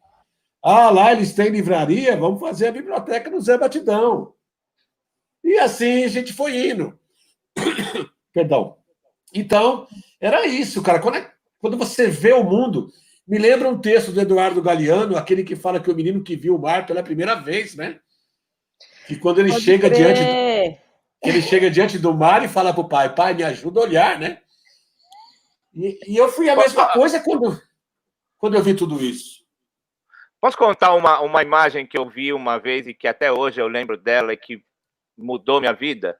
Ah, 0.63 0.91
lá 0.91 1.11
eles 1.11 1.33
têm 1.33 1.49
livraria, 1.49 2.15
vamos 2.15 2.39
fazer 2.39 2.67
a 2.67 2.71
biblioteca 2.71 3.31
no 3.31 3.41
Zé 3.41 3.57
Batidão. 3.57 4.35
E 5.43 5.57
assim 5.57 6.03
a 6.03 6.07
gente 6.07 6.33
foi 6.33 6.69
indo. 6.69 6.95
Perdão. 8.31 8.77
Então, 9.33 9.87
era 10.19 10.45
isso, 10.45 10.83
cara. 10.83 10.99
Quando, 10.99 11.17
é, 11.17 11.31
quando 11.59 11.79
você 11.79 12.05
vê 12.05 12.31
o 12.31 12.43
mundo, 12.43 12.91
me 13.27 13.39
lembra 13.39 13.69
um 13.69 13.81
texto 13.81 14.11
do 14.11 14.21
Eduardo 14.21 14.61
Galeano, 14.61 15.17
aquele 15.17 15.43
que 15.43 15.55
fala 15.55 15.79
que 15.79 15.89
o 15.89 15.95
menino 15.95 16.23
que 16.23 16.35
viu 16.35 16.55
o 16.55 16.61
mar 16.61 16.85
pela 16.85 17.01
primeira 17.01 17.33
vez, 17.33 17.75
né? 17.75 17.99
Que 19.07 19.15
quando 19.15 19.39
ele 19.39 19.49
Pode 19.49 19.63
chega 19.63 19.89
crer. 19.89 19.97
diante 19.97 20.21
do, 20.21 21.27
ele 21.27 21.41
chega 21.41 21.71
diante 21.71 21.97
do 21.97 22.13
mar 22.13 22.45
e 22.45 22.47
fala 22.47 22.71
para 22.71 22.81
o 22.81 22.87
pai, 22.87 23.15
pai, 23.15 23.33
me 23.33 23.43
ajuda 23.43 23.79
a 23.79 23.83
olhar, 23.83 24.19
né? 24.19 24.41
E, 25.73 25.99
e 26.13 26.17
eu 26.17 26.29
fui 26.29 26.49
a 26.49 26.55
Posso 26.55 26.67
mesma 26.67 26.81
falar? 26.83 26.93
coisa 26.93 27.19
quando, 27.19 27.61
quando 28.37 28.55
eu 28.55 28.63
vi 28.63 28.73
tudo 28.73 29.01
isso. 29.03 29.41
Posso 30.39 30.57
contar 30.57 30.93
uma, 30.93 31.19
uma 31.21 31.41
imagem 31.41 31.85
que 31.85 31.97
eu 31.97 32.09
vi 32.09 32.33
uma 32.33 32.57
vez 32.57 32.87
e 32.87 32.93
que 32.93 33.07
até 33.07 33.31
hoje 33.31 33.61
eu 33.61 33.67
lembro 33.67 33.95
dela 33.97 34.33
e 34.33 34.37
que 34.37 34.63
mudou 35.17 35.59
minha 35.59 35.73
vida? 35.73 36.17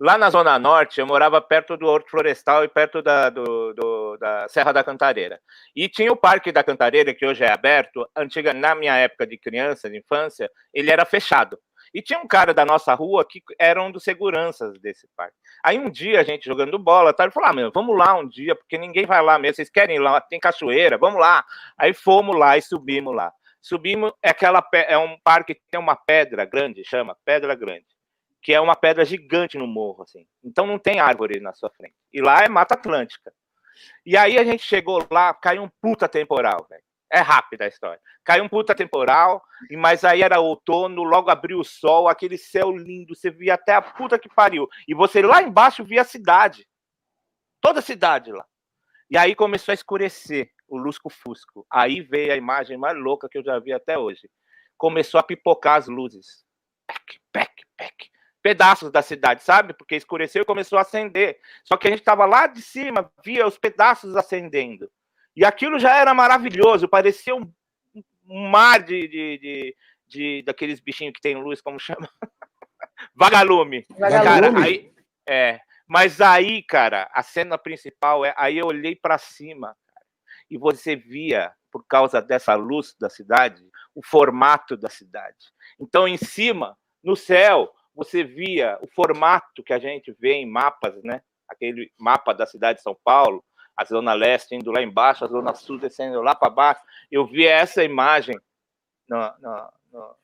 Lá 0.00 0.18
na 0.18 0.30
Zona 0.30 0.58
Norte, 0.58 0.98
eu 0.98 1.06
morava 1.06 1.40
perto 1.40 1.76
do 1.76 1.86
Horto 1.86 2.10
Florestal 2.10 2.64
e 2.64 2.68
perto 2.68 3.00
da, 3.00 3.30
do, 3.30 3.72
do, 3.72 4.16
da 4.16 4.48
Serra 4.48 4.72
da 4.72 4.82
Cantareira. 4.82 5.40
E 5.76 5.88
tinha 5.88 6.10
o 6.10 6.16
Parque 6.16 6.50
da 6.50 6.64
Cantareira, 6.64 7.14
que 7.14 7.24
hoje 7.24 7.44
é 7.44 7.52
aberto. 7.52 8.04
Antiga, 8.16 8.52
na 8.52 8.74
minha 8.74 8.96
época 8.96 9.24
de 9.24 9.38
criança, 9.38 9.88
de 9.88 9.98
infância, 9.98 10.50
ele 10.74 10.90
era 10.90 11.04
fechado. 11.04 11.56
E 11.94 12.00
tinha 12.00 12.18
um 12.18 12.26
cara 12.26 12.54
da 12.54 12.64
nossa 12.64 12.94
rua 12.94 13.24
que 13.28 13.42
era 13.58 13.82
um 13.82 13.90
dos 13.90 14.02
seguranças 14.02 14.78
desse 14.80 15.06
parque. 15.16 15.36
Aí 15.64 15.78
um 15.78 15.90
dia 15.90 16.20
a 16.20 16.22
gente 16.22 16.46
jogando 16.46 16.78
bola, 16.78 17.12
tá, 17.12 17.24
ele 17.24 17.32
falou: 17.32 17.48
ah, 17.50 17.52
meu, 17.52 17.70
vamos 17.72 17.96
lá 17.96 18.14
um 18.14 18.26
dia, 18.26 18.54
porque 18.54 18.78
ninguém 18.78 19.06
vai 19.06 19.22
lá 19.22 19.38
mesmo. 19.38 19.56
Vocês 19.56 19.70
querem 19.70 19.96
ir 19.96 20.00
lá? 20.00 20.20
Tem 20.20 20.40
cachoeira, 20.40 20.96
vamos 20.96 21.20
lá. 21.20 21.44
Aí 21.76 21.92
fomos 21.92 22.36
lá 22.36 22.56
e 22.56 22.62
subimos 22.62 23.14
lá. 23.14 23.32
Subimos, 23.60 24.12
é 24.22 24.30
aquela 24.30 24.66
é 24.72 24.98
um 24.98 25.16
parque 25.22 25.54
que 25.54 25.62
tem 25.70 25.78
uma 25.78 25.94
pedra 25.94 26.44
grande, 26.44 26.84
chama 26.84 27.16
Pedra 27.24 27.54
Grande 27.54 27.86
que 28.42 28.52
é 28.52 28.60
uma 28.60 28.74
pedra 28.74 29.04
gigante 29.04 29.56
no 29.56 29.68
morro, 29.68 30.02
assim. 30.02 30.26
Então 30.42 30.66
não 30.66 30.78
tem 30.78 30.98
árvore 30.98 31.38
na 31.38 31.54
sua 31.54 31.70
frente. 31.70 31.94
E 32.12 32.20
lá 32.20 32.42
é 32.42 32.48
Mata 32.48 32.74
Atlântica. 32.74 33.32
E 34.04 34.16
aí 34.16 34.36
a 34.36 34.44
gente 34.44 34.64
chegou 34.64 35.06
lá, 35.10 35.32
caiu 35.32 35.62
um 35.62 35.70
puta 35.80 36.08
temporal, 36.08 36.66
velho. 36.68 36.82
É 37.12 37.20
rápida 37.20 37.66
a 37.66 37.68
história. 37.68 38.00
Caiu 38.24 38.42
um 38.42 38.48
puta 38.48 38.74
temporal, 38.74 39.44
mas 39.72 40.02
aí 40.02 40.22
era 40.22 40.40
outono, 40.40 41.02
logo 41.02 41.28
abriu 41.30 41.58
o 41.58 41.64
sol, 41.64 42.08
aquele 42.08 42.38
céu 42.38 42.70
lindo, 42.70 43.14
você 43.14 43.30
via 43.30 43.52
até 43.52 43.74
a 43.74 43.82
puta 43.82 44.18
que 44.18 44.30
pariu. 44.30 44.66
E 44.88 44.94
você 44.94 45.20
lá 45.20 45.42
embaixo 45.42 45.84
via 45.84 46.00
a 46.00 46.04
cidade. 46.04 46.66
Toda 47.60 47.80
a 47.80 47.82
cidade 47.82 48.32
lá. 48.32 48.46
E 49.10 49.18
aí 49.18 49.34
começou 49.34 49.72
a 49.72 49.74
escurecer 49.74 50.50
o 50.66 50.78
lusco-fusco. 50.78 51.66
Aí 51.70 52.00
veio 52.00 52.32
a 52.32 52.36
imagem 52.36 52.78
mais 52.78 52.96
louca 52.96 53.28
que 53.28 53.36
eu 53.36 53.44
já 53.44 53.58
vi 53.58 53.74
até 53.74 53.98
hoje. 53.98 54.30
Começou 54.78 55.20
a 55.20 55.22
pipocar 55.22 55.76
as 55.76 55.88
luzes. 55.88 56.46
Pec, 56.86 57.20
pec, 57.30 57.52
pec 57.76 58.12
pedaços 58.42 58.90
da 58.90 59.00
cidade, 59.00 59.42
sabe? 59.42 59.72
Porque 59.72 59.94
escureceu 59.94 60.42
e 60.42 60.46
começou 60.46 60.78
a 60.78 60.82
acender. 60.82 61.38
Só 61.62 61.76
que 61.76 61.86
a 61.86 61.90
gente 61.90 62.00
estava 62.00 62.26
lá 62.26 62.46
de 62.46 62.60
cima, 62.60 63.10
via 63.24 63.46
os 63.46 63.56
pedaços 63.56 64.16
acendendo. 64.16 64.90
E 65.34 65.44
aquilo 65.44 65.78
já 65.78 65.96
era 65.96 66.12
maravilhoso, 66.12 66.88
parecia 66.88 67.34
um, 67.34 67.50
um 68.28 68.48
mar 68.48 68.82
de, 68.82 69.08
de, 69.08 69.38
de, 69.38 69.76
de, 70.06 70.42
daqueles 70.42 70.80
bichinhos 70.80 71.14
que 71.14 71.20
tem 71.20 71.36
luz, 71.36 71.60
como 71.60 71.78
chama? 71.78 72.08
Vagalume. 73.14 73.86
Vagalume. 73.98 74.52
Cara, 74.52 74.64
aí, 74.64 74.92
é, 75.26 75.60
mas 75.86 76.20
aí, 76.20 76.62
cara, 76.62 77.10
a 77.12 77.22
cena 77.22 77.58
principal 77.58 78.24
é. 78.24 78.34
Aí 78.36 78.58
eu 78.58 78.66
olhei 78.66 78.94
para 78.94 79.18
cima 79.18 79.76
cara, 79.86 80.06
e 80.50 80.58
você 80.58 80.96
via, 80.96 81.52
por 81.70 81.84
causa 81.86 82.20
dessa 82.20 82.54
luz 82.54 82.94
da 82.98 83.08
cidade, 83.08 83.62
o 83.94 84.02
formato 84.04 84.76
da 84.76 84.88
cidade. 84.88 85.52
Então, 85.78 86.06
em 86.06 86.16
cima, 86.16 86.76
no 87.02 87.16
céu, 87.16 87.72
você 87.94 88.24
via 88.24 88.78
o 88.80 88.88
formato 88.88 89.62
que 89.62 89.72
a 89.72 89.78
gente 89.78 90.12
vê 90.18 90.34
em 90.34 90.46
mapas, 90.46 91.02
né? 91.02 91.22
Aquele 91.48 91.92
mapa 91.98 92.32
da 92.32 92.46
cidade 92.46 92.78
de 92.78 92.82
São 92.82 92.96
Paulo, 93.04 93.44
a 93.76 93.84
zona 93.84 94.12
leste 94.12 94.54
indo 94.54 94.70
lá 94.70 94.82
embaixo, 94.82 95.24
a 95.24 95.28
zona 95.28 95.54
sul 95.54 95.78
descendo 95.78 96.20
lá 96.20 96.34
para 96.34 96.50
baixo. 96.50 96.80
Eu 97.10 97.26
vi 97.26 97.46
essa 97.46 97.82
imagem 97.82 98.38
no, 99.08 99.18
no, 99.40 99.72
no, 99.92 100.14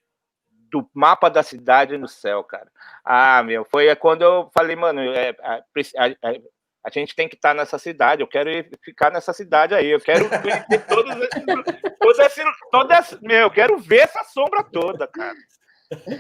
do 0.71 0.91
mapa 0.95 1.29
da 1.29 1.43
cidade 1.43 1.97
no 1.97 2.09
céu, 2.09 2.45
cara. 2.45 2.71
Ah, 3.05 3.43
meu, 3.43 3.65
foi 3.65 3.95
quando 3.97 4.23
eu 4.23 4.51
falei, 4.53 4.77
mano, 4.77 5.01
é, 5.01 5.31
a, 5.41 5.55
a, 5.57 6.33
a, 6.85 6.91
gente 6.91 7.15
tem 7.15 7.29
que 7.29 7.37
estar 7.37 7.51
tá 7.51 7.55
nessa 7.55 7.79
cidade, 7.79 8.23
eu 8.23 8.29
quero 8.29 8.51
ficar 8.83 9.11
nessa 9.11 9.33
cidade 9.33 9.75
aí, 9.75 9.89
eu 9.89 10.01
quero 10.01 10.29
ver 10.29 10.87
todos 10.87 11.15
todo 12.01 12.23
esse, 12.23 12.43
todo 12.71 12.93
esse, 12.93 13.23
meu, 13.23 13.41
eu 13.41 13.51
quero 13.51 13.79
ver 13.79 14.01
essa 14.01 14.25
sombra 14.25 14.63
toda, 14.63 15.07
cara. 15.07 15.37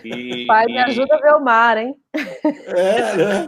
E, 0.02 0.46
Pai, 0.46 0.64
me 0.66 0.78
ajuda 0.78 1.14
a 1.14 1.20
ver 1.20 1.34
o 1.34 1.40
mar, 1.40 1.76
hein? 1.76 1.94
É, 2.14 3.16
né? 3.16 3.46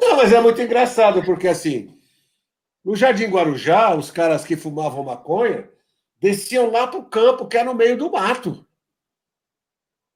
Não, 0.00 0.16
mas 0.16 0.32
é 0.32 0.40
muito 0.40 0.60
engraçado, 0.60 1.22
porque 1.22 1.48
assim, 1.48 1.98
no 2.84 2.96
Jardim 2.96 3.26
Guarujá, 3.26 3.94
os 3.94 4.10
caras 4.10 4.44
que 4.44 4.56
fumavam 4.56 5.04
maconha 5.04 5.68
desciam 6.20 6.70
lá 6.70 6.86
para 6.86 6.98
o 6.98 7.04
campo, 7.04 7.46
que 7.46 7.56
é 7.56 7.64
no 7.64 7.74
meio 7.74 7.96
do 7.96 8.10
mato. 8.10 8.66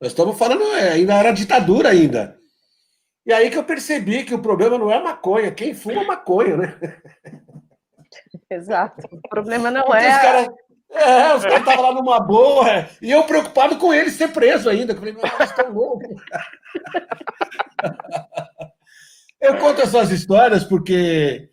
Nós 0.00 0.12
estamos 0.12 0.38
falando, 0.38 0.62
é, 0.74 0.92
ainda 0.92 1.14
era 1.14 1.32
ditadura 1.32 1.90
ainda. 1.90 2.38
E 3.26 3.32
aí 3.32 3.50
que 3.50 3.56
eu 3.56 3.64
percebi 3.64 4.24
que 4.24 4.34
o 4.34 4.42
problema 4.42 4.76
não 4.76 4.90
é 4.90 5.02
maconha, 5.02 5.50
quem 5.50 5.72
fuma 5.72 6.04
maconha, 6.04 6.56
né? 6.56 6.78
Exato. 8.50 9.08
O 9.10 9.28
problema 9.28 9.70
não 9.70 9.94
é. 9.94 10.10
Os 10.10 10.22
cara, 10.22 10.54
é, 10.90 11.34
os 11.34 11.42
caras 11.42 11.60
estavam 11.60 11.82
lá 11.82 11.94
numa 11.94 12.20
boa, 12.20 12.86
e 13.00 13.10
eu 13.10 13.24
preocupado 13.24 13.78
com 13.78 13.94
eles 13.94 14.14
ser 14.14 14.28
preso 14.28 14.68
ainda. 14.68 14.92
Eu 14.92 14.96
falei, 14.96 15.14
eles 15.14 15.50
estão 15.50 15.72
loucos. 15.72 16.08
Eu 19.40 19.58
conto 19.58 19.82
essas 19.82 20.10
histórias 20.10 20.64
porque 20.64 21.50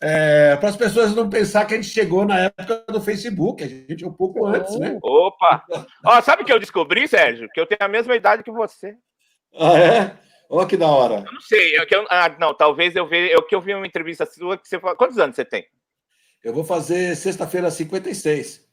é, 0.00 0.56
para 0.56 0.68
as 0.68 0.76
pessoas 0.76 1.14
não 1.14 1.28
pensar 1.28 1.64
que 1.64 1.74
a 1.74 1.76
gente 1.76 1.90
chegou 1.90 2.24
na 2.24 2.38
época 2.38 2.84
do 2.88 3.00
Facebook, 3.00 3.64
a 3.64 3.66
gente 3.66 4.04
é 4.04 4.06
um 4.06 4.12
pouco 4.12 4.46
antes, 4.46 4.78
né? 4.78 4.96
Opa! 5.02 5.64
Ó, 6.04 6.20
sabe 6.22 6.42
o 6.42 6.46
que 6.46 6.52
eu 6.52 6.60
descobri, 6.60 7.08
Sérgio? 7.08 7.48
Que 7.52 7.60
eu 7.60 7.66
tenho 7.66 7.82
a 7.82 7.88
mesma 7.88 8.14
idade 8.14 8.44
que 8.44 8.50
você. 8.50 8.96
Ah, 9.58 9.78
é? 9.78 10.16
Olha 10.48 10.68
que 10.68 10.76
da 10.76 10.86
hora. 10.86 11.24
Eu 11.26 11.32
não 11.32 11.40
sei. 11.40 11.76
Eu, 11.76 11.84
eu, 11.90 12.06
ah, 12.08 12.28
não, 12.38 12.54
talvez 12.54 12.94
eu 12.94 13.06
veja. 13.06 13.32
Eu 13.32 13.42
que 13.42 13.54
eu 13.54 13.60
vi 13.60 13.74
uma 13.74 13.86
entrevista 13.86 14.24
sua 14.24 14.56
que 14.56 14.68
você. 14.68 14.78
Quantos 14.78 15.18
anos 15.18 15.34
você 15.34 15.44
tem? 15.44 15.66
Eu 16.44 16.54
vou 16.54 16.64
fazer 16.64 17.16
sexta-feira 17.16 17.70
56. 17.70 18.66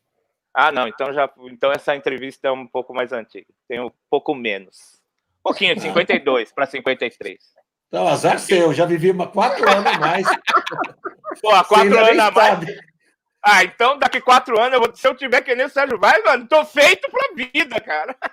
Ah, 0.54 0.72
não. 0.72 0.88
Então 0.88 1.12
já. 1.12 1.30
Então 1.52 1.72
essa 1.72 1.96
entrevista 1.96 2.48
é 2.48 2.52
um 2.52 2.68
pouco 2.68 2.94
mais 2.94 3.12
antiga. 3.12 3.48
Tem 3.68 3.80
um 3.80 3.92
pouco 4.10 4.36
menos. 4.36 5.02
Um 5.40 5.50
pouquinho, 5.50 5.76
de 5.76 5.82
52 5.82 6.52
para 6.52 6.66
53. 6.66 7.56
Então, 7.96 8.10
azar 8.10 8.38
seu, 8.40 8.74
já 8.74 8.86
vivi 8.86 9.10
uma, 9.10 9.26
quatro 9.26 9.64
anos 9.72 9.86
a 9.86 9.98
mais. 9.98 10.28
Pô, 11.42 11.64
quatro 11.64 11.98
anos 11.98 12.20
a 12.20 12.30
mais. 12.30 12.60
Ah, 13.42 13.64
então 13.64 13.98
daqui 13.98 14.20
quatro 14.20 14.60
anos, 14.60 14.74
eu 14.74 14.82
vou, 14.82 14.94
se 14.94 15.08
eu 15.08 15.16
tiver 15.16 15.40
que 15.40 15.56
nem 15.56 15.66
o 15.66 15.70
Sérgio 15.70 15.98
Vaz, 15.98 16.22
mano, 16.26 16.46
tô 16.46 16.66
feito 16.66 17.10
pra 17.10 17.30
vida, 17.34 17.80
cara. 17.80 18.14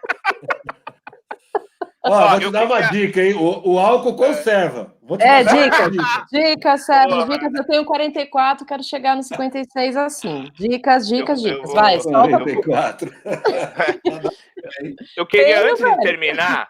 Ó, 2.05 2.31
vou 2.31 2.41
te 2.41 2.51
dar 2.51 2.65
uma 2.65 2.81
dica, 2.81 3.23
hein? 3.23 3.35
O, 3.35 3.75
o 3.75 3.79
álcool 3.79 4.17
conserva. 4.17 4.93
Vou 5.01 5.17
te 5.17 5.23
é, 5.23 5.45
dica, 5.45 5.89
dica. 5.89 6.27
Dica, 6.33 6.77
Sérgio, 6.77 7.29
dicas. 7.29 7.55
Eu 7.55 7.65
tenho 7.65 7.85
44, 7.85 8.67
quero 8.67 8.83
chegar 8.83 9.15
no 9.15 9.23
56 9.23 9.97
assim. 9.97 10.51
Dicas, 10.55 11.07
dicas, 11.07 11.45
eu, 11.45 11.55
dicas. 11.55 11.71
Eu 11.71 11.77
Vai, 11.77 12.01
solta. 12.01 12.31
44. 12.31 13.15
eu 15.17 15.25
queria, 15.25 15.71
antes 15.71 15.81
velho. 15.81 15.95
de 15.95 16.03
terminar, 16.03 16.69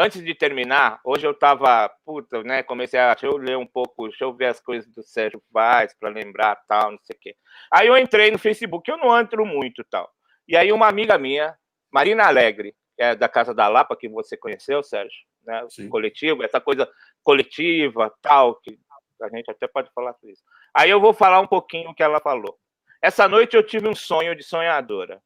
antes 0.00 0.24
de 0.24 0.34
terminar, 0.34 0.98
hoje 1.04 1.26
eu 1.26 1.34
tava, 1.34 1.90
puta, 2.06 2.42
né? 2.42 2.62
Comecei 2.62 2.98
a, 2.98 3.12
deixa 3.12 3.26
eu 3.26 3.36
ler 3.36 3.58
um 3.58 3.66
pouco, 3.66 4.08
deixa 4.08 4.24
eu 4.24 4.32
ver 4.32 4.46
as 4.46 4.58
coisas 4.58 4.90
do 4.90 5.02
Sérgio 5.02 5.42
Vaz 5.50 5.94
para 5.98 6.08
lembrar 6.08 6.56
tal, 6.66 6.92
não 6.92 6.98
sei 7.02 7.14
o 7.14 7.18
quê. 7.20 7.36
Aí 7.70 7.86
eu 7.86 7.98
entrei 7.98 8.30
no 8.30 8.38
Facebook, 8.38 8.90
eu 8.90 8.96
não 8.96 9.18
entro 9.18 9.44
muito 9.44 9.84
tal. 9.84 10.10
E 10.48 10.56
aí 10.56 10.72
uma 10.72 10.88
amiga 10.88 11.18
minha, 11.18 11.54
Marina 11.92 12.24
Alegre, 12.24 12.74
é 12.98 13.14
da 13.14 13.28
Casa 13.28 13.54
da 13.54 13.68
Lapa, 13.68 13.94
que 13.94 14.08
você 14.08 14.38
conheceu, 14.38 14.82
Sérgio, 14.82 15.20
né? 15.44 15.66
Sim. 15.68 15.88
Coletivo, 15.90 16.42
essa 16.42 16.60
coisa 16.60 16.88
coletiva, 17.22 18.10
tal, 18.22 18.54
que 18.56 18.78
a 19.20 19.28
gente 19.28 19.50
até 19.50 19.68
pode 19.68 19.90
falar 19.94 20.14
sobre 20.14 20.32
isso. 20.32 20.42
Aí 20.74 20.88
eu 20.88 21.00
vou 21.00 21.12
falar 21.12 21.40
um 21.40 21.46
pouquinho 21.46 21.90
o 21.90 21.94
que 21.94 22.02
ela 22.02 22.20
falou. 22.20 22.58
Essa 23.02 23.28
noite 23.28 23.54
eu 23.54 23.62
tive 23.62 23.86
um 23.86 23.94
sonho 23.94 24.34
de 24.34 24.42
sonhadora. 24.42 25.22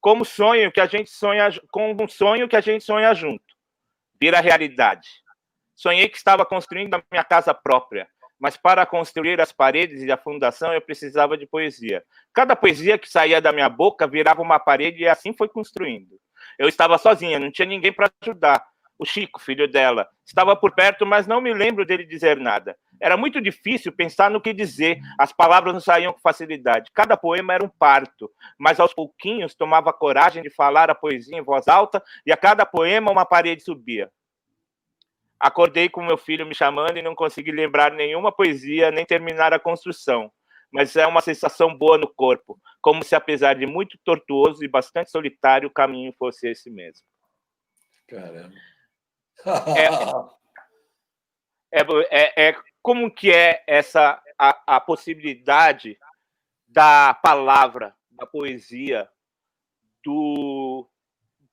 Como 0.00 0.24
sonho 0.24 0.70
que 0.70 0.80
a 0.80 0.86
gente 0.86 1.10
sonha, 1.10 1.48
como 1.72 2.04
um 2.04 2.06
sonho 2.06 2.48
que 2.48 2.54
a 2.54 2.60
gente 2.60 2.84
sonha 2.84 3.12
junto. 3.12 3.55
Vira 4.20 4.40
realidade. 4.40 5.08
Sonhei 5.74 6.08
que 6.08 6.16
estava 6.16 6.44
construindo 6.46 6.94
a 6.94 7.02
minha 7.10 7.24
casa 7.24 7.52
própria, 7.52 8.08
mas 8.38 8.56
para 8.56 8.86
construir 8.86 9.40
as 9.40 9.52
paredes 9.52 10.02
e 10.02 10.10
a 10.10 10.16
fundação 10.16 10.72
eu 10.72 10.80
precisava 10.80 11.36
de 11.36 11.46
poesia. 11.46 12.02
Cada 12.32 12.56
poesia 12.56 12.98
que 12.98 13.08
saía 13.08 13.40
da 13.40 13.52
minha 13.52 13.68
boca 13.68 14.06
virava 14.06 14.42
uma 14.42 14.58
parede 14.58 15.02
e 15.02 15.08
assim 15.08 15.32
foi 15.32 15.48
construindo. 15.48 16.18
Eu 16.58 16.68
estava 16.68 16.96
sozinha, 16.98 17.38
não 17.38 17.50
tinha 17.50 17.66
ninguém 17.66 17.92
para 17.92 18.10
ajudar. 18.22 18.64
O 18.98 19.04
Chico, 19.04 19.40
filho 19.40 19.70
dela, 19.70 20.08
estava 20.24 20.56
por 20.56 20.74
perto, 20.74 21.04
mas 21.04 21.26
não 21.26 21.40
me 21.40 21.52
lembro 21.52 21.84
dele 21.84 22.04
dizer 22.04 22.38
nada. 22.38 22.76
Era 23.00 23.16
muito 23.16 23.40
difícil 23.40 23.92
pensar 23.92 24.30
no 24.30 24.40
que 24.40 24.54
dizer, 24.54 24.98
as 25.18 25.32
palavras 25.32 25.74
não 25.74 25.80
saíam 25.80 26.12
com 26.12 26.18
facilidade. 26.18 26.90
Cada 26.94 27.16
poema 27.16 27.52
era 27.52 27.64
um 27.64 27.68
parto, 27.68 28.30
mas 28.58 28.80
aos 28.80 28.94
pouquinhos 28.94 29.54
tomava 29.54 29.92
coragem 29.92 30.42
de 30.42 30.48
falar 30.48 30.90
a 30.90 30.94
poesia 30.94 31.36
em 31.36 31.42
voz 31.42 31.68
alta 31.68 32.02
e 32.24 32.32
a 32.32 32.36
cada 32.36 32.64
poema 32.64 33.10
uma 33.10 33.26
parede 33.26 33.62
subia. 33.62 34.10
Acordei 35.38 35.90
com 35.90 36.02
meu 36.02 36.16
filho 36.16 36.46
me 36.46 36.54
chamando 36.54 36.96
e 36.96 37.02
não 37.02 37.14
consegui 37.14 37.52
lembrar 37.52 37.92
nenhuma 37.92 38.32
poesia 38.32 38.90
nem 38.90 39.04
terminar 39.04 39.52
a 39.52 39.58
construção 39.58 40.32
mas 40.76 40.94
é 40.96 41.06
uma 41.06 41.20
sensação 41.20 41.74
boa 41.74 41.96
no 41.96 42.06
corpo, 42.06 42.60
como 42.80 43.02
se, 43.02 43.14
apesar 43.14 43.54
de 43.54 43.66
muito 43.66 43.98
tortuoso 44.04 44.64
e 44.64 44.68
bastante 44.68 45.10
solitário, 45.10 45.68
o 45.68 45.72
caminho 45.72 46.12
fosse 46.18 46.48
esse 46.48 46.70
mesmo. 46.70 47.06
Caramba. 48.06 48.54
É, 51.72 51.80
é, 52.10 52.48
é, 52.48 52.56
como 52.82 53.10
que 53.10 53.30
é 53.30 53.62
essa 53.66 54.22
a, 54.38 54.76
a 54.76 54.80
possibilidade 54.80 55.98
da 56.68 57.14
palavra, 57.14 57.94
da 58.10 58.26
poesia, 58.26 59.08
do 60.04 60.88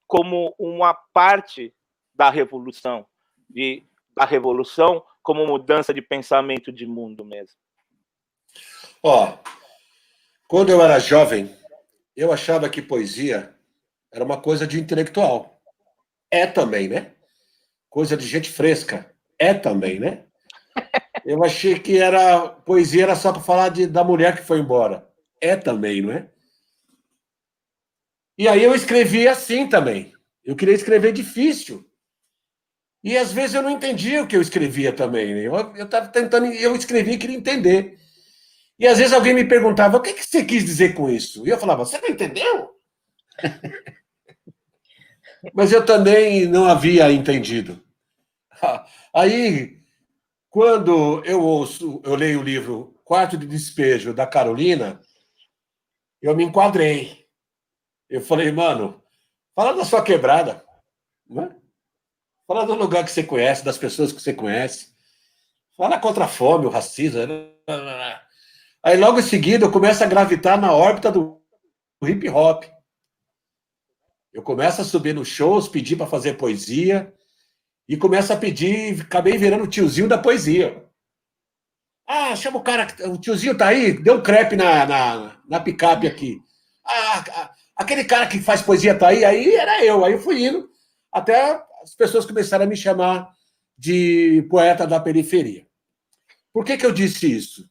como 0.05 0.53
uma 0.60 0.93
parte 0.93 1.73
da 2.14 2.30
revolução, 2.30 3.05
de, 3.49 3.84
da 4.15 4.26
revolução 4.26 5.03
como 5.23 5.47
mudança 5.47 5.93
de 5.93 6.01
pensamento 6.01 6.72
de 6.72 6.85
mundo 6.85 7.26
mesmo. 7.26 7.57
Ó, 9.01 9.38
quando 10.47 10.69
eu 10.69 10.81
era 10.81 10.99
jovem, 10.99 11.55
eu 12.15 12.31
achava 12.31 12.69
que 12.69 12.81
poesia 12.81 13.55
era 14.11 14.23
uma 14.23 14.39
coisa 14.39 14.68
de 14.68 14.80
intelectual. 14.80 15.60
É 16.30 16.45
também, 16.45 16.88
né? 16.88 17.14
Coisa 17.93 18.17
de 18.17 18.25
gente 18.25 18.49
fresca. 18.49 19.13
É 19.37 19.53
também, 19.53 19.99
né? 19.99 20.23
Eu 21.23 21.43
achei 21.43 21.77
que 21.77 21.99
era 21.99 22.49
poesia 22.49 23.03
era 23.03 23.15
só 23.15 23.31
para 23.31 23.39
falar 23.39 23.69
de, 23.69 23.85
da 23.85 24.03
mulher 24.03 24.35
que 24.35 24.41
foi 24.41 24.59
embora. 24.59 25.07
É 25.39 25.55
também, 25.55 26.01
não 26.01 26.11
é? 26.11 26.27
E 28.35 28.47
aí 28.47 28.63
eu 28.63 28.73
escrevi 28.73 29.27
assim 29.27 29.69
também. 29.69 30.11
Eu 30.43 30.55
queria 30.55 30.73
escrever 30.73 31.13
difícil. 31.13 31.87
E 33.03 33.15
às 33.15 33.31
vezes 33.31 33.53
eu 33.53 33.61
não 33.61 33.69
entendia 33.69 34.23
o 34.23 34.27
que 34.27 34.35
eu 34.35 34.41
escrevia 34.41 34.91
também. 34.91 35.35
Né? 35.35 35.45
Eu 35.45 35.85
estava 35.85 36.07
tentando, 36.07 36.47
eu 36.47 36.75
escrevi 36.75 37.11
e 37.11 37.17
queria 37.19 37.37
entender. 37.37 37.99
E 38.79 38.87
às 38.87 38.97
vezes 38.97 39.13
alguém 39.13 39.35
me 39.35 39.45
perguntava: 39.45 39.97
o 39.97 40.01
que, 40.01 40.13
que 40.13 40.25
você 40.25 40.43
quis 40.43 40.65
dizer 40.65 40.95
com 40.95 41.11
isso? 41.11 41.45
E 41.45 41.51
eu 41.51 41.59
falava: 41.59 41.85
você 41.85 42.01
não 42.01 42.09
entendeu? 42.09 42.71
Mas 45.53 45.71
eu 45.71 45.85
também 45.85 46.47
não 46.47 46.65
havia 46.65 47.11
entendido. 47.11 47.82
Aí, 49.14 49.81
quando 50.49 51.23
eu 51.26 51.41
ouço, 51.41 52.02
eu 52.03 52.15
leio 52.15 52.40
o 52.40 52.44
livro 52.44 52.99
Quarto 53.03 53.38
de 53.38 53.45
Despejo 53.45 54.14
da 54.14 54.26
Carolina, 54.26 55.02
eu 56.22 56.35
me 56.35 56.44
enquadrei. 56.44 57.27
Eu 58.10 58.22
falei, 58.22 58.52
mano, 58.52 59.03
fala 59.56 59.73
da 59.73 59.85
sua 59.85 60.03
quebrada. 60.03 60.64
Né? 61.30 61.56
Fala 62.48 62.65
do 62.65 62.76
lugar 62.76 63.03
que 63.03 63.11
você 63.11 63.23
conhece, 63.23 63.64
das 63.64 63.77
pessoas 63.77 64.11
que 64.11 64.22
você 64.22 64.34
conhece. 64.34 64.94
Fala 65.76 65.99
contra 65.99 66.26
a 66.26 66.27
fome, 66.27 66.65
o 66.65 66.69
racismo. 66.69 67.19
Aí 68.84 68.98
logo 68.98 69.19
em 69.19 69.23
seguida 69.23 69.65
eu 69.65 69.72
começo 69.72 70.03
a 70.03 70.07
gravitar 70.07 70.60
na 70.60 70.72
órbita 70.72 71.11
do 71.11 71.41
hip 72.03 72.30
hop. 72.30 72.65
Eu 74.31 74.41
começo 74.41 74.81
a 74.81 74.85
subir 74.85 75.14
nos 75.14 75.27
shows, 75.27 75.68
pedir 75.68 75.95
para 75.95 76.07
fazer 76.07 76.38
poesia 76.38 77.14
e 77.88 77.97
começo 77.97 78.31
a 78.31 78.38
pedir, 78.38 79.01
acabei 79.01 79.38
virando 79.38 79.65
o 79.65 79.68
tiozinho 79.68 80.07
da 80.07 80.18
poesia. 80.18 80.85
Ah, 82.07 82.35
chama 82.35 82.57
o 82.57 82.64
cara, 82.64 82.88
o 83.10 83.18
tiozinho 83.18 83.57
tá 83.57 83.68
aí, 83.68 83.93
deu 83.93 84.15
um 84.15 84.23
crepe 84.23 84.55
na, 84.55 84.85
na, 84.85 85.41
na 85.47 85.60
picape 85.60 86.07
aqui. 86.07 86.41
Ah, 86.85 87.53
aquele 87.76 88.03
cara 88.03 88.27
que 88.27 88.39
faz 88.39 88.61
poesia 88.61 88.97
tá 88.97 89.10
aí, 89.10 89.23
aí 89.23 89.55
era 89.55 89.84
eu, 89.84 90.03
aí 90.03 90.14
eu 90.14 90.19
fui 90.19 90.45
indo, 90.45 90.69
até 91.11 91.64
as 91.81 91.95
pessoas 91.95 92.26
começaram 92.26 92.65
a 92.65 92.68
me 92.68 92.76
chamar 92.76 93.34
de 93.77 94.45
poeta 94.49 94.85
da 94.85 94.99
periferia. 94.99 95.68
Por 96.53 96.64
que, 96.64 96.77
que 96.77 96.85
eu 96.85 96.91
disse 96.91 97.31
isso? 97.31 97.69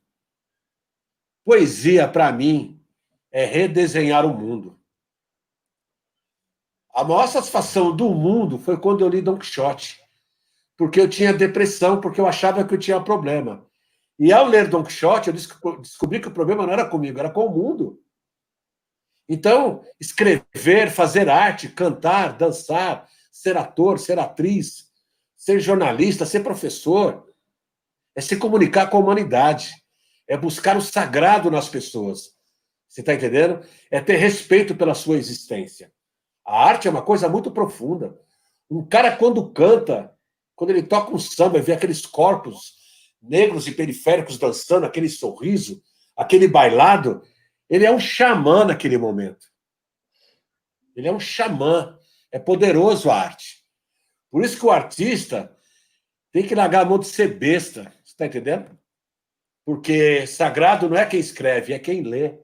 Poesia, 1.45 2.09
para 2.09 2.33
mim, 2.33 2.81
é 3.31 3.45
redesenhar 3.45 4.27
o 4.27 4.37
mundo. 4.37 4.79
A 6.95 7.03
maior 7.03 7.27
satisfação 7.27 7.95
do 7.97 8.11
mundo 8.11 8.59
foi 8.59 8.79
quando 8.79 9.01
eu 9.01 9.09
li 9.09 9.23
Don 9.23 9.39
Quixote, 9.39 10.02
porque 10.83 11.01
eu 11.01 11.09
tinha 11.09 11.33
depressão, 11.33 12.01
porque 12.01 12.21
eu 12.21 12.27
achava 12.27 12.65
que 12.65 12.75
eu 12.75 12.79
tinha 12.79 13.01
problema. 13.01 13.65
E 14.19 14.33
ao 14.33 14.49
ler 14.49 14.67
Don 14.67 14.83
Quixote, 14.83 15.29
eu 15.29 15.33
descobri 15.33 16.19
que 16.19 16.27
o 16.27 16.33
problema 16.33 16.67
não 16.67 16.73
era 16.73 16.89
comigo, 16.89 17.21
era 17.21 17.31
com 17.31 17.47
o 17.47 17.51
mundo. 17.51 18.03
Então, 19.29 19.85
escrever, 20.01 20.91
fazer 20.91 21.29
arte, 21.29 21.69
cantar, 21.69 22.37
dançar, 22.37 23.09
ser 23.31 23.57
ator, 23.57 24.01
ser 24.01 24.19
atriz, 24.19 24.91
ser 25.37 25.61
jornalista, 25.61 26.27
ser 26.27 26.41
professor, 26.41 27.33
é 28.17 28.21
se 28.21 28.37
comunicar 28.37 28.91
com 28.91 28.97
a 28.97 29.01
humanidade 29.01 29.73
é 30.27 30.37
buscar 30.37 30.77
o 30.77 30.83
sagrado 30.83 31.49
nas 31.49 31.69
pessoas. 31.69 32.33
Você 32.89 33.03
está 33.03 33.15
entendendo? 33.15 33.65
É 33.89 34.01
ter 34.01 34.17
respeito 34.17 34.75
pela 34.75 34.95
sua 34.95 35.17
existência. 35.17 35.93
A 36.45 36.67
arte 36.67 36.89
é 36.89 36.91
uma 36.91 37.03
coisa 37.03 37.29
muito 37.29 37.53
profunda. 37.53 38.19
Um 38.69 38.85
cara, 38.85 39.17
quando 39.17 39.53
canta, 39.53 40.13
quando 40.55 40.71
ele 40.71 40.83
toca 40.83 41.13
um 41.13 41.19
samba 41.19 41.59
e 41.59 41.63
vê 41.63 41.73
aqueles 41.73 42.05
corpos 42.05 42.75
negros 43.21 43.67
e 43.67 43.73
periféricos 43.73 44.39
dançando, 44.39 44.85
aquele 44.85 45.09
sorriso, 45.09 45.83
aquele 46.17 46.49
bailado, 46.49 47.23
ele 47.71 47.87
é 47.87 47.91
um 47.91 48.01
xamã 48.01 48.65
naquele 48.65 48.99
momento. 48.99 49.47
Ele 50.95 51.09
é 51.09 51.13
um 51.13 51.21
xamã. 51.21 51.99
É 52.31 52.39
poderoso 52.39 53.11
a 53.11 53.17
arte. 53.17 53.63
Por 54.31 54.43
isso 54.43 54.59
que 54.59 54.65
o 54.65 54.71
artista 54.71 55.55
tem 56.33 56.47
que 56.47 56.55
largar 56.55 56.83
a 56.83 56.85
mão 56.89 56.99
de 56.99 57.07
ser 57.07 57.39
besta. 57.39 57.85
Você 58.03 58.13
está 58.13 58.27
entendendo? 58.27 58.79
Porque 59.65 60.27
sagrado 60.27 60.89
não 60.89 60.97
é 60.97 61.07
quem 61.07 61.21
escreve, 61.21 61.73
é 61.73 61.79
quem 61.79 62.03
lê. 62.03 62.39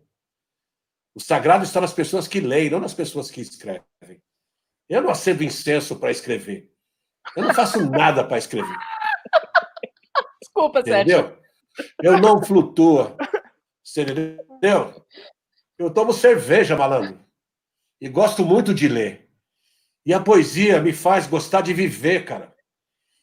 O 1.15 1.21
sagrado 1.21 1.65
está 1.65 1.81
nas 1.81 1.93
pessoas 1.93 2.29
que 2.29 2.41
leem, 2.41 2.71
não 2.71 2.81
nas 2.81 2.95
pessoas 2.95 3.31
que 3.31 3.41
escrevem. 3.41 3.83
Eu 4.89 5.03
não 5.03 5.11
acendo 5.11 5.43
incenso 5.43 5.99
para 5.99 6.11
escrever. 6.11 6.71
Eu 7.37 7.45
não 7.45 7.55
faço 7.55 7.89
nada 7.91 8.25
para 8.25 8.39
escrever. 8.39 8.77
Desculpa, 10.41 10.81
Entendeu? 10.81 11.25
Sérgio. 11.25 11.39
Eu 12.03 12.19
não 12.19 12.43
flutuo. 12.43 13.17
Você 13.83 14.03
entendeu? 14.03 15.07
Eu 15.79 15.91
tomo 15.93 16.13
cerveja, 16.13 16.77
malandro. 16.77 17.25
E 18.01 18.09
gosto 18.09 18.45
muito 18.45 18.75
de 18.75 18.89
ler. 18.89 19.29
E 20.05 20.13
a 20.13 20.21
poesia 20.21 20.81
me 20.81 20.93
faz 20.93 21.27
gostar 21.27 21.61
de 21.61 21.73
viver, 21.73 22.25
cara. 22.25 22.55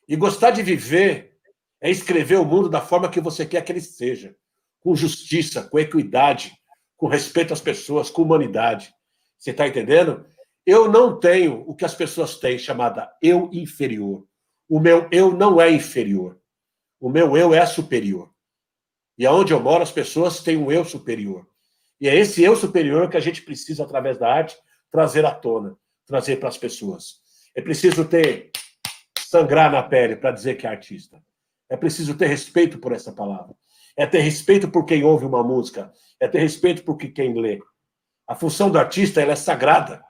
E 0.08 0.16
gostar 0.16 0.52
de 0.52 0.62
viver 0.62 1.38
é 1.82 1.90
escrever 1.90 2.38
o 2.38 2.46
mundo 2.46 2.70
da 2.70 2.82
forma 2.82 3.10
que 3.10 3.20
você 3.20 3.46
quer 3.46 3.64
que 3.64 3.72
ele 3.72 3.82
seja. 3.82 4.36
Com 4.80 4.96
justiça, 4.96 5.64
com 5.64 5.80
equidade, 5.80 6.54
com 6.96 7.08
respeito 7.08 7.54
às 7.54 7.62
pessoas, 7.62 8.10
com 8.10 8.22
humanidade. 8.22 8.94
Você 9.38 9.52
está 9.52 9.68
entendendo? 9.68 10.26
Eu 10.66 10.92
não 10.92 11.20
tenho 11.20 11.64
o 11.68 11.76
que 11.76 11.86
as 11.86 11.94
pessoas 11.94 12.38
têm, 12.38 12.58
chamada 12.58 13.12
eu 13.22 13.50
inferior. 13.54 14.26
O 14.68 14.80
meu 14.80 15.08
eu 15.12 15.32
não 15.32 15.62
é 15.62 15.72
inferior. 15.72 16.40
O 17.00 17.10
meu 17.10 17.38
eu 17.38 17.54
é 17.54 17.66
superior. 17.66 18.32
E 19.18 19.26
aonde 19.26 19.54
eu 19.54 19.60
moro, 19.60 19.84
as 19.84 19.92
pessoas 19.92 20.42
têm 20.42 20.58
um 20.58 20.72
eu 20.72 20.84
superior. 20.84 21.48
E 22.02 22.10
é 22.10 22.16
esse 22.16 22.44
eu 22.44 22.56
superior 22.56 23.10
que 23.10 23.18
a 23.18 23.22
gente 23.22 23.42
precisa, 23.42 23.84
através 23.84 24.18
da 24.18 24.32
arte, 24.32 24.58
trazer 24.92 25.26
à 25.26 25.32
tona, 25.32 25.78
trazer 26.06 26.38
para 26.38 26.50
as 26.50 26.58
pessoas. 26.58 27.22
É 27.56 27.62
preciso 27.62 28.06
ter 28.06 28.52
sangrar 29.20 29.72
na 29.72 29.84
pele 29.84 30.16
para 30.16 30.32
dizer 30.32 30.56
que 30.56 30.66
é 30.66 30.70
artista. 30.70 31.22
É 31.70 31.78
preciso 31.78 32.16
ter 32.16 32.28
respeito 32.28 32.78
por 32.80 32.92
essa 32.92 33.12
palavra. 33.12 33.56
É 33.98 34.06
ter 34.06 34.20
respeito 34.20 34.70
por 34.70 34.86
quem 34.86 35.04
ouve 35.04 35.26
uma 35.26 35.44
música. 35.44 35.92
É 36.20 36.28
ter 36.28 36.40
respeito 36.40 36.84
por 36.84 36.98
quem 36.98 37.34
lê. 37.40 37.60
A 38.28 38.36
função 38.36 38.70
do 38.70 38.78
artista 38.78 39.22
ela 39.22 39.34
é 39.34 39.36
sagrada. 39.36 40.04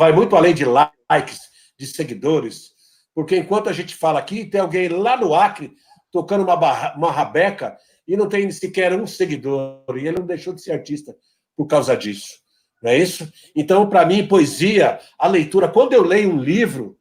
Vai 0.00 0.12
muito 0.12 0.34
além 0.34 0.54
de 0.54 0.64
likes, 0.64 1.40
de 1.78 1.86
seguidores. 1.86 2.70
Porque 3.14 3.36
enquanto 3.36 3.68
a 3.68 3.72
gente 3.74 3.94
fala 3.94 4.18
aqui, 4.18 4.46
tem 4.46 4.58
alguém 4.58 4.88
lá 4.88 5.14
no 5.14 5.34
Acre 5.34 5.74
tocando 6.10 6.42
uma, 6.42 6.56
barra, 6.56 6.94
uma 6.96 7.12
rabeca 7.12 7.76
e 8.08 8.16
não 8.16 8.26
tem 8.26 8.50
sequer 8.50 8.94
um 8.94 9.06
seguidor. 9.06 9.84
E 9.94 10.08
ele 10.08 10.18
não 10.18 10.26
deixou 10.26 10.54
de 10.54 10.62
ser 10.62 10.72
artista 10.72 11.14
por 11.54 11.66
causa 11.66 11.94
disso. 11.94 12.38
Não 12.82 12.90
é 12.90 12.96
isso? 12.96 13.30
Então, 13.54 13.86
para 13.90 14.06
mim, 14.06 14.26
poesia, 14.26 14.98
a 15.18 15.28
leitura, 15.28 15.68
quando 15.68 15.92
eu 15.92 16.02
leio 16.02 16.30
um 16.30 16.40
livro, 16.40 16.96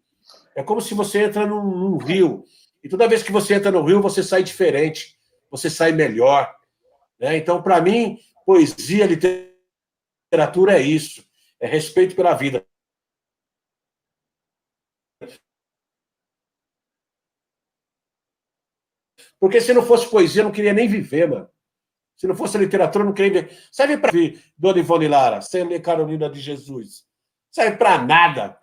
é 0.53 0.61
como 0.61 0.81
se 0.81 0.93
você 0.93 1.23
entra 1.23 1.47
num, 1.47 1.63
num 1.63 1.97
rio. 1.99 2.43
E 2.83 2.89
toda 2.89 3.07
vez 3.07 3.23
que 3.23 3.31
você 3.31 3.53
entra 3.53 3.71
no 3.71 3.81
rio, 3.81 4.01
você 4.01 4.21
sai 4.21 4.43
diferente, 4.43 5.15
você 5.49 5.69
sai 5.69 5.93
melhor. 5.93 6.53
Né? 7.17 7.37
Então, 7.37 7.63
para 7.63 7.79
mim, 7.79 8.17
poesia, 8.45 9.05
literatura 9.05 10.77
é 10.77 10.81
isso. 10.81 11.23
É 11.61 11.65
respeito 11.65 12.13
pela 12.13 12.33
vida. 12.33 12.61
Porque 19.39 19.61
se 19.61 19.73
não 19.73 19.81
fosse 19.81 20.09
poesia, 20.09 20.41
eu 20.41 20.45
não 20.45 20.51
queria 20.51 20.73
nem 20.73 20.87
viver, 20.87 21.29
mano. 21.29 21.49
Se 22.15 22.27
não 22.27 22.35
fosse 22.35 22.57
literatura, 22.57 23.03
eu 23.03 23.07
não 23.07 23.13
queria 23.13 23.43
ver. 23.43 23.57
Serve 23.71 23.97
para 23.97 24.11
ver 24.11 24.43
Dona 24.57 24.79
Ivone 24.79 25.07
Lara, 25.07 25.41
sem 25.41 25.63
ler 25.63 25.81
Carolina 25.81 26.29
de 26.29 26.41
Jesus. 26.41 27.05
Serve 27.49 27.77
para 27.77 28.03
nada. 28.03 28.59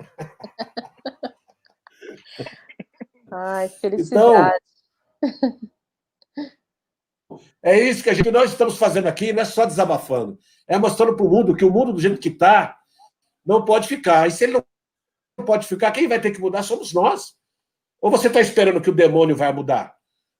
Ai, 3.33 3.69
felicidade. 3.69 4.57
Então, 5.23 5.57
é 7.63 7.81
isso 7.81 8.03
que, 8.03 8.11
a 8.11 8.15
gente, 8.15 8.31
nós 8.31 8.53
estamos 8.53 8.79
fazendo 8.79 9.07
aqui, 9.07 9.33
não 9.33 9.43
é 9.43 9.45
só 9.45 9.65
desabafando. 9.65 10.39
É 10.69 10.79
mostrando 10.79 11.17
para 11.17 11.27
o 11.27 11.31
mundo 11.31 11.57
que 11.57 11.65
o 11.65 11.71
mundo, 11.71 11.93
do 11.93 12.01
jeito 12.01 12.21
que 12.21 12.29
está, 12.29 12.79
não 13.45 13.65
pode 13.65 13.89
ficar. 13.89 14.29
E 14.29 14.31
se 14.31 14.45
ele 14.45 14.63
não 15.37 15.45
pode 15.45 15.67
ficar, 15.67 15.91
quem 15.93 16.07
vai 16.07 16.21
ter 16.21 16.31
que 16.31 16.41
mudar 16.41 16.63
somos 16.63 16.93
nós. 16.93 17.35
Ou 18.01 18.11
você 18.11 18.29
está 18.29 18.41
esperando 18.41 18.81
que 18.81 18.91
o 18.91 18.95
demônio 18.95 19.35
vai 19.35 19.53
mudar? 19.53 19.96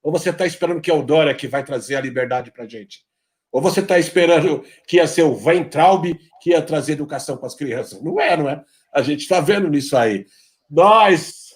Ou 0.07 0.13
você 0.13 0.31
está 0.31 0.47
esperando 0.47 0.81
que 0.81 0.89
é 0.89 0.95
o 0.95 1.03
Dória 1.03 1.35
que 1.35 1.49
vai 1.49 1.65
trazer 1.65 1.97
a 1.97 2.01
liberdade 2.01 2.53
para 2.53 2.63
a 2.63 2.69
gente? 2.69 3.05
Ou 3.51 3.61
você 3.61 3.81
está 3.81 3.99
esperando 3.99 4.65
que 4.87 4.99
ia 4.99 5.07
ser 5.09 5.25
o 5.25 5.37
Weintraub 5.37 6.17
que 6.41 6.51
ia 6.51 6.63
trazer 6.63 6.93
educação 6.93 7.37
para 7.37 7.49
as 7.49 7.57
crianças? 7.57 8.01
Não 8.01 8.21
é, 8.21 8.37
não 8.37 8.49
é? 8.49 8.65
A 8.95 9.03
gente 9.03 9.23
está 9.23 9.41
vendo 9.41 9.69
nisso 9.69 9.97
aí. 9.97 10.25
Nós, 10.71 11.49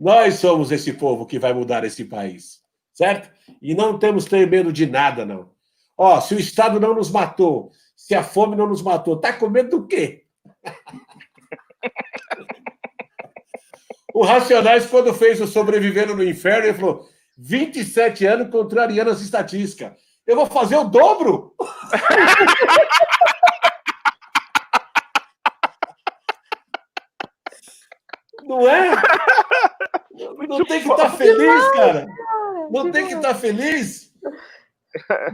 nós 0.00 0.34
somos 0.34 0.72
esse 0.72 0.94
povo 0.94 1.26
que 1.26 1.38
vai 1.38 1.52
mudar 1.52 1.84
esse 1.84 2.04
país, 2.04 2.58
certo? 2.92 3.30
E 3.62 3.72
não 3.72 4.00
temos 4.00 4.24
ter 4.24 4.50
medo 4.50 4.72
de 4.72 4.84
nada, 4.84 5.24
não. 5.24 5.52
Ó, 5.96 6.20
se 6.20 6.34
o 6.34 6.40
Estado 6.40 6.80
não 6.80 6.92
nos 6.92 7.08
matou, 7.08 7.70
se 7.94 8.16
a 8.16 8.24
fome 8.24 8.56
não 8.56 8.66
nos 8.66 8.82
matou, 8.82 9.16
tá 9.16 9.32
com 9.32 9.48
medo 9.48 9.78
do 9.78 9.86
quê? 9.86 10.24
o 14.12 14.24
Racionais, 14.24 14.86
quando 14.86 15.14
fez 15.14 15.40
o 15.40 15.46
Sobrevivendo 15.46 16.16
no 16.16 16.24
Inferno, 16.24 16.66
ele 16.66 16.74
falou: 16.74 17.13
27 17.36 18.26
anos 18.26 18.50
contrariando 18.50 19.10
as 19.10 19.20
estatísticas. 19.20 19.92
Eu 20.26 20.36
vou 20.36 20.46
fazer 20.46 20.76
o 20.76 20.84
dobro? 20.84 21.54
Não 28.44 28.68
é? 28.68 28.90
Não 30.48 30.64
tem 30.64 30.82
que 30.82 30.90
estar 30.90 31.10
tá 31.10 31.10
feliz, 31.10 31.70
cara. 31.72 32.06
Não 32.70 32.90
tem 32.90 33.06
que 33.06 33.14
estar 33.14 33.28
tá 33.28 33.34
feliz. 33.34 34.12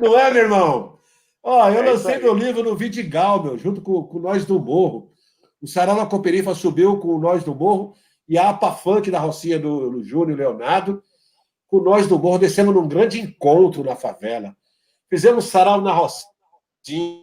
Não 0.01 0.19
é, 0.19 0.31
meu 0.31 0.45
irmão? 0.45 0.99
Ó, 1.43 1.69
eu 1.69 1.83
é 1.83 1.91
lancei 1.91 2.19
meu 2.19 2.35
livro 2.35 2.63
no 2.63 2.77
Vidigal, 2.77 3.43
meu, 3.43 3.59
junto 3.59 3.81
com, 3.81 4.03
com 4.05 4.19
Nós 4.19 4.45
do 4.45 4.61
Morro. 4.61 5.11
O 5.61 5.67
Sarana 5.67 6.07
Coperifa 6.07 6.55
subiu 6.55 6.99
com 6.99 7.09
o 7.09 7.19
Nós 7.19 7.43
do 7.45 7.55
Morro 7.55 7.95
e 8.29 8.39
a 8.39 8.51
APA 8.51 8.73
Funk 8.73 9.11
da 9.11 9.19
Rocinha 9.19 9.59
do, 9.59 9.91
do 9.91 10.05
Júnior 10.05 10.39
Leonardo 10.39 11.03
com 11.71 11.81
nós 11.81 12.09
do 12.09 12.19
Morro, 12.19 12.39
descemos 12.39 12.75
num 12.75 12.89
grande 12.89 13.21
encontro 13.21 13.85
na 13.85 13.95
favela. 13.95 14.57
Fizemos 15.09 15.47
sarau 15.47 15.81
na 15.81 15.93
Rocinha. 15.93 17.17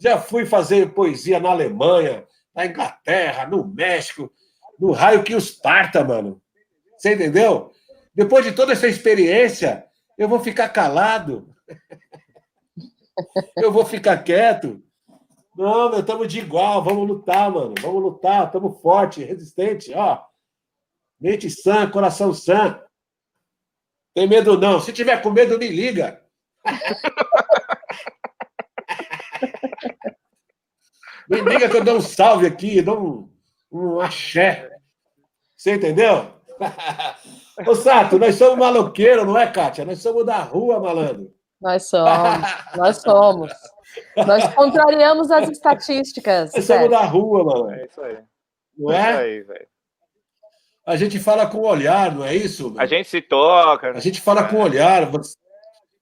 Já 0.00 0.20
fui 0.20 0.44
fazer 0.44 0.92
poesia 0.92 1.38
na 1.38 1.50
Alemanha, 1.50 2.26
na 2.54 2.66
Inglaterra, 2.66 3.46
no 3.46 3.64
México, 3.64 4.32
no 4.78 4.90
raio 4.90 5.22
que 5.22 5.34
os 5.34 5.50
parta, 5.50 6.02
mano. 6.02 6.42
Você 6.96 7.14
entendeu? 7.14 7.70
Depois 8.12 8.44
de 8.44 8.50
toda 8.50 8.72
essa 8.72 8.88
experiência, 8.88 9.86
eu 10.16 10.28
vou 10.28 10.40
ficar 10.40 10.68
calado. 10.68 11.54
Eu 13.56 13.72
vou 13.72 13.84
ficar 13.84 14.16
quieto. 14.22 14.80
Não, 15.56 15.90
meu, 15.90 15.98
estamos 15.98 16.28
de 16.28 16.38
igual, 16.38 16.84
vamos 16.84 17.08
lutar, 17.08 17.50
mano. 17.50 17.74
Vamos 17.80 18.00
lutar, 18.00 18.46
estamos 18.46 18.80
forte, 18.80 19.24
resistente, 19.24 19.92
ó. 19.92 20.22
Mente 21.20 21.50
sã, 21.50 21.90
coração 21.90 22.32
sã. 22.32 22.80
Tem 24.14 24.26
medo 24.26 24.58
não. 24.58 24.80
Se 24.80 24.92
tiver 24.92 25.22
com 25.22 25.30
medo, 25.30 25.58
me 25.58 25.68
liga. 25.68 26.20
me 31.28 31.40
liga 31.40 31.68
que 31.68 31.76
eu 31.76 31.84
dou 31.84 31.96
um 31.96 32.00
salve 32.00 32.46
aqui, 32.46 32.80
dou 32.82 33.00
um, 33.00 33.30
um 33.70 34.00
axé. 34.00 34.70
Você 35.56 35.74
entendeu? 35.74 36.34
Ô, 37.66 37.74
Sato, 37.74 38.18
nós 38.18 38.36
somos 38.36 38.58
maloqueiros, 38.58 39.26
não 39.26 39.36
é, 39.36 39.50
Kátia? 39.50 39.84
Nós 39.84 40.00
somos 40.00 40.24
da 40.24 40.38
rua, 40.38 40.80
malandro. 40.80 41.34
Nós 41.60 41.86
somos, 41.86 42.08
nós 42.76 42.98
somos. 42.98 43.52
Nós 44.16 44.54
contrariamos 44.54 45.30
as 45.30 45.48
estatísticas. 45.48 46.52
Nós 46.54 46.64
somos 46.64 46.90
da 46.90 47.04
rua, 47.04 47.44
mano. 47.44 47.70
É 47.72 47.84
isso 47.84 48.00
aí. 48.00 48.18
Não 48.76 48.92
é? 48.92 48.96
É 48.96 49.10
isso 49.10 49.18
aí, 49.18 49.42
velho. 49.42 49.68
A 50.88 50.96
gente 50.96 51.18
fala 51.18 51.46
com 51.46 51.58
o 51.58 51.66
olhar, 51.66 52.14
não 52.14 52.24
é 52.24 52.34
isso? 52.34 52.74
A 52.78 52.86
gente 52.86 53.10
se 53.10 53.20
toca. 53.20 53.90
A 53.90 54.00
gente 54.00 54.22
fala 54.22 54.48
com 54.48 54.56
o 54.56 54.62
olhar. 54.62 55.06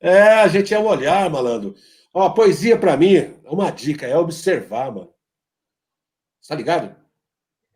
É, 0.00 0.34
a 0.34 0.46
gente 0.46 0.72
é 0.72 0.78
o 0.78 0.84
olhar, 0.84 1.28
malandro. 1.28 1.74
Ó, 2.14 2.30
poesia 2.30 2.78
para 2.78 2.96
mim, 2.96 3.34
uma 3.46 3.72
dica, 3.72 4.06
é 4.06 4.16
observar, 4.16 4.92
mano. 4.92 5.12
Tá 6.46 6.54
ligado? 6.54 6.94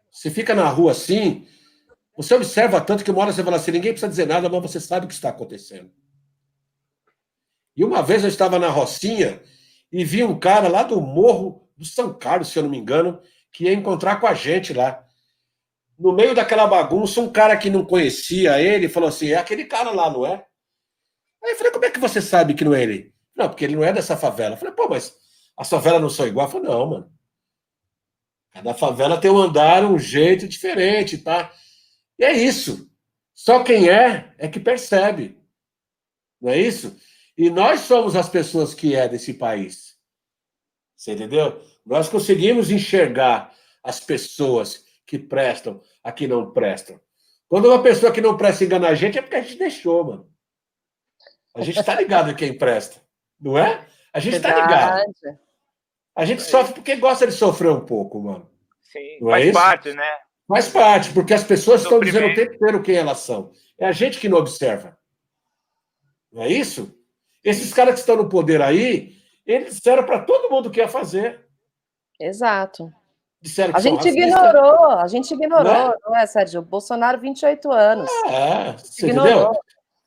Você 0.08 0.30
fica 0.30 0.54
na 0.54 0.68
rua 0.68 0.92
assim, 0.92 1.48
você 2.16 2.32
observa 2.32 2.80
tanto 2.80 3.02
que 3.02 3.10
uma 3.10 3.22
hora 3.22 3.32
você 3.32 3.42
fala 3.42 3.56
assim, 3.56 3.72
ninguém 3.72 3.90
precisa 3.90 4.08
dizer 4.08 4.28
nada, 4.28 4.48
mas 4.48 4.62
você 4.62 4.78
sabe 4.78 5.06
o 5.06 5.08
que 5.08 5.14
está 5.14 5.30
acontecendo. 5.30 5.90
E 7.76 7.82
uma 7.82 8.04
vez 8.04 8.22
eu 8.22 8.28
estava 8.28 8.56
na 8.56 8.68
Rocinha 8.68 9.42
e 9.90 10.04
vi 10.04 10.22
um 10.22 10.38
cara 10.38 10.68
lá 10.68 10.84
do 10.84 11.00
morro 11.00 11.68
do 11.76 11.84
São 11.84 12.16
Carlos, 12.16 12.50
se 12.50 12.58
eu 12.60 12.62
não 12.62 12.70
me 12.70 12.78
engano, 12.78 13.20
que 13.50 13.64
ia 13.64 13.72
encontrar 13.72 14.20
com 14.20 14.28
a 14.28 14.34
gente 14.34 14.72
lá. 14.72 15.04
No 16.00 16.14
meio 16.14 16.34
daquela 16.34 16.66
bagunça, 16.66 17.20
um 17.20 17.30
cara 17.30 17.54
que 17.58 17.68
não 17.68 17.84
conhecia 17.84 18.58
ele 18.58 18.88
falou 18.88 19.10
assim: 19.10 19.28
é 19.28 19.36
aquele 19.36 19.66
cara 19.66 19.90
lá, 19.90 20.08
não 20.08 20.24
é? 20.24 20.46
Aí 21.44 21.52
eu 21.52 21.56
falei: 21.56 21.70
como 21.70 21.84
é 21.84 21.90
que 21.90 22.00
você 22.00 22.22
sabe 22.22 22.54
que 22.54 22.64
não 22.64 22.72
é 22.72 22.82
ele? 22.82 23.14
Não, 23.36 23.50
porque 23.50 23.66
ele 23.66 23.76
não 23.76 23.84
é 23.84 23.92
dessa 23.92 24.16
favela. 24.16 24.54
Eu 24.54 24.58
falei: 24.58 24.74
pô, 24.74 24.88
mas 24.88 25.14
as 25.54 25.68
favelas 25.68 26.00
não 26.00 26.08
são 26.08 26.26
igual? 26.26 26.46
Eu 26.46 26.52
falei: 26.52 26.70
não, 26.70 26.86
mano. 26.86 27.12
Cada 28.50 28.72
favela 28.72 29.20
tem 29.20 29.30
um 29.30 29.36
andar, 29.36 29.84
um 29.84 29.98
jeito 29.98 30.48
diferente, 30.48 31.18
tá? 31.18 31.52
E 32.18 32.24
é 32.24 32.32
isso. 32.32 32.90
Só 33.34 33.62
quem 33.62 33.90
é 33.90 34.34
é 34.38 34.48
que 34.48 34.58
percebe. 34.58 35.38
Não 36.40 36.50
é 36.50 36.58
isso? 36.58 36.96
E 37.36 37.50
nós 37.50 37.80
somos 37.80 38.16
as 38.16 38.28
pessoas 38.28 38.72
que 38.72 38.94
é 38.94 39.06
desse 39.06 39.34
país. 39.34 39.98
Você 40.96 41.12
entendeu? 41.12 41.62
Nós 41.84 42.08
conseguimos 42.08 42.70
enxergar 42.70 43.54
as 43.84 44.00
pessoas 44.00 44.84
que 45.06 45.18
prestam, 45.18 45.82
a 46.02 46.12
que 46.12 46.26
não 46.26 46.50
prestam. 46.50 47.00
Quando 47.48 47.66
uma 47.66 47.82
pessoa 47.82 48.12
que 48.12 48.20
não 48.20 48.36
presta 48.36 48.64
engana 48.64 48.88
a 48.88 48.94
gente, 48.94 49.18
é 49.18 49.22
porque 49.22 49.36
a 49.36 49.40
gente 49.40 49.58
deixou, 49.58 50.04
mano. 50.04 50.30
A 51.54 51.62
gente 51.62 51.80
está 51.80 51.94
ligado 51.94 52.30
em 52.30 52.34
quem 52.34 52.56
presta, 52.56 53.02
não 53.40 53.58
é? 53.58 53.86
A 54.12 54.20
gente 54.20 54.36
está 54.36 54.54
ligado. 54.54 55.02
A 56.14 56.24
gente 56.24 56.42
sofre 56.42 56.74
porque 56.74 56.96
gosta 56.96 57.26
de 57.26 57.32
sofrer 57.32 57.70
um 57.70 57.84
pouco, 57.84 58.20
mano. 58.20 58.48
Sim, 58.82 59.18
não 59.20 59.34
é 59.34 59.40
faz 59.40 59.48
é 59.48 59.52
parte, 59.52 59.92
né? 59.92 60.18
Faz 60.46 60.68
parte, 60.68 61.12
porque 61.12 61.34
as 61.34 61.44
pessoas 61.44 61.82
estão 61.82 62.00
dizendo 62.00 62.26
o 62.26 62.34
tempo 62.34 62.54
inteiro 62.54 62.82
quem 62.82 62.96
elas 62.96 63.18
são. 63.18 63.52
É 63.78 63.86
a 63.86 63.92
gente 63.92 64.18
que 64.18 64.28
não 64.28 64.38
observa. 64.38 64.98
Não 66.32 66.42
é 66.42 66.48
isso? 66.48 66.92
Esses 67.42 67.72
caras 67.72 67.94
que 67.94 68.00
estão 68.00 68.16
no 68.16 68.28
poder 68.28 68.60
aí, 68.60 69.16
eles 69.46 69.76
disseram 69.76 70.04
para 70.04 70.20
todo 70.20 70.50
mundo 70.50 70.66
o 70.66 70.70
que 70.70 70.80
ia 70.80 70.88
fazer. 70.88 71.46
Exato. 72.20 72.92
Disseram 73.42 73.72
que 73.72 73.78
a 73.78 73.80
gente 73.80 74.08
ignorou, 74.08 74.90
a 74.90 75.08
gente 75.08 75.32
ignorou, 75.32 75.64
não 75.64 75.92
é, 75.92 75.94
não 76.06 76.16
é 76.16 76.26
Sérgio? 76.26 76.60
Bolsonaro, 76.60 77.18
28 77.18 77.72
anos. 77.72 78.10
É, 78.28 78.72
você 78.72 79.06
ignorou. 79.06 79.30
entendeu? 79.30 79.60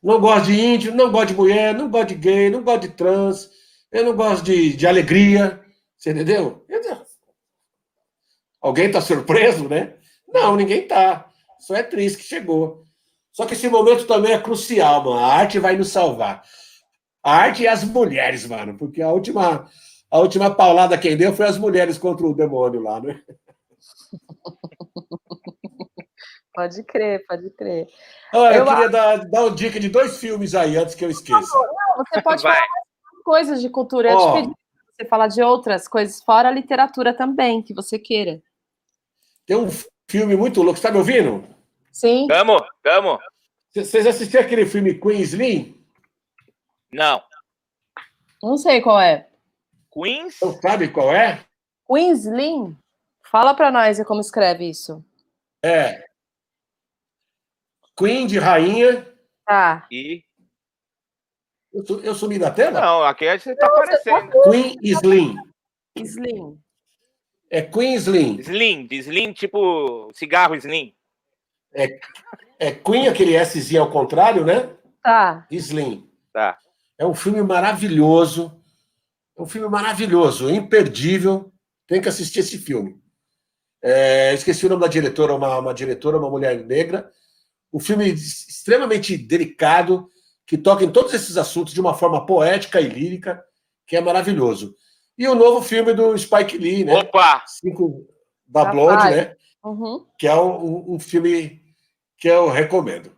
Não 0.04 0.20
gosto 0.20 0.46
de 0.46 0.60
índio, 0.60 0.94
não 0.94 1.12
gosto 1.12 1.30
de 1.30 1.36
mulher, 1.36 1.74
não 1.74 1.90
gosto 1.90 2.10
de 2.10 2.16
gay, 2.16 2.50
não 2.50 2.62
gosto 2.62 2.82
de 2.82 2.90
trans, 2.90 3.50
eu 3.92 4.04
não 4.04 4.16
gosto 4.16 4.44
de, 4.44 4.74
de 4.76 4.86
alegria. 4.86 5.62
Você 5.98 6.12
entendeu? 6.12 6.66
Alguém 8.62 8.88
está 8.88 9.02
surpreso, 9.02 9.68
né? 9.68 9.94
Não, 10.28 10.56
ninguém 10.56 10.82
está. 10.82 11.30
Só 11.60 11.76
é 11.76 11.84
triste 11.84 12.18
que 12.18 12.24
chegou. 12.24 12.84
Só 13.32 13.46
que 13.46 13.54
esse 13.54 13.68
momento 13.68 14.06
também 14.06 14.34
é 14.34 14.40
crucial, 14.40 15.04
mano. 15.04 15.20
A 15.20 15.34
arte 15.34 15.60
vai 15.60 15.76
nos 15.76 15.90
salvar. 15.90 16.44
A 17.24 17.36
arte 17.36 17.64
e 17.64 17.68
as 17.68 17.84
mulheres, 17.84 18.46
mano, 18.46 18.78
porque 18.78 19.02
a 19.02 19.10
última, 19.10 19.70
a 20.14 20.20
última 20.20 20.54
paulada 20.54 20.96
quem 20.96 21.18
deu 21.18 21.34
foi 21.34 21.48
as 21.48 21.58
mulheres 21.58 21.98
contra 21.98 22.28
o 22.28 22.36
demônio 22.36 22.84
lá, 22.84 23.02
né? 23.02 23.20
Pode 26.56 26.84
crer, 26.84 27.26
pode 27.28 27.50
crer. 27.50 27.88
Olha, 28.32 28.58
eu, 28.58 28.64
eu 28.64 28.66
queria 28.68 28.88
dar, 28.88 29.28
dar 29.28 29.42
uma 29.42 29.56
dica 29.56 29.80
de 29.80 29.90
dois 29.90 30.20
filmes 30.20 30.54
aí, 30.54 30.78
antes 30.78 30.94
que 30.94 31.04
eu 31.04 31.10
esqueça. 31.10 31.52
Não, 31.52 31.98
você 31.98 32.22
pode 32.22 32.44
falar 32.44 32.64
coisas 33.26 33.60
de 33.60 33.72
cultura. 33.72 34.12
Eu 34.12 34.18
oh. 34.18 34.28
te 34.28 34.34
pedi 34.34 34.54
você 34.96 35.06
falar 35.06 35.30
de 35.30 35.42
outras 35.42 35.88
coisas, 35.88 36.22
fora 36.22 36.50
a 36.50 36.52
literatura 36.52 37.12
também, 37.12 37.64
que 37.64 37.74
você 37.74 37.98
queira. 37.98 38.40
Tem 39.48 39.58
um 39.58 39.68
filme 40.08 40.36
muito 40.36 40.62
louco. 40.62 40.78
Você 40.78 40.86
tá 40.86 40.92
me 40.92 41.00
ouvindo? 41.00 41.44
Sim. 41.92 42.28
Tamo, 42.28 42.64
tamo. 42.84 43.18
Vocês 43.74 44.06
assistiram 44.06 44.46
aquele 44.46 44.68
filme 44.68 44.94
Queensly? 44.94 45.84
Não. 46.92 47.20
Não 48.44 48.58
sei 48.58 48.80
qual 48.80 49.02
é. 49.02 49.28
Queens? 49.94 50.38
Não 50.42 50.60
sabe 50.60 50.88
qual 50.88 51.14
é? 51.14 51.46
Queensly? 51.88 52.76
Fala 53.24 53.54
para 53.54 53.72
nós 53.72 54.04
como 54.06 54.22
escreve 54.22 54.70
isso. 54.70 55.04
É. 55.64 56.06
Queen 57.96 58.26
de 58.26 58.40
rainha. 58.40 59.08
Tá. 59.46 59.88
E. 59.92 60.24
Eu, 61.72 62.02
eu 62.02 62.16
sumi 62.16 62.40
da 62.40 62.52
tela? 62.52 62.82
Não, 62.82 63.04
aqui 63.04 63.28
a 63.28 63.38
gente 63.38 63.56
tá 63.56 63.68
aparecendo. 63.68 64.32
Tá 64.32 64.50
Queen 64.50 64.78
Slim. 64.82 65.36
Slim. 65.96 66.60
É 67.50 67.62
Queen 67.62 67.96
Slim. 67.96 68.40
Slim, 68.40 68.88
Slim, 68.92 69.34
tipo 69.34 70.12
cigarro 70.14 70.56
Slim. 70.56 70.94
É, 71.72 72.00
é 72.60 72.72
Queen, 72.72 73.08
aquele 73.08 73.44
Szinho 73.46 73.84
ao 73.84 73.92
contrário, 73.92 74.46
né? 74.46 74.70
Tá. 75.02 75.48
Slim. 75.52 76.10
Tá. 76.32 76.58
É 76.98 77.06
um 77.06 77.16
filme 77.16 77.42
maravilhoso. 77.42 78.63
Um 79.44 79.46
filme 79.46 79.68
maravilhoso, 79.68 80.50
imperdível. 80.50 81.52
Tem 81.86 82.00
que 82.02 82.08
assistir 82.08 82.40
esse 82.40 82.58
filme. 82.58 82.98
É, 83.82 84.34
esqueci 84.34 84.66
o 84.66 84.70
nome 84.70 84.82
da 84.82 84.88
diretora, 84.88 85.36
uma, 85.36 85.60
uma 85.60 85.74
diretora, 85.74 86.18
uma 86.18 86.30
mulher 86.30 86.66
negra. 86.66 87.12
Um 87.74 87.78
filme 87.78 88.08
extremamente 88.08 89.18
delicado, 89.18 90.08
que 90.48 90.58
toca 90.58 90.86
em 90.86 90.92
todos 90.94 91.14
esses 91.14 91.36
assuntos 91.36 91.74
de 91.74 91.82
uma 91.82 91.94
forma 91.94 92.26
poética 92.26 92.80
e 92.80 92.88
lírica, 92.88 93.44
que 93.86 93.98
é 93.98 94.02
maravilhoso. 94.02 94.78
E 95.18 95.28
o 95.28 95.36
novo 95.36 95.62
filme 95.62 95.94
do 95.94 96.18
Spike 96.18 96.58
Lee, 96.58 96.86
né? 96.86 96.94
Opa! 96.94 97.44
Cinco 97.46 98.08
da 98.48 98.64
Blood, 98.64 99.10
né? 99.10 99.36
Uhum. 99.62 100.06
Que 100.18 100.26
é 100.26 100.36
um, 100.36 100.94
um, 100.94 101.00
filme 101.00 101.62
que 102.18 102.30
eu 102.30 102.48
recomendo. 102.48 103.12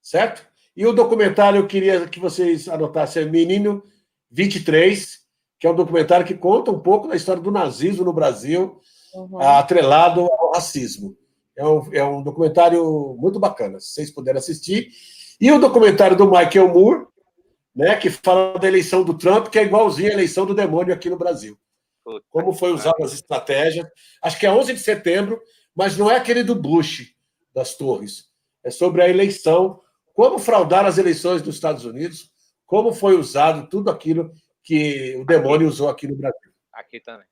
Certo? 0.00 0.46
E 0.76 0.86
o 0.86 0.92
documentário 0.92 1.58
eu 1.58 1.66
queria 1.66 2.06
que 2.06 2.20
vocês 2.20 2.68
anotassem 2.68 3.28
Menino 3.28 3.82
23, 4.30 5.25
que 5.58 5.66
é 5.66 5.70
um 5.70 5.74
documentário 5.74 6.26
que 6.26 6.34
conta 6.34 6.70
um 6.70 6.80
pouco 6.80 7.08
da 7.08 7.16
história 7.16 7.42
do 7.42 7.50
nazismo 7.50 8.04
no 8.04 8.12
Brasil, 8.12 8.80
uhum. 9.14 9.40
atrelado 9.40 10.20
ao 10.20 10.52
racismo. 10.52 11.16
É 11.56 11.66
um, 11.66 11.94
é 11.94 12.04
um 12.04 12.22
documentário 12.22 13.16
muito 13.18 13.38
bacana, 13.38 13.80
se 13.80 13.92
vocês 13.92 14.10
puderem 14.10 14.38
assistir. 14.38 14.90
E 15.40 15.50
o 15.50 15.58
documentário 15.58 16.16
do 16.16 16.30
Michael 16.30 16.68
Moore, 16.68 17.06
né, 17.74 17.96
que 17.96 18.10
fala 18.10 18.58
da 18.58 18.68
eleição 18.68 19.02
do 19.02 19.16
Trump, 19.16 19.48
que 19.48 19.58
é 19.58 19.64
igualzinho 19.64 20.10
à 20.10 20.12
eleição 20.12 20.44
do 20.44 20.54
demônio 20.54 20.94
aqui 20.94 21.08
no 21.08 21.18
Brasil. 21.18 21.58
Como 22.30 22.52
foi 22.52 22.72
usada 22.72 23.04
as 23.04 23.12
estratégias. 23.12 23.86
Acho 24.22 24.38
que 24.38 24.46
é 24.46 24.52
11 24.52 24.74
de 24.74 24.80
setembro, 24.80 25.40
mas 25.74 25.96
não 25.96 26.10
é 26.10 26.16
aquele 26.16 26.42
do 26.42 26.54
Bush, 26.54 27.14
das 27.54 27.74
torres. 27.74 28.26
É 28.62 28.70
sobre 28.70 29.02
a 29.02 29.08
eleição, 29.08 29.80
como 30.14 30.38
fraudar 30.38 30.86
as 30.86 30.98
eleições 30.98 31.42
dos 31.42 31.56
Estados 31.56 31.84
Unidos, 31.84 32.30
como 32.64 32.92
foi 32.92 33.16
usado 33.16 33.68
tudo 33.68 33.90
aquilo 33.90 34.30
que 34.66 35.16
o 35.16 35.24
demônio 35.24 35.68
aqui. 35.68 35.74
usou 35.74 35.88
aqui 35.88 36.08
no 36.08 36.16
Brasil. 36.16 36.52
Aqui 36.72 37.00
também. 37.00 37.26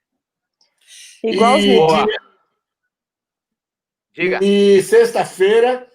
Igualzinho. 1.24 1.86
E, 1.86 2.24
Diga. 4.12 4.38
E 4.40 4.80
sexta-feira, 4.84 5.90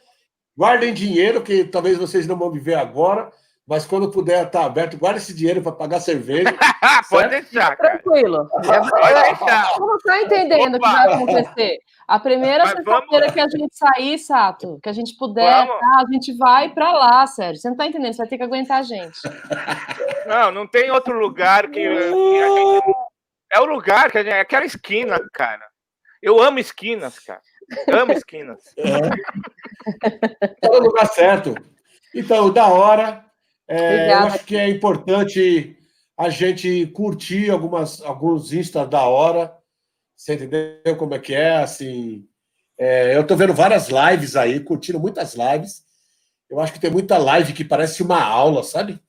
guardem 0.56 0.94
dinheiro, 0.94 1.41
que 1.41 1.64
talvez 1.64 1.98
vocês 1.98 2.28
não 2.28 2.38
vão 2.38 2.52
viver 2.52 2.76
agora, 2.76 3.32
mas 3.69 3.85
quando 3.85 4.09
puder 4.09 4.47
estar 4.47 4.65
aberto, 4.65 4.97
guarde 4.97 5.19
esse 5.19 5.31
dinheiro 5.31 5.61
para 5.61 5.71
pagar 5.71 5.99
cerveja. 5.99 6.49
Pode 7.07 7.29
deixar, 7.29 7.77
cara. 7.77 7.99
Tranquilo. 7.99 8.49
Pode 8.49 8.65
deixar. 8.65 9.73
Você 9.73 9.79
não 9.79 9.95
está 9.95 10.21
entendendo 10.23 10.75
o 10.75 10.79
que 10.79 10.89
vai 10.89 11.13
acontecer. 11.13 11.77
A 12.07 12.19
primeira 12.19 12.65
sexta-feira 12.65 13.31
que 13.31 13.39
a 13.39 13.47
gente 13.47 13.77
sair, 13.77 14.17
Sato, 14.17 14.79
que 14.81 14.89
a 14.89 14.93
gente 14.93 15.15
puder, 15.15 15.67
tá, 15.67 16.03
a 16.03 16.11
gente 16.11 16.35
vai 16.35 16.69
para 16.69 16.91
lá, 16.91 17.27
sério. 17.27 17.59
Você 17.59 17.67
não 17.67 17.75
está 17.75 17.85
entendendo, 17.85 18.13
você 18.13 18.17
vai 18.17 18.27
ter 18.27 18.37
que 18.37 18.43
aguentar 18.43 18.79
a 18.79 18.83
gente. 18.83 19.19
Não, 20.25 20.51
não 20.51 20.67
tem 20.67 20.91
outro 20.91 21.17
lugar 21.17 21.67
que. 21.67 21.73
que 21.73 21.95
gente... 21.95 22.95
É 23.51 23.59
o 23.59 23.65
lugar 23.65 24.11
que 24.11 24.17
a 24.19 24.23
gente... 24.23 24.33
é 24.33 24.41
aquela 24.41 24.63
esquina, 24.65 25.19
cara. 25.33 25.65
Eu 26.21 26.39
amo 26.39 26.59
esquinas, 26.59 27.17
cara. 27.17 27.41
Amo 27.91 28.11
esquinas. 28.11 28.59
É. 28.77 28.99
é 30.61 30.69
o 30.69 30.79
lugar 30.79 31.07
certo. 31.07 31.55
Então, 32.13 32.51
da 32.51 32.67
hora. 32.67 33.28
É, 33.69 34.11
eu 34.11 34.17
acho 34.17 34.45
que 34.45 34.57
é 34.57 34.67
importante 34.67 35.77
a 36.17 36.27
gente 36.29 36.87
curtir 36.87 37.51
algumas, 37.51 38.01
alguns 38.01 38.51
instas 38.51 38.89
da 38.89 39.03
hora. 39.03 39.55
Você 40.17 40.33
entendeu 40.33 40.97
como 40.97 41.13
é 41.13 41.19
que 41.19 41.35
é? 41.35 41.57
Assim, 41.57 42.27
é, 42.77 43.15
eu 43.15 43.21
estou 43.21 43.37
vendo 43.37 43.53
várias 43.53 43.89
lives 43.89 44.35
aí, 44.35 44.59
curtindo 44.59 44.99
muitas 44.99 45.35
lives. 45.35 45.83
Eu 46.49 46.59
acho 46.59 46.73
que 46.73 46.79
tem 46.79 46.89
muita 46.89 47.19
live 47.19 47.53
que 47.53 47.63
parece 47.63 48.01
uma 48.01 48.19
aula, 48.19 48.63
sabe? 48.63 48.99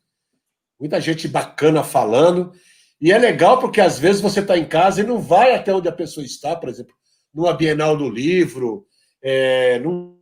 Muita 0.78 1.00
gente 1.00 1.26
bacana 1.26 1.82
falando. 1.82 2.52
E 3.00 3.12
é 3.12 3.16
legal 3.18 3.58
porque 3.58 3.80
às 3.80 3.98
vezes 3.98 4.20
você 4.20 4.40
está 4.40 4.58
em 4.58 4.68
casa 4.68 5.00
e 5.00 5.06
não 5.06 5.18
vai 5.18 5.54
até 5.54 5.74
onde 5.74 5.88
a 5.88 5.92
pessoa 5.92 6.24
está, 6.24 6.54
por 6.54 6.68
exemplo, 6.68 6.94
numa 7.32 7.54
Bienal 7.54 7.96
do 7.96 8.10
Livro, 8.10 8.86
é, 9.22 9.78
num 9.78 10.20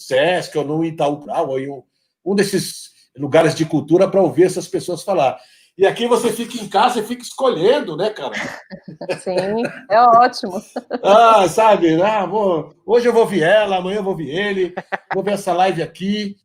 Sesc 0.00 0.56
ou 0.56 0.64
num 0.64 0.84
Itaú, 0.84 1.26
ou 1.28 1.58
em 1.58 1.68
um, 1.68 1.82
um 2.24 2.36
desses 2.36 2.96
lugares 3.18 3.54
de 3.54 3.64
cultura 3.64 4.08
para 4.08 4.22
ouvir 4.22 4.44
essas 4.44 4.68
pessoas 4.68 5.02
falar. 5.02 5.38
E 5.76 5.86
aqui 5.86 6.08
você 6.08 6.32
fica 6.32 6.56
em 6.56 6.68
casa 6.68 6.98
e 6.98 7.06
fica 7.06 7.22
escolhendo, 7.22 7.96
né, 7.96 8.10
cara? 8.10 8.34
Sim, 9.22 9.62
é 9.88 10.00
ótimo. 10.00 10.60
Ah, 11.02 11.48
sabe? 11.48 12.02
Ah, 12.02 12.26
vou, 12.26 12.74
hoje 12.84 13.06
eu 13.06 13.12
vou 13.12 13.24
ver 13.24 13.42
ela, 13.42 13.76
amanhã 13.76 13.98
eu 13.98 14.02
vou 14.02 14.16
ver 14.16 14.28
ele, 14.28 14.74
vou 15.14 15.22
ver 15.22 15.34
essa 15.34 15.52
live 15.52 15.80
aqui, 15.80 16.36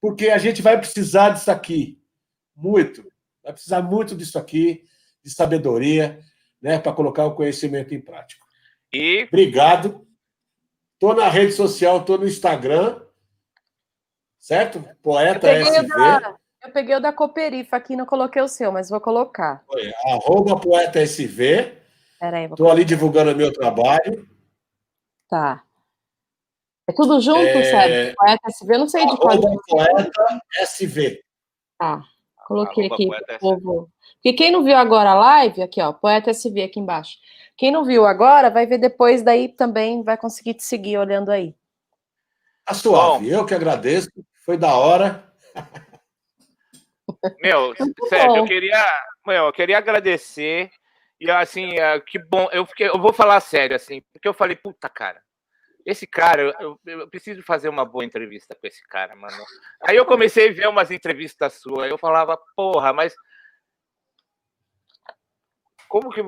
porque 0.00 0.28
a 0.28 0.36
gente 0.36 0.60
vai 0.60 0.78
precisar 0.78 1.30
disso 1.30 1.50
aqui. 1.50 1.98
Muito. 2.54 3.02
Vai 3.42 3.54
precisar 3.54 3.80
muito 3.80 4.14
disso 4.14 4.38
aqui, 4.38 4.84
de 5.24 5.30
sabedoria. 5.30 6.18
né, 6.60 6.78
para 6.78 6.92
colocar 6.92 7.24
o 7.24 7.34
conhecimento 7.34 7.92
em 7.92 8.00
prática. 8.00 8.44
E 8.92 9.24
Obrigado. 9.24 10.06
Estou 10.94 11.12
na 11.12 11.28
rede 11.28 11.52
social, 11.52 11.98
estou 11.98 12.18
no 12.18 12.28
Instagram, 12.28 13.00
certo? 14.42 14.78
Eu 14.78 14.94
Poeta 15.02 15.46
o 15.46 15.50
SV, 15.50 15.86
da, 15.88 16.36
eu 16.64 16.70
peguei 16.72 16.96
o 16.96 17.00
da 17.00 17.12
Cooperifa 17.12 17.76
aqui, 17.76 17.94
não 17.96 18.04
coloquei 18.04 18.42
o 18.42 18.48
seu, 18.48 18.72
mas 18.72 18.90
vou 18.90 19.00
colocar. 19.00 19.64
arroba 20.06 20.58
Poeta 20.60 21.00
SV. 21.00 21.78
Peraí, 22.18 22.44
Estou 22.46 22.70
ali 22.70 22.84
divulgando 22.84 23.32
o 23.32 23.36
meu 23.36 23.52
trabalho. 23.52 24.28
Tá. 25.28 25.62
É 26.88 26.92
tudo 26.92 27.20
junto, 27.20 27.38
É, 27.38 27.64
Sérgio? 27.64 28.14
Poeta 28.16 28.48
SV, 28.48 28.74
eu 28.74 28.78
não 28.80 28.88
sei 28.88 29.06
de 29.06 29.16
qual. 29.16 29.32
Arroba 29.32 29.62
Poeta 29.68 30.42
SV. 30.60 31.22
Tá. 31.78 32.02
Coloquei 32.46 32.86
Arroba 32.86 32.94
aqui 32.96 33.06
Poeta 33.06 33.24
pro 33.24 33.34
SV. 33.34 33.40
povo. 33.40 33.90
Porque 34.14 34.32
quem 34.34 34.50
não 34.52 34.62
viu 34.62 34.76
agora 34.76 35.10
a 35.10 35.14
live, 35.14 35.62
aqui, 35.62 35.80
ó, 35.80 35.92
Poeta 35.92 36.30
SV 36.30 36.64
aqui 36.64 36.78
embaixo. 36.80 37.16
Quem 37.56 37.70
não 37.70 37.84
viu 37.84 38.04
agora, 38.06 38.50
vai 38.50 38.66
ver 38.66 38.78
depois, 38.78 39.22
daí 39.22 39.48
também 39.48 40.02
vai 40.02 40.16
conseguir 40.16 40.54
te 40.54 40.64
seguir 40.64 40.98
olhando 40.98 41.30
aí. 41.30 41.54
Tá 42.64 42.74
suave. 42.74 43.28
Eu 43.28 43.44
que 43.44 43.54
agradeço. 43.54 44.08
Foi 44.44 44.56
da 44.56 44.74
hora. 44.74 45.32
Meu, 47.40 47.74
Muito 47.78 48.06
Sérgio, 48.08 48.28
bom. 48.28 48.36
eu 48.38 48.44
queria, 48.44 49.02
meu, 49.26 49.44
eu 49.46 49.52
queria 49.52 49.78
agradecer 49.78 50.70
e 51.20 51.30
assim, 51.30 51.78
é, 51.78 52.00
que 52.00 52.18
bom. 52.18 52.48
Eu 52.52 52.66
fiquei, 52.66 52.88
eu 52.88 52.98
vou 52.98 53.12
falar 53.12 53.40
sério 53.40 53.76
assim, 53.76 54.02
porque 54.12 54.26
eu 54.26 54.34
falei, 54.34 54.56
puta 54.56 54.88
cara, 54.88 55.22
esse 55.86 56.06
cara, 56.06 56.54
eu, 56.60 56.78
eu 56.84 57.08
preciso 57.08 57.42
fazer 57.42 57.68
uma 57.68 57.84
boa 57.84 58.04
entrevista 58.04 58.54
com 58.54 58.66
esse 58.66 58.82
cara, 58.88 59.14
mano. 59.14 59.44
Aí 59.84 59.96
eu 59.96 60.04
comecei 60.04 60.50
a 60.50 60.52
ver 60.52 60.68
umas 60.68 60.90
entrevistas 60.90 61.54
suas, 61.54 61.88
eu 61.88 61.98
falava, 61.98 62.36
porra, 62.56 62.92
mas 62.92 63.14
como 65.92 66.08
que 66.08 66.22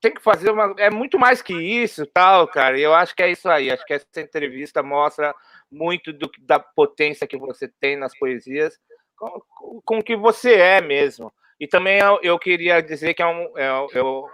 tem 0.00 0.14
que 0.14 0.22
fazer 0.22 0.48
uma, 0.48 0.72
é 0.78 0.88
muito 0.90 1.18
mais 1.18 1.42
que 1.42 1.52
isso, 1.52 2.06
tal, 2.06 2.46
cara. 2.46 2.78
Eu 2.78 2.94
acho 2.94 3.16
que 3.16 3.22
é 3.24 3.28
isso 3.28 3.48
aí. 3.48 3.68
Acho 3.68 3.84
que 3.84 3.94
essa 3.94 4.06
entrevista 4.20 4.80
mostra 4.80 5.34
muito 5.68 6.12
do, 6.12 6.30
da 6.38 6.60
potência 6.60 7.26
que 7.26 7.36
você 7.36 7.66
tem 7.80 7.96
nas 7.96 8.16
poesias 8.16 8.78
com, 9.16 9.82
com 9.84 10.00
que 10.00 10.14
você 10.14 10.54
é 10.54 10.80
mesmo. 10.80 11.34
E 11.58 11.66
também 11.66 11.98
eu, 11.98 12.20
eu 12.22 12.38
queria 12.38 12.80
dizer 12.80 13.12
que 13.12 13.20
é 13.20 13.26
um, 13.26 13.58
eu, 13.58 13.88
eu 13.92 14.30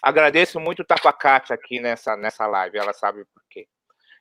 agradeço 0.00 0.60
muito 0.60 0.82
o 0.82 0.84
Tapacate 0.84 1.52
aqui 1.52 1.80
nessa, 1.80 2.16
nessa 2.16 2.46
live, 2.46 2.78
ela 2.78 2.92
sabe 2.92 3.24
por 3.24 3.42
quê. 3.50 3.66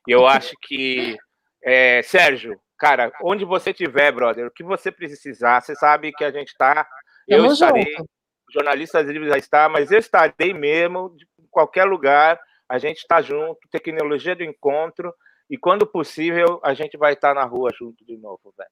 E 0.08 0.12
eu 0.12 0.26
acho 0.26 0.56
que, 0.60 1.16
é, 1.64 2.02
Sérgio, 2.02 2.60
cara, 2.80 3.12
onde 3.22 3.46
você 3.46 3.70
estiver, 3.70 4.12
brother, 4.12 4.48
o 4.48 4.52
que 4.52 4.64
você 4.64 4.92
precisar, 4.92 5.62
você 5.62 5.76
sabe 5.76 6.12
que 6.14 6.24
a 6.24 6.32
gente 6.32 6.48
está. 6.48 6.88
Eu 7.28 7.44
Tamo 7.44 7.54
estarei, 7.54 7.94
junto. 7.94 8.17
Jornalistas 8.54 9.08
livres 9.08 9.30
já 9.30 9.38
está, 9.38 9.70
mas 9.70 9.92
eu 9.92 10.00
estarei 10.00 10.54
mesmo, 10.54 11.16
de 11.18 11.26
qualquer 11.50 11.86
lugar, 11.86 12.40
a 12.70 12.78
gente 12.78 12.98
está 12.98 13.22
junto, 13.22 13.60
tecnologia 13.72 14.36
do 14.36 14.44
encontro, 14.44 15.14
e 15.50 15.58
quando 15.58 15.88
possível, 15.88 16.60
a 16.64 16.74
gente 16.74 16.98
vai 16.98 17.14
estar 17.14 17.34
na 17.34 17.46
rua 17.46 17.72
junto 17.78 18.06
de 18.06 18.18
novo, 18.18 18.54
velho. 18.58 18.70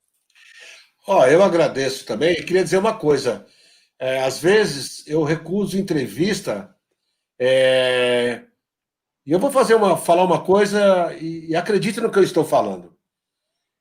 Ó, 1.08 1.26
eu 1.28 1.44
agradeço 1.44 2.06
também. 2.06 2.34
E 2.34 2.44
queria 2.44 2.64
dizer 2.64 2.78
uma 2.78 2.98
coisa. 2.98 3.46
É, 3.98 4.24
às 4.24 4.40
vezes 4.40 5.08
eu 5.08 5.24
recuso 5.24 5.78
entrevista. 5.78 6.76
é, 7.40 8.44
E 9.26 9.32
eu 9.32 9.40
vou 9.40 9.52
fazer 9.52 9.76
uma, 9.76 9.96
falar 9.96 10.24
uma 10.24 10.44
coisa 10.44 11.16
e, 11.16 11.52
e 11.52 11.56
acredite 11.56 12.02
no 12.02 12.12
que 12.12 12.20
eu 12.20 12.24
estou 12.24 12.44
falando. 12.44 12.94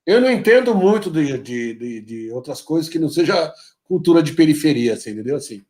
Eu 0.07 0.21
não 0.21 0.31
entendo 0.31 0.75
muito 0.75 1.11
de, 1.11 1.39
de, 1.39 1.75
de, 1.75 2.01
de 2.03 2.31
outras 2.31 2.61
coisas 2.61 2.91
que 2.91 2.99
não 2.99 3.09
seja 3.09 3.53
cultura 3.85 4.23
de 4.23 4.35
periferia, 4.35 4.95
assim, 4.95 5.11
entendeu? 5.11 5.37
Assim, 5.37 5.65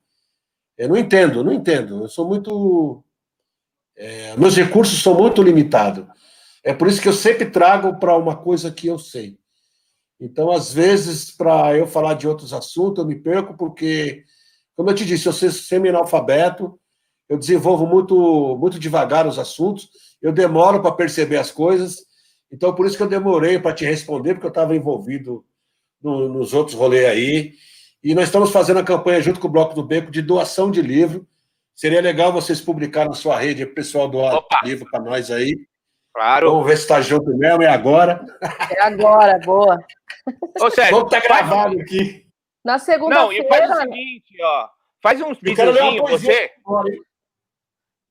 eu 0.77 0.89
não 0.89 0.97
entendo, 0.97 1.43
não 1.45 1.53
entendo. 1.53 2.03
Eu 2.03 2.09
sou 2.09 2.27
muito. 2.27 3.03
é, 3.97 4.37
meus 4.37 4.57
recursos 4.57 5.03
são 5.03 5.15
muito 5.15 5.43
limitados. 5.43 6.05
É 6.63 6.73
por 6.75 6.89
isso 6.89 7.01
que 7.01 7.09
eu 7.09 7.13
sempre 7.13 7.47
trago 7.51 7.99
para 7.99 8.17
uma 8.17 8.37
coisa 8.37 8.71
que 8.71 8.87
eu 8.87 8.99
sei. 8.99 9.39
Então, 10.21 10.51
às 10.51 10.73
vezes, 10.73 11.31
para 11.31 11.77
eu 11.77 11.87
falar 11.87 12.15
de 12.15 12.27
outros 12.27 12.53
assuntos, 12.53 13.03
eu 13.03 13.09
me 13.09 13.17
perco, 13.17 13.57
porque, 13.57 14.25
como 14.77 14.89
eu 14.91 14.95
te 14.95 15.05
disse, 15.05 15.27
eu 15.27 15.33
sou 15.33 15.51
semi-analfabeto, 15.51 16.79
eu 17.29 17.37
desenvolvo 17.39 17.87
muito, 17.87 18.57
muito 18.57 18.79
devagar 18.79 19.27
os 19.27 19.39
assuntos, 19.39 19.89
eu 20.23 20.33
demoro 20.33 20.81
para 20.81 20.93
perceber 20.93 21.37
as 21.37 21.51
coisas, 21.51 21.97
então 22.51 22.75
por 22.75 22.87
isso 22.87 22.97
que 22.97 23.03
eu 23.03 23.09
demorei 23.09 23.59
para 23.59 23.75
te 23.75 23.85
responder, 23.85 24.35
porque 24.35 24.47
eu 24.47 24.51
estava 24.51 24.75
envolvido 24.77 25.45
no- 26.03 26.29
nos 26.29 26.55
outros 26.55 26.77
rolês 26.77 27.07
aí. 27.07 27.53
E 28.05 28.15
nós 28.15 28.25
estamos 28.25 28.53
fazendo 28.53 28.81
a 28.81 28.85
campanha 28.85 29.23
junto 29.23 29.41
com 29.41 29.49
o 29.49 29.51
Bloco 29.51 29.75
do 29.75 29.83
Beco 29.83 30.11
de 30.11 30.21
doação 30.21 30.71
de 30.71 30.83
livro. 30.83 31.27
Seria 31.75 32.01
legal 32.03 32.33
vocês 32.33 32.61
publicarem 32.61 33.09
na 33.09 33.15
sua 33.17 33.37
rede, 33.39 33.65
o 33.65 33.75
pessoal 33.75 34.07
doar 34.09 34.35
Opa! 34.35 34.61
livro 34.63 34.87
para 34.91 35.01
nós 35.01 35.31
aí. 35.31 35.57
Claro. 36.15 36.51
Vamos 36.53 36.67
ver 36.67 36.77
se 36.77 36.83
está 36.83 37.01
junto 37.01 37.37
mesmo, 37.37 37.63
é 37.63 37.67
agora. 37.69 38.25
É 38.77 38.83
agora, 38.83 39.39
boa. 39.45 39.79
Ô, 40.61 40.71
Sérgio, 40.71 40.97
Vamos 40.99 41.13
estar 41.13 41.27
gravado 41.27 41.81
aqui. 41.81 42.25
Na 42.65 42.77
Não, 43.09 43.33
e 43.33 43.49
faz 43.49 43.65
o 43.71 43.75
segunda-feira. 43.75 43.77
seguinte, 43.81 44.43
ó. 44.43 44.69
Faz 45.03 45.21
uns 45.21 45.39
Eu 45.43 45.55
quero 45.57 45.71
ler 45.73 45.83
uma 45.83 45.91
videozinhos, 45.91 46.11
poesia 46.11 46.51
você. 46.65 46.99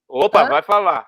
Opa, 0.10 0.44
Hã? 0.44 0.50
vai 0.50 0.62
falar. 0.64 1.08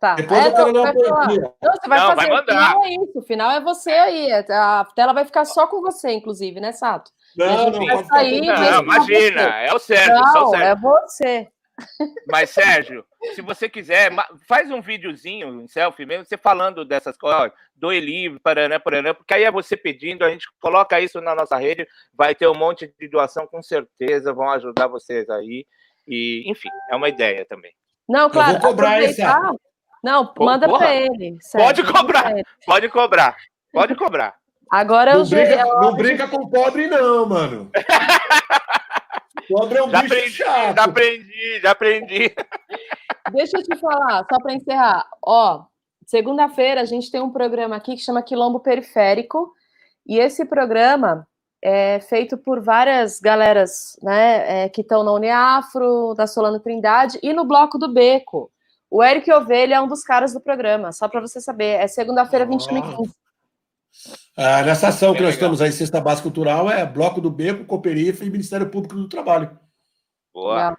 Tá. 0.00 0.14
Depois 0.16 0.44
É, 0.44 0.48
eu 0.48 0.52
quero 0.54 0.72
não, 0.72 0.82
ler. 0.82 0.94
Não, 0.94 1.72
você 1.72 1.88
vai 1.88 1.98
Não, 1.98 2.06
fazer. 2.08 2.16
vai 2.16 2.26
o 2.26 2.34
mandar. 2.34 2.52
final 2.70 2.84
é 2.84 2.90
isso. 2.90 3.18
O 3.18 3.22
final 3.22 3.50
é 3.52 3.60
você 3.60 3.90
aí. 3.90 4.32
A 4.32 4.84
tela 4.94 5.12
vai 5.12 5.24
ficar 5.24 5.44
só 5.46 5.66
com 5.66 5.80
você, 5.80 6.12
inclusive, 6.12 6.60
né, 6.60 6.72
Sato? 6.72 7.10
Não, 7.36 7.70
não, 7.70 7.86
pode 7.86 8.08
sair, 8.08 8.40
Não, 8.40 8.82
imagina, 8.82 9.42
é 9.42 9.72
o 9.74 9.78
Sérgio, 9.78 10.16
só 10.32 10.38
o 10.38 10.42
Não, 10.44 10.50
Sérgio. 10.50 10.66
é 10.66 10.74
você. 10.76 11.48
Mas, 12.26 12.50
Sérgio, 12.50 13.04
se 13.34 13.42
você 13.42 13.68
quiser, 13.68 14.10
faz 14.48 14.70
um 14.70 14.80
videozinho, 14.80 15.48
um 15.48 15.68
selfie 15.68 16.06
mesmo, 16.06 16.24
você 16.24 16.38
falando 16.38 16.84
dessas 16.84 17.16
coisas, 17.18 17.52
doe 17.74 18.00
livre, 18.00 18.40
paraná, 18.40 18.80
paraná, 18.80 19.12
porque 19.12 19.34
aí 19.34 19.44
é 19.44 19.50
você 19.50 19.76
pedindo, 19.76 20.24
a 20.24 20.30
gente 20.30 20.46
coloca 20.58 20.98
isso 21.00 21.20
na 21.20 21.34
nossa 21.34 21.58
rede, 21.58 21.86
vai 22.14 22.34
ter 22.34 22.48
um 22.48 22.54
monte 22.54 22.90
de 22.98 23.08
doação, 23.08 23.46
com 23.46 23.62
certeza, 23.62 24.32
vão 24.32 24.48
ajudar 24.50 24.86
vocês 24.86 25.28
aí. 25.28 25.66
E, 26.08 26.44
enfim, 26.46 26.70
é 26.90 26.96
uma 26.96 27.08
ideia 27.08 27.44
também. 27.44 27.72
Não, 28.08 28.30
claro. 28.30 28.52
vou 28.52 28.70
cobrar 28.70 29.02
esse 29.02 29.20
Não, 30.02 30.32
manda 30.38 30.66
porra. 30.66 30.78
pra 30.78 30.94
ele. 30.94 31.32
Pode 31.32 31.44
Sérgio, 31.82 31.92
cobrar. 31.92 32.22
pra 32.22 32.30
ele. 32.32 32.44
Pode 32.64 32.88
cobrar, 32.88 33.36
pode 33.72 33.94
cobrar. 33.96 34.34
Agora 34.70 35.12
eu 35.12 35.18
Não 35.18 35.24
já. 35.24 35.36
brinca, 35.36 35.64
não 35.64 35.94
brinca 35.94 36.28
com 36.28 36.48
pobre, 36.48 36.86
não, 36.86 37.26
mano. 37.26 37.70
Pobre 39.48 39.78
é 39.78 39.82
um 39.84 39.90
Já 39.90 40.02
bicho 40.02 40.14
aprendi, 40.14 40.30
chato. 40.32 40.74
já 40.76 40.84
aprendi, 40.84 41.60
já 41.62 41.70
aprendi. 41.70 42.34
Deixa 43.32 43.58
eu 43.58 43.62
te 43.62 43.76
falar, 43.76 44.26
só 44.28 44.40
para 44.40 44.54
encerrar. 44.54 45.06
Ó, 45.22 45.64
segunda-feira 46.04 46.80
a 46.80 46.84
gente 46.84 47.10
tem 47.10 47.20
um 47.20 47.30
programa 47.30 47.76
aqui 47.76 47.94
que 47.94 48.02
chama 48.02 48.22
Quilombo 48.22 48.58
Periférico, 48.60 49.52
e 50.04 50.18
esse 50.18 50.44
programa 50.44 51.26
é 51.62 52.00
feito 52.00 52.36
por 52.36 52.60
várias 52.60 53.20
galeras, 53.20 53.96
né, 54.02 54.64
é, 54.64 54.68
que 54.68 54.80
estão 54.80 55.02
na 55.02 55.12
Uniafro, 55.12 56.14
da 56.14 56.26
Solano 56.26 56.60
Trindade 56.60 57.18
e 57.22 57.32
no 57.32 57.44
Bloco 57.44 57.78
do 57.78 57.92
Beco. 57.92 58.50
O 58.90 59.02
Eric 59.02 59.30
Ovelha 59.32 59.76
é 59.76 59.80
um 59.80 59.88
dos 59.88 60.02
caras 60.02 60.32
do 60.32 60.40
programa, 60.40 60.92
só 60.92 61.08
para 61.08 61.20
você 61.20 61.40
saber. 61.40 61.80
É 61.80 61.86
segunda-feira, 61.88 62.44
21 62.46 62.76
h 62.78 62.96
15 62.96 63.25
Ah, 64.36 64.62
nessa 64.62 64.88
ação 64.88 65.12
que 65.12 65.18
Bem 65.18 65.26
nós 65.26 65.34
legal. 65.36 65.52
estamos 65.52 65.62
aí, 65.62 65.72
Cesta 65.72 66.00
Básica 66.00 66.24
Cultural, 66.24 66.70
é 66.70 66.84
Bloco 66.84 67.20
do 67.20 67.30
Beco, 67.30 67.64
Cooperifa 67.64 68.24
e 68.24 68.30
Ministério 68.30 68.70
Público 68.70 68.94
do 68.94 69.08
Trabalho. 69.08 69.58
Boa. 70.32 70.54
Legal. 70.54 70.76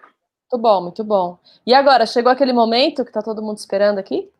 Muito 0.50 0.62
bom, 0.62 0.82
muito 0.82 1.04
bom. 1.04 1.38
E 1.66 1.74
agora, 1.74 2.06
chegou 2.06 2.32
aquele 2.32 2.52
momento 2.52 3.04
que 3.04 3.12
tá 3.12 3.20
todo 3.20 3.42
mundo 3.42 3.58
esperando 3.58 3.98
aqui? 3.98 4.30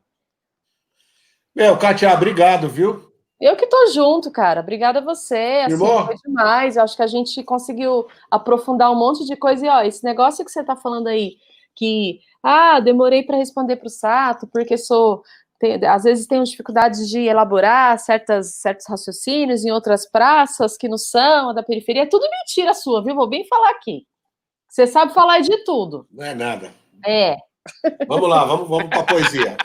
Meu, 1.55 1.77
Katia, 1.77 2.15
obrigado, 2.15 2.69
viu? 2.69 3.13
Eu 3.41 3.57
que 3.57 3.67
tô 3.67 3.87
junto, 3.89 4.31
cara. 4.31 4.61
Obrigada 4.61 5.01
a 5.01 5.05
você. 5.05 5.65
Assim, 5.67 5.77
foi 5.77 6.17
demais. 6.25 6.77
Eu 6.77 6.83
acho 6.83 6.97
que 6.97 7.03
a 7.03 7.07
gente 7.07 7.43
conseguiu 7.45 8.07
aprofundar 8.31 8.91
um 8.91 8.99
monte 8.99 9.25
de 9.25 9.37
coisa. 9.37 9.67
E 9.67 9.69
ó, 9.69 9.83
esse 9.83 10.03
negócio 10.03 10.45
que 10.45 10.51
você 10.51 10.65
tá 10.65 10.75
falando 10.75 11.07
aí, 11.09 11.37
que 11.75 12.21
ah, 12.43 12.81
demorei 12.81 13.23
para 13.23 13.37
responder 13.37 13.77
para 13.77 13.87
o 13.87 13.91
Sato, 13.91 14.47
porque 14.47 14.77
sou. 14.77 15.23
Tem- 15.59 15.85
às 15.87 16.05
vezes 16.05 16.27
tenho 16.27 16.45
dificuldades 16.45 17.09
de 17.09 17.21
elaborar 17.21 17.99
certas, 17.99 18.55
certos 18.57 18.87
raciocínios 18.89 19.65
em 19.65 19.71
outras 19.71 20.09
praças 20.11 20.77
que 20.77 20.89
não 20.89 20.99
são, 20.99 21.53
da 21.55 21.63
periferia. 21.63 22.03
É 22.03 22.07
tudo 22.07 22.27
mentira 22.31 22.75
sua, 22.75 23.03
viu? 23.03 23.15
Vou 23.15 23.29
bem 23.29 23.47
falar 23.49 23.71
aqui. 23.71 24.07
Você 24.69 24.87
sabe 24.87 25.13
falar 25.15 25.41
de 25.41 25.65
tudo. 25.65 26.07
Não 26.13 26.25
é 26.25 26.35
nada. 26.35 26.71
É. 27.05 27.37
Vamos 28.07 28.29
lá, 28.29 28.45
vamos, 28.45 28.69
vamos 28.69 28.89
para 28.89 29.01
a 29.01 29.05
poesia. 29.05 29.57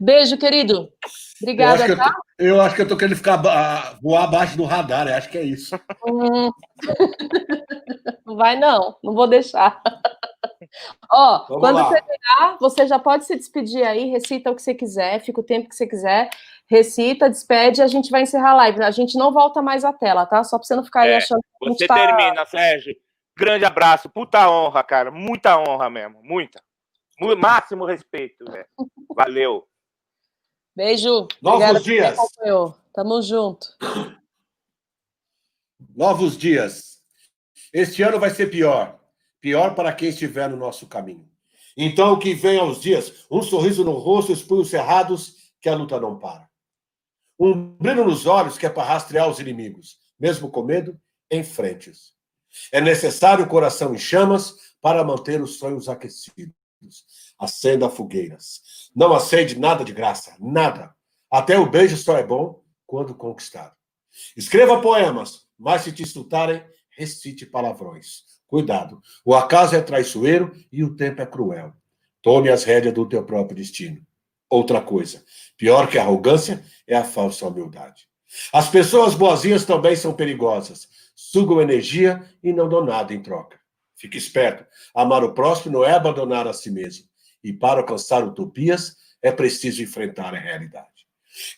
Beijo, 0.00 0.36
querido. 0.36 0.74
Eu 0.74 1.42
Obrigada, 1.42 1.74
acho, 1.74 1.84
que 1.86 1.92
eu, 1.92 1.96
tá? 1.96 2.14
eu 2.38 2.60
acho 2.60 2.76
que 2.76 2.82
eu 2.82 2.88
tô 2.88 2.96
querendo 2.96 3.16
ficar 3.16 3.36
ba- 3.36 3.98
voar 4.02 4.24
abaixo 4.24 4.56
do 4.56 4.64
radar, 4.64 5.08
eu 5.08 5.14
acho 5.16 5.28
que 5.30 5.38
é 5.38 5.42
isso. 5.42 5.74
Hum. 6.06 6.50
Não 8.26 8.36
vai, 8.36 8.58
não. 8.58 8.96
Não 9.02 9.14
vou 9.14 9.26
deixar. 9.26 9.80
Ó, 11.14 11.46
Vamos 11.46 11.60
quando 11.60 11.76
lá. 11.76 11.90
terminar, 11.90 12.56
você 12.58 12.86
já 12.86 12.98
pode 12.98 13.26
se 13.26 13.36
despedir 13.36 13.84
aí, 13.86 14.06
recita 14.10 14.50
o 14.50 14.56
que 14.56 14.62
você 14.62 14.74
quiser, 14.74 15.20
fica 15.20 15.40
o 15.40 15.44
tempo 15.44 15.68
que 15.68 15.76
você 15.76 15.86
quiser, 15.86 16.30
recita, 16.66 17.28
despede 17.28 17.80
e 17.80 17.84
a 17.84 17.86
gente 17.86 18.10
vai 18.10 18.22
encerrar 18.22 18.52
a 18.52 18.54
live. 18.54 18.82
A 18.82 18.90
gente 18.90 19.18
não 19.18 19.30
volta 19.32 19.60
mais 19.60 19.84
à 19.84 19.92
tela, 19.92 20.24
tá? 20.24 20.42
Só 20.42 20.58
pra 20.58 20.66
você 20.66 20.74
não 20.74 20.82
ficar 20.84 21.02
aí 21.02 21.10
É, 21.10 21.16
achando 21.18 21.40
que 21.60 21.68
Você 21.68 21.86
tá... 21.86 21.94
termina, 21.94 22.46
Sérgio. 22.46 22.96
Grande 23.36 23.64
abraço, 23.64 24.08
puta 24.08 24.48
honra, 24.50 24.82
cara, 24.82 25.10
muita 25.10 25.58
honra 25.58 25.90
mesmo, 25.90 26.22
muita. 26.22 26.62
Máximo 27.38 27.84
respeito, 27.84 28.44
velho. 28.50 28.66
Valeu. 29.14 29.66
Beijo. 30.74 31.28
Novos 31.42 31.82
dias. 31.84 32.18
Tamo 32.94 33.22
junto. 33.22 33.68
Novos 35.94 36.36
dias. 36.36 37.02
Este 37.72 38.02
ano 38.02 38.18
vai 38.18 38.30
ser 38.30 38.50
pior. 38.50 38.98
Pior 39.42 39.74
para 39.74 39.92
quem 39.92 40.08
estiver 40.08 40.48
no 40.48 40.56
nosso 40.56 40.86
caminho. 40.86 41.28
Então, 41.76 42.18
que 42.18 42.32
venha 42.32 42.60
aos 42.60 42.80
dias, 42.80 43.26
um 43.28 43.42
sorriso 43.42 43.84
no 43.84 43.92
rosto, 43.92 44.32
os 44.32 44.70
cerrados, 44.70 45.52
que 45.60 45.68
a 45.68 45.74
luta 45.74 46.00
não 46.00 46.16
para. 46.16 46.48
Um 47.38 47.76
brilho 47.76 48.04
nos 48.04 48.24
olhos, 48.24 48.56
que 48.56 48.64
é 48.64 48.70
para 48.70 48.84
rastrear 48.84 49.28
os 49.28 49.40
inimigos. 49.40 49.98
Mesmo 50.18 50.48
com 50.48 50.62
medo, 50.62 50.96
enfrente-os. 51.28 52.12
É 52.70 52.80
necessário 52.80 53.44
o 53.44 53.48
coração 53.48 53.92
em 53.92 53.98
chamas 53.98 54.54
para 54.80 55.02
manter 55.02 55.42
os 55.42 55.58
sonhos 55.58 55.88
aquecidos. 55.88 56.54
Acenda 57.36 57.90
fogueiras. 57.90 58.90
Não 58.94 59.12
acende 59.12 59.58
nada 59.58 59.84
de 59.84 59.92
graça, 59.92 60.36
nada. 60.38 60.94
Até 61.28 61.58
o 61.58 61.68
beijo 61.68 61.96
só 61.96 62.16
é 62.16 62.24
bom 62.24 62.62
quando 62.86 63.14
conquistado. 63.14 63.74
Escreva 64.36 64.80
poemas, 64.80 65.46
mas 65.58 65.82
se 65.82 65.90
te 65.92 66.02
insultarem, 66.02 66.64
recite 66.90 67.46
palavrões. 67.46 68.41
Cuidado, 68.52 69.00
o 69.24 69.34
acaso 69.34 69.74
é 69.74 69.80
traiçoeiro 69.80 70.54
e 70.70 70.84
o 70.84 70.94
tempo 70.94 71.22
é 71.22 71.24
cruel. 71.24 71.72
Tome 72.20 72.50
as 72.50 72.64
rédeas 72.64 72.92
do 72.92 73.08
teu 73.08 73.24
próprio 73.24 73.56
destino. 73.56 74.06
Outra 74.46 74.78
coisa, 74.78 75.24
pior 75.56 75.88
que 75.88 75.96
a 75.96 76.02
arrogância 76.02 76.62
é 76.86 76.94
a 76.94 77.02
falsa 77.02 77.48
humildade. 77.48 78.06
As 78.52 78.68
pessoas 78.68 79.14
boazinhas 79.14 79.64
também 79.64 79.96
são 79.96 80.12
perigosas. 80.12 80.86
Sugam 81.16 81.62
energia 81.62 82.22
e 82.44 82.52
não 82.52 82.68
dão 82.68 82.84
nada 82.84 83.14
em 83.14 83.22
troca. 83.22 83.58
Fique 83.96 84.18
esperto. 84.18 84.66
Amar 84.94 85.24
o 85.24 85.32
próximo 85.32 85.72
não 85.72 85.82
é 85.82 85.92
abandonar 85.94 86.46
a 86.46 86.52
si 86.52 86.70
mesmo. 86.70 87.06
E 87.42 87.54
para 87.54 87.80
alcançar 87.80 88.22
utopias, 88.22 88.98
é 89.22 89.32
preciso 89.32 89.82
enfrentar 89.82 90.34
a 90.34 90.38
realidade. 90.38 91.06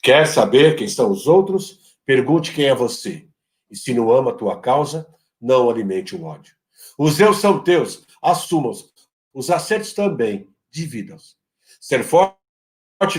Quer 0.01 0.29
saber 0.29 0.77
quem 0.77 0.87
são 0.87 1.11
os 1.11 1.27
outros? 1.27 1.97
Pergunte 2.07 2.53
quem 2.53 2.67
é 2.67 2.75
você. 2.75 3.27
E 3.69 3.75
se 3.75 3.93
não 3.93 4.13
ama 4.13 4.31
a 4.31 4.35
tua 4.35 4.61
causa, 4.61 5.13
não 5.41 5.69
alimente 5.69 6.15
o 6.15 6.23
ódio. 6.23 6.55
Os 6.99 7.19
erros 7.19 7.41
são 7.41 7.63
teus, 7.63 8.07
assuma-os. 8.23 8.93
Os 9.33 9.51
acertos 9.51 9.93
também, 9.93 10.49
divida-os. 10.71 11.37
Ser 11.81 12.05
forte 12.05 12.39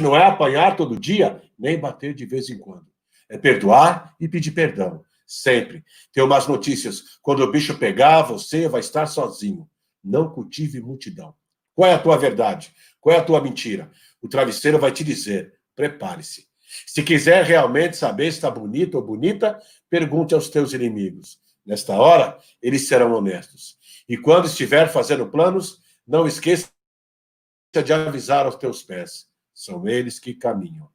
não 0.02 0.16
é 0.16 0.26
apanhar 0.26 0.76
todo 0.76 1.00
dia, 1.00 1.42
nem 1.58 1.80
bater 1.80 2.14
de 2.14 2.26
vez 2.26 2.50
em 2.50 2.58
quando. 2.58 2.88
É 3.30 3.38
perdoar 3.38 4.16
e 4.20 4.28
pedir 4.28 4.52
perdão. 4.52 5.04
Sempre. 5.28 5.84
Tem 6.14 6.24
umas 6.24 6.48
notícias. 6.48 7.18
Quando 7.22 7.44
o 7.44 7.52
bicho 7.52 7.78
pegar, 7.78 8.22
você 8.22 8.68
vai 8.68 8.80
estar 8.80 9.08
sozinho. 9.08 9.68
Não 10.04 10.30
cultive 10.30 10.80
multidão. 10.80 11.34
Qual 11.74 11.90
é 11.90 11.94
a 11.94 12.00
tua 12.00 12.18
verdade? 12.18 12.74
Qual 13.02 13.16
é 13.16 13.20
a 13.20 13.24
tua 13.24 13.42
mentira? 13.42 13.92
O 14.22 14.30
travesseiro 14.30 14.80
vai 14.80 14.92
te 14.92 15.04
dizer: 15.04 15.54
prepare-se. 15.76 16.48
Se 16.86 17.04
quiser 17.04 17.44
realmente 17.44 17.98
saber 17.98 18.32
se 18.32 18.38
está 18.38 18.50
bonito 18.50 18.96
ou 18.96 19.04
bonita, 19.04 19.60
pergunte 19.90 20.34
aos 20.34 20.50
teus 20.50 20.74
inimigos. 20.74 21.40
Nesta 21.66 21.96
hora, 21.96 22.38
eles 22.62 22.88
serão 22.88 23.14
honestos. 23.14 23.78
E 24.08 24.18
quando 24.18 24.46
estiver 24.46 24.88
fazendo 24.92 25.28
planos, 25.28 25.80
não 26.08 26.28
esqueça 26.28 26.70
de 27.84 27.92
avisar 27.92 28.46
aos 28.46 28.56
teus 28.56 28.84
pés. 28.84 29.28
São 29.54 29.88
eles 29.88 30.20
que 30.20 30.34
caminham. 30.34 30.88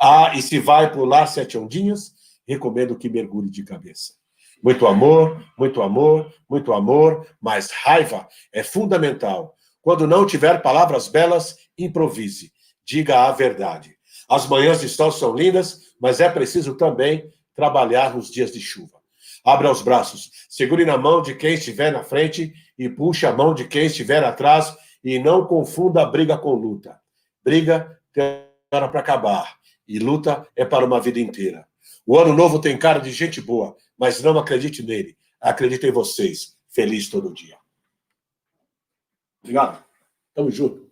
Ah, 0.00 0.32
e 0.34 0.42
se 0.42 0.58
vai 0.58 0.92
pular 0.92 1.26
sete 1.26 1.58
ondinhas, 1.58 2.14
recomendo 2.46 2.96
que 2.96 3.08
mergulhe 3.08 3.50
de 3.50 3.64
cabeça. 3.64 4.14
Muito 4.62 4.86
amor, 4.86 5.44
muito 5.58 5.82
amor, 5.82 6.32
muito 6.48 6.72
amor, 6.72 7.26
mas 7.40 7.70
raiva 7.70 8.28
é 8.52 8.62
fundamental. 8.62 9.56
Quando 9.82 10.06
não 10.06 10.26
tiver 10.26 10.62
palavras 10.62 11.08
belas, 11.08 11.58
improvise. 11.76 12.52
Diga 12.86 13.26
a 13.26 13.32
verdade. 13.32 13.96
As 14.28 14.46
manhãs 14.46 14.80
de 14.80 14.88
sol 14.88 15.10
são 15.12 15.34
lindas, 15.34 15.94
mas 16.00 16.20
é 16.20 16.30
preciso 16.30 16.76
também 16.76 17.30
trabalhar 17.54 18.14
nos 18.14 18.30
dias 18.30 18.52
de 18.52 18.60
chuva. 18.60 19.03
Abra 19.44 19.70
os 19.70 19.82
braços, 19.82 20.30
segure 20.48 20.86
na 20.86 20.96
mão 20.96 21.20
de 21.20 21.34
quem 21.34 21.54
estiver 21.54 21.92
na 21.92 22.02
frente 22.02 22.54
e 22.78 22.88
puxe 22.88 23.26
a 23.26 23.32
mão 23.32 23.52
de 23.52 23.68
quem 23.68 23.86
estiver 23.86 24.24
atrás 24.24 24.74
e 25.04 25.18
não 25.18 25.46
confunda 25.46 26.02
a 26.02 26.06
briga 26.06 26.38
com 26.38 26.54
luta. 26.54 26.98
Briga 27.42 28.00
tem 28.12 28.46
hora 28.72 28.88
para 28.88 29.00
acabar 29.00 29.58
e 29.86 29.98
luta 29.98 30.48
é 30.56 30.64
para 30.64 30.86
uma 30.86 30.98
vida 30.98 31.20
inteira. 31.20 31.68
O 32.06 32.18
ano 32.18 32.34
novo 32.34 32.58
tem 32.58 32.78
cara 32.78 32.98
de 32.98 33.10
gente 33.12 33.40
boa, 33.40 33.76
mas 33.98 34.22
não 34.22 34.38
acredite 34.38 34.82
nele. 34.82 35.16
Acredite 35.40 35.86
em 35.86 35.92
vocês. 35.92 36.56
Feliz 36.70 37.10
todo 37.10 37.32
dia. 37.32 37.56
Obrigado. 39.42 39.84
Tamo 40.34 40.50
junto. 40.50 40.83